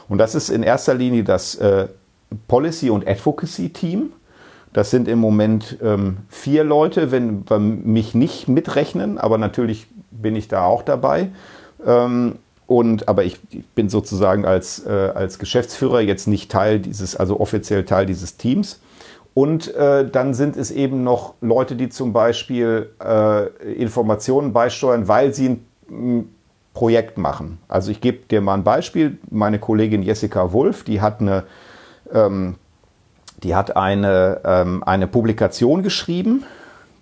Und 0.09 0.17
das 0.17 0.35
ist 0.35 0.49
in 0.49 0.63
erster 0.63 0.95
Linie 0.95 1.23
das 1.23 1.55
äh, 1.55 1.87
Policy- 2.47 2.89
und 2.89 3.07
Advocacy-Team 3.07 4.11
das 4.73 4.89
sind 4.89 5.07
im 5.07 5.19
Moment 5.19 5.77
ähm, 5.81 6.17
vier 6.29 6.63
Leute, 6.63 7.11
wenn 7.11 7.49
wir 7.49 7.59
mich 7.59 8.15
nicht 8.15 8.47
mitrechnen, 8.47 9.17
aber 9.17 9.37
natürlich 9.37 9.87
bin 10.11 10.35
ich 10.35 10.47
da 10.47 10.65
auch 10.65 10.83
dabei. 10.83 11.29
Ähm, 11.85 12.39
und, 12.65 13.07
aber 13.07 13.23
ich, 13.23 13.39
ich, 13.51 13.65
bin 13.67 13.89
sozusagen 13.89 14.45
als, 14.45 14.85
äh, 14.85 14.89
als 14.89 15.37
Geschäftsführer 15.37 16.01
jetzt 16.01 16.27
nicht 16.27 16.51
Teil 16.51 16.79
dieses, 16.79 17.15
also 17.15 17.39
offiziell 17.39 17.83
Teil 17.85 18.05
dieses 18.05 18.37
Teams. 18.37 18.79
Und 19.33 19.73
äh, 19.75 20.09
dann 20.09 20.33
sind 20.33 20.57
es 20.57 20.71
eben 20.71 21.03
noch 21.03 21.33
Leute, 21.41 21.75
die 21.75 21.89
zum 21.89 22.13
Beispiel 22.13 22.89
äh, 23.03 23.47
Informationen 23.73 24.53
beisteuern, 24.53 25.07
weil 25.07 25.33
sie 25.33 25.59
ein, 25.89 26.29
Projekt 26.73 27.19
machen. 27.19 27.59
Also 27.67 27.91
ich 27.91 28.01
gebe 28.01 28.25
dir 28.25 28.41
mal 28.41 28.55
ein 28.55 28.63
Beispiel. 28.63 29.19
Meine 29.29 29.59
Kollegin 29.59 30.01
Jessica 30.01 30.53
Wolf, 30.53 30.83
die 30.83 31.01
hat 31.01 31.21
eine 31.21 31.43
ähm, 32.11 32.55
die 33.43 33.55
hat 33.55 33.75
eine, 33.75 34.41
ähm, 34.45 34.83
eine 34.83 35.07
Publikation 35.07 35.83
geschrieben, 35.83 36.43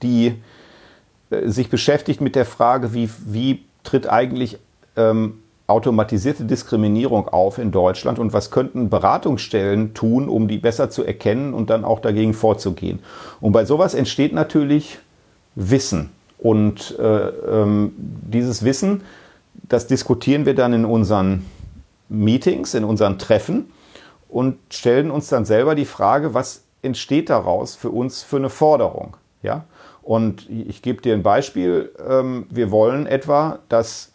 die 0.02 0.42
äh, 1.30 1.48
sich 1.48 1.70
beschäftigt 1.70 2.22
mit 2.22 2.36
der 2.36 2.46
Frage, 2.46 2.94
wie, 2.94 3.10
wie 3.26 3.64
tritt 3.84 4.08
eigentlich 4.10 4.58
ähm, 4.96 5.40
automatisierte 5.68 6.44
Diskriminierung 6.44 7.28
auf 7.30 7.58
in 7.58 7.72
Deutschland 7.72 8.20
und 8.20 8.34
was 8.34 8.52
könnten 8.52 8.90
Beratungsstellen 8.90 9.94
tun, 9.94 10.28
um 10.28 10.48
die 10.48 10.58
besser 10.58 10.90
zu 10.90 11.04
erkennen 11.04 11.54
und 11.54 11.70
dann 11.70 11.86
auch 11.86 12.00
dagegen 12.00 12.34
vorzugehen. 12.34 13.00
Und 13.40 13.54
bei 13.54 13.64
sowas 13.64 13.94
entsteht 13.94 14.34
natürlich 14.34 15.00
Wissen. 15.56 16.10
Und 16.38 16.98
äh, 17.00 17.04
ähm, 17.04 17.94
dieses 17.98 18.64
Wissen, 18.66 19.04
das 19.54 19.88
diskutieren 19.88 20.46
wir 20.46 20.56
dann 20.56 20.74
in 20.74 20.86
unseren 20.86 21.46
Meetings, 22.10 22.74
in 22.74 22.84
unseren 22.84 23.18
Treffen 23.20 23.72
und 24.32 24.58
stellen 24.72 25.12
uns 25.12 25.28
dann 25.28 25.46
selber 25.46 25.76
die 25.76 25.86
Frage, 25.86 26.34
was 26.34 26.64
entsteht 26.82 27.30
daraus 27.30 27.76
für 27.76 27.92
uns 27.92 28.24
für 28.24 28.38
eine 28.38 28.50
Forderung? 28.50 29.16
Ja? 29.44 29.66
Und 30.02 30.50
ich 30.50 30.82
gebe 30.82 31.00
dir 31.02 31.14
ein 31.14 31.22
Beispiel. 31.22 31.92
Ähm, 32.08 32.48
wir 32.50 32.72
wollen 32.72 33.06
etwa, 33.06 33.60
dass 33.70 34.14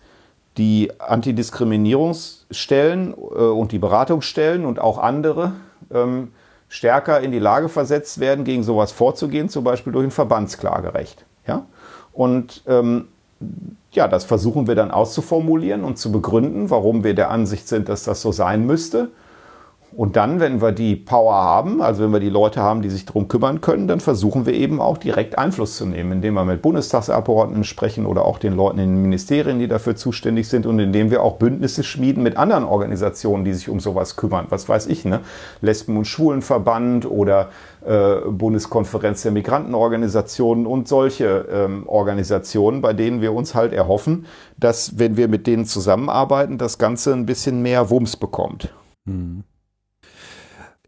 die 0.57 0.91
Antidiskriminierungsstellen 0.99 3.13
äh, 3.13 3.15
und 3.15 3.71
die 3.73 3.79
Beratungsstellen 3.79 4.65
und 4.65 4.81
auch 4.81 4.97
andere 4.99 5.53
ähm, 5.93 6.33
stärker 6.69 7.21
in 7.21 7.31
die 7.31 7.39
Lage 7.39 7.69
versetzt 7.69 8.19
werden, 8.19 8.45
gegen 8.45 8.63
sowas 8.63 8.93
vorzugehen, 8.93 9.51
zum 9.51 9.65
Beispiel 9.65 9.93
durch 9.93 10.07
ein 10.07 10.11
Verbandsklagerecht. 10.11 11.27
Ja? 11.47 11.67
Und 12.13 12.63
ähm, 12.67 13.09
ja, 13.93 14.09
das 14.09 14.25
versuchen 14.25 14.67
wir 14.67 14.75
dann 14.75 14.91
auszuformulieren 14.91 15.85
und 15.85 15.99
zu 15.99 16.11
begründen, 16.11 16.71
warum 16.71 17.05
wir 17.05 17.13
der 17.15 17.31
Ansicht 17.31 17.69
sind, 17.69 17.91
dass 17.91 18.05
das 18.05 18.23
so 18.23 18.33
sein 18.33 18.65
müsste. 18.65 19.11
Und 19.97 20.17
dann, 20.17 20.41
wenn 20.41 20.61
wir 20.61 20.73
die 20.73 20.95
Power 20.95 21.33
haben, 21.33 21.81
also 21.81 22.05
wenn 22.05 22.13
wir 22.13 22.21
die 22.21 22.29
Leute 22.29 22.61
haben, 22.61 22.83
die 22.83 22.91
sich 22.91 23.07
darum 23.07 23.29
kümmern 23.29 23.63
können, 23.63 23.89
dann 23.89 24.01
versuchen 24.01 24.45
wir 24.45 24.53
eben 24.53 24.79
auch 24.79 24.99
direkt 24.99 25.39
Einfluss 25.39 25.79
zu 25.79 25.87
nehmen, 25.87 26.13
indem 26.13 26.35
wir 26.35 26.45
mit 26.45 26.61
Bundestagsabgeordneten 26.61 27.65
sprechen 27.65 28.05
oder 28.05 28.27
auch 28.27 28.39
den 28.39 28.55
Leuten 28.55 28.79
in 28.79 28.91
den 28.91 29.01
Ministerien, 29.01 29.59
die 29.59 29.69
dafür 29.69 29.97
zuständig 29.97 30.49
sind 30.49 30.67
und 30.67 30.79
indem 30.81 31.11
wir 31.11 31.23
auch 31.23 31.37
Bündnisse 31.39 31.83
schmieden 31.83 32.23
mit 32.23 32.37
anderen 32.37 32.65
Organisationen, 32.65 33.47
die 33.47 33.55
sich 33.55 33.71
um 33.71 33.81
sowas 33.81 34.17
kümmern. 34.17 34.45
Was 34.51 34.69
weiß 34.69 34.87
ich, 34.89 35.07
ne? 35.07 35.21
Lesben- 35.63 35.97
und 35.97 36.05
Schwulenverband 36.05 37.11
oder 37.11 37.49
äh, 37.87 38.17
Bundeskonferenz 38.29 39.23
der 39.23 39.33
Migrantenorganisationen 39.33 40.67
und 40.67 40.89
solche 40.89 41.47
ähm, 41.51 41.89
Organisationen, 41.89 42.83
bei 42.83 42.93
denen 42.93 43.23
wir 43.23 43.33
uns 43.33 43.55
halt 43.55 43.73
erhoffen, 43.73 44.27
dass, 44.59 44.99
wenn 44.99 45.17
wir 45.17 45.29
mit 45.29 45.47
denen 45.47 45.65
zusammenarbeiten, 45.65 46.59
das 46.59 46.77
Ganze 46.77 47.15
ein 47.15 47.25
bisschen 47.25 47.63
mehr 47.63 47.89
Wumms 47.89 48.19
bekommt. 48.19 48.75
Hm. 49.07 49.43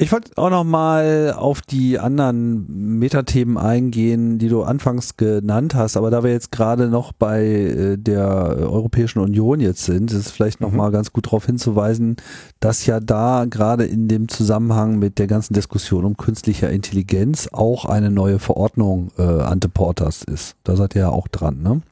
Ich 0.00 0.12
wollte 0.12 0.30
auch 0.36 0.50
noch 0.50 0.62
mal 0.62 1.34
auf 1.36 1.60
die 1.60 1.98
anderen 1.98 2.98
Metathemen 3.00 3.58
eingehen, 3.58 4.38
die 4.38 4.48
du 4.48 4.62
anfangs 4.62 5.16
genannt 5.16 5.74
hast, 5.74 5.96
aber 5.96 6.12
da 6.12 6.22
wir 6.22 6.30
jetzt 6.30 6.52
gerade 6.52 6.86
noch 6.86 7.10
bei 7.10 7.44
äh, 7.44 7.96
der 7.98 8.28
Europäischen 8.60 9.18
Union 9.18 9.58
jetzt 9.58 9.82
sind, 9.82 10.12
ist 10.12 10.18
es 10.26 10.30
vielleicht 10.30 10.60
noch 10.60 10.70
mhm. 10.70 10.76
mal 10.76 10.92
ganz 10.92 11.12
gut 11.12 11.26
darauf 11.26 11.46
hinzuweisen, 11.46 12.14
dass 12.60 12.86
ja 12.86 13.00
da 13.00 13.46
gerade 13.50 13.86
in 13.86 14.06
dem 14.06 14.28
Zusammenhang 14.28 15.00
mit 15.00 15.18
der 15.18 15.26
ganzen 15.26 15.54
Diskussion 15.54 16.04
um 16.04 16.16
künstlicher 16.16 16.70
Intelligenz 16.70 17.48
auch 17.50 17.84
eine 17.84 18.12
neue 18.12 18.38
Verordnung 18.38 19.10
äh, 19.18 19.22
Ante 19.22 19.68
Portas 19.68 20.22
ist. 20.22 20.54
Da 20.62 20.76
seid 20.76 20.94
ihr 20.94 21.02
ja 21.02 21.08
auch 21.08 21.26
dran, 21.26 21.60
ne? 21.60 21.82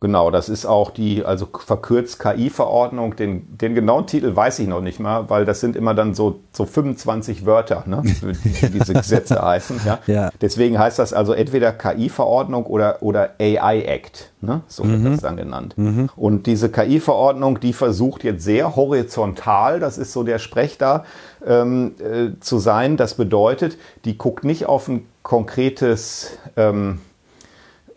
Genau, 0.00 0.30
das 0.30 0.50
ist 0.50 0.66
auch 0.66 0.90
die, 0.90 1.24
also 1.24 1.48
verkürzt 1.58 2.18
KI-Verordnung. 2.18 3.16
Den, 3.16 3.56
den 3.56 3.74
genauen 3.74 4.06
Titel 4.06 4.36
weiß 4.36 4.58
ich 4.58 4.68
noch 4.68 4.82
nicht 4.82 5.00
mal, 5.00 5.30
weil 5.30 5.46
das 5.46 5.60
sind 5.60 5.74
immer 5.74 5.94
dann 5.94 6.12
so, 6.12 6.40
so 6.52 6.66
25 6.66 7.46
Wörter, 7.46 7.84
ne, 7.86 8.02
wie 8.04 8.68
diese 8.68 8.92
Gesetze 8.92 9.40
heißen. 9.40 9.80
Ja? 9.86 9.98
ja? 10.06 10.30
Deswegen 10.40 10.78
heißt 10.78 10.98
das 10.98 11.14
also 11.14 11.32
entweder 11.32 11.72
KI-Verordnung 11.72 12.66
oder, 12.66 13.02
oder 13.02 13.30
AI-Act. 13.40 14.32
Ne? 14.42 14.60
So 14.68 14.86
wird 14.86 15.00
mhm. 15.00 15.12
das 15.12 15.22
dann 15.22 15.38
genannt. 15.38 15.78
Mhm. 15.78 16.10
Und 16.14 16.46
diese 16.46 16.68
KI-Verordnung, 16.68 17.60
die 17.60 17.72
versucht 17.72 18.22
jetzt 18.22 18.44
sehr 18.44 18.76
horizontal, 18.76 19.80
das 19.80 19.96
ist 19.96 20.12
so 20.12 20.24
der 20.24 20.38
Sprech 20.38 20.76
da, 20.76 21.04
ähm, 21.46 21.94
äh, 22.00 22.38
zu 22.40 22.58
sein. 22.58 22.98
Das 22.98 23.14
bedeutet, 23.14 23.78
die 24.04 24.18
guckt 24.18 24.44
nicht 24.44 24.66
auf 24.66 24.88
ein 24.88 25.06
konkretes 25.22 26.36
ähm, 26.56 26.76
ähm, 26.76 27.00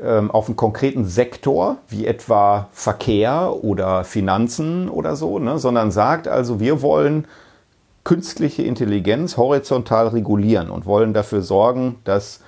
auf 0.02 0.48
einen 0.48 0.56
konkreten 0.56 1.06
Sektor, 1.06 1.78
wie 1.90 2.06
etwa 2.06 2.70
Verkehr 2.72 3.54
oder 3.64 4.06
Finanzen 4.06 4.88
oder 4.88 5.16
so, 5.16 5.40
ne, 5.40 5.60
sondern 5.60 5.92
sagt 5.92 6.28
also, 6.28 6.60
wir 6.60 6.82
wollen 6.82 7.26
künstliche 8.06 8.64
Intelligenz 8.64 9.38
horizontal 9.38 10.08
regulieren 10.08 10.70
und 10.70 10.86
wollen 10.86 11.14
dafür 11.14 11.42
sorgen, 11.42 11.98
dass 12.06 12.40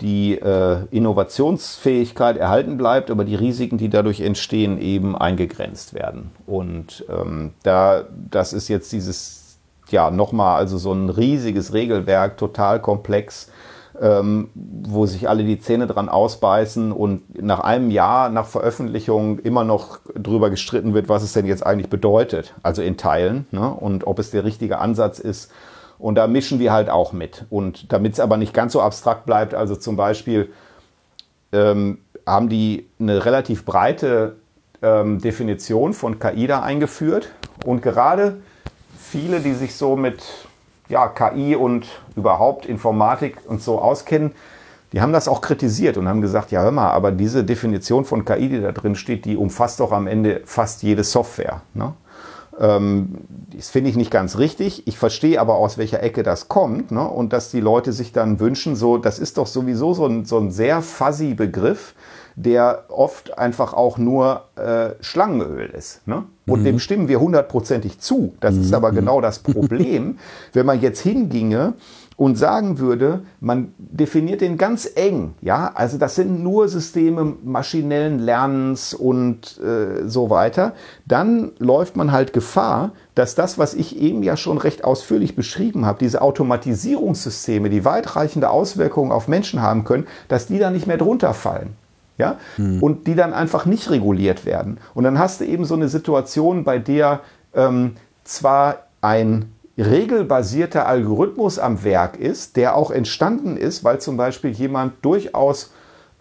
die 0.00 0.38
äh, 0.38 0.84
Innovationsfähigkeit 0.90 2.36
erhalten 2.36 2.76
bleibt, 2.76 3.10
aber 3.10 3.24
die 3.24 3.34
Risiken, 3.34 3.76
die 3.76 3.90
dadurch 3.90 4.20
entstehen, 4.20 4.80
eben 4.80 5.16
eingegrenzt 5.16 5.94
werden. 5.94 6.30
Und 6.46 7.04
ähm, 7.08 7.52
da, 7.62 8.04
das 8.30 8.52
ist 8.52 8.68
jetzt 8.68 8.92
dieses, 8.92 9.58
ja, 9.90 10.10
nochmal, 10.10 10.56
also 10.56 10.78
so 10.78 10.92
ein 10.92 11.10
riesiges 11.10 11.72
Regelwerk, 11.72 12.38
total 12.38 12.80
komplex, 12.80 13.50
ähm, 14.00 14.48
wo 14.54 15.04
sich 15.04 15.28
alle 15.28 15.44
die 15.44 15.60
Zähne 15.60 15.86
dran 15.86 16.08
ausbeißen 16.08 16.90
und 16.90 17.42
nach 17.42 17.60
einem 17.60 17.90
Jahr 17.90 18.30
nach 18.30 18.46
Veröffentlichung 18.46 19.38
immer 19.40 19.62
noch 19.62 19.98
drüber 20.14 20.48
gestritten 20.48 20.94
wird, 20.94 21.10
was 21.10 21.22
es 21.22 21.34
denn 21.34 21.44
jetzt 21.44 21.64
eigentlich 21.64 21.90
bedeutet, 21.90 22.54
also 22.62 22.80
in 22.80 22.96
Teilen 22.96 23.46
ne? 23.50 23.70
und 23.70 24.06
ob 24.06 24.18
es 24.18 24.30
der 24.30 24.44
richtige 24.44 24.78
Ansatz 24.78 25.18
ist. 25.18 25.52
Und 25.98 26.14
da 26.14 26.26
mischen 26.26 26.58
wir 26.58 26.72
halt 26.72 26.88
auch 26.88 27.12
mit. 27.12 27.44
Und 27.50 27.92
damit 27.92 28.14
es 28.14 28.20
aber 28.20 28.38
nicht 28.38 28.54
ganz 28.54 28.72
so 28.72 28.80
abstrakt 28.80 29.26
bleibt, 29.26 29.54
also 29.54 29.76
zum 29.76 29.96
Beispiel 29.96 30.50
ähm, 31.52 31.98
haben 32.26 32.48
die 32.48 32.86
eine 32.98 33.26
relativ 33.26 33.66
breite 33.66 34.36
ähm, 34.80 35.20
Definition 35.20 35.92
von 35.92 36.18
KI 36.18 36.50
eingeführt. 36.50 37.28
Und 37.66 37.82
gerade 37.82 38.38
viele, 38.98 39.40
die 39.40 39.52
sich 39.52 39.74
so 39.74 39.94
mit 39.94 40.22
ja, 40.90 41.08
KI 41.08 41.56
und 41.56 41.86
überhaupt 42.16 42.66
Informatik 42.66 43.38
und 43.46 43.62
so 43.62 43.78
auskennen, 43.78 44.32
die 44.92 45.00
haben 45.00 45.12
das 45.12 45.28
auch 45.28 45.40
kritisiert 45.40 45.96
und 45.96 46.08
haben 46.08 46.20
gesagt, 46.20 46.50
ja 46.50 46.62
hör 46.62 46.72
mal, 46.72 46.90
aber 46.90 47.12
diese 47.12 47.44
Definition 47.44 48.04
von 48.04 48.24
KI, 48.24 48.48
die 48.48 48.60
da 48.60 48.72
drin 48.72 48.96
steht, 48.96 49.24
die 49.24 49.36
umfasst 49.36 49.80
doch 49.80 49.92
am 49.92 50.06
Ende 50.06 50.42
fast 50.44 50.82
jede 50.82 51.04
Software. 51.04 51.62
Ne? 51.74 51.94
Ähm, 52.58 53.18
das 53.56 53.70
finde 53.70 53.90
ich 53.90 53.96
nicht 53.96 54.10
ganz 54.10 54.36
richtig. 54.38 54.86
Ich 54.88 54.98
verstehe 54.98 55.40
aber, 55.40 55.54
aus 55.54 55.78
welcher 55.78 56.02
Ecke 56.02 56.24
das 56.24 56.48
kommt 56.48 56.90
ne? 56.90 57.06
und 57.06 57.32
dass 57.32 57.50
die 57.50 57.60
Leute 57.60 57.92
sich 57.92 58.12
dann 58.12 58.40
wünschen, 58.40 58.74
so, 58.74 58.98
das 58.98 59.20
ist 59.20 59.38
doch 59.38 59.46
sowieso 59.46 59.94
so 59.94 60.06
ein, 60.06 60.24
so 60.24 60.38
ein 60.38 60.50
sehr 60.50 60.82
fuzzy 60.82 61.34
Begriff, 61.34 61.94
der 62.36 62.84
oft 62.88 63.38
einfach 63.38 63.74
auch 63.74 63.98
nur 63.98 64.44
äh, 64.56 64.90
Schlangenöl 65.00 65.70
ist. 65.70 66.06
Ne? 66.06 66.24
Und 66.46 66.60
mhm. 66.60 66.64
dem 66.64 66.78
stimmen 66.78 67.08
wir 67.08 67.20
hundertprozentig 67.20 68.00
zu. 68.00 68.34
Das 68.40 68.54
mhm. 68.54 68.62
ist 68.62 68.74
aber 68.74 68.92
genau 68.92 69.20
das 69.20 69.38
Problem, 69.40 70.18
wenn 70.52 70.66
man 70.66 70.80
jetzt 70.80 71.00
hinginge 71.00 71.74
und 72.20 72.36
sagen 72.36 72.78
würde, 72.78 73.22
man 73.40 73.72
definiert 73.78 74.42
den 74.42 74.58
ganz 74.58 74.90
eng, 74.94 75.32
ja, 75.40 75.70
also 75.74 75.96
das 75.96 76.16
sind 76.16 76.42
nur 76.42 76.68
Systeme 76.68 77.34
maschinellen 77.42 78.18
Lernens 78.18 78.92
und 78.92 79.58
äh, 79.58 80.06
so 80.06 80.28
weiter, 80.28 80.74
dann 81.06 81.52
läuft 81.58 81.96
man 81.96 82.12
halt 82.12 82.34
Gefahr, 82.34 82.92
dass 83.14 83.36
das, 83.36 83.56
was 83.56 83.72
ich 83.72 83.98
eben 83.98 84.22
ja 84.22 84.36
schon 84.36 84.58
recht 84.58 84.84
ausführlich 84.84 85.34
beschrieben 85.34 85.86
habe, 85.86 85.98
diese 85.98 86.20
Automatisierungssysteme, 86.20 87.70
die 87.70 87.86
weitreichende 87.86 88.50
Auswirkungen 88.50 89.12
auf 89.12 89.26
Menschen 89.26 89.62
haben 89.62 89.84
können, 89.84 90.06
dass 90.28 90.46
die 90.46 90.58
da 90.58 90.70
nicht 90.70 90.86
mehr 90.86 90.98
drunter 90.98 91.32
fallen 91.32 91.74
ja, 92.20 92.38
mhm. 92.56 92.82
und 92.82 93.06
die 93.06 93.14
dann 93.16 93.32
einfach 93.32 93.66
nicht 93.66 93.90
reguliert 93.90 94.46
werden. 94.46 94.78
Und 94.94 95.04
dann 95.04 95.18
hast 95.18 95.40
du 95.40 95.44
eben 95.44 95.64
so 95.64 95.74
eine 95.74 95.88
Situation, 95.88 96.62
bei 96.62 96.78
der 96.78 97.20
ähm, 97.54 97.96
zwar 98.22 98.84
ein 99.00 99.52
regelbasierter 99.76 100.86
Algorithmus 100.86 101.58
am 101.58 101.82
Werk 101.82 102.16
ist, 102.16 102.56
der 102.56 102.76
auch 102.76 102.90
entstanden 102.90 103.56
ist, 103.56 103.82
weil 103.82 103.98
zum 104.00 104.16
Beispiel 104.16 104.50
jemand 104.50 105.04
durchaus 105.04 105.72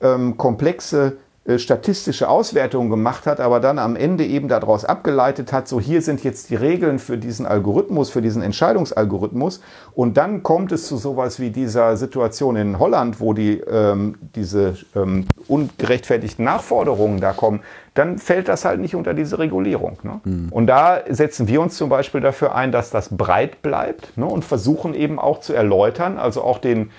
ähm, 0.01 0.37
komplexe 0.37 1.17
statistische 1.57 2.29
Auswertungen 2.29 2.89
gemacht 2.89 3.25
hat, 3.25 3.39
aber 3.39 3.59
dann 3.59 3.79
am 3.79 3.95
Ende 3.95 4.25
eben 4.25 4.47
daraus 4.47 4.85
abgeleitet 4.85 5.51
hat, 5.51 5.67
so 5.67 5.79
hier 5.79 6.01
sind 6.01 6.23
jetzt 6.23 6.49
die 6.49 6.55
Regeln 6.55 6.99
für 6.99 7.17
diesen 7.17 7.45
Algorithmus, 7.45 8.09
für 8.09 8.21
diesen 8.21 8.41
Entscheidungsalgorithmus. 8.41 9.61
Und 9.93 10.17
dann 10.17 10.43
kommt 10.43 10.71
es 10.71 10.87
zu 10.87 10.97
sowas 10.97 11.39
wie 11.39 11.49
dieser 11.49 11.97
Situation 11.97 12.55
in 12.55 12.77
Holland, 12.77 13.19
wo 13.19 13.33
die, 13.33 13.59
ähm, 13.59 14.15
diese 14.35 14.77
ähm, 14.95 15.25
ungerechtfertigten 15.47 16.45
Nachforderungen 16.45 17.19
da 17.19 17.33
kommen, 17.33 17.61
dann 17.95 18.17
fällt 18.17 18.47
das 18.47 18.65
halt 18.65 18.79
nicht 18.79 18.95
unter 18.95 19.13
diese 19.13 19.39
Regulierung. 19.39 19.97
Ne? 20.03 20.21
Mhm. 20.23 20.49
Und 20.51 20.67
da 20.67 20.99
setzen 21.09 21.47
wir 21.47 21.61
uns 21.61 21.75
zum 21.75 21.89
Beispiel 21.89 22.21
dafür 22.21 22.55
ein, 22.55 22.71
dass 22.71 22.91
das 22.91 23.09
breit 23.15 23.61
bleibt 23.61 24.17
ne? 24.17 24.25
und 24.25 24.45
versuchen 24.45 24.93
eben 24.93 25.19
auch 25.19 25.39
zu 25.39 25.53
erläutern, 25.53 26.17
also 26.17 26.43
auch 26.43 26.59
den 26.59 26.91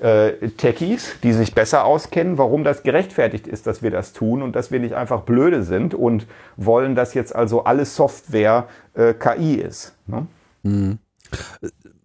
äh, 0.00 0.48
Techies, 0.56 1.12
die 1.22 1.32
sich 1.32 1.54
besser 1.54 1.84
auskennen, 1.84 2.38
warum 2.38 2.64
das 2.64 2.82
gerechtfertigt 2.82 3.46
ist, 3.46 3.66
dass 3.66 3.82
wir 3.82 3.90
das 3.90 4.12
tun 4.12 4.42
und 4.42 4.56
dass 4.56 4.70
wir 4.70 4.80
nicht 4.80 4.94
einfach 4.94 5.22
blöde 5.22 5.62
sind 5.62 5.94
und 5.94 6.26
wollen, 6.56 6.94
dass 6.94 7.14
jetzt 7.14 7.34
also 7.34 7.64
alles 7.64 7.96
Software 7.96 8.66
äh, 8.94 9.14
KI 9.14 9.54
ist. 9.56 9.94
Ne? 10.06 10.26
Mhm. 10.62 10.98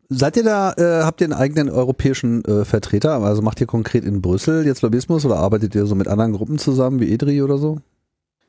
Seid 0.10 0.38
ihr 0.38 0.44
da, 0.44 0.74
äh, 0.74 1.04
habt 1.04 1.22
ihr 1.22 1.26
einen 1.26 1.34
eigenen 1.34 1.70
europäischen 1.70 2.46
äh, 2.46 2.64
Vertreter? 2.64 3.14
Also 3.24 3.42
macht 3.42 3.60
ihr 3.60 3.68
konkret 3.68 4.06
in 4.06 4.22
Brüssel 4.22 4.66
jetzt 4.66 4.82
Lobbyismus 4.82 5.26
oder 5.26 5.38
arbeitet 5.38 5.74
ihr 5.74 5.86
so 5.86 5.96
mit 5.96 6.08
anderen 6.08 6.34
Gruppen 6.34 6.58
zusammen 6.60 7.00
wie 7.00 7.12
EDRI 7.12 7.42
oder 7.42 7.58
so? 7.58 7.80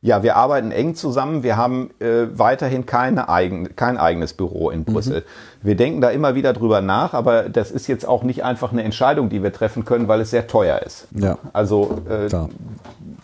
Ja, 0.02 0.22
wir 0.22 0.36
arbeiten 0.36 0.70
eng 0.70 0.94
zusammen. 0.94 1.42
Wir 1.42 1.56
haben 1.56 1.90
äh, 2.00 2.26
weiterhin 2.32 2.86
keine 2.86 3.28
eigen, 3.28 3.74
kein 3.76 3.96
eigenes 3.96 4.34
Büro 4.34 4.70
in 4.70 4.84
Brüssel. 4.84 5.20
Mhm. 5.20 5.66
Wir 5.66 5.76
denken 5.76 6.00
da 6.00 6.10
immer 6.10 6.34
wieder 6.34 6.52
drüber 6.52 6.80
nach, 6.80 7.14
aber 7.14 7.48
das 7.48 7.70
ist 7.70 7.86
jetzt 7.86 8.06
auch 8.06 8.22
nicht 8.22 8.44
einfach 8.44 8.72
eine 8.72 8.84
Entscheidung, 8.84 9.30
die 9.30 9.42
wir 9.42 9.52
treffen 9.52 9.84
können, 9.84 10.06
weil 10.06 10.20
es 10.20 10.30
sehr 10.30 10.46
teuer 10.46 10.80
ist. 10.82 11.08
Ja. 11.12 11.38
Also 11.52 12.02
äh, 12.08 12.28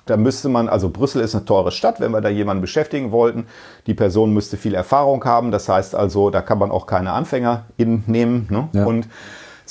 da 0.07 0.17
müsste 0.17 0.49
man, 0.49 0.69
also 0.69 0.89
Brüssel 0.89 1.23
ist 1.23 1.35
eine 1.35 1.45
teure 1.45 1.71
Stadt, 1.71 2.01
wenn 2.01 2.11
wir 2.11 2.21
da 2.21 2.29
jemanden 2.29 2.61
beschäftigen 2.61 3.13
wollten. 3.13 3.47
Die 3.87 3.95
Person 3.95 4.33
müsste 4.33 4.57
viel 4.57 4.75
Erfahrung 4.75 5.25
haben. 5.25 5.53
Das 5.53 5.69
heißt 5.69 5.95
also, 5.95 6.31
da 6.31 6.43
kann 6.43 6.59
man 6.59 6.71
auch 6.71 6.87
keine 6.87 7.13
AnfängerInnen 7.13 8.05
nehmen. 8.07 8.49
Ne? 8.51 8.69
Ja. 8.73 8.87
Und 8.87 9.07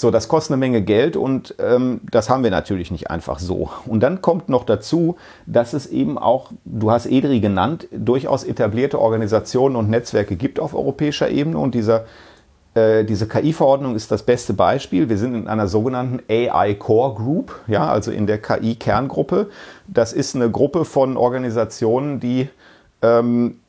So, 0.02 0.10
das 0.10 0.28
kostet 0.28 0.54
eine 0.54 0.60
Menge 0.60 0.82
Geld 0.82 1.16
und 1.16 1.54
ähm, 1.60 2.02
das 2.10 2.28
haben 2.28 2.44
wir 2.44 2.50
natürlich 2.50 2.90
nicht 2.90 3.12
einfach 3.12 3.38
so. 3.38 3.70
Und 3.86 4.02
dann 4.02 4.24
kommt 4.24 4.50
noch 4.50 4.64
dazu, 4.64 5.16
dass 5.46 5.74
es 5.74 5.86
eben 5.86 6.18
auch, 6.18 6.52
du 6.66 6.90
hast 6.90 7.06
EDRI 7.06 7.40
genannt, 7.40 7.88
durchaus 7.92 8.44
etablierte 8.44 8.98
Organisationen 9.00 9.76
und 9.76 9.92
Netzwerke 9.92 10.38
gibt 10.38 10.60
auf 10.60 10.74
europäischer 10.74 11.30
Ebene 11.30 11.60
und 11.60 11.76
dieser 11.76 12.06
äh, 12.74 13.06
diese 13.06 13.28
KI-Verordnung 13.28 13.96
ist 13.96 14.12
das 14.12 14.24
beste 14.24 14.54
Beispiel. 14.54 15.08
Wir 15.08 15.20
sind 15.20 15.36
in 15.36 15.48
einer 15.48 15.68
sogenannten 15.68 16.20
AI 16.28 16.74
Core 16.74 17.14
Group, 17.14 17.60
ja, 17.68 17.86
also 17.88 18.10
in 18.10 18.26
der 18.26 18.42
KI-Kerngruppe. 18.42 19.52
Das 19.88 20.14
ist 20.14 20.36
eine 20.36 20.50
Gruppe 20.50 20.84
von 20.84 21.16
Organisationen, 21.16 22.20
die 22.20 22.50
ähm, 23.04 23.61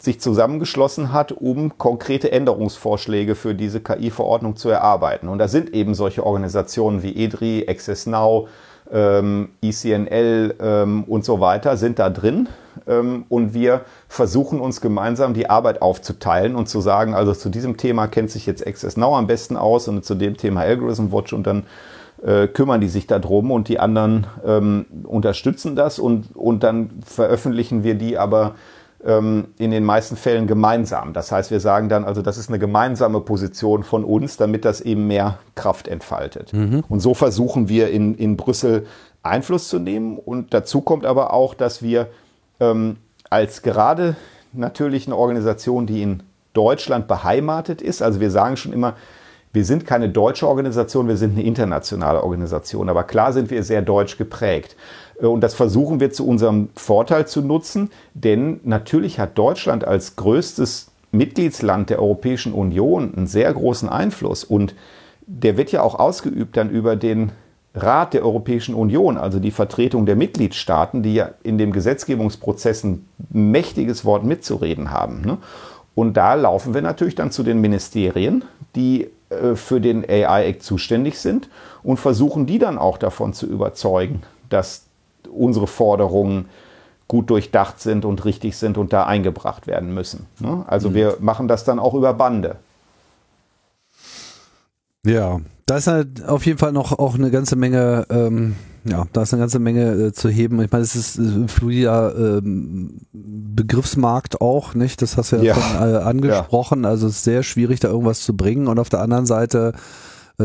sich 0.00 0.20
zusammengeschlossen 0.20 1.12
hat, 1.12 1.32
um 1.32 1.78
konkrete 1.78 2.32
Änderungsvorschläge 2.32 3.34
für 3.34 3.54
diese 3.54 3.80
KI-Verordnung 3.80 4.56
zu 4.56 4.68
erarbeiten. 4.68 5.28
Und 5.28 5.38
da 5.38 5.48
sind 5.48 5.74
eben 5.74 5.94
solche 5.94 6.24
Organisationen 6.24 7.02
wie 7.02 7.16
EDRI, 7.16 7.66
Access 7.68 8.06
Now, 8.06 8.48
ähm, 8.92 9.50
ECNL 9.62 10.54
ähm, 10.60 11.04
und 11.04 11.24
so 11.24 11.40
weiter 11.40 11.76
sind 11.76 11.98
da 11.98 12.10
drin. 12.10 12.48
Ähm, 12.86 13.24
und 13.28 13.54
wir 13.54 13.82
versuchen 14.08 14.60
uns 14.60 14.80
gemeinsam 14.80 15.32
die 15.34 15.48
Arbeit 15.48 15.80
aufzuteilen 15.80 16.54
und 16.54 16.68
zu 16.68 16.80
sagen, 16.80 17.14
also 17.14 17.32
zu 17.32 17.48
diesem 17.48 17.76
Thema 17.76 18.08
kennt 18.08 18.30
sich 18.30 18.46
jetzt 18.46 18.66
Access 18.66 18.96
Now 18.96 19.16
am 19.16 19.26
besten 19.26 19.56
aus 19.56 19.88
und 19.88 20.04
zu 20.04 20.14
dem 20.14 20.36
Thema 20.36 20.62
Algorithm 20.62 21.12
Watch 21.12 21.32
und 21.32 21.46
dann 21.46 21.64
äh, 22.24 22.46
kümmern 22.46 22.80
die 22.80 22.88
sich 22.88 23.06
darum 23.06 23.50
und 23.50 23.68
die 23.68 23.78
anderen 23.78 24.26
ähm, 24.44 24.86
unterstützen 25.04 25.76
das 25.76 25.98
und, 25.98 26.34
und 26.34 26.62
dann 26.62 26.90
veröffentlichen 27.04 27.84
wir 27.84 27.94
die 27.94 28.18
aber 28.18 28.54
in 29.04 29.70
den 29.70 29.84
meisten 29.84 30.16
Fällen 30.16 30.46
gemeinsam. 30.46 31.12
Das 31.12 31.30
heißt, 31.30 31.50
wir 31.50 31.60
sagen 31.60 31.90
dann, 31.90 32.04
also 32.04 32.22
das 32.22 32.38
ist 32.38 32.48
eine 32.48 32.58
gemeinsame 32.58 33.20
Position 33.20 33.82
von 33.82 34.02
uns, 34.02 34.38
damit 34.38 34.64
das 34.64 34.80
eben 34.80 35.06
mehr 35.06 35.38
Kraft 35.56 35.88
entfaltet. 35.88 36.54
Mhm. 36.54 36.84
Und 36.88 37.00
so 37.00 37.12
versuchen 37.12 37.68
wir 37.68 37.90
in, 37.90 38.14
in 38.14 38.38
Brüssel 38.38 38.86
Einfluss 39.22 39.68
zu 39.68 39.78
nehmen. 39.78 40.16
Und 40.16 40.54
dazu 40.54 40.80
kommt 40.80 41.04
aber 41.04 41.34
auch, 41.34 41.52
dass 41.52 41.82
wir 41.82 42.08
ähm, 42.60 42.96
als 43.28 43.60
gerade 43.60 44.16
natürlich 44.54 45.06
eine 45.06 45.16
Organisation, 45.16 45.86
die 45.86 46.00
in 46.00 46.22
Deutschland 46.54 47.06
beheimatet 47.06 47.82
ist, 47.82 48.00
also 48.00 48.20
wir 48.20 48.30
sagen 48.30 48.56
schon 48.56 48.72
immer, 48.72 48.94
wir 49.52 49.64
sind 49.64 49.86
keine 49.86 50.08
deutsche 50.08 50.48
Organisation, 50.48 51.08
wir 51.08 51.16
sind 51.16 51.32
eine 51.32 51.44
internationale 51.44 52.22
Organisation. 52.22 52.88
Aber 52.88 53.04
klar 53.04 53.32
sind 53.32 53.50
wir 53.50 53.62
sehr 53.62 53.82
deutsch 53.82 54.18
geprägt. 54.18 54.76
Äh, 55.20 55.26
und 55.26 55.40
das 55.40 55.54
versuchen 55.54 56.00
wir 56.00 56.12
zu 56.12 56.26
unserem 56.26 56.68
Vorteil 56.76 57.26
zu 57.26 57.42
nutzen, 57.42 57.90
denn 58.14 58.60
natürlich 58.64 59.18
hat 59.18 59.38
Deutschland 59.38 59.84
als 59.84 60.16
größtes 60.16 60.90
Mitgliedsland 61.12 61.90
der 61.90 62.00
Europäischen 62.00 62.52
Union 62.52 63.14
einen 63.14 63.26
sehr 63.26 63.52
großen 63.52 63.88
Einfluss 63.88 64.44
und 64.44 64.74
der 65.26 65.56
wird 65.56 65.72
ja 65.72 65.82
auch 65.82 65.94
ausgeübt 65.94 66.56
dann 66.56 66.70
über 66.70 66.96
den 66.96 67.32
Rat 67.74 68.14
der 68.14 68.24
Europäischen 68.24 68.74
Union, 68.74 69.16
also 69.16 69.40
die 69.40 69.50
Vertretung 69.50 70.06
der 70.06 70.16
Mitgliedstaaten, 70.16 71.02
die 71.02 71.14
ja 71.14 71.30
in 71.42 71.58
dem 71.58 71.72
Gesetzgebungsprozess 71.72 72.84
ein 72.84 73.08
mächtiges 73.30 74.04
Wort 74.04 74.24
mitzureden 74.24 74.92
haben. 74.92 75.22
Ne? 75.22 75.38
Und 75.94 76.16
da 76.16 76.34
laufen 76.34 76.74
wir 76.74 76.82
natürlich 76.82 77.14
dann 77.16 77.32
zu 77.32 77.42
den 77.42 77.60
Ministerien, 77.60 78.44
die 78.76 79.08
äh, 79.30 79.56
für 79.56 79.80
den 79.80 80.04
AI-Act 80.08 80.62
zuständig 80.62 81.18
sind 81.18 81.48
und 81.82 81.96
versuchen 81.96 82.46
die 82.46 82.58
dann 82.58 82.78
auch 82.78 82.98
davon 82.98 83.32
zu 83.32 83.46
überzeugen, 83.46 84.22
dass 84.50 84.83
unsere 85.34 85.66
Forderungen 85.66 86.46
gut 87.08 87.30
durchdacht 87.30 87.80
sind 87.80 88.04
und 88.04 88.24
richtig 88.24 88.56
sind 88.56 88.78
und 88.78 88.92
da 88.92 89.04
eingebracht 89.04 89.66
werden 89.66 89.92
müssen. 89.92 90.26
Ne? 90.40 90.64
Also 90.66 90.90
mhm. 90.90 90.94
wir 90.94 91.16
machen 91.20 91.48
das 91.48 91.64
dann 91.64 91.78
auch 91.78 91.94
über 91.94 92.14
Bande. 92.14 92.56
Ja, 95.06 95.40
da 95.66 95.76
ist 95.76 95.86
halt 95.86 96.26
auf 96.26 96.46
jeden 96.46 96.58
Fall 96.58 96.72
noch 96.72 96.98
auch 96.98 97.14
eine 97.14 97.30
ganze 97.30 97.56
Menge, 97.56 98.06
ähm, 98.10 98.56
ja, 98.84 99.06
da 99.12 99.22
ist 99.22 99.34
eine 99.34 99.40
ganze 99.40 99.58
Menge 99.58 99.92
äh, 99.92 100.12
zu 100.12 100.28
heben. 100.28 100.60
Ich 100.62 100.70
meine, 100.70 100.84
es 100.84 100.96
ist 100.96 101.18
äh, 101.18 101.46
fluider 101.46 102.14
ähm, 102.16 103.00
Begriffsmarkt 103.12 104.40
auch, 104.40 104.74
nicht? 104.74 105.02
Das 105.02 105.16
hast 105.16 105.32
du 105.32 105.36
ja, 105.36 105.42
ja. 105.42 105.54
schon 105.54 105.94
äh, 105.94 105.96
angesprochen. 105.96 106.84
Ja. 106.84 106.90
Also 106.90 107.06
es 107.06 107.16
ist 107.16 107.24
sehr 107.24 107.42
schwierig, 107.42 107.80
da 107.80 107.88
irgendwas 107.88 108.22
zu 108.22 108.34
bringen. 108.34 108.66
Und 108.66 108.78
auf 108.78 108.88
der 108.88 109.00
anderen 109.00 109.26
Seite 109.26 109.74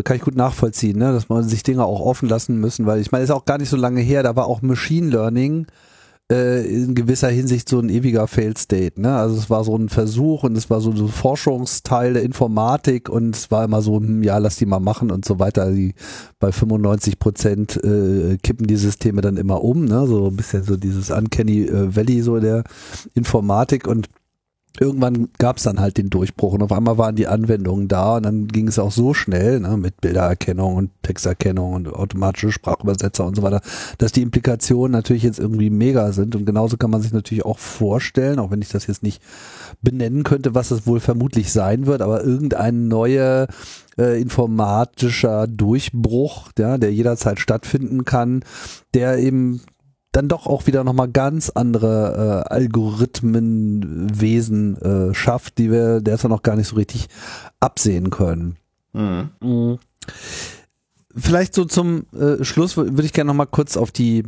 kann 0.03 0.17
ich 0.17 0.21
gut 0.21 0.35
nachvollziehen, 0.35 0.97
ne? 0.97 1.11
dass 1.11 1.29
man 1.29 1.43
sich 1.43 1.63
Dinge 1.63 1.83
auch 1.83 1.99
offen 2.01 2.29
lassen 2.29 2.59
müssen, 2.59 2.85
weil 2.85 2.99
ich 2.99 3.11
meine, 3.11 3.23
ist 3.23 3.31
auch 3.31 3.45
gar 3.45 3.57
nicht 3.57 3.69
so 3.69 3.77
lange 3.77 4.01
her, 4.01 4.23
da 4.23 4.35
war 4.35 4.47
auch 4.47 4.61
Machine 4.61 5.09
Learning 5.09 5.65
äh, 6.31 6.63
in 6.65 6.93
gewisser 6.93 7.29
Hinsicht 7.29 7.67
so 7.67 7.79
ein 7.79 7.89
ewiger 7.89 8.27
Failed 8.27 8.57
State. 8.57 9.01
Ne? 9.01 9.15
Also 9.15 9.35
es 9.37 9.49
war 9.49 9.63
so 9.63 9.75
ein 9.75 9.89
Versuch 9.89 10.43
und 10.43 10.55
es 10.55 10.69
war 10.69 10.79
so 10.79 10.91
ein 10.91 11.07
Forschungsteil 11.07 12.13
der 12.13 12.23
Informatik 12.23 13.09
und 13.09 13.35
es 13.35 13.49
war 13.49 13.63
immer 13.63 13.81
so, 13.81 13.97
hm, 13.97 14.21
ja, 14.21 14.37
lass 14.37 14.57
die 14.57 14.67
mal 14.67 14.79
machen 14.79 15.11
und 15.11 15.25
so 15.25 15.39
weiter. 15.39 15.71
Die, 15.71 15.95
bei 16.39 16.51
95 16.51 17.17
Prozent 17.17 17.83
äh, 17.83 18.37
kippen 18.37 18.67
die 18.67 18.75
Systeme 18.75 19.21
dann 19.21 19.37
immer 19.37 19.63
um, 19.63 19.85
ne? 19.85 20.05
so 20.05 20.27
ein 20.27 20.35
bisschen 20.35 20.63
so 20.63 20.77
dieses 20.77 21.09
Uncanny 21.09 21.63
äh, 21.63 21.95
Valley 21.95 22.21
so 22.21 22.39
der 22.39 22.63
Informatik 23.15 23.87
und 23.87 24.07
irgendwann 24.77 25.29
gab 25.37 25.57
es 25.57 25.63
dann 25.63 25.79
halt 25.79 25.97
den 25.97 26.09
Durchbruch 26.09 26.53
und 26.53 26.61
auf 26.61 26.71
einmal 26.71 26.97
waren 26.97 27.15
die 27.15 27.27
Anwendungen 27.27 27.87
da 27.87 28.17
und 28.17 28.23
dann 28.23 28.47
ging 28.47 28.67
es 28.67 28.79
auch 28.79 28.91
so 28.91 29.13
schnell 29.13 29.59
ne, 29.59 29.77
mit 29.77 29.99
Bildererkennung 29.99 30.75
und 30.75 30.91
Texterkennung 31.01 31.73
und 31.73 31.93
automatische 31.93 32.51
Sprachübersetzer 32.51 33.25
und 33.25 33.35
so 33.35 33.41
weiter, 33.41 33.61
dass 33.97 34.11
die 34.11 34.21
Implikationen 34.21 34.91
natürlich 34.91 35.23
jetzt 35.23 35.39
irgendwie 35.39 35.69
mega 35.69 36.11
sind. 36.11 36.35
Und 36.35 36.45
genauso 36.45 36.77
kann 36.77 36.91
man 36.91 37.01
sich 37.01 37.11
natürlich 37.11 37.45
auch 37.45 37.59
vorstellen, 37.59 38.39
auch 38.39 38.51
wenn 38.51 38.61
ich 38.61 38.69
das 38.69 38.87
jetzt 38.87 39.03
nicht 39.03 39.21
benennen 39.81 40.23
könnte, 40.23 40.55
was 40.55 40.71
es 40.71 40.85
wohl 40.85 40.99
vermutlich 40.99 41.51
sein 41.51 41.85
wird, 41.85 42.01
aber 42.01 42.23
irgendein 42.23 42.87
neuer 42.87 43.47
äh, 43.97 44.21
informatischer 44.21 45.47
Durchbruch, 45.47 46.49
ja, 46.57 46.77
der 46.77 46.93
jederzeit 46.93 47.39
stattfinden 47.39 48.05
kann, 48.05 48.43
der 48.93 49.17
eben 49.17 49.61
dann 50.11 50.27
doch 50.27 50.47
auch 50.47 50.67
wieder 50.67 50.83
nochmal 50.83 51.09
ganz 51.09 51.49
andere 51.49 52.45
äh, 52.47 52.53
Algorithmenwesen 52.53 54.81
äh, 54.81 55.13
schafft, 55.13 55.57
die 55.57 55.71
wir 55.71 56.01
derzeit 56.01 56.31
noch 56.31 56.43
gar 56.43 56.55
nicht 56.55 56.67
so 56.67 56.75
richtig 56.75 57.07
absehen 57.59 58.09
können. 58.09 58.57
Mhm. 58.93 59.29
Mhm. 59.41 59.79
Vielleicht 61.15 61.53
so 61.53 61.65
zum 61.65 62.05
äh, 62.13 62.43
Schluss 62.43 62.77
würde 62.77 63.03
ich 63.03 63.13
gerne 63.13 63.27
nochmal 63.27 63.47
kurz 63.47 63.77
auf 63.77 63.91
die 63.91 64.23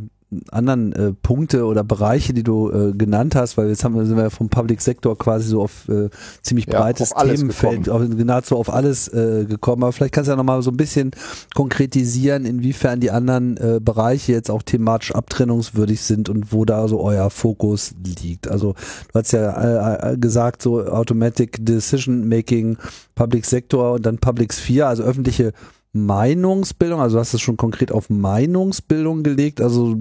anderen 0.50 0.92
äh, 0.92 1.12
Punkte 1.12 1.64
oder 1.64 1.84
Bereiche, 1.84 2.32
die 2.32 2.42
du 2.42 2.70
äh, 2.70 2.92
genannt 2.92 3.34
hast, 3.34 3.56
weil 3.56 3.68
jetzt 3.68 3.84
haben 3.84 3.94
wir, 3.94 4.06
sind 4.06 4.16
wir 4.16 4.30
vom 4.30 4.48
Public 4.48 4.80
Sektor 4.80 5.16
quasi 5.16 5.48
so 5.48 5.62
auf 5.62 5.88
äh, 5.88 6.08
ziemlich 6.42 6.66
breites 6.66 7.10
ja, 7.10 7.24
Themenfeld, 7.24 7.88
auf, 7.88 8.02
nahezu 8.08 8.56
auf 8.56 8.72
alles 8.72 9.08
äh, 9.08 9.44
gekommen. 9.44 9.82
Aber 9.82 9.92
vielleicht 9.92 10.14
kannst 10.14 10.28
du 10.28 10.32
ja 10.32 10.36
nochmal 10.36 10.62
so 10.62 10.70
ein 10.70 10.76
bisschen 10.76 11.10
konkretisieren, 11.54 12.44
inwiefern 12.44 13.00
die 13.00 13.10
anderen 13.10 13.56
äh, 13.56 13.80
Bereiche 13.80 14.32
jetzt 14.32 14.50
auch 14.50 14.62
thematisch 14.62 15.14
abtrennungswürdig 15.14 16.00
sind 16.00 16.28
und 16.28 16.52
wo 16.52 16.64
da 16.64 16.88
so 16.88 17.00
euer 17.00 17.30
Fokus 17.30 17.94
liegt. 18.22 18.48
Also 18.48 18.74
du 19.12 19.18
hast 19.18 19.32
ja 19.32 20.08
äh, 20.08 20.12
äh 20.12 20.16
gesagt, 20.18 20.62
so 20.62 20.84
Automatic 20.84 21.64
Decision 21.64 22.28
Making, 22.28 22.76
Public 23.14 23.44
Sektor 23.44 23.92
und 23.94 24.06
dann 24.06 24.18
Public 24.18 24.52
Sphere, 24.52 24.86
also 24.86 25.02
öffentliche 25.02 25.52
Meinungsbildung, 25.92 27.00
also 27.00 27.16
du 27.16 27.20
hast 27.20 27.34
es 27.34 27.40
schon 27.40 27.56
konkret 27.56 27.92
auf 27.92 28.08
Meinungsbildung 28.08 29.22
gelegt, 29.22 29.60
also 29.60 29.96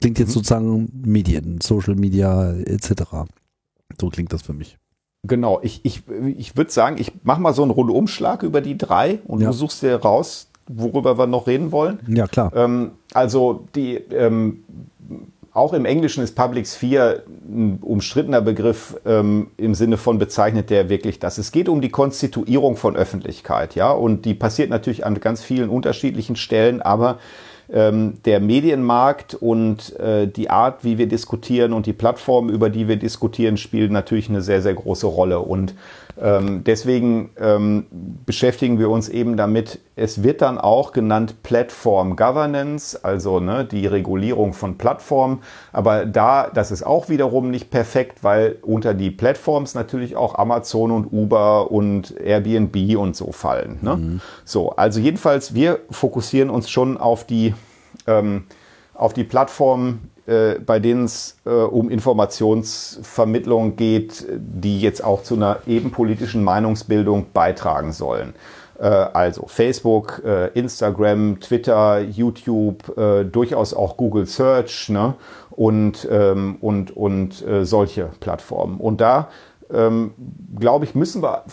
klingt 0.00 0.18
jetzt 0.18 0.28
mhm. 0.28 0.32
sozusagen 0.32 1.02
Medien, 1.04 1.60
Social 1.60 1.94
Media 1.94 2.52
etc. 2.52 3.02
So 4.00 4.08
klingt 4.08 4.32
das 4.32 4.42
für 4.42 4.52
mich. 4.52 4.78
Genau, 5.26 5.60
ich, 5.62 5.84
ich, 5.84 6.02
ich 6.36 6.56
würde 6.56 6.70
sagen, 6.70 6.96
ich 6.98 7.12
mache 7.24 7.40
mal 7.40 7.52
so 7.52 7.62
einen 7.62 7.72
Rundumschlag 7.72 8.42
über 8.42 8.60
die 8.60 8.78
drei 8.78 9.18
und 9.26 9.40
ja. 9.40 9.48
du 9.48 9.52
suchst 9.52 9.82
dir 9.82 9.96
raus, 9.96 10.48
worüber 10.68 11.18
wir 11.18 11.26
noch 11.26 11.46
reden 11.46 11.72
wollen. 11.72 11.98
Ja, 12.06 12.26
klar. 12.26 12.52
Ähm, 12.54 12.92
also 13.12 13.66
die, 13.74 13.94
ähm, 13.94 14.64
auch 15.52 15.72
im 15.72 15.86
Englischen 15.86 16.22
ist 16.22 16.36
Public 16.36 16.66
Sphere 16.66 17.22
ein 17.48 17.78
umstrittener 17.80 18.42
Begriff 18.42 19.00
ähm, 19.06 19.48
im 19.56 19.74
Sinne 19.74 19.96
von 19.96 20.18
bezeichnet 20.18 20.68
der 20.68 20.90
wirklich 20.90 21.18
das. 21.18 21.38
Es 21.38 21.50
geht 21.50 21.68
um 21.68 21.80
die 21.80 21.88
Konstituierung 21.88 22.76
von 22.76 22.94
Öffentlichkeit, 22.94 23.74
ja, 23.74 23.90
und 23.90 24.26
die 24.26 24.34
passiert 24.34 24.68
natürlich 24.68 25.06
an 25.06 25.18
ganz 25.18 25.42
vielen 25.42 25.70
unterschiedlichen 25.70 26.36
Stellen, 26.36 26.82
aber 26.82 27.18
der 27.68 28.40
Medienmarkt 28.40 29.34
und 29.34 29.98
äh, 29.98 30.28
die 30.28 30.50
Art, 30.50 30.84
wie 30.84 30.98
wir 30.98 31.08
diskutieren 31.08 31.72
und 31.72 31.86
die 31.86 31.92
Plattformen, 31.92 32.48
über 32.48 32.70
die 32.70 32.86
wir 32.86 32.96
diskutieren, 32.96 33.56
spielen 33.56 33.92
natürlich 33.92 34.28
eine 34.28 34.40
sehr, 34.40 34.62
sehr 34.62 34.74
große 34.74 35.06
Rolle. 35.06 35.40
Und 35.40 35.74
ähm, 36.20 36.64
deswegen 36.64 37.30
ähm, 37.38 37.86
beschäftigen 38.24 38.78
wir 38.78 38.88
uns 38.88 39.08
eben 39.08 39.36
damit. 39.36 39.80
Es 39.96 40.22
wird 40.22 40.40
dann 40.40 40.58
auch 40.58 40.92
genannt 40.92 41.42
Platform 41.42 42.16
Governance, 42.16 42.98
also 43.02 43.38
ne, 43.40 43.64
die 43.64 43.86
Regulierung 43.86 44.54
von 44.54 44.78
Plattformen. 44.78 45.42
Aber 45.72 46.06
da, 46.06 46.48
das 46.48 46.70
ist 46.70 46.84
auch 46.84 47.08
wiederum 47.08 47.50
nicht 47.50 47.70
perfekt, 47.70 48.24
weil 48.24 48.58
unter 48.62 48.94
die 48.94 49.10
Plattforms 49.10 49.74
natürlich 49.74 50.16
auch 50.16 50.36
Amazon 50.36 50.90
und 50.90 51.12
Uber 51.12 51.70
und 51.70 52.18
Airbnb 52.18 52.96
und 52.96 53.14
so 53.14 53.32
fallen. 53.32 53.78
Ne? 53.82 53.96
Mhm. 53.96 54.20
So, 54.44 54.70
also 54.70 55.00
jedenfalls, 55.00 55.54
wir 55.54 55.80
fokussieren 55.90 56.48
uns 56.48 56.70
schon 56.70 56.96
auf 56.96 57.24
die, 57.24 57.54
ähm, 58.06 58.44
auf 58.94 59.12
die 59.12 59.24
Plattformen, 59.24 60.10
äh, 60.26 60.58
bei 60.58 60.78
denen 60.78 61.04
es 61.04 61.36
äh, 61.46 61.50
um 61.50 61.90
Informationsvermittlung 61.90 63.76
geht, 63.76 64.26
die 64.28 64.80
jetzt 64.80 65.02
auch 65.04 65.22
zu 65.22 65.34
einer 65.34 65.60
eben 65.66 65.90
politischen 65.90 66.42
Meinungsbildung 66.42 67.26
beitragen 67.32 67.92
sollen. 67.92 68.34
Äh, 68.78 68.86
also 68.86 69.46
Facebook, 69.46 70.22
äh, 70.24 70.48
Instagram, 70.48 71.40
Twitter, 71.40 72.00
YouTube, 72.00 72.96
äh, 72.98 73.24
durchaus 73.24 73.72
auch 73.74 73.96
Google 73.96 74.26
Search 74.26 74.88
ne? 74.88 75.14
und, 75.50 76.06
ähm, 76.10 76.56
und, 76.60 76.96
und 76.96 77.46
äh, 77.46 77.64
solche 77.64 78.10
Plattformen. 78.20 78.78
Und 78.78 79.00
da 79.00 79.28
ähm, 79.72 80.12
glaube 80.58 80.84
ich, 80.84 80.94
müssen 80.94 81.22
wir, 81.22 81.44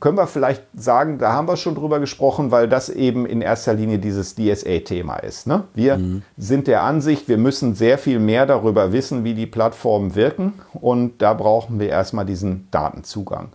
können 0.00 0.16
wir 0.16 0.26
vielleicht 0.26 0.62
sagen, 0.74 1.18
da 1.18 1.32
haben 1.32 1.48
wir 1.48 1.56
schon 1.56 1.74
drüber 1.74 2.00
gesprochen, 2.00 2.50
weil 2.50 2.68
das 2.68 2.88
eben 2.88 3.26
in 3.26 3.40
erster 3.40 3.74
Linie 3.74 3.98
dieses 3.98 4.34
DSA-Thema 4.34 5.16
ist. 5.16 5.46
Ne? 5.46 5.64
Wir 5.74 5.98
mhm. 5.98 6.22
sind 6.36 6.66
der 6.66 6.82
Ansicht, 6.82 7.28
wir 7.28 7.38
müssen 7.38 7.74
sehr 7.74 7.98
viel 7.98 8.18
mehr 8.18 8.46
darüber 8.46 8.92
wissen, 8.92 9.24
wie 9.24 9.34
die 9.34 9.46
Plattformen 9.46 10.14
wirken 10.14 10.54
und 10.74 11.22
da 11.22 11.34
brauchen 11.34 11.80
wir 11.80 11.88
erstmal 11.88 12.26
diesen 12.26 12.68
Datenzugang. 12.70 13.48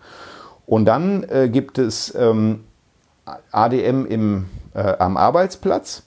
Und 0.65 0.85
dann 0.85 1.23
äh, 1.29 1.47
gibt 1.49 1.77
es 1.77 2.13
ähm, 2.15 2.65
ADM 3.51 4.05
im, 4.05 4.45
äh, 4.73 4.97
am 4.99 5.17
Arbeitsplatz. 5.17 6.03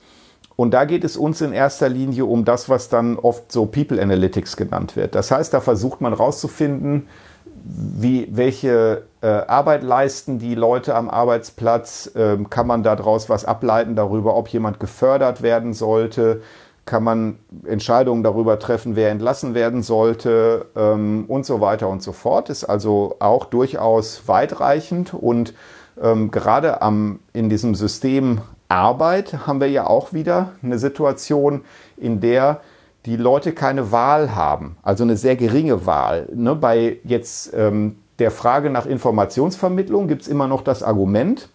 Und 0.56 0.72
da 0.72 0.84
geht 0.84 1.04
es 1.04 1.16
uns 1.16 1.40
in 1.40 1.54
erster 1.54 1.88
Linie 1.88 2.26
um 2.26 2.44
das, 2.44 2.68
was 2.68 2.90
dann 2.90 3.16
oft 3.16 3.50
so 3.50 3.64
People 3.64 4.00
Analytics 4.00 4.58
genannt 4.58 4.94
wird. 4.94 5.14
Das 5.14 5.30
heißt, 5.30 5.54
da 5.54 5.60
versucht 5.62 6.02
man 6.02 6.12
rauszufinden, 6.12 7.08
wie, 7.64 8.28
welche 8.30 9.04
äh, 9.20 9.26
Arbeit 9.26 9.82
leisten 9.82 10.38
die 10.38 10.54
Leute 10.54 10.94
am 10.94 11.10
Arbeitsplatz? 11.10 12.10
Ähm, 12.14 12.50
kann 12.50 12.66
man 12.66 12.82
daraus 12.82 13.28
was 13.28 13.44
ableiten 13.44 13.96
darüber, 13.96 14.36
ob 14.36 14.48
jemand 14.48 14.80
gefördert 14.80 15.42
werden 15.42 15.74
sollte? 15.74 16.42
Kann 16.86 17.04
man 17.04 17.38
Entscheidungen 17.66 18.22
darüber 18.22 18.58
treffen, 18.58 18.96
wer 18.96 19.10
entlassen 19.10 19.54
werden 19.54 19.82
sollte 19.82 20.66
ähm, 20.76 21.24
und 21.28 21.46
so 21.46 21.60
weiter 21.60 21.88
und 21.88 22.02
so 22.02 22.12
fort? 22.12 22.50
Ist 22.50 22.64
also 22.64 23.16
auch 23.20 23.44
durchaus 23.44 24.26
weitreichend 24.26 25.14
und 25.14 25.54
ähm, 26.00 26.30
gerade 26.30 26.82
am, 26.82 27.20
in 27.32 27.48
diesem 27.50 27.74
System 27.74 28.40
Arbeit 28.68 29.46
haben 29.46 29.60
wir 29.60 29.68
ja 29.68 29.86
auch 29.86 30.12
wieder 30.12 30.52
eine 30.62 30.78
Situation, 30.78 31.62
in 31.96 32.20
der 32.20 32.60
die 33.06 33.16
Leute 33.16 33.52
keine 33.52 33.92
Wahl 33.92 34.34
haben, 34.34 34.76
also 34.82 35.04
eine 35.04 35.16
sehr 35.16 35.36
geringe 35.36 35.86
Wahl. 35.86 36.28
Ne? 36.34 36.54
Bei 36.54 36.98
jetzt 37.04 37.52
ähm, 37.54 37.96
der 38.18 38.30
Frage 38.30 38.70
nach 38.70 38.86
Informationsvermittlung 38.86 40.08
gibt 40.08 40.22
es 40.22 40.28
immer 40.28 40.46
noch 40.46 40.62
das 40.62 40.82
Argument, 40.82 41.48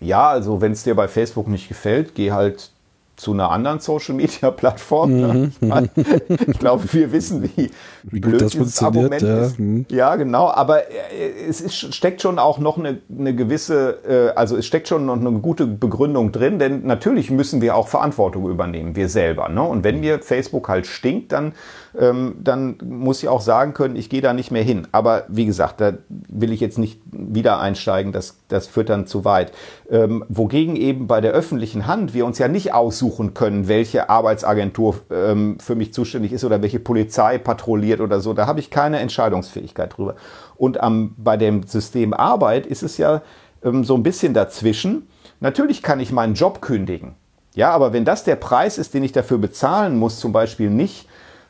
ja, 0.00 0.28
also 0.28 0.60
wenn 0.60 0.72
es 0.72 0.82
dir 0.82 0.94
bei 0.94 1.08
Facebook 1.08 1.46
nicht 1.48 1.68
gefällt, 1.68 2.14
geh 2.14 2.32
halt 2.32 2.72
zu 3.20 3.32
einer 3.32 3.50
anderen 3.50 3.80
Social 3.80 4.14
Media 4.14 4.50
Plattform. 4.50 5.20
Ne? 5.20 5.52
Mhm. 5.60 5.88
Ich, 5.96 6.48
ich, 6.48 6.58
glaube, 6.58 6.84
wir 6.92 7.12
wissen, 7.12 7.42
wie, 7.42 7.70
wie 8.04 8.20
blöd 8.20 8.40
das 8.40 8.52
dieses 8.52 8.82
Argument 8.82 9.22
ja. 9.22 9.44
ist. 9.44 9.58
Mhm. 9.58 9.86
Ja, 9.90 10.16
genau. 10.16 10.48
Aber 10.48 10.90
äh, 10.90 11.48
es 11.48 11.60
ist, 11.60 11.94
steckt 11.94 12.22
schon 12.22 12.38
auch 12.38 12.58
noch 12.58 12.78
eine, 12.78 12.98
eine 13.16 13.34
gewisse, 13.34 13.98
äh, 14.08 14.36
also 14.36 14.56
es 14.56 14.66
steckt 14.66 14.88
schon 14.88 15.06
noch 15.06 15.16
eine 15.16 15.32
gute 15.32 15.66
Begründung 15.66 16.32
drin, 16.32 16.58
denn 16.58 16.86
natürlich 16.86 17.30
müssen 17.30 17.60
wir 17.60 17.76
auch 17.76 17.88
Verantwortung 17.88 18.48
übernehmen, 18.48 18.96
wir 18.96 19.08
selber. 19.08 19.48
Ne? 19.48 19.62
Und 19.62 19.84
wenn 19.84 20.00
mir 20.00 20.20
Facebook 20.20 20.68
halt 20.68 20.86
stinkt, 20.86 21.32
dann 21.32 21.52
ähm, 21.98 22.36
dann 22.40 22.76
muss 22.84 23.22
ich 23.22 23.28
auch 23.28 23.40
sagen 23.40 23.74
können, 23.74 23.96
ich 23.96 24.08
gehe 24.08 24.20
da 24.20 24.32
nicht 24.32 24.50
mehr 24.50 24.62
hin. 24.62 24.86
Aber 24.92 25.24
wie 25.28 25.46
gesagt, 25.46 25.80
da 25.80 25.94
will 26.08 26.52
ich 26.52 26.60
jetzt 26.60 26.78
nicht 26.78 27.00
wieder 27.10 27.60
einsteigen, 27.60 28.12
das, 28.12 28.38
das 28.48 28.66
führt 28.66 28.88
dann 28.88 29.06
zu 29.06 29.24
weit. 29.24 29.52
Ähm, 29.90 30.24
wogegen 30.28 30.76
eben 30.76 31.06
bei 31.06 31.20
der 31.20 31.32
öffentlichen 31.32 31.86
Hand 31.86 32.14
wir 32.14 32.26
uns 32.26 32.38
ja 32.38 32.48
nicht 32.48 32.72
aussuchen 32.72 33.09
können, 33.34 33.68
welche 33.68 34.08
Arbeitsagentur 34.08 34.96
ähm, 35.10 35.58
für 35.60 35.74
mich 35.74 35.92
zuständig 35.92 36.32
ist 36.32 36.44
oder 36.44 36.62
welche 36.62 36.80
Polizei 36.80 37.38
patrouilliert 37.38 38.00
oder 38.00 38.20
so. 38.20 38.32
Da 38.32 38.46
habe 38.46 38.60
ich 38.60 38.70
keine 38.70 38.98
Entscheidungsfähigkeit 39.00 39.96
drüber. 39.96 40.16
Und 40.56 40.80
am, 40.80 41.14
bei 41.16 41.36
dem 41.36 41.64
System 41.64 42.12
Arbeit 42.12 42.66
ist 42.66 42.82
es 42.82 42.98
ja 42.98 43.22
ähm, 43.64 43.84
so 43.84 43.94
ein 43.94 44.02
bisschen 44.02 44.34
dazwischen. 44.34 45.08
Natürlich 45.40 45.82
kann 45.82 46.00
ich 46.00 46.12
meinen 46.12 46.34
Job 46.34 46.60
kündigen. 46.60 47.14
Ja, 47.54 47.70
aber 47.70 47.92
wenn 47.92 48.04
das 48.04 48.24
der 48.24 48.36
Preis 48.36 48.78
ist, 48.78 48.94
den 48.94 49.02
ich 49.02 49.12
dafür 49.12 49.38
bezahlen 49.38 49.98
muss, 49.98 50.20
zum 50.20 50.32
Beispiel 50.32 50.70
nicht 50.70 51.08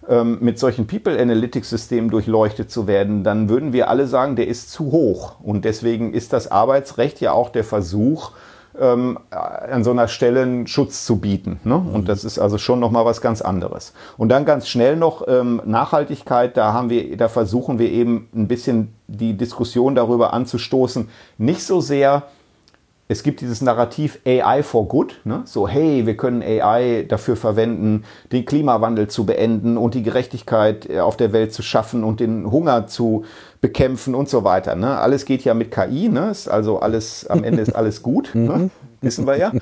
ähm, 0.09 0.39
mit 0.41 0.59
solchen 0.59 0.87
People 0.87 1.21
Analytics 1.21 1.71
Systemen 1.71 2.11
durchleuchtet 2.11 2.71
zu 2.71 2.87
werden, 2.87 3.23
dann 3.23 3.49
würden 3.49 3.73
wir 3.73 3.89
alle 3.89 4.07
sagen, 4.07 4.37
der 4.37 4.49
ist 4.49 4.71
zu 4.71 4.93
hoch. 4.93 5.41
Und 5.43 5.65
deswegen 5.65 6.15
ist 6.15 6.33
das 6.33 6.51
Arbeitsrecht 6.51 7.21
ja 7.21 7.33
auch 7.33 7.51
der 7.51 7.65
Versuch, 7.65 8.33
ähm, 8.79 9.19
an 9.31 9.85
so 9.85 9.91
einer 9.91 10.09
Stelle 10.09 10.43
einen 10.43 10.67
Schutz 10.67 11.05
zu 11.05 11.17
bieten. 11.17 11.61
Ne? 11.65 11.77
Und 11.77 12.09
das 12.09 12.25
ist 12.25 12.39
also 12.39 12.59
schon 12.59 12.81
nochmal 12.81 13.05
was 13.05 13.21
ganz 13.21 13.43
anderes. 13.43 13.93
Und 14.17 14.29
dann 14.29 14.45
ganz 14.45 14.69
schnell 14.69 14.97
noch 14.97 15.27
ähm, 15.29 15.61
Nachhaltigkeit, 15.65 16.57
da 16.57 16.73
haben 16.73 16.91
wir, 16.91 17.17
da 17.17 17.29
versuchen 17.29 17.79
wir 17.79 17.91
eben 17.91 18.29
ein 18.35 18.49
bisschen 18.49 18.95
die 19.07 19.37
Diskussion 19.37 19.95
darüber 19.95 20.33
anzustoßen, 20.33 21.09
nicht 21.39 21.63
so 21.63 21.81
sehr, 21.81 22.25
es 23.11 23.25
gibt 23.25 23.41
dieses 23.41 23.61
Narrativ 23.61 24.21
AI 24.25 24.63
for 24.63 24.87
Good, 24.87 25.23
ne? 25.25 25.43
so 25.45 25.67
hey, 25.67 26.07
wir 26.07 26.17
können 26.17 26.43
AI 26.43 27.05
dafür 27.09 27.35
verwenden, 27.35 28.05
den 28.31 28.45
Klimawandel 28.45 29.09
zu 29.09 29.27
beenden 29.27 29.77
und 29.77 29.95
die 29.95 30.05
Gerechtigkeit 30.05 30.89
äh, 30.89 31.01
auf 31.01 31.17
der 31.17 31.33
Welt 31.33 31.53
zu 31.53 31.63
schaffen 31.63 32.05
und 32.05 32.21
den 32.21 32.49
Hunger 32.49 32.87
zu 32.87 33.25
bekämpfen 33.61 34.15
und 34.15 34.29
so 34.29 34.45
weiter. 34.45 34.75
Ne? 34.75 34.99
Alles 34.99 35.25
geht 35.25 35.45
ja 35.45 35.55
mit 35.55 35.71
KI, 35.71 36.09
ne? 36.09 36.31
ist 36.31 36.49
also 36.49 36.79
alles, 36.79 37.27
am 37.27 37.45
Ende 37.45 37.63
ist 37.63 37.77
alles 37.77 38.03
gut, 38.03 38.31
ne? 38.35 38.53
Mhm. 38.53 38.71
wissen 39.01 39.27
wir 39.27 39.37
ja. 39.37 39.53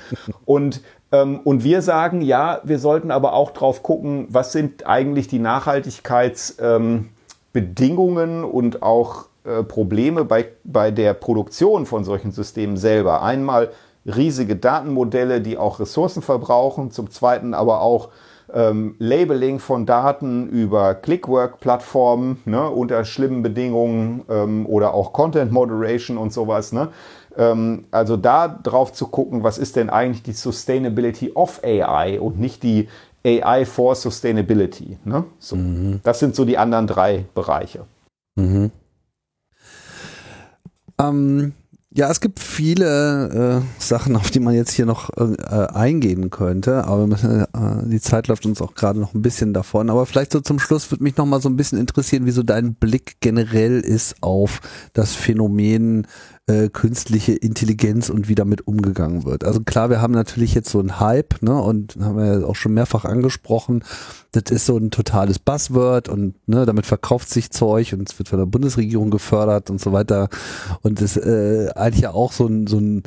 Und, 0.45 0.81
ähm, 1.11 1.41
und 1.43 1.63
wir 1.63 1.81
sagen, 1.81 2.21
ja, 2.21 2.61
wir 2.63 2.77
sollten 2.79 3.11
aber 3.11 3.33
auch 3.33 3.51
drauf 3.51 3.83
gucken, 3.83 4.27
was 4.29 4.53
sind 4.53 4.87
eigentlich 4.87 5.27
die 5.27 5.39
Nachhaltigkeitsbedingungen 5.39 8.39
ähm, 8.39 8.45
und 8.45 8.83
auch 8.83 9.25
äh, 9.43 9.63
Probleme 9.63 10.23
bei, 10.23 10.47
bei 10.63 10.91
der 10.91 11.13
Produktion 11.13 11.85
von 11.85 12.05
solchen 12.05 12.31
Systemen 12.31 12.77
selber. 12.77 13.21
Einmal 13.21 13.71
riesige 14.05 14.55
Datenmodelle, 14.55 15.41
die 15.41 15.57
auch 15.57 15.79
Ressourcen 15.79 16.21
verbrauchen, 16.21 16.91
zum 16.91 17.09
Zweiten 17.09 17.53
aber 17.53 17.81
auch 17.81 18.09
ähm, 18.53 18.95
Labeling 18.99 19.59
von 19.59 19.85
Daten 19.85 20.49
über 20.49 20.95
Clickwork-Plattformen 20.95 22.41
ne, 22.45 22.69
unter 22.69 23.05
schlimmen 23.05 23.41
Bedingungen 23.41 24.23
ähm, 24.29 24.65
oder 24.65 24.93
auch 24.93 25.13
Content 25.13 25.51
Moderation 25.51 26.17
und 26.17 26.33
sowas. 26.33 26.71
Ne? 26.71 26.89
Ähm, 27.37 27.85
also 27.91 28.17
da 28.17 28.47
drauf 28.47 28.93
zu 28.93 29.07
gucken, 29.07 29.43
was 29.43 29.57
ist 29.57 29.75
denn 29.75 29.89
eigentlich 29.89 30.23
die 30.23 30.33
Sustainability 30.33 31.31
of 31.33 31.61
AI 31.63 32.19
und 32.19 32.39
nicht 32.39 32.63
die 32.63 32.87
AI 33.25 33.65
for 33.65 33.95
Sustainability. 33.95 34.97
Ne? 35.03 35.25
So, 35.39 35.55
mhm. 35.55 35.99
Das 36.03 36.19
sind 36.19 36.35
so 36.35 36.45
die 36.45 36.57
anderen 36.57 36.87
drei 36.87 37.25
Bereiche. 37.35 37.85
Mhm. 38.35 38.71
Ähm, 40.99 41.53
ja, 41.91 42.11
es 42.11 42.21
gibt 42.21 42.39
viele 42.39 43.63
äh, 43.63 43.81
Sachen, 43.81 44.15
auf 44.15 44.29
die 44.29 44.39
man 44.39 44.53
jetzt 44.53 44.71
hier 44.71 44.85
noch 44.85 45.09
äh, 45.17 45.67
eingehen 45.73 46.29
könnte, 46.29 46.85
aber 46.85 47.07
äh, 47.23 47.89
die 47.89 47.99
Zeit 47.99 48.27
läuft 48.27 48.45
uns 48.45 48.61
auch 48.61 48.75
gerade 48.75 48.99
noch 48.99 49.15
ein 49.15 49.23
bisschen 49.23 49.55
davon. 49.55 49.89
Aber 49.89 50.05
vielleicht 50.05 50.31
so 50.31 50.39
zum 50.39 50.59
Schluss 50.59 50.91
würde 50.91 51.03
mich 51.03 51.17
noch 51.17 51.25
mal 51.25 51.41
so 51.41 51.49
ein 51.49 51.55
bisschen 51.55 51.79
interessieren, 51.79 52.27
wie 52.27 52.31
so 52.31 52.43
dein 52.43 52.75
Blick 52.75 53.17
generell 53.21 53.79
ist 53.79 54.17
auf 54.21 54.61
das 54.93 55.15
Phänomen 55.15 56.05
äh, 56.49 56.69
künstliche 56.69 57.33
Intelligenz 57.33 58.09
und 58.09 58.27
wie 58.27 58.33
damit 58.33 58.65
umgegangen 58.65 59.23
wird. 59.23 59.43
Also 59.43 59.61
klar, 59.61 59.91
wir 59.91 60.01
haben 60.01 60.13
natürlich 60.13 60.55
jetzt 60.55 60.69
so 60.69 60.79
einen 60.79 60.99
Hype, 60.99 61.43
ne, 61.43 61.55
und 61.61 61.97
haben 62.01 62.17
wir 62.17 62.39
ja 62.39 62.45
auch 62.45 62.55
schon 62.55 62.73
mehrfach 62.73 63.05
angesprochen. 63.05 63.83
Das 64.31 64.49
ist 64.49 64.65
so 64.65 64.75
ein 64.75 64.89
totales 64.89 65.37
Buzzword 65.37 66.09
und 66.09 66.35
ne, 66.47 66.65
damit 66.65 66.87
verkauft 66.87 67.29
sich 67.29 67.51
Zeug 67.51 67.93
und 67.93 68.09
es 68.09 68.17
wird 68.17 68.29
von 68.29 68.39
der 68.39 68.47
Bundesregierung 68.47 69.11
gefördert 69.11 69.69
und 69.69 69.79
so 69.79 69.91
weiter. 69.91 70.29
Und 70.81 71.01
das 71.01 71.17
äh, 71.17 71.69
eigentlich 71.75 72.01
ja 72.01 72.11
auch 72.11 72.31
so 72.31 72.47
ein, 72.47 72.65
so 72.65 72.79
ein 72.79 73.03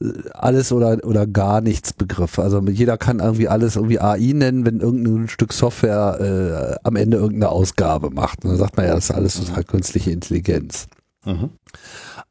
äh, 0.00 0.30
alles 0.32 0.72
oder 0.72 1.04
oder 1.04 1.26
gar 1.26 1.60
nichts 1.60 1.92
Begriff. 1.92 2.38
Also 2.38 2.62
jeder 2.62 2.96
kann 2.96 3.18
irgendwie 3.18 3.48
alles 3.48 3.76
irgendwie 3.76 4.00
AI 4.00 4.32
nennen, 4.32 4.64
wenn 4.64 4.80
irgendein 4.80 5.28
Stück 5.28 5.52
Software 5.52 6.78
äh, 6.80 6.86
am 6.86 6.96
Ende 6.96 7.18
irgendeine 7.18 7.50
Ausgabe 7.50 8.08
macht. 8.08 8.42
Und 8.44 8.52
dann 8.52 8.58
sagt 8.58 8.78
man 8.78 8.86
ja, 8.86 8.94
das 8.94 9.10
ist 9.10 9.16
alles 9.16 9.34
total 9.34 9.64
künstliche 9.64 10.12
Intelligenz. 10.12 10.86
Mhm 11.26 11.50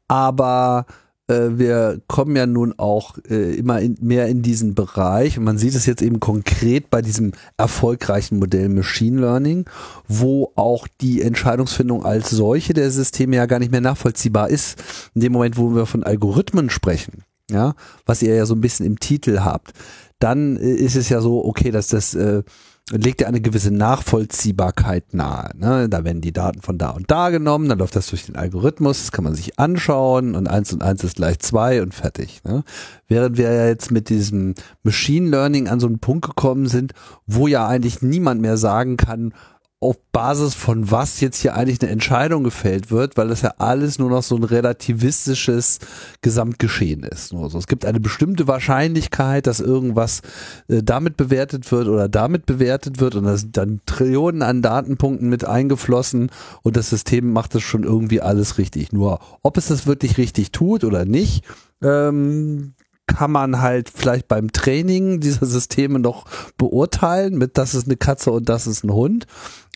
aber 0.08 0.86
äh, 1.28 1.58
wir 1.58 2.00
kommen 2.06 2.36
ja 2.36 2.46
nun 2.46 2.74
auch 2.76 3.18
äh, 3.28 3.54
immer 3.54 3.80
in, 3.80 3.96
mehr 4.00 4.28
in 4.28 4.42
diesen 4.42 4.74
Bereich 4.74 5.38
und 5.38 5.44
man 5.44 5.58
sieht 5.58 5.74
es 5.74 5.86
jetzt 5.86 6.02
eben 6.02 6.20
konkret 6.20 6.90
bei 6.90 7.02
diesem 7.02 7.32
erfolgreichen 7.56 8.38
Modell 8.38 8.68
Machine 8.68 9.20
Learning, 9.20 9.68
wo 10.06 10.52
auch 10.54 10.86
die 11.00 11.22
Entscheidungsfindung 11.22 12.04
als 12.04 12.30
solche 12.30 12.74
der 12.74 12.90
Systeme 12.90 13.36
ja 13.36 13.46
gar 13.46 13.58
nicht 13.58 13.72
mehr 13.72 13.80
nachvollziehbar 13.80 14.50
ist. 14.50 14.82
In 15.14 15.20
dem 15.20 15.32
Moment, 15.32 15.56
wo 15.56 15.74
wir 15.74 15.86
von 15.86 16.04
Algorithmen 16.04 16.70
sprechen, 16.70 17.24
ja, 17.50 17.74
was 18.04 18.22
ihr 18.22 18.34
ja 18.34 18.46
so 18.46 18.54
ein 18.54 18.60
bisschen 18.60 18.86
im 18.86 19.00
Titel 19.00 19.40
habt, 19.40 19.72
dann 20.18 20.56
äh, 20.56 20.74
ist 20.74 20.96
es 20.96 21.08
ja 21.08 21.20
so, 21.20 21.44
okay, 21.44 21.70
dass 21.70 21.88
das 21.88 22.14
äh, 22.14 22.42
legt 22.92 23.20
ja 23.20 23.26
eine 23.26 23.40
gewisse 23.40 23.72
Nachvollziehbarkeit 23.72 25.12
nahe. 25.12 25.50
Ne? 25.56 25.88
Da 25.88 26.04
werden 26.04 26.20
die 26.20 26.32
Daten 26.32 26.62
von 26.62 26.78
da 26.78 26.90
und 26.90 27.10
da 27.10 27.30
genommen, 27.30 27.68
dann 27.68 27.78
läuft 27.78 27.96
das 27.96 28.08
durch 28.08 28.26
den 28.26 28.36
Algorithmus, 28.36 29.00
das 29.00 29.12
kann 29.12 29.24
man 29.24 29.34
sich 29.34 29.58
anschauen 29.58 30.36
und 30.36 30.46
eins 30.48 30.72
und 30.72 30.82
eins 30.82 31.02
ist 31.02 31.16
gleich 31.16 31.40
zwei 31.40 31.82
und 31.82 31.94
fertig. 31.94 32.42
Ne? 32.44 32.62
Während 33.08 33.38
wir 33.38 33.52
ja 33.52 33.66
jetzt 33.66 33.90
mit 33.90 34.08
diesem 34.08 34.54
Machine 34.84 35.28
Learning 35.30 35.68
an 35.68 35.80
so 35.80 35.88
einen 35.88 35.98
Punkt 35.98 36.26
gekommen 36.26 36.68
sind, 36.68 36.92
wo 37.26 37.48
ja 37.48 37.66
eigentlich 37.66 38.02
niemand 38.02 38.40
mehr 38.40 38.56
sagen 38.56 38.96
kann, 38.96 39.32
auf 39.86 39.96
Basis 40.12 40.54
von 40.54 40.90
was 40.90 41.20
jetzt 41.20 41.40
hier 41.40 41.54
eigentlich 41.54 41.80
eine 41.80 41.90
Entscheidung 41.90 42.42
gefällt 42.42 42.90
wird, 42.90 43.16
weil 43.16 43.28
das 43.28 43.42
ja 43.42 43.54
alles 43.58 43.98
nur 43.98 44.10
noch 44.10 44.22
so 44.22 44.36
ein 44.36 44.42
relativistisches 44.42 45.78
Gesamtgeschehen 46.22 47.02
ist. 47.04 47.32
Nur 47.32 47.48
so. 47.50 47.58
Es 47.58 47.66
gibt 47.66 47.84
eine 47.84 48.00
bestimmte 48.00 48.48
Wahrscheinlichkeit, 48.48 49.46
dass 49.46 49.60
irgendwas 49.60 50.22
äh, 50.68 50.82
damit 50.82 51.16
bewertet 51.16 51.70
wird 51.70 51.88
oder 51.88 52.08
damit 52.08 52.46
bewertet 52.46 53.00
wird 53.00 53.14
und 53.14 53.24
da 53.24 53.36
sind 53.36 53.56
dann 53.56 53.80
Trillionen 53.86 54.42
an 54.42 54.62
Datenpunkten 54.62 55.28
mit 55.28 55.44
eingeflossen 55.44 56.30
und 56.62 56.76
das 56.76 56.90
System 56.90 57.32
macht 57.32 57.54
das 57.54 57.62
schon 57.62 57.84
irgendwie 57.84 58.20
alles 58.20 58.58
richtig. 58.58 58.92
Nur 58.92 59.20
ob 59.42 59.56
es 59.56 59.68
das 59.68 59.86
wirklich 59.86 60.18
richtig 60.18 60.50
tut 60.50 60.82
oder 60.82 61.04
nicht, 61.04 61.44
ähm, 61.82 62.74
kann 63.06 63.30
man 63.30 63.60
halt 63.60 63.90
vielleicht 63.94 64.28
beim 64.28 64.52
Training 64.52 65.20
dieser 65.20 65.46
Systeme 65.46 65.98
noch 65.98 66.24
beurteilen, 66.58 67.38
mit 67.38 67.56
das 67.56 67.74
ist 67.74 67.86
eine 67.86 67.96
Katze 67.96 68.32
und 68.32 68.48
das 68.48 68.66
ist 68.66 68.84
ein 68.84 68.92
Hund. 68.92 69.26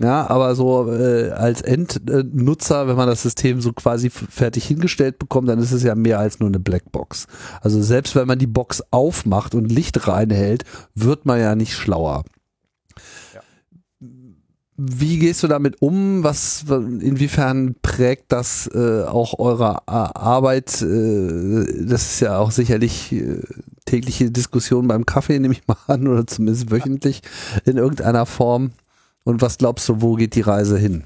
Ja, 0.00 0.28
aber 0.28 0.54
so 0.54 0.90
äh, 0.92 1.30
als 1.30 1.62
Endnutzer, 1.62 2.88
wenn 2.88 2.96
man 2.96 3.06
das 3.06 3.22
System 3.22 3.60
so 3.60 3.72
quasi 3.72 4.10
fertig 4.10 4.64
hingestellt 4.64 5.18
bekommt, 5.18 5.48
dann 5.48 5.58
ist 5.58 5.72
es 5.72 5.82
ja 5.82 5.94
mehr 5.94 6.18
als 6.18 6.40
nur 6.40 6.48
eine 6.48 6.58
Blackbox. 6.58 7.26
Also 7.60 7.82
selbst 7.82 8.16
wenn 8.16 8.26
man 8.26 8.38
die 8.38 8.46
Box 8.46 8.82
aufmacht 8.90 9.54
und 9.54 9.70
Licht 9.70 10.08
reinhält, 10.08 10.64
wird 10.94 11.26
man 11.26 11.38
ja 11.38 11.54
nicht 11.54 11.74
schlauer. 11.74 12.24
Wie 14.82 15.18
gehst 15.18 15.42
du 15.42 15.46
damit 15.46 15.82
um? 15.82 16.24
Was, 16.24 16.64
inwiefern 16.70 17.74
prägt 17.82 18.32
das 18.32 18.66
äh, 18.74 19.02
auch 19.04 19.38
eure 19.38 19.86
Arbeit? 19.86 20.80
Äh, 20.80 21.84
das 21.84 22.12
ist 22.12 22.20
ja 22.20 22.38
auch 22.38 22.50
sicherlich 22.50 23.12
äh, 23.12 23.42
tägliche 23.84 24.30
Diskussion 24.30 24.88
beim 24.88 25.04
Kaffee, 25.04 25.38
nehme 25.38 25.52
ich 25.52 25.68
mal 25.68 25.76
an, 25.86 26.08
oder 26.08 26.26
zumindest 26.26 26.70
wöchentlich 26.70 27.20
in 27.66 27.76
irgendeiner 27.76 28.24
Form. 28.24 28.70
Und 29.22 29.42
was 29.42 29.58
glaubst 29.58 29.86
du, 29.90 30.00
wo 30.00 30.14
geht 30.14 30.34
die 30.34 30.40
Reise 30.40 30.78
hin? 30.78 31.04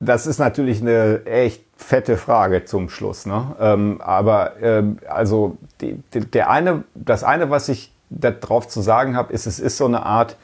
Das 0.00 0.26
ist 0.26 0.40
natürlich 0.40 0.80
eine 0.80 1.24
echt 1.26 1.62
fette 1.76 2.16
Frage 2.16 2.64
zum 2.64 2.88
Schluss. 2.88 3.24
Ne? 3.24 3.54
Ähm, 3.60 4.00
aber 4.00 4.60
ähm, 4.60 4.98
also 5.08 5.58
die, 5.80 6.02
die, 6.12 6.22
der 6.22 6.50
eine, 6.50 6.82
das 6.96 7.22
eine, 7.22 7.50
was 7.50 7.68
ich 7.68 7.92
darauf 8.10 8.66
zu 8.66 8.80
sagen 8.80 9.16
habe, 9.16 9.32
ist, 9.32 9.46
es 9.46 9.60
ist 9.60 9.76
so 9.76 9.86
eine 9.86 10.02
Art 10.04 10.36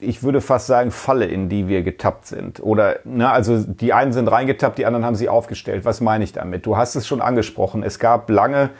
ich 0.00 0.22
würde 0.22 0.40
fast 0.40 0.66
sagen, 0.66 0.90
Falle, 0.90 1.26
in 1.26 1.48
die 1.48 1.68
wir 1.68 1.82
getappt 1.82 2.26
sind. 2.26 2.60
Oder, 2.62 3.00
ne, 3.04 3.30
also 3.30 3.62
die 3.62 3.92
einen 3.92 4.12
sind 4.12 4.28
reingetappt, 4.28 4.78
die 4.78 4.86
anderen 4.86 5.04
haben 5.04 5.16
sie 5.16 5.28
aufgestellt. 5.28 5.84
Was 5.84 6.00
meine 6.00 6.24
ich 6.24 6.32
damit? 6.32 6.66
Du 6.66 6.76
hast 6.76 6.94
es 6.94 7.06
schon 7.06 7.20
angesprochen. 7.20 7.82
Es 7.82 7.98
gab 7.98 8.30
lange 8.30 8.70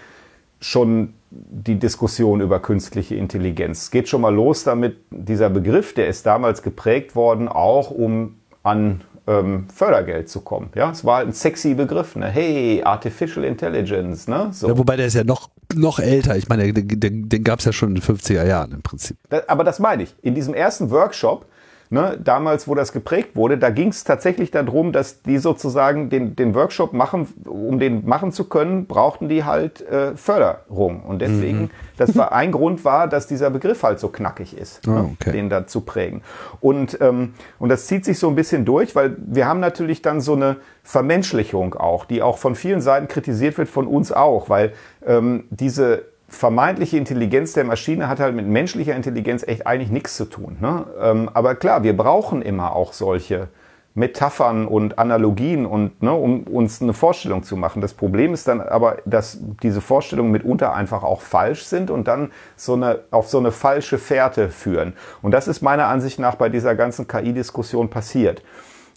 schon 0.61 1.15
die 1.31 1.78
Diskussion 1.78 2.40
über 2.40 2.61
künstliche 2.61 3.16
Intelligenz. 3.16 3.82
Es 3.82 3.90
geht 3.90 4.09
schon 4.09 4.20
mal 4.20 4.35
los 4.35 4.65
damit, 4.65 4.97
dieser 5.11 5.51
Begriff, 5.51 5.93
der 5.95 6.09
ist 6.09 6.24
damals 6.24 6.62
geprägt 6.62 7.15
worden, 7.15 7.49
auch 7.49 7.90
um 7.90 8.36
an 8.62 9.03
ähm, 9.29 9.67
Fördergeld 9.73 10.29
zu 10.29 10.41
kommen. 10.41 10.71
Ja, 10.75 10.91
es 10.91 11.05
war 11.05 11.21
ein 11.21 11.33
sexy 11.33 11.75
Begriff. 11.75 12.17
Ne? 12.17 12.27
Hey, 12.27 12.83
Artificial 12.83 13.45
Intelligence. 13.45 14.27
Ne? 14.29 14.49
So. 14.53 14.69
Ja, 14.69 14.79
wobei 14.79 14.97
der 14.97 15.07
ist 15.07 15.15
ja 15.15 15.25
noch 15.25 15.51
noch 15.75 15.99
älter. 15.99 16.35
Ich 16.37 16.49
meine, 16.49 16.73
den, 16.73 16.89
den, 17.01 17.29
den 17.29 17.45
gab 17.45 17.59
es 17.59 17.67
ja 17.67 17.73
schon 17.73 17.91
in 17.91 17.97
den 17.97 18.03
50er 18.03 18.47
Jahren 18.47 18.73
im 18.73 18.83
Prinzip. 18.83 19.19
aber 19.47 19.65
das 19.65 19.79
meine 19.79 20.05
ich. 20.05 20.17
In 20.23 20.35
diesem 20.35 20.55
ersten 20.55 20.91
Workshop 20.91 21.45
Ne, 21.90 22.19
damals, 22.23 22.69
wo 22.69 22.74
das 22.74 22.93
geprägt 22.93 23.35
wurde, 23.35 23.56
da 23.56 23.70
ging 23.70 23.89
es 23.89 24.05
tatsächlich 24.05 24.51
darum, 24.51 24.93
dass 24.93 25.23
die 25.23 25.39
sozusagen 25.39 26.10
den, 26.10 26.36
den 26.36 26.55
Workshop 26.55 26.93
machen, 26.93 27.27
um 27.47 27.78
den 27.78 28.06
machen 28.06 28.31
zu 28.31 28.44
können, 28.44 28.85
brauchten 28.85 29.31
die 29.31 29.44
halt 29.44 29.81
äh, 29.89 30.15
Förderung. 30.15 31.02
Und 31.02 31.23
deswegen, 31.23 31.62
mhm. 31.62 31.70
das 31.97 32.15
war 32.15 32.32
ein 32.32 32.52
Grund 32.52 32.85
war, 32.85 33.09
dass 33.09 33.27
dieser 33.27 33.48
Begriff 33.48 33.82
halt 33.82 34.01
so 34.01 34.09
knackig 34.09 34.55
ist, 34.55 34.86
oh, 34.86 34.90
okay. 34.90 35.31
ne, 35.31 35.32
den 35.32 35.48
da 35.48 35.66
zu 35.66 35.81
prägen. 35.81 36.20
Und, 36.60 36.98
ähm, 37.01 37.32
und 37.59 37.70
das 37.70 37.86
zieht 37.86 38.05
sich 38.05 38.19
so 38.19 38.28
ein 38.28 38.35
bisschen 38.35 38.66
durch, 38.66 38.94
weil 38.94 39.16
wir 39.19 39.47
haben 39.47 39.60
natürlich 39.60 40.02
dann 40.02 40.20
so 40.20 40.35
eine 40.35 40.56
Vermenschlichung 40.82 41.74
auch, 41.74 42.05
die 42.05 42.20
auch 42.20 42.36
von 42.36 42.55
vielen 42.55 42.82
Seiten 42.82 43.09
kritisiert 43.09 43.56
wird, 43.56 43.69
von 43.70 43.86
uns 43.86 44.12
auch, 44.12 44.51
weil 44.51 44.74
ähm, 45.06 45.44
diese 45.48 46.05
vermeintliche 46.29 46.99
Intelligenz 46.99 47.55
der 47.55 47.65
Maschine 47.65 48.09
hat 48.09 48.21
halt 48.21 48.35
mit 48.35 48.47
menschlicher 48.47 48.95
Intelligenz 48.95 49.43
echt 49.47 49.67
eigentlich 49.67 49.91
nichts 49.91 50.17
zu 50.17 50.27
tun. 50.27 50.59
Ne? 50.61 50.87
Ähm, 51.01 51.31
aber 51.33 51.55
klar, 51.55 51.83
wir 51.83 51.97
brauchen 51.97 52.43
immer 52.43 52.77
auch 52.77 52.93
solche 52.93 53.49
Metaphern 53.95 54.67
und 54.67 54.99
Analogien 54.99 55.67
und 55.67 56.03
ne, 56.03 56.13
um 56.13 56.45
uns 56.45 56.81
eine 56.81 56.93
Vorstellung 56.93 57.43
zu 57.43 57.57
machen. 57.57 57.83
Das 57.83 57.95
Problem 57.95 58.33
ist 58.33 58.47
dann 58.47 58.61
aber, 58.61 58.99
dass 59.05 59.39
diese 59.63 59.81
Vorstellungen 59.81 60.31
mitunter 60.31 60.73
einfach 60.75 61.03
auch 61.03 61.21
falsch 61.21 61.65
sind 61.65 61.91
und 61.91 62.07
dann 62.07 62.31
so 62.57 62.75
eine, 62.75 63.01
auf 63.11 63.29
so 63.29 63.39
eine 63.39 63.51
falsche 63.51 63.99
Fährte 63.99 64.51
führen. 64.51 64.93
Und 65.21 65.33
das 65.33 65.49
ist 65.49 65.63
meiner 65.63 65.87
Ansicht 65.87 66.19
nach 66.19 66.37
bei 66.37 66.49
dieser 66.49 66.77
ganzen 66.77 67.09
KI-Diskussion 67.09 67.91
passiert. 67.91 68.43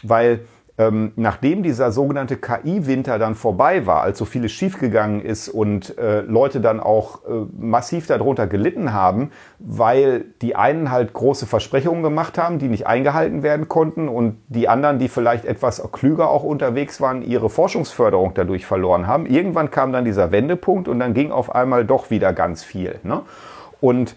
Weil 0.04 0.42
ähm, 0.82 1.12
nachdem 1.16 1.62
dieser 1.62 1.92
sogenannte 1.92 2.38
KI-Winter 2.38 3.20
dann 3.20 3.36
vorbei 3.36 3.86
war, 3.86 4.02
als 4.02 4.18
so 4.18 4.26
vieles 4.26 4.52
schiefgegangen 4.52 5.22
ist 5.22 5.48
und 5.48 5.98
äh, 6.00 6.22
Leute 6.22 6.60
dann 6.60 6.80
auch 6.80 7.24
äh, 7.26 7.46
massiv 7.60 8.08
darunter 8.08 8.48
gelitten 8.48 8.92
haben, 8.92 9.32
weil 9.60 10.26
die 10.42 10.56
einen 10.56 10.90
halt 10.90 11.14
große 11.14 11.46
Versprechungen 11.46 12.02
gemacht 12.02 12.38
haben, 12.40 12.58
die 12.58 12.68
nicht 12.68 12.88
eingehalten 12.88 13.44
werden 13.44 13.68
konnten 13.68 14.08
und 14.08 14.38
die 14.48 14.68
anderen, 14.68 14.98
die 14.98 15.08
vielleicht 15.08 15.46
etwas 15.46 15.84
klüger 15.92 16.30
auch 16.30 16.44
unterwegs 16.44 17.00
waren, 17.00 17.22
ihre 17.22 17.50
Forschungsförderung 17.50 18.34
dadurch 18.34 18.66
verloren 18.66 19.06
haben. 19.06 19.28
Irgendwann 19.28 19.70
kam 19.70 19.94
dann 19.94 20.06
dieser 20.06 20.32
Wendepunkt 20.32 20.88
und 20.88 21.00
dann 21.00 21.14
ging 21.14 21.32
auf 21.32 21.54
einmal 21.54 21.86
doch 21.86 22.10
wieder 22.10 22.34
ganz 22.34 22.64
viel. 22.64 23.00
Ne? 23.04 23.22
Und 23.82 24.16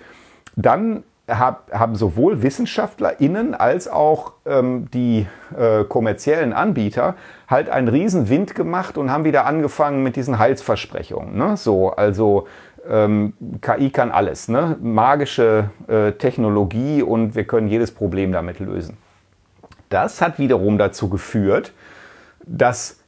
dann 0.56 1.02
hab, 1.28 1.72
haben 1.72 1.94
sowohl 1.94 2.42
WissenschaftlerInnen 2.42 3.54
als 3.54 3.88
auch 3.88 4.32
ähm, 4.44 4.90
die 4.92 5.26
äh, 5.56 5.84
kommerziellen 5.84 6.52
Anbieter 6.52 7.14
halt 7.48 7.70
einen 7.70 7.88
riesen 7.88 8.28
Wind 8.28 8.54
gemacht 8.54 8.98
und 8.98 9.10
haben 9.10 9.24
wieder 9.24 9.46
angefangen 9.46 10.02
mit 10.02 10.16
diesen 10.16 10.38
Heilsversprechungen. 10.38 11.36
Ne? 11.36 11.56
So, 11.56 11.90
also 11.90 12.46
ähm, 12.88 13.32
KI 13.62 13.90
kann 13.90 14.10
alles, 14.10 14.48
ne? 14.48 14.76
magische 14.82 15.70
äh, 15.88 16.12
Technologie 16.12 17.02
und 17.02 17.34
wir 17.34 17.44
können 17.44 17.68
jedes 17.68 17.90
Problem 17.90 18.32
damit 18.32 18.60
lösen. 18.60 18.98
Das 19.88 20.20
hat 20.20 20.38
wiederum 20.38 20.76
dazu 20.76 21.08
geführt, 21.08 21.72
dass 22.44 23.00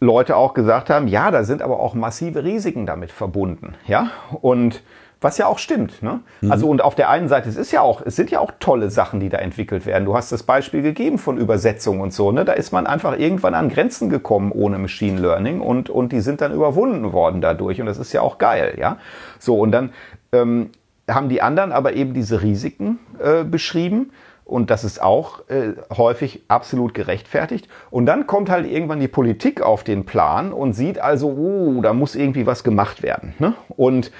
Leute 0.00 0.36
auch 0.36 0.52
gesagt 0.52 0.90
haben, 0.90 1.06
ja, 1.06 1.30
da 1.30 1.44
sind 1.44 1.62
aber 1.62 1.78
auch 1.78 1.94
massive 1.94 2.42
Risiken 2.42 2.86
damit 2.86 3.12
verbunden, 3.12 3.74
ja, 3.86 4.10
und 4.40 4.82
was 5.22 5.38
ja 5.38 5.46
auch 5.46 5.58
stimmt. 5.58 6.02
Ne? 6.02 6.20
Mhm. 6.40 6.52
Also 6.52 6.68
und 6.68 6.82
auf 6.82 6.94
der 6.94 7.10
einen 7.10 7.28
Seite, 7.28 7.48
es 7.48 7.56
ist 7.56 7.72
ja 7.72 7.80
auch, 7.80 8.02
es 8.04 8.16
sind 8.16 8.30
ja 8.30 8.40
auch 8.40 8.52
tolle 8.60 8.90
Sachen, 8.90 9.20
die 9.20 9.28
da 9.28 9.38
entwickelt 9.38 9.86
werden. 9.86 10.04
Du 10.04 10.14
hast 10.14 10.32
das 10.32 10.42
Beispiel 10.42 10.82
gegeben 10.82 11.18
von 11.18 11.38
Übersetzung 11.38 12.00
und 12.00 12.12
so. 12.12 12.32
Ne? 12.32 12.44
Da 12.44 12.52
ist 12.52 12.72
man 12.72 12.86
einfach 12.86 13.18
irgendwann 13.18 13.54
an 13.54 13.68
Grenzen 13.68 14.08
gekommen 14.10 14.52
ohne 14.52 14.78
Machine 14.78 15.20
Learning 15.20 15.60
und 15.60 15.90
und 15.90 16.12
die 16.12 16.20
sind 16.20 16.40
dann 16.40 16.52
überwunden 16.52 17.12
worden 17.12 17.40
dadurch. 17.40 17.80
Und 17.80 17.86
das 17.86 17.98
ist 17.98 18.12
ja 18.12 18.20
auch 18.20 18.38
geil, 18.38 18.76
ja. 18.78 18.98
So 19.38 19.58
und 19.58 19.72
dann 19.72 19.90
ähm, 20.32 20.70
haben 21.08 21.28
die 21.28 21.42
anderen 21.42 21.72
aber 21.72 21.94
eben 21.94 22.14
diese 22.14 22.42
Risiken 22.42 22.98
äh, 23.22 23.44
beschrieben. 23.44 24.10
Und 24.44 24.70
das 24.70 24.84
ist 24.84 25.00
auch 25.00 25.48
äh, 25.48 25.74
häufig 25.96 26.42
absolut 26.48 26.94
gerechtfertigt. 26.94 27.68
Und 27.90 28.06
dann 28.06 28.26
kommt 28.26 28.50
halt 28.50 28.70
irgendwann 28.70 29.00
die 29.00 29.08
Politik 29.08 29.62
auf 29.62 29.84
den 29.84 30.04
Plan 30.04 30.52
und 30.52 30.72
sieht 30.74 30.98
also, 30.98 31.28
oh, 31.28 31.80
da 31.80 31.92
muss 31.94 32.16
irgendwie 32.16 32.44
was 32.44 32.64
gemacht 32.64 33.02
werden. 33.02 33.34
Ne? 33.38 33.54
Und 33.68 34.10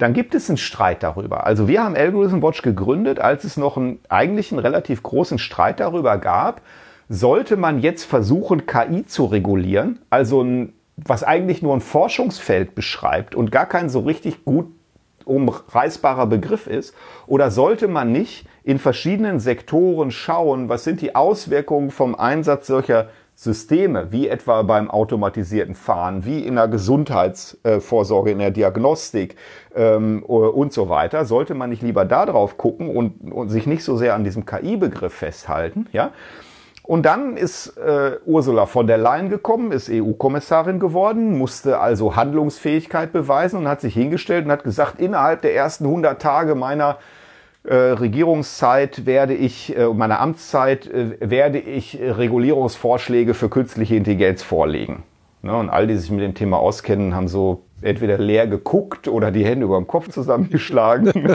dann 0.00 0.14
gibt 0.14 0.34
es 0.34 0.48
einen 0.48 0.56
Streit 0.56 1.02
darüber. 1.02 1.46
Also 1.46 1.68
wir 1.68 1.84
haben 1.84 1.94
Algorithm 1.94 2.42
Watch 2.42 2.62
gegründet, 2.62 3.18
als 3.18 3.44
es 3.44 3.58
noch 3.58 3.76
einen, 3.76 4.00
eigentlich 4.08 4.50
einen 4.50 4.60
relativ 4.60 5.02
großen 5.02 5.38
Streit 5.38 5.78
darüber 5.78 6.16
gab, 6.16 6.62
sollte 7.10 7.56
man 7.56 7.80
jetzt 7.80 8.04
versuchen, 8.04 8.66
KI 8.66 9.04
zu 9.04 9.26
regulieren, 9.26 9.98
also 10.08 10.42
ein, 10.42 10.72
was 10.96 11.22
eigentlich 11.22 11.60
nur 11.60 11.74
ein 11.74 11.82
Forschungsfeld 11.82 12.74
beschreibt 12.74 13.34
und 13.34 13.52
gar 13.52 13.66
kein 13.66 13.90
so 13.90 14.00
richtig 14.00 14.44
gut 14.44 14.68
umreißbarer 15.26 16.26
Begriff 16.26 16.66
ist, 16.66 16.94
oder 17.26 17.50
sollte 17.50 17.86
man 17.86 18.10
nicht 18.10 18.46
in 18.64 18.78
verschiedenen 18.78 19.38
Sektoren 19.38 20.10
schauen, 20.10 20.68
was 20.68 20.84
sind 20.84 21.02
die 21.02 21.14
Auswirkungen 21.14 21.90
vom 21.90 22.14
Einsatz 22.14 22.66
solcher 22.66 23.08
Systeme, 23.42 24.12
wie 24.12 24.28
etwa 24.28 24.60
beim 24.60 24.90
automatisierten 24.90 25.74
Fahren, 25.74 26.26
wie 26.26 26.40
in 26.40 26.56
der 26.56 26.68
Gesundheitsvorsorge, 26.68 28.32
in 28.32 28.38
der 28.38 28.50
Diagnostik 28.50 29.34
ähm, 29.74 30.22
und 30.22 30.74
so 30.74 30.90
weiter, 30.90 31.24
sollte 31.24 31.54
man 31.54 31.70
nicht 31.70 31.80
lieber 31.80 32.04
darauf 32.04 32.58
gucken 32.58 32.94
und, 32.94 33.32
und 33.32 33.48
sich 33.48 33.66
nicht 33.66 33.82
so 33.82 33.96
sehr 33.96 34.14
an 34.14 34.24
diesem 34.24 34.44
KI-Begriff 34.44 35.14
festhalten, 35.14 35.86
ja? 35.90 36.10
Und 36.82 37.06
dann 37.06 37.38
ist 37.38 37.78
äh, 37.78 38.18
Ursula 38.26 38.66
von 38.66 38.86
der 38.86 38.98
Leyen 38.98 39.30
gekommen, 39.30 39.72
ist 39.72 39.88
EU-Kommissarin 39.88 40.78
geworden, 40.78 41.38
musste 41.38 41.78
also 41.78 42.16
Handlungsfähigkeit 42.16 43.10
beweisen 43.10 43.60
und 43.60 43.68
hat 43.68 43.80
sich 43.80 43.94
hingestellt 43.94 44.44
und 44.44 44.50
hat 44.50 44.64
gesagt, 44.64 45.00
innerhalb 45.00 45.40
der 45.40 45.54
ersten 45.54 45.84
100 45.84 46.20
Tage 46.20 46.54
meiner 46.54 46.98
Regierungszeit 47.64 49.04
werde 49.04 49.34
ich, 49.34 49.76
äh, 49.76 49.86
meiner 49.86 50.20
Amtszeit 50.20 50.86
äh, 50.86 51.16
werde 51.20 51.58
ich 51.58 51.98
Regulierungsvorschläge 52.00 53.34
für 53.34 53.50
künstliche 53.50 53.96
Intelligenz 53.96 54.42
vorlegen. 54.42 55.02
Ne, 55.42 55.56
und 55.56 55.70
all 55.70 55.86
die 55.86 55.96
sich 55.96 56.10
mit 56.10 56.20
dem 56.20 56.34
Thema 56.34 56.58
auskennen, 56.58 57.14
haben 57.14 57.26
so 57.26 57.62
entweder 57.80 58.18
leer 58.18 58.46
geguckt 58.46 59.08
oder 59.08 59.30
die 59.30 59.42
Hände 59.42 59.64
über 59.64 59.78
dem 59.78 59.86
Kopf 59.86 60.10
zusammengeschlagen. 60.10 61.34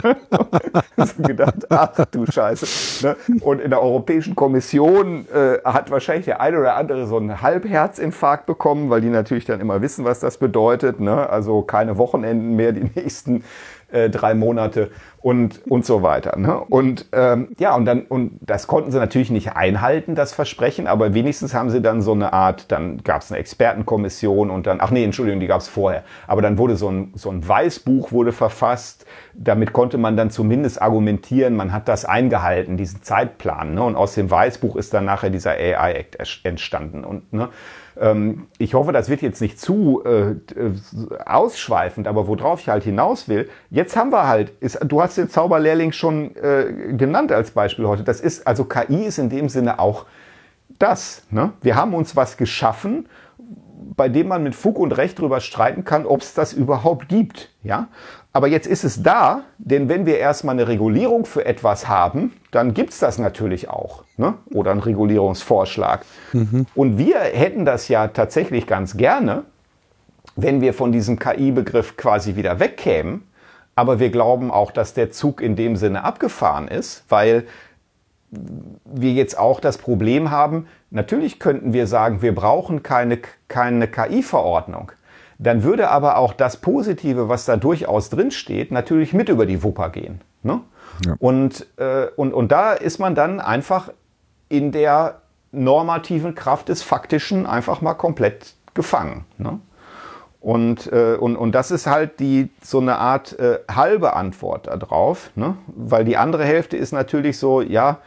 so 0.96 1.22
gedacht, 1.22 1.70
ach 1.70 2.04
du 2.12 2.24
Scheiße. 2.24 3.06
Ne? 3.06 3.16
Und 3.40 3.60
in 3.60 3.70
der 3.70 3.82
Europäischen 3.82 4.36
Kommission 4.36 5.26
äh, 5.34 5.58
hat 5.64 5.90
wahrscheinlich 5.90 6.26
der 6.26 6.40
eine 6.40 6.60
oder 6.60 6.76
andere 6.76 7.06
so 7.06 7.16
einen 7.16 7.42
Halbherzinfarkt 7.42 8.46
bekommen, 8.46 8.90
weil 8.90 9.00
die 9.00 9.08
natürlich 9.08 9.44
dann 9.44 9.60
immer 9.60 9.82
wissen, 9.82 10.04
was 10.04 10.20
das 10.20 10.38
bedeutet. 10.38 11.00
Ne? 11.00 11.28
Also 11.28 11.62
keine 11.62 11.98
Wochenenden 11.98 12.54
mehr 12.54 12.72
die 12.72 12.90
nächsten 12.94 13.42
äh, 13.90 14.08
drei 14.08 14.34
Monate 14.34 14.90
und, 15.20 15.66
und 15.68 15.84
so 15.84 16.02
weiter. 16.02 16.38
Ne? 16.38 16.58
Und 16.58 17.06
ähm, 17.12 17.48
ja, 17.58 17.74
und 17.74 17.84
dann, 17.84 18.02
und 18.02 18.38
das 18.40 18.66
konnten 18.66 18.92
sie 18.92 18.98
natürlich 18.98 19.30
nicht 19.30 19.56
einhalten, 19.56 20.14
das 20.14 20.32
Versprechen, 20.32 20.86
aber 20.86 21.14
wenigstens 21.14 21.54
haben 21.54 21.70
sie 21.70 21.80
dann 21.80 22.00
so 22.00 22.12
eine 22.12 22.32
Art, 22.32 22.70
dann 22.70 23.02
gab 23.02 23.22
es 23.22 23.32
eine 23.32 23.40
Expertenkommission 23.40 24.50
und 24.50 24.66
dann, 24.66 24.78
ach 24.80 24.90
nee, 24.90 25.02
Entschuldigung, 25.02 25.40
die 25.40 25.46
gab 25.46 25.60
es 25.60 25.68
vorher, 25.68 26.04
aber 26.26 26.42
dann 26.42 26.58
wurde 26.58 26.76
so 26.76 26.88
ein, 26.88 27.12
so 27.14 27.30
ein 27.30 27.46
Weißbuch 27.46 28.12
wurde 28.12 28.32
verfasst, 28.32 29.04
damit 29.34 29.72
konnte 29.72 29.98
man 29.98 30.16
dann 30.16 30.30
zumindest 30.30 30.80
argumentieren, 30.80 31.56
man 31.56 31.72
hat 31.72 31.88
das 31.88 32.04
eingehalten, 32.04 32.76
diesen 32.76 33.02
Zeitplan. 33.02 33.74
Ne? 33.74 33.82
Und 33.82 33.96
aus 33.96 34.14
dem 34.14 34.30
Weißbuch 34.30 34.76
ist 34.76 34.94
dann 34.94 35.04
nachher 35.04 35.30
dieser 35.30 35.52
AI-Act 35.52 36.18
entstanden. 36.44 37.04
Und 37.04 37.32
ne, 37.32 37.48
ähm, 37.98 38.46
ich 38.58 38.74
hoffe, 38.74 38.92
das 38.92 39.08
wird 39.08 39.22
jetzt 39.22 39.40
nicht 39.40 39.58
zu 39.60 40.02
äh, 40.04 40.34
ausschweifend, 41.24 42.06
aber 42.06 42.26
worauf 42.26 42.60
ich 42.60 42.68
halt 42.68 42.84
hinaus 42.84 43.28
will, 43.28 43.48
jetzt 43.70 43.96
haben 43.96 44.10
wir 44.10 44.26
halt, 44.26 44.50
ist, 44.60 44.78
du 44.84 45.02
hast 45.02 45.05
den 45.14 45.30
Zauberlehrling 45.30 45.92
schon 45.92 46.34
äh, 46.36 46.92
genannt 46.96 47.32
als 47.32 47.52
Beispiel 47.52 47.86
heute. 47.86 48.02
Das 48.02 48.20
ist, 48.20 48.46
also 48.46 48.64
KI 48.64 49.04
ist 49.04 49.18
in 49.18 49.30
dem 49.30 49.48
Sinne 49.48 49.78
auch 49.78 50.06
das. 50.78 51.22
Ne? 51.30 51.52
Wir 51.62 51.76
haben 51.76 51.94
uns 51.94 52.16
was 52.16 52.36
geschaffen, 52.36 53.08
bei 53.96 54.08
dem 54.08 54.28
man 54.28 54.42
mit 54.42 54.54
Fug 54.54 54.78
und 54.78 54.92
Recht 54.96 55.18
darüber 55.18 55.40
streiten 55.40 55.84
kann, 55.84 56.06
ob 56.06 56.20
es 56.20 56.34
das 56.34 56.52
überhaupt 56.52 57.08
gibt. 57.08 57.50
Ja? 57.62 57.88
Aber 58.32 58.48
jetzt 58.48 58.66
ist 58.66 58.84
es 58.84 59.02
da, 59.02 59.44
denn 59.58 59.88
wenn 59.88 60.04
wir 60.04 60.18
erstmal 60.18 60.54
eine 60.54 60.68
Regulierung 60.68 61.24
für 61.24 61.46
etwas 61.46 61.88
haben, 61.88 62.34
dann 62.50 62.74
gibt 62.74 62.90
es 62.92 62.98
das 62.98 63.18
natürlich 63.18 63.70
auch. 63.70 64.04
Ne? 64.16 64.34
Oder 64.52 64.72
einen 64.72 64.80
Regulierungsvorschlag. 64.80 66.04
Mhm. 66.32 66.66
Und 66.74 66.98
wir 66.98 67.18
hätten 67.18 67.64
das 67.64 67.88
ja 67.88 68.08
tatsächlich 68.08 68.66
ganz 68.66 68.96
gerne, 68.96 69.44
wenn 70.36 70.60
wir 70.60 70.74
von 70.74 70.92
diesem 70.92 71.18
KI-Begriff 71.18 71.96
quasi 71.96 72.36
wieder 72.36 72.60
wegkämen. 72.60 73.22
Aber 73.76 74.00
wir 74.00 74.10
glauben 74.10 74.50
auch, 74.50 74.72
dass 74.72 74.94
der 74.94 75.12
Zug 75.12 75.40
in 75.40 75.54
dem 75.54 75.76
Sinne 75.76 76.02
abgefahren 76.02 76.66
ist, 76.66 77.04
weil 77.08 77.46
wir 78.30 79.12
jetzt 79.12 79.38
auch 79.38 79.60
das 79.60 79.78
Problem 79.78 80.30
haben, 80.30 80.66
natürlich 80.90 81.38
könnten 81.38 81.72
wir 81.72 81.86
sagen, 81.86 82.22
wir 82.22 82.34
brauchen 82.34 82.82
keine, 82.82 83.20
keine 83.48 83.86
KI-Verordnung 83.86 84.90
dann 85.38 85.62
würde 85.62 85.90
aber 85.90 86.16
auch 86.16 86.32
das 86.32 86.56
Positive, 86.58 87.28
was 87.28 87.44
da 87.44 87.56
durchaus 87.56 88.10
drin 88.10 88.30
steht, 88.30 88.70
natürlich 88.70 89.12
mit 89.12 89.28
über 89.28 89.46
die 89.46 89.62
Wupper 89.62 89.90
gehen. 89.90 90.20
Ne? 90.42 90.60
Ja. 91.04 91.14
Und, 91.18 91.66
äh, 91.76 92.06
und, 92.16 92.32
und 92.32 92.52
da 92.52 92.72
ist 92.72 92.98
man 92.98 93.14
dann 93.14 93.40
einfach 93.40 93.90
in 94.48 94.72
der 94.72 95.20
normativen 95.52 96.34
Kraft 96.34 96.68
des 96.68 96.82
Faktischen 96.82 97.46
einfach 97.46 97.80
mal 97.80 97.94
komplett 97.94 98.54
gefangen. 98.74 99.24
Ne? 99.38 99.60
Und, 100.46 100.92
äh, 100.92 101.16
und, 101.18 101.34
und 101.34 101.56
das 101.56 101.72
ist 101.72 101.88
halt 101.88 102.20
die, 102.20 102.50
so 102.62 102.78
eine 102.78 102.98
Art 102.98 103.36
äh, 103.36 103.58
halbe 103.68 104.12
Antwort 104.12 104.68
darauf, 104.68 105.32
ne? 105.34 105.56
weil 105.66 106.04
die 106.04 106.16
andere 106.16 106.44
Hälfte 106.44 106.76
ist 106.76 106.92
natürlich 106.92 107.36
so, 107.36 107.62
ja, 107.62 107.98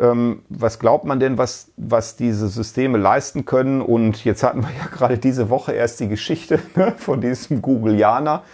ähm, 0.00 0.44
was 0.48 0.78
glaubt 0.78 1.04
man 1.04 1.20
denn, 1.20 1.36
was, 1.36 1.70
was 1.76 2.16
diese 2.16 2.48
Systeme 2.48 2.96
leisten 2.96 3.44
können? 3.44 3.82
Und 3.82 4.24
jetzt 4.24 4.44
hatten 4.44 4.62
wir 4.62 4.70
ja 4.70 4.86
gerade 4.96 5.18
diese 5.18 5.50
Woche 5.50 5.72
erst 5.72 6.00
die 6.00 6.08
Geschichte 6.08 6.58
ne, 6.74 6.94
von 6.96 7.20
diesem 7.20 7.60
Googleianer, 7.60 8.44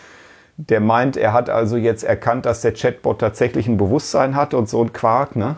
der 0.57 0.81
meint, 0.81 1.17
er 1.17 1.33
hat 1.33 1.49
also 1.49 1.77
jetzt 1.77 2.03
erkannt, 2.03 2.47
dass 2.47 2.63
der 2.63 2.75
Chatbot 2.75 3.21
tatsächlich 3.21 3.69
ein 3.69 3.77
Bewusstsein 3.77 4.35
hat 4.35 4.55
und 4.55 4.69
so 4.69 4.83
ein 4.83 4.93
Quark. 4.93 5.37
Ne? 5.37 5.55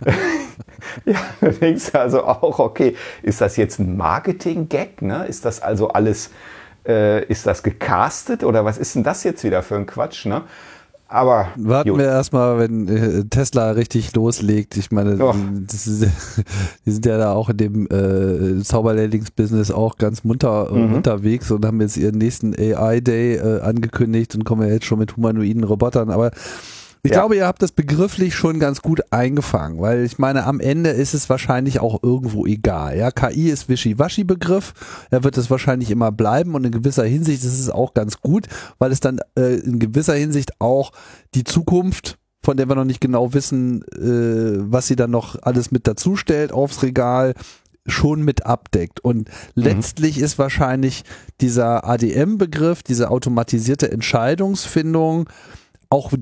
ja, 1.04 1.18
da 1.42 1.48
denkst 1.48 1.92
du 1.92 2.00
also 2.00 2.24
auch, 2.24 2.60
okay, 2.60 2.96
ist 3.22 3.42
das 3.42 3.58
jetzt 3.58 3.78
ein 3.78 3.94
Marketing-Gag? 3.98 5.02
Ne? 5.02 5.26
Ist 5.26 5.44
das 5.44 5.60
also 5.60 5.88
alles, 5.88 6.30
äh, 6.86 7.24
ist 7.26 7.46
das 7.46 7.62
gecastet 7.62 8.44
oder 8.44 8.64
was 8.64 8.78
ist 8.78 8.94
denn 8.94 9.02
das 9.02 9.24
jetzt 9.24 9.44
wieder 9.44 9.62
für 9.62 9.76
ein 9.76 9.86
Quatsch? 9.86 10.26
Ne? 10.26 10.42
Aber 11.06 11.48
warten 11.56 11.90
gut. 11.90 11.98
wir 11.98 12.06
erstmal, 12.06 12.58
wenn 12.58 12.88
äh, 12.88 13.24
Tesla 13.24 13.70
richtig 13.70 14.14
loslegt. 14.16 14.76
Ich 14.76 14.90
meine, 14.90 15.10
ist, 15.10 16.06
die 16.86 16.90
sind 16.90 17.06
ja 17.06 17.18
da 17.18 17.32
auch 17.34 17.50
in 17.50 17.56
dem 17.56 17.86
äh, 17.86 18.62
Zauberlehrlings-Business 18.62 19.70
auch 19.70 19.96
ganz 19.96 20.24
munter 20.24 20.70
äh, 20.72 20.74
mhm. 20.74 20.94
unterwegs 20.94 21.50
und 21.50 21.64
haben 21.64 21.80
jetzt 21.80 21.96
ihren 21.98 22.18
nächsten 22.18 22.54
AI-Day 22.54 23.36
äh, 23.36 23.60
angekündigt 23.60 24.34
und 24.34 24.44
kommen 24.44 24.66
ja 24.66 24.74
jetzt 24.74 24.86
schon 24.86 24.98
mit 24.98 25.16
humanoiden 25.16 25.62
Robotern. 25.62 26.10
Aber 26.10 26.32
ich 27.04 27.10
ja. 27.10 27.18
glaube, 27.18 27.36
ihr 27.36 27.46
habt 27.46 27.60
das 27.60 27.72
begrifflich 27.72 28.34
schon 28.34 28.58
ganz 28.58 28.80
gut 28.80 29.12
eingefangen, 29.12 29.78
weil 29.78 30.04
ich 30.04 30.18
meine, 30.18 30.44
am 30.44 30.58
Ende 30.58 30.88
ist 30.88 31.12
es 31.12 31.28
wahrscheinlich 31.28 31.78
auch 31.78 32.02
irgendwo 32.02 32.46
egal. 32.46 32.96
Ja, 32.96 33.10
KI 33.10 33.50
ist 33.50 33.68
Wischiwaschi-Begriff, 33.68 34.72
er 35.10 35.22
wird 35.22 35.36
es 35.36 35.50
wahrscheinlich 35.50 35.90
immer 35.90 36.10
bleiben 36.12 36.54
und 36.54 36.64
in 36.64 36.72
gewisser 36.72 37.04
Hinsicht 37.04 37.44
ist 37.44 37.60
es 37.60 37.68
auch 37.68 37.92
ganz 37.92 38.22
gut, 38.22 38.46
weil 38.78 38.90
es 38.90 39.00
dann 39.00 39.20
äh, 39.38 39.56
in 39.56 39.78
gewisser 39.78 40.14
Hinsicht 40.14 40.60
auch 40.60 40.92
die 41.34 41.44
Zukunft 41.44 42.18
von 42.42 42.58
der 42.58 42.68
wir 42.68 42.74
noch 42.74 42.84
nicht 42.84 43.00
genau 43.00 43.32
wissen, 43.32 43.82
äh, 43.84 44.70
was 44.70 44.86
sie 44.86 44.96
dann 44.96 45.10
noch 45.10 45.36
alles 45.42 45.70
mit 45.70 45.86
dazu 45.86 46.14
stellt 46.14 46.52
aufs 46.52 46.82
Regal, 46.82 47.32
schon 47.86 48.22
mit 48.22 48.44
abdeckt. 48.44 49.00
Und 49.00 49.28
mhm. 49.28 49.62
letztlich 49.62 50.18
ist 50.18 50.38
wahrscheinlich 50.38 51.04
dieser 51.40 51.88
ADM-Begriff, 51.88 52.82
diese 52.82 53.10
automatisierte 53.10 53.90
Entscheidungsfindung, 53.90 55.28
auch 55.88 56.12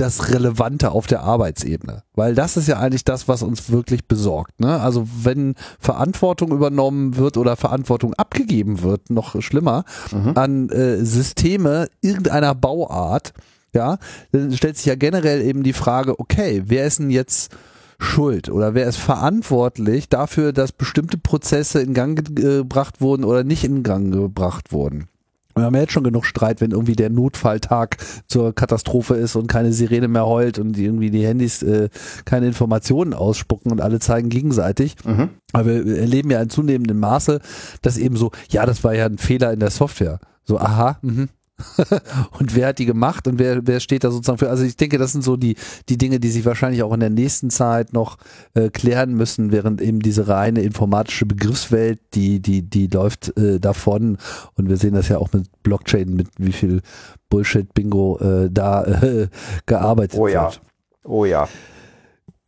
das 0.00 0.30
Relevante 0.30 0.92
auf 0.92 1.06
der 1.06 1.22
Arbeitsebene. 1.22 2.02
Weil 2.14 2.34
das 2.34 2.56
ist 2.56 2.66
ja 2.66 2.78
eigentlich 2.78 3.04
das, 3.04 3.28
was 3.28 3.42
uns 3.42 3.70
wirklich 3.70 4.06
besorgt. 4.06 4.58
Ne? 4.58 4.80
Also 4.80 5.06
wenn 5.22 5.54
Verantwortung 5.78 6.52
übernommen 6.52 7.16
wird 7.16 7.36
oder 7.36 7.56
Verantwortung 7.56 8.14
abgegeben 8.14 8.82
wird, 8.82 9.10
noch 9.10 9.40
schlimmer, 9.42 9.84
mhm. 10.10 10.32
an 10.36 10.68
äh, 10.70 11.04
Systeme 11.04 11.88
irgendeiner 12.00 12.54
Bauart, 12.54 13.34
ja, 13.74 13.98
dann 14.32 14.52
stellt 14.52 14.76
sich 14.78 14.86
ja 14.86 14.94
generell 14.94 15.42
eben 15.42 15.62
die 15.62 15.72
Frage, 15.72 16.18
okay, 16.18 16.62
wer 16.66 16.86
ist 16.86 16.98
denn 16.98 17.10
jetzt 17.10 17.54
schuld 17.98 18.48
oder 18.48 18.74
wer 18.74 18.88
ist 18.88 18.96
verantwortlich 18.96 20.08
dafür, 20.08 20.52
dass 20.52 20.72
bestimmte 20.72 21.18
Prozesse 21.18 21.80
in 21.82 21.92
Gang 21.94 22.34
gebracht 22.34 23.00
wurden 23.00 23.24
oder 23.24 23.44
nicht 23.44 23.64
in 23.64 23.82
Gang 23.82 24.12
gebracht 24.12 24.72
wurden? 24.72 25.08
Wir 25.54 25.64
haben 25.64 25.74
ja 25.74 25.82
jetzt 25.82 25.92
schon 25.92 26.04
genug 26.04 26.24
Streit, 26.24 26.60
wenn 26.60 26.70
irgendwie 26.70 26.96
der 26.96 27.10
Notfalltag 27.10 27.96
zur 28.26 28.54
Katastrophe 28.54 29.14
ist 29.14 29.36
und 29.36 29.46
keine 29.46 29.72
Sirene 29.72 30.08
mehr 30.08 30.26
heult 30.26 30.58
und 30.58 30.78
irgendwie 30.78 31.10
die 31.10 31.26
Handys 31.26 31.62
äh, 31.62 31.88
keine 32.24 32.46
Informationen 32.46 33.14
ausspucken 33.14 33.72
und 33.72 33.80
alle 33.80 33.98
zeigen 33.98 34.28
gegenseitig. 34.28 34.96
Mhm. 35.04 35.30
Aber 35.52 35.84
wir 35.84 35.98
erleben 35.98 36.30
ja 36.30 36.40
in 36.40 36.50
zunehmendem 36.50 37.00
Maße, 37.00 37.40
dass 37.82 37.98
eben 37.98 38.16
so, 38.16 38.30
ja, 38.50 38.64
das 38.66 38.84
war 38.84 38.94
ja 38.94 39.06
ein 39.06 39.18
Fehler 39.18 39.52
in 39.52 39.60
der 39.60 39.70
Software. 39.70 40.20
So, 40.44 40.58
aha, 40.58 40.98
mh, 41.02 41.28
und 42.38 42.54
wer 42.54 42.68
hat 42.68 42.78
die 42.78 42.86
gemacht 42.86 43.26
und 43.26 43.38
wer, 43.38 43.66
wer 43.66 43.80
steht 43.80 44.04
da 44.04 44.10
sozusagen 44.10 44.38
für? 44.38 44.50
Also 44.50 44.64
ich 44.64 44.76
denke, 44.76 44.98
das 44.98 45.12
sind 45.12 45.22
so 45.22 45.36
die, 45.36 45.56
die 45.88 45.98
Dinge, 45.98 46.20
die 46.20 46.30
sich 46.30 46.44
wahrscheinlich 46.44 46.82
auch 46.82 46.92
in 46.92 47.00
der 47.00 47.10
nächsten 47.10 47.50
Zeit 47.50 47.92
noch 47.92 48.18
äh, 48.54 48.70
klären 48.70 49.14
müssen, 49.14 49.52
während 49.52 49.80
eben 49.80 50.00
diese 50.00 50.28
reine 50.28 50.62
informatische 50.62 51.26
Begriffswelt, 51.26 52.00
die, 52.14 52.40
die, 52.40 52.62
die 52.62 52.86
läuft 52.86 53.36
äh, 53.36 53.60
davon. 53.60 54.18
Und 54.54 54.68
wir 54.68 54.76
sehen 54.76 54.94
das 54.94 55.08
ja 55.08 55.18
auch 55.18 55.32
mit 55.32 55.48
Blockchain, 55.62 56.14
mit 56.14 56.28
wie 56.38 56.52
viel 56.52 56.82
Bullshit-Bingo 57.28 58.18
äh, 58.18 58.48
da 58.50 58.84
äh, 59.02 59.28
gearbeitet 59.66 60.18
oh 60.18 60.28
ja. 60.28 60.44
wird. 60.44 60.60
Oh 61.04 61.24
ja. 61.24 61.48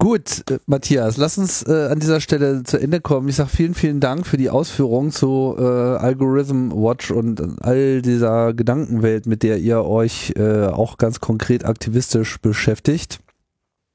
Gut, 0.03 0.51
äh, 0.51 0.59
Matthias, 0.67 1.17
lass 1.17 1.39
uns 1.39 1.63
äh, 1.63 1.87
an 1.87 2.01
dieser 2.01 2.21
Stelle 2.21 2.65
zu 2.65 2.77
Ende 2.77 3.01
kommen. 3.01 3.29
Ich 3.29 3.37
sage 3.37 3.51
vielen, 3.51 3.73
vielen 3.73 4.01
Dank 4.01 4.27
für 4.27 4.37
die 4.37 4.51
Ausführungen 4.51 5.13
zu 5.13 5.55
äh, 5.57 5.63
Algorithm 5.63 6.73
Watch 6.73 7.13
und 7.13 7.63
all 7.63 8.03
dieser 8.03 8.53
Gedankenwelt, 8.53 9.27
mit 9.27 9.45
der 9.45 9.59
ihr 9.59 9.85
euch 9.85 10.35
äh, 10.35 10.67
auch 10.67 10.99
ganz 10.99 11.21
konkret 11.21 11.65
aktivistisch 11.65 12.41
beschäftigt. 12.41 13.21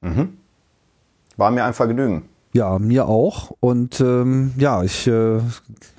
Mhm. 0.00 0.38
War 1.36 1.50
mir 1.50 1.64
ein 1.64 1.74
Vergnügen. 1.74 2.22
Ja, 2.52 2.78
mir 2.78 3.06
auch. 3.06 3.52
Und 3.60 4.00
ähm, 4.00 4.52
ja, 4.56 4.82
ich 4.82 5.06
äh, 5.06 5.40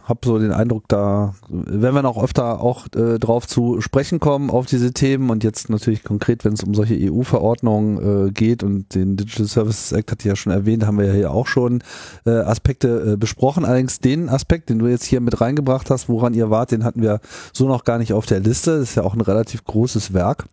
habe 0.04 0.20
so 0.24 0.40
den 0.40 0.52
Eindruck, 0.52 0.86
da 0.88 1.36
werden 1.48 1.94
wir 1.94 2.02
noch 2.02 2.22
öfter 2.22 2.62
auch 2.62 2.88
äh, 2.96 3.20
drauf 3.20 3.48
zu 3.48 3.80
sprechen 3.80 4.20
kommen 4.20 4.50
auf 4.50 4.66
diese 4.66 4.92
Themen 4.92 5.30
und 5.30 5.44
jetzt 5.44 5.70
natürlich 5.70 6.04
konkret, 6.04 6.44
wenn 6.44 6.54
es 6.54 6.64
um 6.64 6.74
solche 6.74 6.98
EU-Verordnungen 7.00 8.28
äh, 8.28 8.32
geht 8.32 8.64
und 8.64 8.96
den 8.96 9.16
Digital 9.16 9.46
Services 9.46 9.92
Act 9.92 10.12
ich 10.20 10.26
ja 10.26 10.36
schon 10.36 10.52
erwähnt, 10.52 10.86
haben 10.88 10.98
wir 10.98 11.06
ja 11.06 11.14
hier 11.14 11.32
auch 11.32 11.46
schon 11.46 11.84
äh, 12.26 12.32
Aspekte 12.32 13.14
äh, 13.14 13.18
besprochen. 13.18 13.64
Allerdings 13.64 14.00
den 14.00 14.28
Aspekt, 14.28 14.70
den 14.70 14.80
du 14.80 14.88
jetzt 14.88 15.06
hier 15.06 15.22
mit 15.22 15.40
reingebracht 15.40 15.92
hast, 15.92 16.10
woran 16.10 16.34
ihr 16.34 16.50
wart, 16.50 16.72
den 16.72 16.84
hatten 16.84 17.04
wir 17.04 17.22
so 17.54 17.68
noch 17.68 17.84
gar 17.84 18.00
nicht 18.00 18.14
auf 18.14 18.26
der 18.26 18.40
Liste. 18.40 18.80
Das 18.80 18.90
ist 18.90 18.96
ja 18.96 19.04
auch 19.04 19.14
ein 19.14 19.22
relativ 19.22 19.64
großes 19.64 20.14
Werk. 20.14 20.46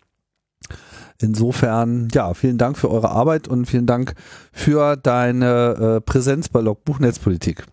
Insofern, 1.23 2.09
ja, 2.13 2.35
vielen 2.35 2.59
Dank 2.59 2.79
für 2.79 2.91
eure 2.91 3.11
Arbeit 3.11 3.49
und 3.49 3.67
vielen 3.67 3.87
Dank 3.87 4.15
für 4.53 4.97
deine 4.97 5.97
äh, 5.97 6.01
Präsenz 6.01 6.49
bei 6.49 6.61
Logbuch 6.61 6.99
Netzpolitik. 6.99 7.65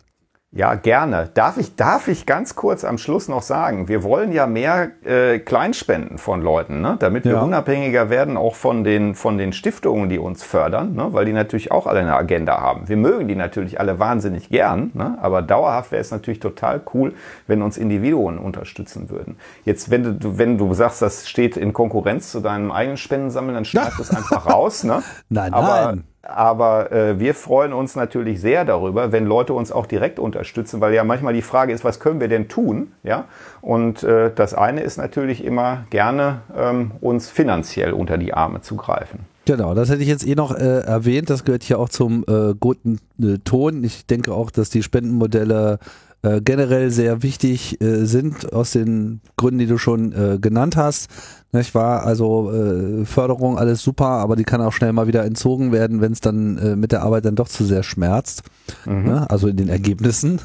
Ja, 0.56 0.76
gerne. 0.76 1.32
Darf 1.34 1.58
ich, 1.58 1.76
darf 1.76 2.08
ich 2.08 2.28
ganz 2.28 2.56
kurz 2.56 2.84
am 2.84 3.00
Schluss 3.00 3.28
noch 3.28 3.42
sagen, 3.42 3.88
wir 3.88 4.04
wollen 4.04 4.32
ja 4.32 4.46
mehr 4.46 4.92
äh, 5.04 5.40
Kleinspenden 5.40 6.20
von 6.20 6.44
Leuten, 6.44 6.80
ne? 6.80 6.96
damit 7.00 7.26
wir 7.26 7.34
ja. 7.34 7.42
unabhängiger 7.42 8.12
werden, 8.12 8.38
auch 8.38 8.54
von 8.54 8.84
den, 8.84 9.16
von 9.16 9.40
den 9.40 9.52
Stiftungen, 9.52 10.10
die 10.10 10.20
uns 10.20 10.44
fördern, 10.44 10.94
ne? 10.94 11.08
weil 11.10 11.26
die 11.26 11.34
natürlich 11.34 11.72
auch 11.72 11.88
alle 11.88 12.02
eine 12.02 12.16
Agenda 12.16 12.62
haben. 12.62 12.88
Wir 12.88 12.98
mögen 12.98 13.28
die 13.28 13.36
natürlich 13.36 13.80
alle 13.80 13.98
wahnsinnig 13.98 14.50
gern, 14.50 14.92
ne? 14.94 15.18
aber 15.20 15.42
dauerhaft 15.42 15.92
wäre 15.92 16.02
es 16.02 16.12
natürlich 16.12 16.40
total 16.40 16.82
cool, 16.94 17.16
wenn 17.48 17.64
uns 17.64 17.80
Individuen 17.80 18.38
unterstützen 18.38 19.10
würden. 19.10 19.38
Jetzt, 19.66 19.90
wenn 19.90 20.20
du, 20.20 20.38
wenn 20.38 20.60
du 20.60 20.72
sagst, 20.76 21.02
das 21.02 21.28
steht 21.28 21.58
in 21.58 21.74
Konkurrenz 21.74 22.30
zu 22.32 22.42
deinem 22.42 22.72
eigenen 22.72 22.98
Spendensammeln, 22.98 23.56
dann 23.56 23.66
schneid 23.66 23.94
das 23.98 24.12
einfach 24.12 24.46
raus. 24.46 24.84
Ne? 24.84 25.02
Nein, 25.30 25.52
aber, 25.52 25.86
nein. 25.86 26.04
Aber 26.26 26.92
äh, 26.94 27.20
wir 27.20 27.36
freuen 27.36 27.74
uns 27.74 27.98
natürlich 27.98 28.40
sehr 28.40 28.64
darüber, 28.64 29.12
wenn 29.12 29.26
Leute 29.26 29.54
uns 29.54 29.74
auch 29.74 29.86
direkt 29.86 30.20
unterstützen, 30.20 30.80
weil 30.80 30.94
ja 30.94 31.04
manchmal 31.04 31.34
die 31.34 31.42
Frage 31.42 31.74
ist, 31.74 31.84
was 31.84 32.00
können 32.00 32.22
wir 32.22 32.30
denn 32.30 32.48
tun? 32.48 32.94
Ja, 33.04 33.26
und 33.62 34.04
äh, 34.04 34.32
das 34.34 34.54
eine 34.54 34.82
ist 34.82 34.98
natürlich 34.98 35.44
immer 35.44 35.86
gerne 35.90 36.40
ähm, 36.58 36.92
uns 37.02 37.30
finanziell 37.30 37.92
unter 37.92 38.18
die 38.18 38.34
Arme 38.34 38.62
zu 38.62 38.78
greifen. 38.78 39.20
Genau, 39.46 39.74
das 39.74 39.90
hätte 39.90 40.02
ich 40.02 40.08
jetzt 40.08 40.26
eh 40.26 40.36
noch 40.36 40.56
äh, 40.56 40.80
erwähnt. 40.80 41.30
Das 41.30 41.44
gehört 41.44 41.64
hier 41.64 41.78
auch 41.78 41.90
zum 41.90 42.24
äh, 42.30 42.54
guten 42.58 43.00
äh, 43.22 43.40
Ton. 43.44 43.84
Ich 43.84 44.06
denke 44.06 44.34
auch, 44.34 44.50
dass 44.50 44.70
die 44.70 44.82
Spendenmodelle 44.82 45.80
äh, 46.22 46.40
generell 46.40 46.90
sehr 46.90 47.22
wichtig 47.22 47.82
äh, 47.82 48.06
sind, 48.06 48.54
aus 48.54 48.72
den 48.72 49.20
Gründen, 49.36 49.60
die 49.60 49.68
du 49.68 49.78
schon 49.78 50.14
äh, 50.14 50.40
genannt 50.40 50.78
hast. 50.78 51.10
Ich 51.54 51.76
war 51.76 52.04
also 52.04 52.52
äh, 52.52 53.06
Förderung 53.06 53.58
alles 53.58 53.84
super, 53.84 54.08
aber 54.08 54.36
die 54.36 54.44
kann 54.44 54.62
auch 54.62 54.74
schnell 54.74 54.92
mal 54.92 55.08
wieder 55.08 55.24
entzogen 55.24 55.72
werden, 55.72 56.02
wenn 56.02 56.12
es 56.12 56.20
dann 56.20 56.58
äh, 56.58 56.76
mit 56.76 56.92
der 56.92 57.04
Arbeit 57.04 57.26
dann 57.26 57.36
doch 57.36 57.48
zu 57.48 57.64
sehr 57.64 57.84
schmerzt. 57.84 58.44
Mhm. 58.86 59.04
Ne? 59.04 59.30
Also 59.30 59.48
in 59.48 59.58
den 59.58 59.70
Ergebnissen. 59.70 60.40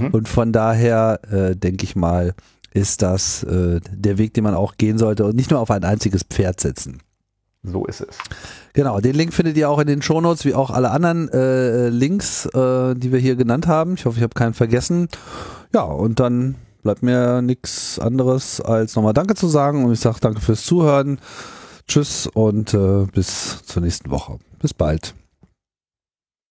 mhm. 0.00 0.08
Und 0.12 0.28
von 0.28 0.52
daher 0.52 1.20
äh, 1.30 1.56
denke 1.56 1.84
ich 1.84 1.96
mal, 1.96 2.34
ist 2.72 3.02
das 3.02 3.42
äh, 3.42 3.80
der 3.90 4.18
Weg, 4.18 4.34
den 4.34 4.44
man 4.44 4.54
auch 4.54 4.76
gehen 4.76 4.98
sollte 4.98 5.24
und 5.24 5.34
nicht 5.34 5.50
nur 5.50 5.58
auf 5.58 5.70
ein 5.70 5.84
einziges 5.84 6.22
Pferd 6.22 6.60
setzen. 6.60 6.98
So 7.64 7.86
ist 7.86 8.02
es. 8.02 8.16
Genau, 8.72 9.00
den 9.00 9.14
Link 9.14 9.34
findet 9.34 9.56
ihr 9.56 9.68
auch 9.68 9.80
in 9.80 9.88
den 9.88 10.02
Shownotes, 10.02 10.44
wie 10.44 10.54
auch 10.54 10.70
alle 10.70 10.90
anderen 10.90 11.28
äh, 11.30 11.88
Links, 11.88 12.46
äh, 12.46 12.94
die 12.94 13.10
wir 13.10 13.18
hier 13.18 13.34
genannt 13.34 13.66
haben. 13.66 13.94
Ich 13.94 14.06
hoffe, 14.06 14.18
ich 14.18 14.22
habe 14.22 14.34
keinen 14.34 14.54
vergessen. 14.54 15.08
Ja, 15.74 15.82
und 15.82 16.20
dann 16.20 16.54
bleibt 16.82 17.02
mir 17.02 17.42
nichts 17.42 17.98
anderes 17.98 18.60
als 18.60 18.94
nochmal 18.96 19.14
Danke 19.14 19.34
zu 19.34 19.48
sagen 19.48 19.84
und 19.84 19.92
ich 19.92 20.00
sage 20.00 20.18
danke 20.20 20.40
fürs 20.40 20.64
Zuhören. 20.64 21.20
Tschüss 21.86 22.26
und 22.26 22.74
äh, 22.74 23.06
bis 23.12 23.62
zur 23.64 23.82
nächsten 23.82 24.10
Woche. 24.10 24.38
Bis 24.60 24.74
bald. 24.74 25.14